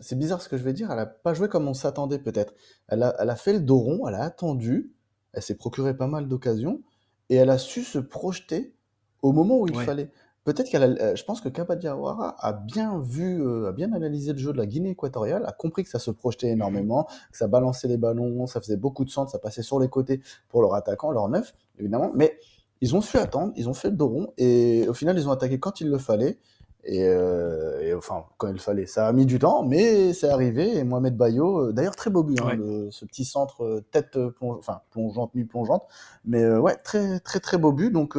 c'est 0.00 0.18
bizarre 0.18 0.42
ce 0.42 0.48
que 0.48 0.56
je 0.56 0.62
vais 0.64 0.72
dire. 0.72 0.90
Elle 0.90 0.98
a 0.98 1.06
pas 1.06 1.34
joué 1.34 1.48
comme 1.48 1.68
on 1.68 1.74
s'attendait 1.74 2.18
peut-être. 2.18 2.54
Elle 2.88 3.02
a, 3.02 3.14
elle 3.18 3.30
a 3.30 3.36
fait 3.36 3.52
le 3.52 3.60
dos 3.60 3.78
rond, 3.78 4.06
elle 4.08 4.14
a 4.14 4.22
attendu, 4.22 4.92
elle 5.32 5.42
s'est 5.42 5.54
procuré 5.56 5.96
pas 5.96 6.06
mal 6.06 6.28
d'occasions 6.28 6.82
et 7.30 7.36
elle 7.36 7.50
a 7.50 7.58
su 7.58 7.82
se 7.82 7.98
projeter 7.98 8.74
au 9.22 9.32
moment 9.32 9.58
où 9.60 9.66
il 9.68 9.76
Ouais. 9.76 9.84
fallait. 9.84 10.10
Peut-être 10.44 10.68
qu'elle 10.68 10.82
euh, 11.00 11.14
je 11.14 11.24
pense 11.24 11.40
que 11.40 11.48
Kabadiawara 11.48 12.34
a 12.44 12.52
bien 12.52 12.98
vu, 13.00 13.40
euh, 13.46 13.68
a 13.68 13.72
bien 13.72 13.92
analysé 13.92 14.32
le 14.32 14.38
jeu 14.40 14.52
de 14.52 14.58
la 14.58 14.66
Guinée 14.66 14.90
équatoriale, 14.90 15.44
a 15.46 15.52
compris 15.52 15.84
que 15.84 15.88
ça 15.90 16.00
se 16.00 16.10
projetait 16.10 16.48
Mhm. 16.48 16.54
énormément, 16.54 17.04
que 17.30 17.38
ça 17.38 17.46
balançait 17.46 17.86
les 17.86 17.96
ballons, 17.96 18.48
ça 18.48 18.60
faisait 18.60 18.76
beaucoup 18.76 19.04
de 19.04 19.10
centres, 19.10 19.30
ça 19.30 19.38
passait 19.38 19.62
sur 19.62 19.78
les 19.78 19.88
côtés 19.88 20.20
pour 20.48 20.60
leur 20.62 20.74
attaquant, 20.74 21.12
leur 21.12 21.28
neuf, 21.28 21.54
évidemment. 21.78 22.10
Mais 22.16 22.36
ils 22.82 22.94
ont 22.94 23.00
su 23.00 23.16
attendre, 23.16 23.52
ils 23.56 23.68
ont 23.70 23.74
fait 23.74 23.88
le 23.88 23.96
dos 23.96 24.08
rond 24.08 24.32
et 24.36 24.86
au 24.88 24.92
final 24.94 25.16
ils 25.16 25.26
ont 25.26 25.32
attaqué 25.32 25.58
quand 25.58 25.80
il 25.80 25.88
le 25.88 25.96
fallait. 25.98 26.38
Et, 26.84 27.04
euh, 27.06 27.80
et 27.80 27.94
enfin, 27.94 28.24
quand 28.38 28.48
il 28.48 28.54
le 28.54 28.58
fallait, 28.58 28.86
ça 28.86 29.06
a 29.06 29.12
mis 29.12 29.24
du 29.24 29.38
temps, 29.38 29.62
mais 29.64 30.12
c'est 30.12 30.28
arrivé. 30.28 30.76
Et 30.78 30.82
Mohamed 30.82 31.16
Bayo, 31.16 31.68
euh, 31.68 31.72
d'ailleurs 31.72 31.94
très 31.94 32.10
beau 32.10 32.24
but, 32.24 32.40
hein, 32.40 32.46
Ouais. 32.48 32.56
le- 32.56 32.90
ce 32.90 33.04
petit 33.04 33.24
centre 33.24 33.62
euh, 33.62 33.84
tête 33.92 34.18
plonge- 34.36 34.58
enfin 34.58 34.80
plongeante, 34.90 35.32
mi-plongeante, 35.36 35.84
mais 36.24 36.44
ouais, 36.56 36.74
très 36.76 37.20
très 37.20 37.38
très 37.38 37.56
beau 37.56 37.70
but. 37.72 37.92
Donc 37.92 38.16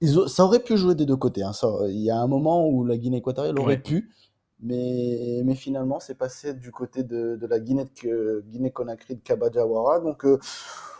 ils 0.00 0.18
ça 0.28 0.44
aurait 0.44 0.58
pu 0.62 0.76
jouer 0.76 0.96
des 0.96 1.06
deux 1.06 1.16
côtés. 1.16 1.44
hein. 1.44 1.52
Ça- 1.52 1.68
il 1.88 2.00
y 2.02 2.10
a 2.10 2.18
un 2.18 2.26
moment 2.26 2.68
où 2.68 2.84
la 2.84 2.96
Guinée 2.96 3.18
équatoriale 3.18 3.58
aurait 3.60 3.74
Ouais. 3.76 3.78
pu, 3.82 4.10
mais, 4.60 5.40
mais 5.44 5.54
finalement 5.54 6.00
c'est 6.00 6.16
passé 6.18 6.54
du 6.54 6.72
côté 6.72 7.04
de, 7.04 7.36
de 7.36 7.46
la 7.46 7.60
Guinée 7.60 7.86
de, 8.02 8.44
Guinée 8.48 8.72
Conakry 8.72 9.14
de 9.14 9.20
Kabadjawara. 9.22 10.00
Donc 10.00 10.26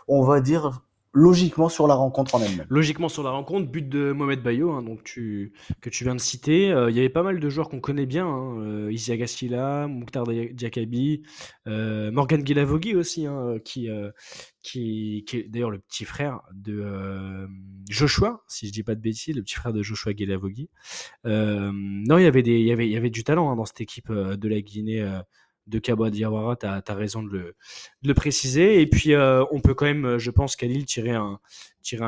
on 0.07 0.23
va 0.23 0.41
dire 0.41 0.83
logiquement 1.13 1.69
sur 1.69 1.87
la 1.87 1.95
rencontre 1.95 2.35
en 2.35 2.43
elle-même. 2.43 2.67
Logiquement 2.69 3.09
sur 3.09 3.23
la 3.23 3.31
rencontre, 3.31 3.71
but 3.71 3.89
de 3.89 4.13
Mohamed 4.13 4.43
Bayo, 4.43 4.73
hein, 4.73 4.83
donc 4.83 5.03
que 5.03 5.91
tu 5.91 6.05
viens 6.05 6.15
de 6.15 6.21
citer. 6.21 6.71
Euh, 6.71 6.91
Il 6.91 6.97
y 6.97 7.01
avait 7.01 7.09
pas 7.09 7.23
mal 7.23 7.41
de 7.41 7.49
joueurs 7.49 7.69
qu'on 7.69 7.81
connaît 7.81 8.07
bien, 8.07 8.27
hein, 8.27 8.61
euh, 8.61 8.93
Isiaga 8.93 9.27
Silla, 9.27 9.87
Mouktar 9.89 10.25
Diakabi, 10.25 11.23
euh, 11.67 12.11
Morgan 12.11 12.43
Guilavogui 12.43 12.95
aussi, 12.95 13.27
hein, 13.27 13.57
qui, 13.65 13.89
euh, 13.89 14.11
qui, 14.63 15.25
qui 15.27 15.39
est 15.39 15.49
d'ailleurs 15.49 15.71
le 15.71 15.79
petit 15.79 16.05
frère 16.05 16.41
de 16.53 17.49
Joshua, 17.89 18.43
si 18.49 18.67
je 18.67 18.73
dis 18.73 18.83
pas 18.83 18.95
de 18.95 19.01
bêtises, 19.01 19.35
le 19.35 19.43
petit 19.43 19.55
frère 19.55 19.73
de 19.73 19.83
Joshua 19.83 20.13
Guilavogui. 20.13 20.69
Non, 21.25 22.19
il 22.19 22.23
y 22.23 22.27
avait 22.27 22.41
il 22.41 22.67
y 22.67 22.97
avait, 22.97 23.11
du 23.11 23.25
talent 23.25 23.51
hein, 23.51 23.57
dans 23.57 23.65
cette 23.65 23.81
équipe 23.81 24.13
de 24.13 24.49
la 24.49 24.61
Guinée. 24.61 25.21
De 25.69 25.79
Cabo 25.79 26.09
Diawara, 26.09 26.57
tu 26.57 26.67
as, 26.67 26.95
raison 26.95 27.23
de 27.23 27.55
le, 28.03 28.15
préciser. 28.15 28.81
Et 28.81 28.87
puis, 28.87 29.13
euh, 29.13 29.45
on 29.51 29.61
peut 29.61 29.75
quand 29.75 29.85
même, 29.85 30.05
euh, 30.05 30.19
je 30.19 30.31
pense, 30.31 30.57
Khalil, 30.57 30.87
tirer 30.87 31.13
un, 31.13 31.39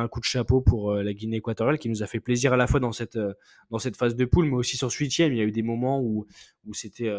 coup 0.09 0.20
de 0.20 0.24
chapeau 0.24 0.61
pour 0.61 0.93
euh, 0.93 1.03
la 1.03 1.12
Guinée 1.12 1.37
équatoriale 1.37 1.78
qui 1.78 1.89
nous 1.89 2.03
a 2.03 2.07
fait 2.07 2.20
plaisir 2.20 2.53
à 2.53 2.57
la 2.57 2.66
fois 2.66 2.81
dans 2.81 2.93
cette, 2.93 3.16
phase 3.97 4.16
de 4.16 4.24
poule, 4.24 4.47
mais 4.47 4.57
aussi 4.57 4.77
sur 4.77 4.91
ce 4.91 4.99
huitième. 4.99 5.32
Il 5.32 5.39
y 5.39 5.43
a 5.43 5.45
eu 5.45 5.53
des 5.53 5.62
moments 5.62 6.01
où, 6.01 6.27
c'était, 6.73 7.12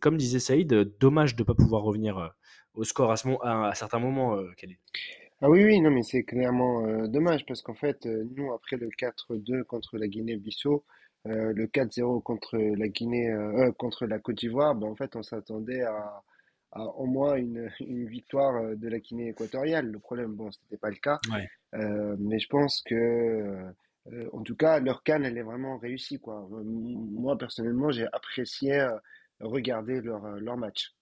comme 0.00 0.16
disait 0.16 0.40
Saïd, 0.40 0.72
dommage 0.98 1.36
de 1.36 1.42
ne 1.42 1.46
pas 1.46 1.54
pouvoir 1.54 1.82
revenir 1.82 2.34
au 2.74 2.84
score 2.84 3.12
à, 3.12 3.16
ce 3.16 3.28
à, 3.42 3.68
à 3.68 3.74
certains 3.74 3.98
moments, 3.98 4.38
Khalil. 4.56 4.78
Ah 5.42 5.50
oui, 5.50 5.62
oui, 5.62 5.80
non, 5.80 5.90
mais 5.90 6.02
c'est 6.02 6.22
clairement 6.22 7.06
dommage 7.06 7.44
parce 7.44 7.60
qu'en 7.60 7.74
fait, 7.74 8.06
nous, 8.36 8.52
après 8.52 8.76
le 8.76 8.88
4-2 8.88 9.64
contre 9.64 9.98
la 9.98 10.08
Guinée-Bissau, 10.08 10.84
euh, 11.26 11.52
le 11.54 11.66
4-0 11.66 12.22
contre 12.22 12.58
la 12.58 12.88
Guinée, 12.88 13.30
euh, 13.30 13.68
euh, 13.68 13.72
contre 13.72 14.06
la 14.06 14.18
Côte 14.18 14.36
d'Ivoire, 14.36 14.74
ben, 14.74 14.88
en 14.88 14.96
fait, 14.96 15.16
on 15.16 15.22
s'attendait 15.22 15.82
à, 15.82 16.22
à 16.72 16.82
au 16.82 17.06
moins 17.06 17.36
une, 17.36 17.70
une 17.80 18.06
victoire 18.06 18.76
de 18.76 18.88
la 18.88 18.98
Guinée 18.98 19.28
équatoriale. 19.30 19.90
Le 19.90 19.98
problème, 19.98 20.34
bon, 20.34 20.50
c'était 20.52 20.76
pas 20.76 20.90
le 20.90 20.96
cas, 20.96 21.18
Ouais. 21.32 21.48
Euh, 21.74 22.16
mais 22.20 22.38
je 22.38 22.48
pense 22.48 22.82
que, 22.82 23.64
en 24.32 24.42
tout 24.42 24.54
cas, 24.54 24.78
leur 24.78 25.02
canne, 25.02 25.24
elle 25.24 25.38
est 25.38 25.42
vraiment 25.42 25.78
réussie, 25.78 26.20
quoi. 26.20 26.46
Moi, 26.62 27.36
personnellement, 27.36 27.90
j'ai 27.90 28.06
apprécié 28.12 28.86
regarder 29.40 30.00
leur, 30.00 30.24
leur 30.36 30.56
match. 30.56 30.94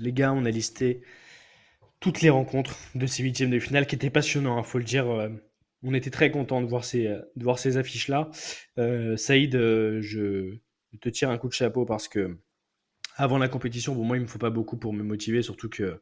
Les 0.00 0.12
gars, 0.12 0.32
on 0.32 0.44
a 0.44 0.50
listé 0.50 1.02
toutes 2.00 2.20
les 2.20 2.30
rencontres 2.30 2.76
de 2.96 3.06
ces 3.06 3.22
huitièmes 3.22 3.50
de 3.50 3.60
finale 3.60 3.86
qui 3.86 3.94
étaient 3.94 4.10
passionnants, 4.10 4.58
il 4.58 4.64
faut 4.64 4.78
le 4.78 4.84
dire. 4.84 5.06
On 5.82 5.94
était 5.94 6.10
très 6.10 6.30
content 6.30 6.62
de 6.62 6.66
voir 6.66 6.84
ces, 6.84 7.76
affiches-là. 7.76 8.30
Euh, 8.78 9.16
Saïd, 9.16 9.54
euh, 9.54 10.00
je 10.00 10.56
te 11.00 11.08
tire 11.08 11.30
un 11.30 11.38
coup 11.38 11.48
de 11.48 11.52
chapeau 11.52 11.84
parce 11.84 12.08
que 12.08 12.38
avant 13.16 13.36
la 13.36 13.48
compétition, 13.48 13.94
bon, 13.94 14.04
moi, 14.04 14.16
il 14.16 14.22
me 14.22 14.26
faut 14.26 14.38
pas 14.38 14.50
beaucoup 14.50 14.78
pour 14.78 14.94
me 14.94 15.02
motiver, 15.02 15.42
surtout 15.42 15.68
que, 15.68 16.00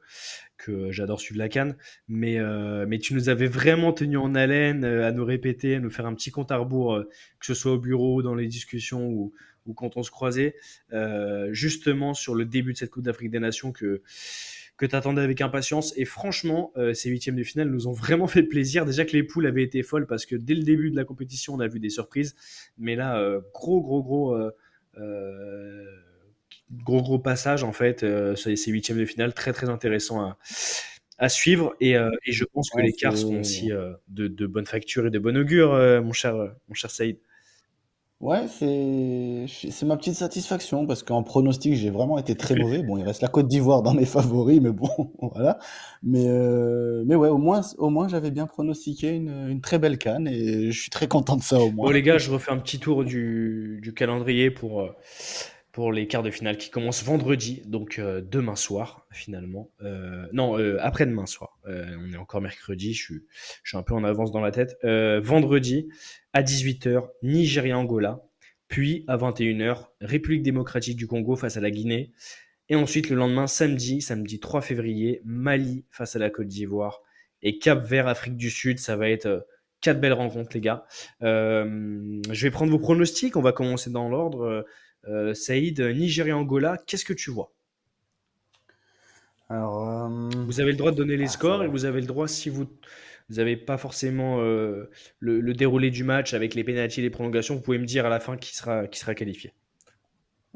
que 0.58 0.92
j'adore 0.92 1.20
suivre 1.20 1.38
la 1.38 1.48
canne. 1.48 1.76
Mais, 2.06 2.38
euh, 2.38 2.86
mais 2.86 2.98
tu 2.98 3.14
nous 3.14 3.28
avais 3.28 3.48
vraiment 3.48 3.92
tenu 3.92 4.16
en 4.16 4.34
haleine 4.36 4.84
à 4.84 5.10
nous 5.10 5.24
répéter, 5.24 5.74
à 5.74 5.80
nous 5.80 5.90
faire 5.90 6.06
un 6.06 6.14
petit 6.14 6.30
compte 6.30 6.52
à 6.52 6.56
rebours, 6.56 7.02
que 7.40 7.46
ce 7.46 7.54
soit 7.54 7.72
au 7.72 7.78
bureau, 7.78 8.22
dans 8.22 8.34
les 8.36 8.46
discussions 8.46 9.08
ou, 9.08 9.32
quand 9.74 9.96
on 9.96 10.02
se 10.02 10.10
croisait, 10.10 10.56
justement 11.50 12.14
sur 12.14 12.34
le 12.34 12.44
début 12.44 12.72
de 12.72 12.78
cette 12.78 12.90
Coupe 12.90 13.04
d'Afrique 13.04 13.30
des 13.30 13.40
Nations 13.40 13.72
que, 13.72 14.02
que 14.80 14.86
tu 14.86 14.96
attendais 14.96 15.20
avec 15.20 15.42
impatience. 15.42 15.92
Et 15.98 16.06
franchement, 16.06 16.72
euh, 16.78 16.94
ces 16.94 17.10
huitièmes 17.10 17.36
de 17.36 17.42
finale 17.44 17.68
nous 17.68 17.86
ont 17.86 17.92
vraiment 17.92 18.26
fait 18.26 18.42
plaisir. 18.42 18.86
Déjà 18.86 19.04
que 19.04 19.12
les 19.12 19.22
poules 19.22 19.46
avaient 19.46 19.62
été 19.62 19.82
folles 19.82 20.06
parce 20.06 20.24
que 20.24 20.34
dès 20.36 20.54
le 20.54 20.62
début 20.62 20.90
de 20.90 20.96
la 20.96 21.04
compétition, 21.04 21.54
on 21.54 21.60
a 21.60 21.68
vu 21.68 21.80
des 21.80 21.90
surprises. 21.90 22.34
Mais 22.78 22.96
là, 22.96 23.18
euh, 23.18 23.40
gros, 23.52 23.82
gros, 23.82 24.02
gros. 24.02 24.34
euh, 24.34 24.50
euh, 24.98 25.84
gros 26.72 27.02
gros 27.02 27.18
passage 27.18 27.64
en 27.64 27.72
fait 27.72 28.04
ces 28.36 28.70
huitièmes 28.70 28.98
de 28.98 29.04
finale 29.04 29.34
très 29.34 29.52
très 29.52 29.68
intéressant 29.68 30.20
à, 30.20 30.38
à 31.18 31.28
suivre 31.28 31.74
et, 31.80 31.92
et 31.92 32.32
je 32.32 32.44
pense 32.44 32.70
que 32.70 32.76
Ouais, 32.76 32.84
les 32.86 32.92
quarts 32.92 33.16
seront 33.16 33.40
aussi 33.40 33.70
de, 34.08 34.28
de 34.28 34.46
bonne 34.46 34.66
facture 34.66 35.06
et 35.06 35.10
de 35.10 35.18
bon 35.18 35.36
augure 35.36 35.70
mon 36.02 36.12
cher 36.12 36.34
mon 36.68 36.74
cher 36.74 36.90
Saïd 36.90 37.18
Ouais, 38.20 38.48
c'est 38.48 39.46
c'est 39.70 39.86
ma 39.86 39.96
petite 39.96 40.14
satisfaction 40.14 40.86
parce 40.86 41.02
qu'en 41.02 41.22
pronostic, 41.22 41.74
j'ai 41.74 41.88
vraiment 41.88 42.18
été 42.18 42.34
très 42.34 42.54
mauvais. 42.54 42.82
Bon, 42.82 42.98
il 42.98 43.02
reste 43.04 43.22
la 43.22 43.28
Côte 43.28 43.48
d'Ivoire 43.48 43.82
dans 43.82 43.94
mes 43.94 44.04
favoris, 44.06 44.60
mais 44.60 44.72
bon, 44.72 44.90
voilà. 45.22 45.58
Mais, 46.02 46.26
euh, 46.28 47.02
mais 47.06 47.14
ouais, 47.14 47.30
au 47.30 47.38
moins, 47.38 47.62
au 47.78 47.88
moins 47.88 48.08
j'avais 48.08 48.30
bien 48.30 48.46
pronostiqué 48.46 49.08
une, 49.08 49.48
une 49.48 49.62
très 49.62 49.78
belle 49.78 49.96
canne 49.96 50.28
et 50.28 50.70
je 50.70 50.78
suis 50.78 50.90
très 50.90 51.08
content 51.08 51.36
de 51.36 51.42
ça 51.42 51.58
au 51.60 51.70
moins. 51.72 51.86
bon 51.86 51.90
les 51.92 52.02
gars 52.02 52.18
je 52.18 52.30
refais 52.30 52.50
un 52.52 52.58
petit 52.58 52.78
tour 52.78 53.04
du, 53.04 53.78
du 53.82 53.94
calendrier 53.94 54.50
pour 54.50 54.82
euh, 54.82 54.90
pour 55.72 55.92
les 55.92 56.06
quarts 56.06 56.22
de 56.22 56.30
finale 56.30 56.56
qui 56.56 56.70
commencent 56.70 57.04
vendredi 57.04 57.62
donc 57.66 57.98
euh, 57.98 58.20
demain 58.20 58.56
soir 58.56 59.06
finalement. 59.10 59.70
Euh, 59.82 60.26
non 60.32 60.58
euh, 60.58 60.78
après-demain 60.80 61.26
soir. 61.26 61.58
On 61.66 62.12
est 62.12 62.16
encore 62.16 62.40
mercredi 62.40 62.92
je 62.92 63.02
suis 63.02 63.22
je 63.62 63.70
suis 63.70 63.78
un 63.78 63.82
peu 63.82 63.94
en 63.94 64.04
avance 64.04 64.32
dans 64.32 64.40
la 64.40 64.50
tête. 64.50 64.76
Vendredi 64.82 65.88
à 66.32 66.42
18h 66.42 67.08
Nigeria 67.22 67.78
Angola 67.78 68.22
puis 68.68 69.04
à 69.08 69.16
21h 69.16 69.86
République 70.00 70.42
démocratique 70.42 70.96
du 70.96 71.06
Congo 71.06 71.36
face 71.36 71.56
à 71.56 71.60
la 71.60 71.70
Guinée 71.70 72.12
et 72.68 72.76
ensuite 72.76 73.08
le 73.08 73.16
lendemain 73.16 73.46
samedi 73.46 74.00
samedi 74.00 74.40
3 74.40 74.60
février 74.60 75.22
Mali 75.24 75.84
face 75.90 76.16
à 76.16 76.18
la 76.18 76.30
Côte 76.30 76.48
d'Ivoire 76.48 77.00
et 77.42 77.58
Cap 77.58 77.84
Vert 77.84 78.08
Afrique 78.08 78.36
du 78.36 78.50
Sud. 78.50 78.78
Ça 78.78 78.96
va 78.96 79.08
être 79.08 79.46
quatre 79.80 80.00
belles 80.00 80.12
rencontres 80.12 80.50
les 80.54 80.60
gars. 80.60 80.84
Je 81.20 82.42
vais 82.42 82.50
prendre 82.50 82.72
vos 82.72 82.78
pronostics. 82.78 83.36
On 83.36 83.40
va 83.40 83.52
commencer 83.52 83.90
dans 83.90 84.08
l'ordre 84.08 84.64
Saïd 85.34 85.80
Nigeria 85.80 86.36
Angola 86.36 86.78
qu'est-ce 86.86 87.04
que 87.04 87.12
tu 87.12 87.30
vois? 87.30 87.52
Alors, 89.48 89.86
euh, 90.06 90.44
vous 90.46 90.60
avez 90.60 90.70
le 90.72 90.76
droit 90.78 90.92
de 90.92 90.96
donner 90.96 91.16
les 91.16 91.26
Ah, 91.26 91.28
scores 91.28 91.62
et 91.64 91.68
vous 91.68 91.84
avez 91.84 92.00
le 92.00 92.06
droit, 92.06 92.28
si 92.28 92.48
vous 92.50 92.66
n'avez 93.30 93.56
pas 93.56 93.76
forcément 93.78 94.40
euh, 94.40 94.90
le, 95.18 95.40
le 95.40 95.54
déroulé 95.54 95.90
du 95.90 96.04
match 96.04 96.34
avec 96.34 96.54
les 96.54 96.64
pénalties 96.64 97.00
et 97.00 97.02
les 97.02 97.10
prolongations, 97.10 97.56
vous 97.56 97.60
pouvez 97.62 97.78
me 97.78 97.86
dire 97.86 98.06
à 98.06 98.08
la 98.10 98.20
fin 98.20 98.36
qui 98.36 98.54
sera, 98.56 98.86
qui 98.86 98.98
sera 99.00 99.14
qualifié. 99.14 99.52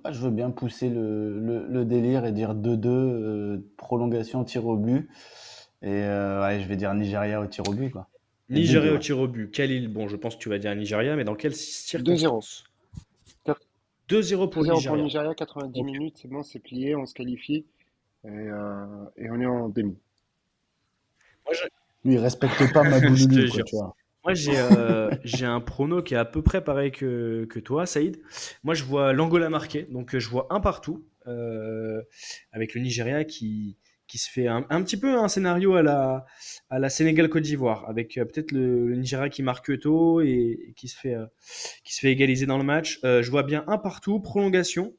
là, 0.04 0.12
je 0.12 0.20
veux 0.20 0.30
bien 0.30 0.50
pousser 0.50 0.88
le, 0.88 1.38
le, 1.40 1.66
le 1.66 1.84
délire 1.84 2.24
et 2.24 2.32
dire 2.32 2.54
2-2, 2.54 2.88
euh, 2.88 3.58
prolongation, 3.76 4.44
tir 4.44 4.66
au 4.66 4.76
but. 4.76 5.08
Et 5.82 5.88
euh, 6.04 6.42
ouais, 6.42 6.60
je 6.60 6.68
vais 6.68 6.76
dire 6.76 6.94
Nigeria 6.94 7.40
au 7.40 7.46
tir 7.46 7.68
au 7.68 7.74
but, 7.74 7.90
quoi. 7.90 8.08
Nigeria 8.48 8.92
au 8.92 8.98
tir 8.98 9.18
au 9.18 9.28
but. 9.28 9.50
Khalil, 9.50 9.88
bon, 9.88 10.08
je 10.08 10.16
pense 10.16 10.36
que 10.36 10.40
tu 10.42 10.48
vas 10.48 10.58
dire 10.58 10.74
Nigeria, 10.74 11.16
mais 11.16 11.24
dans 11.24 11.34
quelles 11.34 11.54
circonstances 11.54 12.64
2-0 14.08 14.48
pour 14.48 14.62
2-0 14.62 14.66
pour 14.66 14.96
Nigeria. 14.96 15.02
Nigeria, 15.02 15.34
90 15.34 15.80
Ok. 15.80 15.86
minutes, 15.86 16.18
c'est 16.20 16.28
bon, 16.28 16.42
c'est 16.42 16.58
plié, 16.58 16.94
on 16.94 17.06
se 17.06 17.14
qualifie 17.14 17.64
et, 18.24 18.28
euh, 18.28 19.04
et 19.16 19.30
on 19.30 19.40
est 19.40 19.46
en 19.46 19.68
demi. 19.68 19.96
Moi, 21.44 21.54
je- 21.54 21.64
Lui, 22.04 22.14
il 22.14 22.18
respecte 22.18 22.72
pas 22.72 22.84
ma 22.84 23.00
Bouloulou, 23.00 23.28
quoi, 23.28 23.46
jure. 23.56 23.64
tu 23.64 23.76
vois. 23.76 23.94
Moi, 24.24 24.34
j'ai 24.34 24.56
euh, 24.58 25.10
j'ai 25.24 25.46
un 25.46 25.60
prono 25.60 26.02
qui 26.02 26.14
est 26.14 26.18
à 26.18 26.24
peu 26.24 26.42
près 26.42 26.62
pareil 26.64 26.90
que, 26.92 27.46
que 27.50 27.58
toi, 27.60 27.86
Saïd. 27.86 28.20
Moi, 28.62 28.74
je 28.74 28.84
vois 28.84 29.12
l'Angola 29.12 29.50
marqué, 29.50 29.82
donc 29.90 30.14
euh, 30.14 30.18
je 30.20 30.28
vois 30.28 30.46
un 30.50 30.60
partout, 30.60 31.04
euh, 31.26 32.02
avec 32.52 32.74
le 32.74 32.80
Nigeria 32.80 33.24
qui, 33.24 33.76
qui 34.06 34.18
se 34.18 34.30
fait 34.30 34.46
un, 34.46 34.66
un 34.70 34.82
petit 34.82 34.98
peu 34.98 35.18
un 35.18 35.28
scénario 35.28 35.74
à 35.74 35.82
la, 35.82 36.26
à 36.70 36.78
la 36.78 36.88
Sénégal-Côte 36.88 37.42
d'Ivoire, 37.42 37.88
avec 37.88 38.18
euh, 38.18 38.24
peut-être 38.24 38.52
le, 38.52 38.94
Nigeria 38.94 39.28
qui 39.28 39.42
marque 39.42 39.78
tôt 39.80 40.20
et, 40.20 40.72
qui, 40.76 40.88
se 40.88 40.98
fait, 40.98 41.14
euh, 41.14 41.26
qui 41.84 41.94
se 41.94 42.00
fait 42.00 42.10
égaliser 42.10 42.46
dans 42.46 42.58
le 42.58 42.64
match. 42.64 43.00
Euh, 43.04 43.22
je 43.22 43.30
vois 43.30 43.42
bien 43.42 43.64
un 43.66 43.78
partout, 43.78 44.20
prolongation. 44.20 44.94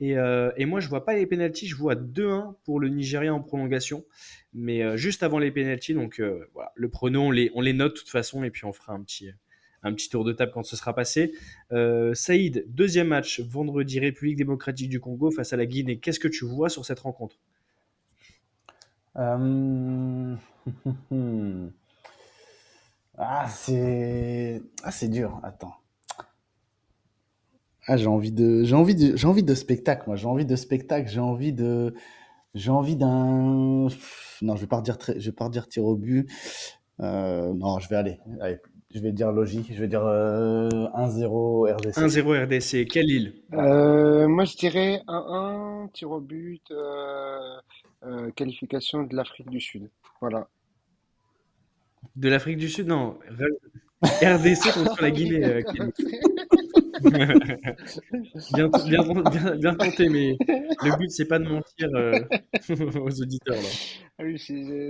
Et, 0.00 0.12
et 0.12 0.64
moi, 0.64 0.78
je 0.78 0.88
vois 0.88 1.04
pas 1.04 1.14
les 1.14 1.26
pénalties, 1.26 1.66
je 1.66 1.74
vois 1.74 1.96
2-1 1.96 2.54
pour 2.62 2.78
le 2.78 2.88
Nigeria 2.88 3.34
en 3.34 3.40
prolongation, 3.40 4.04
mais 4.54 4.96
juste 4.96 5.24
avant 5.24 5.40
les 5.40 5.50
pénalties. 5.50 5.92
Donc 5.92 6.22
voilà, 6.54 6.70
le 6.76 6.88
prono, 6.88 7.22
on 7.22 7.30
les, 7.32 7.50
on 7.56 7.60
les 7.60 7.72
note 7.72 7.94
de 7.94 7.98
toute 7.98 8.08
façon, 8.08 8.44
et 8.44 8.50
puis 8.50 8.64
on 8.64 8.72
fera 8.72 8.92
un 8.92 9.02
petit, 9.02 9.28
un 9.82 9.92
petit 9.92 10.08
tour 10.08 10.22
de 10.22 10.32
table 10.32 10.52
quand 10.54 10.62
ce 10.62 10.76
sera 10.76 10.94
passé. 10.94 11.32
Saïd, 12.12 12.64
deuxième 12.68 13.08
match, 13.08 13.40
vendredi, 13.40 13.98
République 13.98 14.36
démocratique 14.36 14.88
du 14.88 15.00
Congo 15.00 15.32
face 15.32 15.52
à 15.52 15.56
la 15.56 15.66
Guinée. 15.66 15.98
Qu'est-ce 15.98 16.20
que 16.20 16.28
tu 16.28 16.44
vois 16.44 16.68
sur 16.68 16.84
cette 16.84 17.00
rencontre? 17.00 17.40
Euh, 19.18 20.36
Ah, 23.20 23.48
c'est 23.48 24.62
ah, 24.84 24.92
c'est 24.92 25.08
dur. 25.08 25.40
Attends. 25.42 25.74
Ah, 27.86 27.96
j'ai 27.96 28.06
envie 28.06 28.30
de 28.32 28.62
j'ai 28.64 28.74
envie 28.76 28.94
de 28.94 29.16
j'ai 29.16 29.26
envie 29.26 29.42
de 29.42 29.54
spectacle 29.54 30.04
moi, 30.06 30.16
j'ai 30.16 30.26
envie 30.26 30.44
de 30.44 30.54
spectacle, 30.56 31.08
j'ai 31.08 31.20
envie 31.20 31.52
de 31.52 31.94
j'ai 32.54 32.70
envie 32.70 32.96
d'un 32.96 33.88
non, 34.42 34.56
je 34.56 34.60
vais 34.60 34.66
pas 34.66 34.82
très- 34.82 35.18
je 35.18 35.30
vais 35.30 35.34
pas 35.34 35.46
redire 35.46 35.68
tir 35.68 35.84
au 35.84 35.96
but. 35.96 36.28
Euh, 37.00 37.52
non, 37.54 37.78
je 37.78 37.88
vais 37.88 37.96
aller. 37.96 38.18
Allez, 38.40 38.58
je 38.94 39.00
vais 39.00 39.12
dire 39.12 39.32
logique, 39.32 39.72
je 39.72 39.80
vais 39.80 39.88
dire 39.88 40.04
euh, 40.04 40.68
1-0 40.94 41.66
RDC. 41.66 41.98
1-0 41.98 42.44
RDC. 42.44 42.86
Quelle 42.88 43.10
île? 43.10 43.34
Euh, 43.54 44.28
moi, 44.28 44.44
je 44.44 44.56
dirais 44.56 45.00
1-1, 45.08 45.88
tir 45.92 46.10
au 46.10 46.20
but, 46.20 46.62
euh, 46.70 47.38
qualification 48.36 49.02
de 49.04 49.14
l'Afrique 49.16 49.50
du 49.50 49.60
Sud. 49.60 49.90
Voilà. 50.20 50.48
De 52.16 52.28
l'Afrique 52.28 52.58
du 52.58 52.68
Sud 52.68 52.86
Non. 52.88 53.18
RDC 54.02 54.72
contre 54.74 55.02
la 55.02 55.10
Guinée. 55.10 55.44
euh, 55.44 55.62
bien, 58.54 58.68
bien, 58.86 59.02
bien, 59.30 59.56
bien 59.56 59.74
tenté, 59.74 60.08
mais 60.08 60.36
le 60.82 60.96
but, 60.98 61.10
c'est 61.10 61.26
pas 61.26 61.38
de 61.38 61.44
mentir 61.48 61.88
euh, 61.94 62.20
aux 63.00 63.20
auditeurs. 63.22 63.56
Là. 63.56 63.68
Ah 64.18 64.24
oui, 64.24 64.36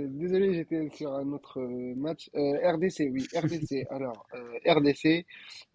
désolé, 0.09 0.53
j'étais 0.55 0.89
sur 0.89 1.13
un 1.13 1.31
autre 1.31 1.59
euh, 1.59 1.93
match. 1.95 2.29
Euh, 2.35 2.71
RDC, 2.73 3.09
oui, 3.11 3.27
RDC. 3.35 3.85
Alors, 3.91 4.25
euh, 4.33 4.73
RDC, 4.73 5.25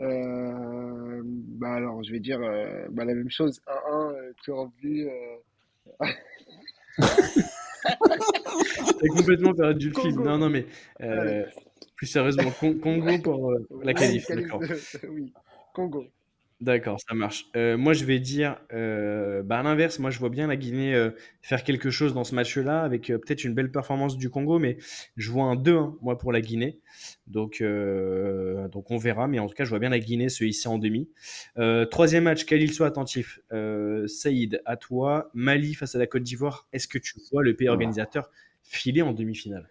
euh, 0.00 1.22
bah 1.24 1.74
alors, 1.74 2.02
je 2.02 2.12
vais 2.12 2.20
dire 2.20 2.40
euh, 2.42 2.86
bah, 2.90 3.04
la 3.04 3.14
même 3.14 3.30
chose. 3.30 3.60
1-1, 3.66 4.12
euh, 4.14 4.32
tir 4.42 4.56
au 4.56 4.68
but. 4.68 5.06
euh, 5.08 5.36
T'as 7.84 9.08
complètement 9.08 9.54
perdu 9.54 9.90
le 9.90 10.00
film. 10.00 10.22
Non, 10.22 10.38
non, 10.38 10.48
mais 10.48 10.66
euh, 11.02 11.44
plus 11.96 12.06
sérieusement, 12.06 12.50
Con- 12.58 12.78
Congo 12.78 13.18
pour 13.18 13.50
euh, 13.50 13.68
la 13.82 13.94
qualif. 13.94 14.26
D'accord. 14.28 14.62
oui, 15.10 15.32
Congo. 15.74 16.06
D'accord, 16.64 16.98
ça 17.06 17.14
marche. 17.14 17.44
Euh, 17.56 17.76
moi, 17.76 17.92
je 17.92 18.06
vais 18.06 18.18
dire, 18.18 18.56
euh, 18.72 19.42
bah, 19.42 19.58
à 19.58 19.62
l'inverse, 19.62 19.98
moi, 19.98 20.08
je 20.08 20.18
vois 20.18 20.30
bien 20.30 20.46
la 20.46 20.56
Guinée 20.56 20.94
euh, 20.94 21.10
faire 21.42 21.62
quelque 21.62 21.90
chose 21.90 22.14
dans 22.14 22.24
ce 22.24 22.34
match-là, 22.34 22.80
avec 22.80 23.08
peut-être 23.08 23.44
une 23.44 23.52
belle 23.52 23.70
performance 23.70 24.16
du 24.16 24.30
Congo, 24.30 24.58
mais 24.58 24.78
je 25.18 25.30
vois 25.30 25.44
un 25.44 25.56
2-1, 25.56 25.98
moi, 26.00 26.16
pour 26.16 26.32
la 26.32 26.40
Guinée. 26.40 26.80
Donc, 27.26 27.62
donc, 27.62 28.90
on 28.90 28.96
verra, 28.96 29.28
mais 29.28 29.38
en 29.40 29.46
tout 29.46 29.54
cas, 29.54 29.64
je 29.64 29.68
vois 29.68 29.78
bien 29.78 29.90
la 29.90 29.98
Guinée 29.98 30.30
se 30.30 30.42
hisser 30.42 30.70
en 30.70 30.78
demi. 30.78 31.10
Troisième 31.90 32.24
match, 32.24 32.46
Khalil, 32.46 32.72
sois 32.72 32.86
attentif. 32.86 33.40
Saïd, 34.06 34.62
à 34.64 34.78
toi, 34.78 35.30
Mali 35.34 35.74
face 35.74 35.94
à 35.94 35.98
la 35.98 36.06
Côte 36.06 36.22
d'Ivoire. 36.22 36.66
Est-ce 36.72 36.88
que 36.88 36.96
tu 36.96 37.20
vois 37.30 37.42
le 37.42 37.54
pays 37.54 37.68
organisateur 37.68 38.30
filer 38.62 39.02
en 39.02 39.12
demi-finale? 39.12 39.68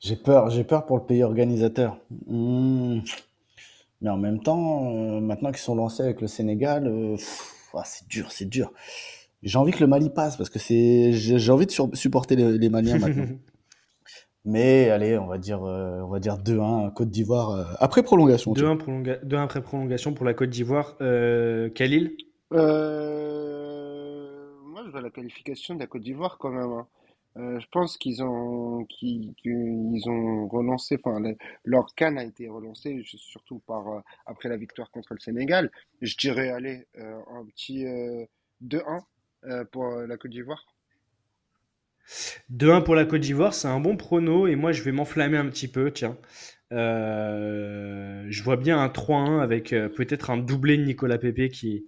J'ai 0.00 0.16
peur, 0.16 0.48
j'ai 0.48 0.64
peur 0.64 0.86
pour 0.86 0.96
le 0.96 1.04
pays 1.04 1.22
organisateur. 1.22 1.98
Hmm. 2.26 3.00
Mais 4.02 4.10
en 4.10 4.16
même 4.18 4.40
temps, 4.42 4.92
euh, 4.94 5.20
maintenant 5.20 5.50
qu'ils 5.50 5.58
sont 5.60 5.74
lancés 5.74 6.02
avec 6.02 6.20
le 6.20 6.26
Sénégal, 6.26 6.86
euh, 6.86 7.16
pff, 7.16 7.52
ah, 7.74 7.82
c'est 7.84 8.06
dur, 8.08 8.30
c'est 8.30 8.44
dur. 8.46 8.72
J'ai 9.42 9.58
envie 9.58 9.72
que 9.72 9.80
le 9.80 9.86
Mali 9.86 10.10
passe 10.10 10.36
parce 10.36 10.50
que 10.50 10.58
c'est, 10.58 11.12
j'ai 11.12 11.38
j'ai 11.38 11.52
envie 11.52 11.66
de 11.66 11.70
sur- 11.70 11.90
supporter 11.94 12.36
les, 12.36 12.58
les 12.58 12.68
Maliens 12.68 12.98
maintenant. 12.98 13.26
Mais 14.48 14.90
allez, 14.90 15.18
on 15.18 15.26
va 15.26 15.38
dire, 15.38 15.64
euh, 15.64 16.00
on 16.02 16.08
va 16.08 16.20
dire 16.20 16.38
2-1 16.38 16.92
Côte 16.92 17.10
d'Ivoire 17.10 17.50
euh, 17.50 17.64
après 17.80 18.02
prolongation. 18.04 18.54
tiens. 18.54 18.74
2-1 18.74 18.78
prolonga- 18.78 19.24
2-1 19.24 19.42
après 19.42 19.60
prolongation 19.62 20.14
pour 20.14 20.24
la 20.24 20.34
Côte 20.34 20.50
d'Ivoire. 20.50 20.96
Euh, 21.00 21.68
Khalil? 21.70 22.16
Euh, 22.52 24.46
moi, 24.64 24.82
je 24.86 24.90
vois 24.90 25.00
la 25.00 25.10
qualification 25.10 25.74
de 25.74 25.80
la 25.80 25.86
Côte 25.86 26.02
d'Ivoire 26.02 26.38
quand 26.38 26.50
même. 26.50 26.70
hein. 26.70 26.86
Euh, 27.36 27.60
je 27.60 27.66
pense 27.70 27.98
qu'ils 27.98 28.22
ont, 28.22 28.84
qu'ils, 28.86 29.34
qu'ils 29.36 30.08
ont 30.08 30.48
relancé, 30.48 30.98
enfin, 31.02 31.20
le- 31.20 31.36
leur 31.64 31.94
CAN 31.94 32.16
a 32.16 32.24
été 32.24 32.48
relancé 32.48 33.02
surtout 33.04 33.58
par, 33.66 33.88
euh, 33.88 34.00
après 34.26 34.48
la 34.48 34.56
victoire 34.56 34.90
contre 34.90 35.12
le 35.14 35.20
Sénégal. 35.20 35.70
Je 36.00 36.16
dirais, 36.16 36.48
allez, 36.50 36.86
euh, 36.98 37.20
un 37.34 37.44
petit 37.46 37.86
euh, 37.86 38.24
2-1 38.62 39.04
euh, 39.44 39.64
pour 39.66 39.86
la 39.90 40.16
Côte 40.16 40.30
d'Ivoire. 40.30 40.64
2-1 42.50 42.82
pour 42.82 42.94
la 42.94 43.04
Côte 43.06 43.20
d'Ivoire, 43.22 43.54
c'est 43.54 43.68
un 43.68 43.80
bon 43.80 43.96
prono 43.96 44.46
et 44.46 44.56
moi 44.56 44.72
je 44.72 44.82
vais 44.82 44.92
m'enflammer 44.92 45.36
un 45.38 45.46
petit 45.48 45.68
peu, 45.68 45.90
tiens. 45.90 46.16
Je 46.70 48.42
vois 48.42 48.56
bien 48.56 48.78
un 48.80 48.88
3-1 48.88 49.40
avec 49.40 49.70
peut-être 49.70 50.30
un 50.30 50.36
doublé 50.38 50.76
de 50.76 50.84
Nicolas 50.84 51.18
Pepe 51.18 51.48
qui, 51.50 51.86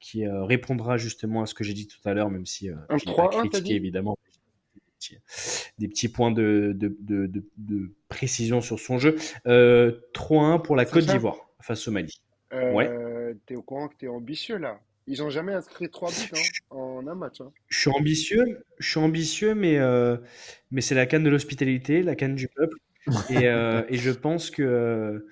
qui 0.00 0.26
répondra 0.26 0.96
justement 0.96 1.42
à 1.42 1.46
ce 1.46 1.54
que 1.54 1.64
j'ai 1.64 1.74
dit 1.74 1.86
tout 1.88 2.00
à 2.04 2.14
l'heure, 2.14 2.30
même 2.30 2.46
si 2.46 2.68
Un 2.90 2.98
je 2.98 3.08
n'ai 3.08 3.14
pas 3.14 3.26
3-1, 3.28 3.48
t'as 3.48 3.60
critiqué 3.60 3.74
dit? 3.74 3.76
évidemment 3.76 4.18
petits, 5.00 5.18
des 5.78 5.88
petits 5.88 6.08
points 6.08 6.30
de, 6.30 6.72
de, 6.76 6.96
de, 7.00 7.26
de- 7.26 7.44
de 7.56 7.90
précision 8.08 8.60
sur 8.60 8.78
son 8.78 8.98
jeu. 8.98 9.16
Euh, 9.46 9.92
3-1 10.14 10.60
pour 10.62 10.76
la 10.76 10.84
Côte 10.84 11.06
d'Ivoire 11.06 11.48
face 11.60 11.88
au 11.88 11.90
Mali. 11.90 12.20
Ouais. 12.52 12.88
Euh, 12.88 13.34
t'es 13.46 13.54
au 13.56 13.62
courant 13.62 13.88
que 13.88 13.94
t'es 13.96 14.08
ambitieux 14.08 14.56
là. 14.58 14.80
Ils 15.06 15.22
ont 15.22 15.30
jamais 15.30 15.52
inscrit 15.54 15.88
3 15.88 16.10
buts 16.10 16.30
hein, 16.34 16.76
en 16.76 17.06
un 17.06 17.14
match. 17.14 17.40
hein. 17.40 17.50
Je 17.68 17.78
suis 17.80 17.90
ambitieux, 17.90 18.44
je 18.78 18.88
suis 18.90 19.00
ambitieux, 19.00 19.54
mais, 19.54 19.78
euh, 19.78 20.16
mais 20.70 20.80
c'est 20.82 20.94
la 20.94 21.06
canne 21.06 21.24
de 21.24 21.30
l'hospitalité, 21.30 22.02
la 22.02 22.14
canne 22.14 22.34
du 22.36 22.48
peuple. 22.48 22.76
Et, 23.30 23.48
euh, 23.48 23.82
et 23.88 23.96
je 23.96 24.10
pense 24.10 24.50
que, 24.50 24.62
euh, 24.62 25.26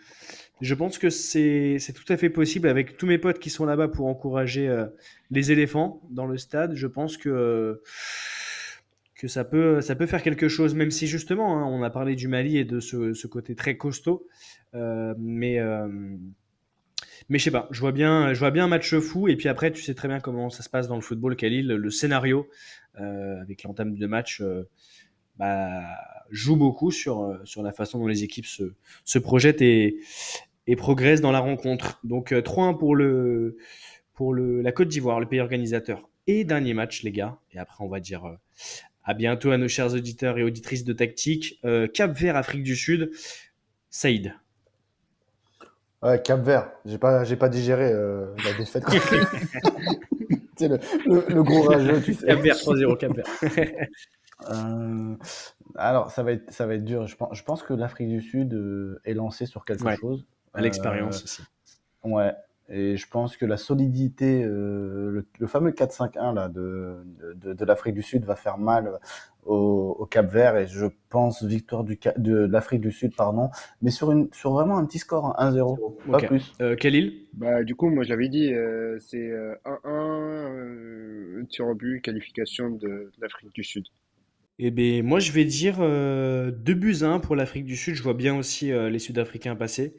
je 0.61 0.74
pense 0.74 0.99
que 0.99 1.11
c'est, 1.11 1.77
c'est 1.78 1.93
tout 1.93 2.11
à 2.12 2.16
fait 2.16 2.31
possible 2.31 2.66
avec 2.66 2.97
tous 2.97 3.07
mes 3.07 3.19
potes 3.19 3.39
qui 3.39 3.51
sont 3.51 3.66
là-bas 3.66 3.86
pour 3.89 4.07
encourager 4.07 4.66
euh, 4.69 4.86
les 5.31 5.53
éléphants 5.53 6.01
dans 6.11 6.27
le 6.27 6.39
stade. 6.39 6.74
Je 6.74 6.86
pense 6.89 7.16
que, 7.16 7.28
euh, 7.28 7.82
que 9.19 9.28
ça 9.28 9.45
peut, 9.45 9.81
ça 9.81 9.97
peut 9.97 10.07
faire 10.07 10.23
quelque 10.23 10.49
chose, 10.49 10.74
même 10.74 10.93
si 10.93 11.07
justement, 11.07 11.59
hein, 11.59 11.66
on 11.66 11.82
a 11.82 11.90
parlé 11.90 12.15
du 12.15 12.28
Mali 12.28 12.57
et 12.57 12.65
de 12.65 12.78
ce, 12.78 13.12
ce 13.12 13.27
côté 13.27 13.55
très 13.57 13.77
costaud. 13.77 14.27
Euh, 14.74 15.12
mais, 15.19 15.59
euh, 15.59 15.89
mais 17.28 17.39
je 17.39 17.45
sais 17.45 17.51
pas, 17.51 17.69
je 17.73 17.81
vois 17.81 17.93
bien, 17.93 18.32
je 18.32 18.39
vois 18.39 18.53
bien 18.53 18.65
un 18.65 18.69
match 18.69 18.95
fou. 18.97 19.28
Et 19.28 19.36
puis 19.36 19.49
après, 19.49 19.73
tu 19.73 19.82
sais 19.82 19.95
très 19.95 20.07
bien 20.07 20.20
comment 20.20 20.51
ça 20.51 20.62
se 20.62 20.70
passe 20.70 20.86
dans 20.86 20.95
le 20.95 21.03
football, 21.03 21.35
Khalil. 21.35 21.66
Le, 21.66 21.90
scénario 21.90 22.49
euh, 23.01 23.40
avec 23.43 23.65
l'entame 23.65 23.97
de 23.97 24.07
match 24.07 24.40
euh, 24.40 24.69
bah, 25.36 25.82
joue 26.31 26.57
beaucoup 26.57 26.93
sur, 26.93 27.40
sur 27.45 27.62
la 27.65 27.73
façon 27.73 27.99
dont 27.99 28.07
les 28.07 28.23
équipes 28.23 28.47
se, 28.47 28.74
se 29.05 29.19
projettent 29.19 29.62
et, 29.62 29.99
et 30.69 30.77
progressent 30.77 31.23
dans 31.23 31.32
la 31.32 31.40
rencontre. 31.40 31.99
Donc 32.05 32.31
euh, 32.31 32.40
3-1 32.40 32.78
pour, 32.78 32.95
le, 32.95 33.57
pour 34.15 34.32
le, 34.32 34.62
la 34.62 34.70
Côte 34.70 34.89
d'Ivoire, 34.89 35.19
le 35.19 35.27
pays 35.27 35.40
organisateur. 35.40 36.09
Et 36.28 36.45
dernier 36.45 36.74
match, 36.74 37.03
les 37.03 37.11
gars. 37.11 37.39
Et 37.53 37.59
après, 37.59 37.82
on 37.82 37.89
va 37.89 38.01
dire 38.01 38.36
à 39.09 39.14
bientôt 39.14 39.51
à 39.51 39.56
nos 39.56 39.68
chers 39.68 39.94
auditeurs 39.94 40.36
et 40.36 40.43
auditrices 40.43 40.85
de 40.85 40.93
Tactique. 40.93 41.59
Euh, 41.64 41.89
Cap 41.89 42.12
Vert, 42.12 42.36
Afrique 42.36 42.62
du 42.62 42.76
Sud. 42.76 43.10
Saïd. 43.89 44.35
Ouais, 46.02 46.20
Cap 46.22 46.40
Vert. 46.43 46.70
J'ai 46.85 46.98
pas, 46.98 47.24
j'ai 47.24 47.36
pas 47.36 47.48
digéré 47.48 47.90
euh, 47.90 48.26
la 48.44 48.52
défaite. 48.52 48.85
C'est 50.59 50.68
le, 50.68 50.78
le, 51.06 51.24
le 51.28 51.43
gros 51.43 51.62
rageux, 51.62 52.02
tu 52.02 52.12
sais. 52.12 52.26
Cap 52.26 52.40
Vert 52.40 52.56
3-0, 52.56 52.97
Cap 52.98 53.12
Vert. 53.16 53.26
Euh, 54.52 55.16
alors, 55.74 56.12
ça 56.12 56.22
va 56.22 56.30
être, 56.30 56.52
ça 56.52 56.64
va 56.64 56.74
être 56.74 56.85
dur. 56.85 57.09
Je 57.09 57.16
pense, 57.16 57.36
je 57.36 57.43
pense 57.43 57.64
que 57.64 57.74
l'Afrique 57.74 58.09
du 58.09 58.20
Sud 58.20 58.56
est 59.05 59.12
lancée 59.14 59.47
sur 59.47 59.64
quelque 59.64 59.82
Ouais, 59.82 59.97
chose. 59.97 60.24
à 60.55 60.60
l'expérience 60.60 61.24
aussi. 61.24 61.43
Ouais. 62.05 62.32
Et 62.70 62.97
je 62.97 63.09
pense 63.09 63.36
que 63.36 63.47
la 63.47 63.57
solidité, 63.57 64.45
euh, 64.45 65.11
le, 65.11 65.27
le 65.39 65.47
fameux 65.47 65.70
4-5-1 65.70 66.35
là 66.35 66.49
de, 66.49 66.97
de, 67.36 67.55
de 67.55 67.65
l'Afrique 67.65 67.95
du 67.95 68.03
Sud 68.03 68.24
va 68.24 68.36
faire 68.36 68.59
mal 68.59 68.99
au, 69.47 69.97
au 69.99 70.07
Cap 70.07 70.31
Vert 70.31 70.57
et 70.57 70.66
je 70.66 70.86
pense 71.09 71.43
victoire 71.43 71.82
du, 71.82 71.99
de 72.19 72.47
l'Afrique 72.47 72.82
du 72.82 72.93
Sud, 72.93 73.16
pardon, 73.16 73.51
mais 73.81 73.90
sur 73.90 74.12
une, 74.12 74.28
sur 74.32 74.53
vraiment 74.53 74.77
un 74.77 74.85
petit 74.85 74.99
score, 74.99 75.35
hein, 75.40 75.51
1-0, 75.51 75.97
pas 76.11 76.19
plus. 76.19 76.53
Euh, 76.61 76.77
Khalil 76.77 77.27
Bah, 77.32 77.65
du 77.65 77.74
coup, 77.74 77.89
moi 77.89 78.05
je 78.05 78.11
l'avais 78.11 78.28
dit, 78.28 78.53
euh, 78.53 78.99
c'est 79.01 79.31
euh, 79.31 79.55
1-1, 79.65 79.78
euh, 79.86 81.45
tir 81.49 81.66
au 81.66 81.74
but, 81.74 82.03
qualification 82.03 82.70
de, 82.70 82.78
de 82.86 83.12
l'Afrique 83.20 83.53
du 83.55 83.65
Sud. 83.65 83.85
Eh 84.61 84.73
bien, 84.73 85.05
moi, 85.05 85.20
je 85.20 85.31
vais 85.31 85.45
dire 85.45 85.77
euh, 85.78 86.51
2 86.51 86.74
buts 86.74 86.97
à 87.03 87.07
1 87.07 87.20
pour 87.20 87.36
l'Afrique 87.36 87.65
du 87.65 87.77
Sud. 87.77 87.95
Je 87.95 88.03
vois 88.03 88.15
bien 88.15 88.36
aussi 88.36 88.73
euh, 88.73 88.90
les 88.90 88.99
Sud-Africains 88.99 89.55
passer. 89.55 89.95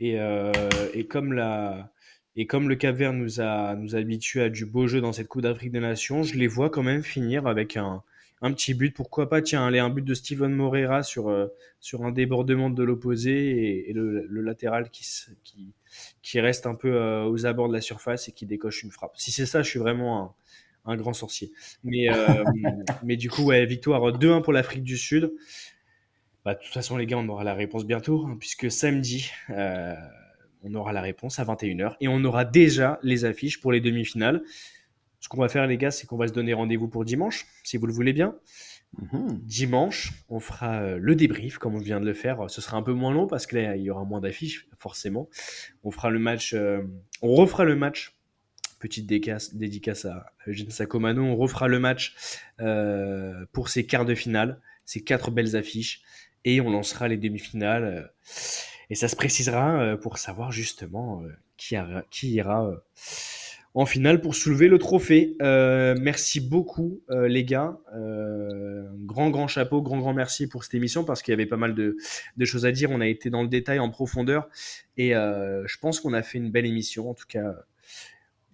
Et, 0.00 0.20
euh, 0.20 0.52
et, 0.92 1.06
comme 1.06 1.32
la, 1.32 1.91
et 2.36 2.46
comme 2.46 2.68
le 2.68 2.76
Cap-Vert 2.76 3.12
nous 3.12 3.40
a, 3.40 3.74
nous 3.74 3.94
a 3.94 3.98
habitués 3.98 4.42
à 4.42 4.48
du 4.48 4.64
beau 4.66 4.86
jeu 4.86 5.00
dans 5.00 5.12
cette 5.12 5.28
Coupe 5.28 5.42
d'Afrique 5.42 5.72
des 5.72 5.80
Nations, 5.80 6.22
je 6.22 6.36
les 6.36 6.46
vois 6.46 6.70
quand 6.70 6.82
même 6.82 7.02
finir 7.02 7.46
avec 7.46 7.76
un, 7.76 8.02
un 8.40 8.52
petit 8.52 8.74
but. 8.74 8.94
Pourquoi 8.94 9.28
pas, 9.28 9.42
tiens, 9.42 9.66
allez, 9.66 9.78
un 9.78 9.90
but 9.90 10.04
de 10.04 10.14
Steven 10.14 10.52
Moreira 10.52 11.02
sur, 11.02 11.28
euh, 11.28 11.48
sur 11.80 12.04
un 12.04 12.10
débordement 12.10 12.70
de 12.70 12.82
l'opposé 12.82 13.50
et, 13.50 13.90
et 13.90 13.92
le, 13.92 14.26
le 14.26 14.40
latéral 14.40 14.90
qui, 14.90 15.06
qui, 15.44 15.72
qui 16.22 16.40
reste 16.40 16.66
un 16.66 16.74
peu 16.74 16.94
euh, 16.94 17.24
aux 17.24 17.46
abords 17.46 17.68
de 17.68 17.74
la 17.74 17.80
surface 17.80 18.28
et 18.28 18.32
qui 18.32 18.46
décoche 18.46 18.82
une 18.82 18.90
frappe. 18.90 19.12
Si 19.16 19.30
c'est 19.30 19.46
ça, 19.46 19.62
je 19.62 19.68
suis 19.68 19.78
vraiment 19.78 20.34
un, 20.86 20.92
un 20.92 20.96
grand 20.96 21.12
sorcier. 21.12 21.52
Mais, 21.84 22.10
euh, 22.10 22.44
mais 23.04 23.16
du 23.16 23.30
coup, 23.30 23.44
ouais, 23.44 23.64
victoire 23.66 24.00
2-1 24.12 24.42
pour 24.42 24.52
l'Afrique 24.52 24.82
du 24.82 24.96
Sud. 24.96 25.32
Bah, 26.44 26.54
de 26.54 26.60
toute 26.60 26.72
façon, 26.72 26.96
les 26.96 27.06
gars, 27.06 27.18
on 27.18 27.28
aura 27.28 27.44
la 27.44 27.54
réponse 27.54 27.86
bientôt, 27.86 28.26
hein, 28.26 28.36
puisque 28.38 28.70
samedi, 28.70 29.30
euh, 29.50 29.94
on 30.62 30.74
aura 30.74 30.92
la 30.92 31.00
réponse 31.00 31.38
à 31.38 31.44
21h 31.44 31.96
et 32.00 32.08
on 32.08 32.22
aura 32.24 32.44
déjà 32.44 32.98
les 33.02 33.24
affiches 33.24 33.60
pour 33.60 33.72
les 33.72 33.80
demi-finales. 33.80 34.42
Ce 35.20 35.28
qu'on 35.28 35.40
va 35.40 35.48
faire, 35.48 35.66
les 35.66 35.76
gars, 35.76 35.90
c'est 35.90 36.06
qu'on 36.06 36.16
va 36.16 36.26
se 36.26 36.32
donner 36.32 36.52
rendez-vous 36.52 36.88
pour 36.88 37.04
dimanche, 37.04 37.46
si 37.62 37.76
vous 37.76 37.86
le 37.86 37.92
voulez 37.92 38.12
bien. 38.12 38.34
Mhm. 38.98 39.38
Dimanche, 39.42 40.12
on 40.28 40.40
fera 40.40 40.80
euh, 40.82 40.98
le 41.00 41.14
débrief, 41.14 41.58
comme 41.58 41.74
on 41.74 41.80
vient 41.80 42.00
de 42.00 42.06
le 42.06 42.12
faire. 42.12 42.50
Ce 42.50 42.60
sera 42.60 42.76
un 42.76 42.82
peu 42.82 42.92
moins 42.92 43.12
long 43.12 43.26
parce 43.26 43.46
que 43.46 43.56
là, 43.56 43.76
il 43.76 43.82
y 43.82 43.90
aura 43.90 44.04
moins 44.04 44.20
d'affiches, 44.20 44.68
forcément. 44.78 45.28
On 45.84 45.90
fera 45.90 46.10
le 46.10 46.18
match, 46.18 46.52
euh, 46.54 46.82
on 47.22 47.34
refera 47.34 47.64
le 47.64 47.76
match. 47.76 48.16
Petite 48.80 49.06
dédicace, 49.06 49.54
dédicace 49.54 50.04
à 50.06 50.32
Eugène 50.48 50.70
Sacomano. 50.70 51.22
On 51.22 51.36
refera 51.36 51.68
le 51.68 51.78
match 51.78 52.16
euh, 52.60 53.46
pour 53.52 53.68
ces 53.68 53.86
quarts 53.86 54.04
de 54.04 54.16
finale, 54.16 54.60
ces 54.84 55.02
quatre 55.04 55.30
belles 55.30 55.54
affiches. 55.54 56.02
Et 56.44 56.60
on 56.60 56.70
lancera 56.70 57.06
les 57.06 57.16
demi-finales. 57.16 57.84
euh, 57.84 58.02
et 58.92 58.94
ça 58.94 59.08
se 59.08 59.16
précisera 59.16 59.80
euh, 59.80 59.96
pour 59.96 60.18
savoir 60.18 60.52
justement 60.52 61.22
euh, 61.22 61.28
qui, 61.56 61.74
ira- 61.74 62.04
qui 62.10 62.30
ira 62.32 62.66
euh, 62.68 62.76
en 63.74 63.86
finale 63.86 64.20
pour 64.20 64.34
soulever 64.34 64.68
le 64.68 64.78
trophée. 64.78 65.34
Euh, 65.40 65.94
merci 65.98 66.40
beaucoup 66.40 67.00
euh, 67.10 67.26
les 67.26 67.42
gars. 67.44 67.78
Euh, 67.94 68.86
grand 69.06 69.30
grand 69.30 69.48
chapeau, 69.48 69.80
grand 69.80 69.98
grand 69.98 70.12
merci 70.12 70.46
pour 70.46 70.62
cette 70.64 70.74
émission 70.74 71.04
parce 71.04 71.22
qu'il 71.22 71.32
y 71.32 71.34
avait 71.34 71.46
pas 71.46 71.56
mal 71.56 71.74
de, 71.74 71.96
de 72.36 72.44
choses 72.44 72.66
à 72.66 72.72
dire. 72.72 72.90
On 72.90 73.00
a 73.00 73.06
été 73.08 73.30
dans 73.30 73.42
le 73.42 73.48
détail 73.48 73.78
en 73.78 73.88
profondeur 73.88 74.48
et 74.98 75.10
je 75.12 75.78
pense 75.80 76.00
qu'on 76.00 76.12
a 76.12 76.22
fait 76.22 76.36
une 76.38 76.50
belle 76.50 76.66
émission. 76.66 77.08
En 77.10 77.14
tout 77.14 77.26
cas, 77.26 77.54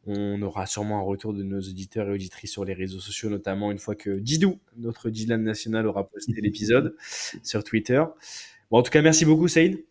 on 0.07 0.41
aura 0.43 0.67
sûrement 0.67 0.99
un 1.01 1.03
retour 1.03 1.35
de 1.35 1.43
nos 1.43 1.59
auditeurs 1.61 2.09
et 2.09 2.13
auditrices 2.13 2.53
sur 2.53 2.65
les 2.65 2.75
réseaux 2.75 3.01
sociaux, 3.01 3.29
notamment 3.29 3.73
une 3.73 3.79
fois 3.79 3.97
que 3.97 4.11
Didou, 4.11 4.61
notre 4.77 5.11
Dylan 5.11 5.43
national, 5.43 5.87
aura 5.87 6.09
posté 6.09 6.41
l'épisode 6.41 6.95
sur 7.43 7.65
Twitter. 7.65 8.03
Bon, 8.71 8.79
en 8.79 8.83
tout 8.83 8.91
cas, 8.93 9.03
merci 9.03 9.25
beaucoup 9.25 9.49
Saïd. 9.49 9.85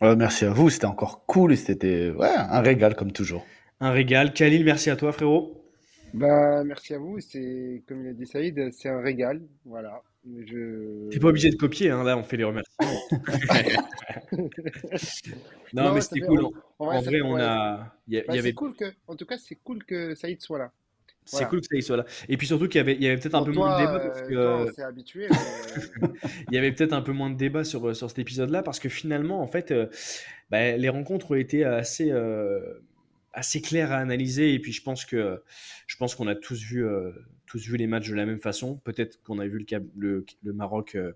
Ouais, 0.00 0.16
merci 0.16 0.44
à 0.46 0.50
vous, 0.50 0.70
c'était 0.70 0.86
encore 0.86 1.24
cool 1.26 1.52
et 1.52 1.56
c'était 1.56 2.10
ouais, 2.10 2.28
un 2.34 2.60
régal 2.60 2.94
comme 2.96 3.12
toujours. 3.12 3.44
Un 3.80 3.90
régal. 3.90 4.32
Khalil, 4.32 4.64
merci 4.64 4.88
à 4.90 4.96
toi 4.96 5.12
frérot. 5.12 5.62
Bah, 6.14 6.64
merci 6.64 6.94
à 6.94 6.98
vous. 6.98 7.20
C'est, 7.20 7.82
comme 7.86 8.04
il 8.04 8.08
a 8.08 8.12
dit 8.12 8.26
Saïd, 8.26 8.70
c'est 8.72 8.88
un 8.88 9.00
régal. 9.00 9.42
Voilà. 9.64 10.02
Je... 10.46 11.08
T'es 11.10 11.18
pas 11.18 11.28
obligé 11.28 11.50
de 11.50 11.56
copier, 11.56 11.90
hein, 11.90 12.04
là 12.04 12.16
on 12.18 12.22
fait 12.22 12.36
les 12.36 12.44
remerciements. 12.44 13.00
non, 14.32 15.84
Non, 15.84 15.94
mais 15.94 16.00
c'était 16.02 16.20
fait- 16.20 16.26
cool. 16.26 16.44
En 16.78 16.86
En 16.88 17.00
ça- 17.00 17.10
vrai, 17.10 17.20
on 17.22 17.36
a. 17.36 17.94
Il 18.06 18.14
y, 18.14 18.18
a- 18.18 18.24
bah, 18.26 18.36
y 18.36 18.38
avait 18.38 18.48
c'est 18.48 18.54
cool 18.54 18.74
que, 18.74 18.84
en 19.06 19.16
tout 19.16 19.24
cas, 19.24 19.38
c'est 19.38 19.54
cool 19.56 19.82
que 19.84 20.14
Saïd 20.14 20.40
soit 20.42 20.58
là. 20.58 20.72
C'est 21.30 21.36
Voilà. 21.36 21.48
cool 21.50 21.60
que 21.60 21.66
ça 21.70 21.76
y 21.76 21.82
soit 21.82 21.96
là. 21.96 22.04
Et 22.28 22.36
puis 22.36 22.48
surtout 22.48 22.66
qu'il 22.66 22.78
y 22.78 22.80
avait, 22.80 22.94
il 22.96 23.02
y 23.02 23.06
avait 23.06 23.16
peut-être 23.16 23.36
un 23.36 23.44
peu 23.44 23.52
toi, 23.52 23.68
moins 23.68 23.80
de 23.80 23.86
débat 23.86 24.00
parce 24.00 24.20
euh, 24.20 24.26
que 24.28 24.34
toi, 24.34 24.56
on 24.58 24.82
euh, 24.82 24.84
habitué. 24.88 25.28
mais- 25.30 26.08
il 26.50 26.54
y 26.54 26.58
avait 26.58 26.72
peut-être 26.72 26.92
un 26.92 27.02
peu 27.02 27.12
moins 27.12 27.30
de 27.30 27.36
débat 27.36 27.62
sur, 27.62 27.86
euh, 27.88 27.94
sur 27.94 28.08
cet 28.08 28.18
épisode-là 28.18 28.64
parce 28.64 28.80
que 28.80 28.88
finalement, 28.88 29.40
en 29.40 29.46
fait, 29.46 29.70
euh, 29.70 29.86
bah, 30.50 30.76
les 30.76 30.88
rencontres 30.88 31.30
ont 31.30 31.34
été 31.36 31.64
assez, 31.64 32.10
euh, 32.10 32.60
assez 33.32 33.60
claires 33.60 33.92
à 33.92 33.98
analyser. 33.98 34.54
Et 34.54 34.58
puis 34.58 34.72
je 34.72 34.82
pense 34.82 35.04
que 35.04 35.40
je 35.86 35.96
pense 35.98 36.16
qu'on 36.16 36.26
a 36.26 36.34
tous 36.34 36.60
vu, 36.60 36.84
euh, 36.84 37.12
tous 37.50 37.66
vu 37.66 37.76
les 37.76 37.88
matchs 37.88 38.08
de 38.08 38.14
la 38.14 38.26
même 38.26 38.40
façon. 38.40 38.76
Peut-être 38.84 39.20
qu'on 39.24 39.40
a 39.40 39.46
vu 39.46 39.58
le, 39.58 39.90
le, 39.96 40.24
le 40.44 40.52
Maroc 40.52 40.94
euh, 40.94 41.12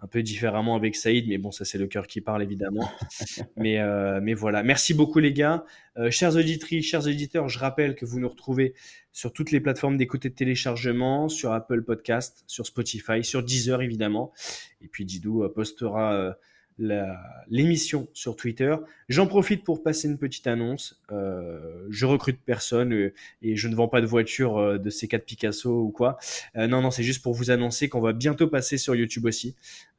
un 0.00 0.06
peu 0.06 0.22
différemment 0.22 0.76
avec 0.76 0.96
Saïd, 0.96 1.28
mais 1.28 1.36
bon, 1.36 1.50
ça 1.50 1.66
c'est 1.66 1.76
le 1.76 1.86
cœur 1.86 2.06
qui 2.06 2.22
parle 2.22 2.42
évidemment. 2.42 2.90
mais, 3.58 3.80
euh, 3.80 4.18
mais 4.22 4.32
voilà. 4.32 4.62
Merci 4.62 4.94
beaucoup 4.94 5.18
les 5.18 5.34
gars. 5.34 5.66
Euh, 5.98 6.10
chers 6.10 6.36
auditrices, 6.36 6.86
chers 6.86 7.06
auditeurs, 7.06 7.50
je 7.50 7.58
rappelle 7.58 7.96
que 7.96 8.06
vous 8.06 8.18
nous 8.18 8.28
retrouvez 8.28 8.72
sur 9.12 9.32
toutes 9.34 9.50
les 9.50 9.60
plateformes 9.60 9.98
d'écoute 9.98 10.24
et 10.24 10.30
de 10.30 10.34
téléchargement, 10.34 11.28
sur 11.28 11.52
Apple 11.52 11.82
Podcast, 11.82 12.44
sur 12.46 12.66
Spotify, 12.66 13.22
sur 13.22 13.42
Deezer 13.42 13.82
évidemment. 13.82 14.32
Et 14.80 14.88
puis 14.88 15.04
Didou 15.04 15.46
postera 15.54 16.34
l'émission 16.78 18.08
sur 18.12 18.36
Twitter. 18.36 18.74
J'en 19.08 19.26
profite 19.26 19.62
pour 19.64 19.82
passer 19.82 20.08
une 20.08 20.18
petite 20.18 20.46
annonce. 20.46 21.00
Euh, 21.12 21.86
je 21.90 22.06
recrute 22.06 22.40
personne 22.44 22.92
euh, 22.92 23.14
et 23.42 23.54
je 23.54 23.68
ne 23.68 23.74
vends 23.74 23.88
pas 23.88 24.00
de 24.00 24.06
voiture 24.06 24.58
euh, 24.58 24.78
de 24.78 24.90
C4 24.90 25.20
Picasso 25.20 25.70
ou 25.70 25.90
quoi. 25.90 26.18
Euh, 26.56 26.66
non, 26.66 26.80
non, 26.80 26.90
c'est 26.90 27.02
juste 27.04 27.22
pour 27.22 27.34
vous 27.34 27.50
annoncer 27.50 27.88
qu'on 27.88 28.00
va 28.00 28.12
bientôt 28.12 28.48
passer 28.48 28.78
sur 28.78 28.94
YouTube 28.94 29.24
aussi. 29.26 29.54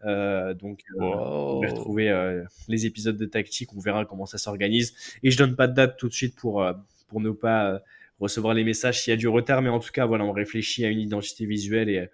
Euh, 0.06 0.54
donc, 0.54 0.84
retrouver 0.98 2.44
les 2.68 2.86
épisodes 2.86 3.18
de 3.18 3.26
tactique. 3.26 3.70
On 3.76 3.80
verra 3.80 4.06
comment 4.06 4.26
ça 4.26 4.38
s'organise. 4.38 4.94
Et 5.24 5.32
je 5.32 5.38
donne 5.38 5.56
pas 5.56 5.68
de 5.68 5.74
date 5.74 5.98
tout 5.98 6.10
de 6.10 6.14
suite 6.14 6.36
pour, 6.36 6.62
pour 7.08 7.22
ne 7.22 7.32
pas 7.32 7.72
euh, 7.72 7.80
recevoir 8.20 8.54
les 8.54 8.64
messages 8.64 9.02
s'il 9.02 9.12
y 9.12 9.14
a 9.14 9.18
du 9.18 9.28
retard. 9.28 9.62
Mais 9.62 9.70
en 9.70 9.80
tout 9.80 9.92
cas, 9.92 10.06
voilà, 10.06 10.26
on 10.26 10.32
réfléchit 10.32 10.86
à 10.86 10.90
une 10.90 11.00
identité 11.00 11.46
visuelle 11.46 11.90
et, 11.90 12.08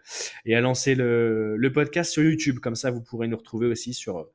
et 0.45 0.55
à 0.55 0.61
lancer 0.61 0.95
le, 0.95 1.71
podcast 1.73 2.11
sur 2.11 2.23
YouTube. 2.23 2.59
Comme 2.59 2.75
ça, 2.75 2.91
vous 2.91 3.01
pourrez 3.01 3.27
nous 3.27 3.37
retrouver 3.37 3.67
aussi 3.67 3.93
sur, 3.93 4.27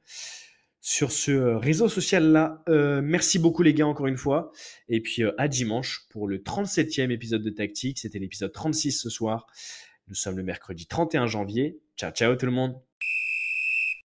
sur 0.81 1.13
ce 1.13 1.33
réseau 1.33 1.89
social-là. 1.89 2.63
Euh, 2.69 3.01
merci 3.03 3.39
beaucoup 3.39 3.63
les 3.63 3.75
gars, 3.75 3.87
encore 3.87 4.07
une 4.07 4.17
fois. 4.17 4.53
Et 4.89 5.01
puis 5.01 5.23
euh, 5.23 5.33
à 5.39 5.49
dimanche 5.49 6.07
pour 6.11 6.29
le 6.29 6.39
37e 6.39 7.11
épisode 7.11 7.43
de 7.43 7.51
Tactique. 7.51 7.99
C'était 7.99 8.19
l'épisode 8.19 8.53
36 8.53 8.93
ce 8.93 9.11
soir. 9.11 9.47
Nous 10.09 10.15
sommes 10.15 10.37
le 10.37 10.45
mercredi 10.45 10.87
31 10.87 11.27
janvier. 11.27 11.81
Ciao, 11.97 12.13
ciao 12.13 12.37
tout 12.37 12.47
le 12.47 12.53
monde. 12.53 12.86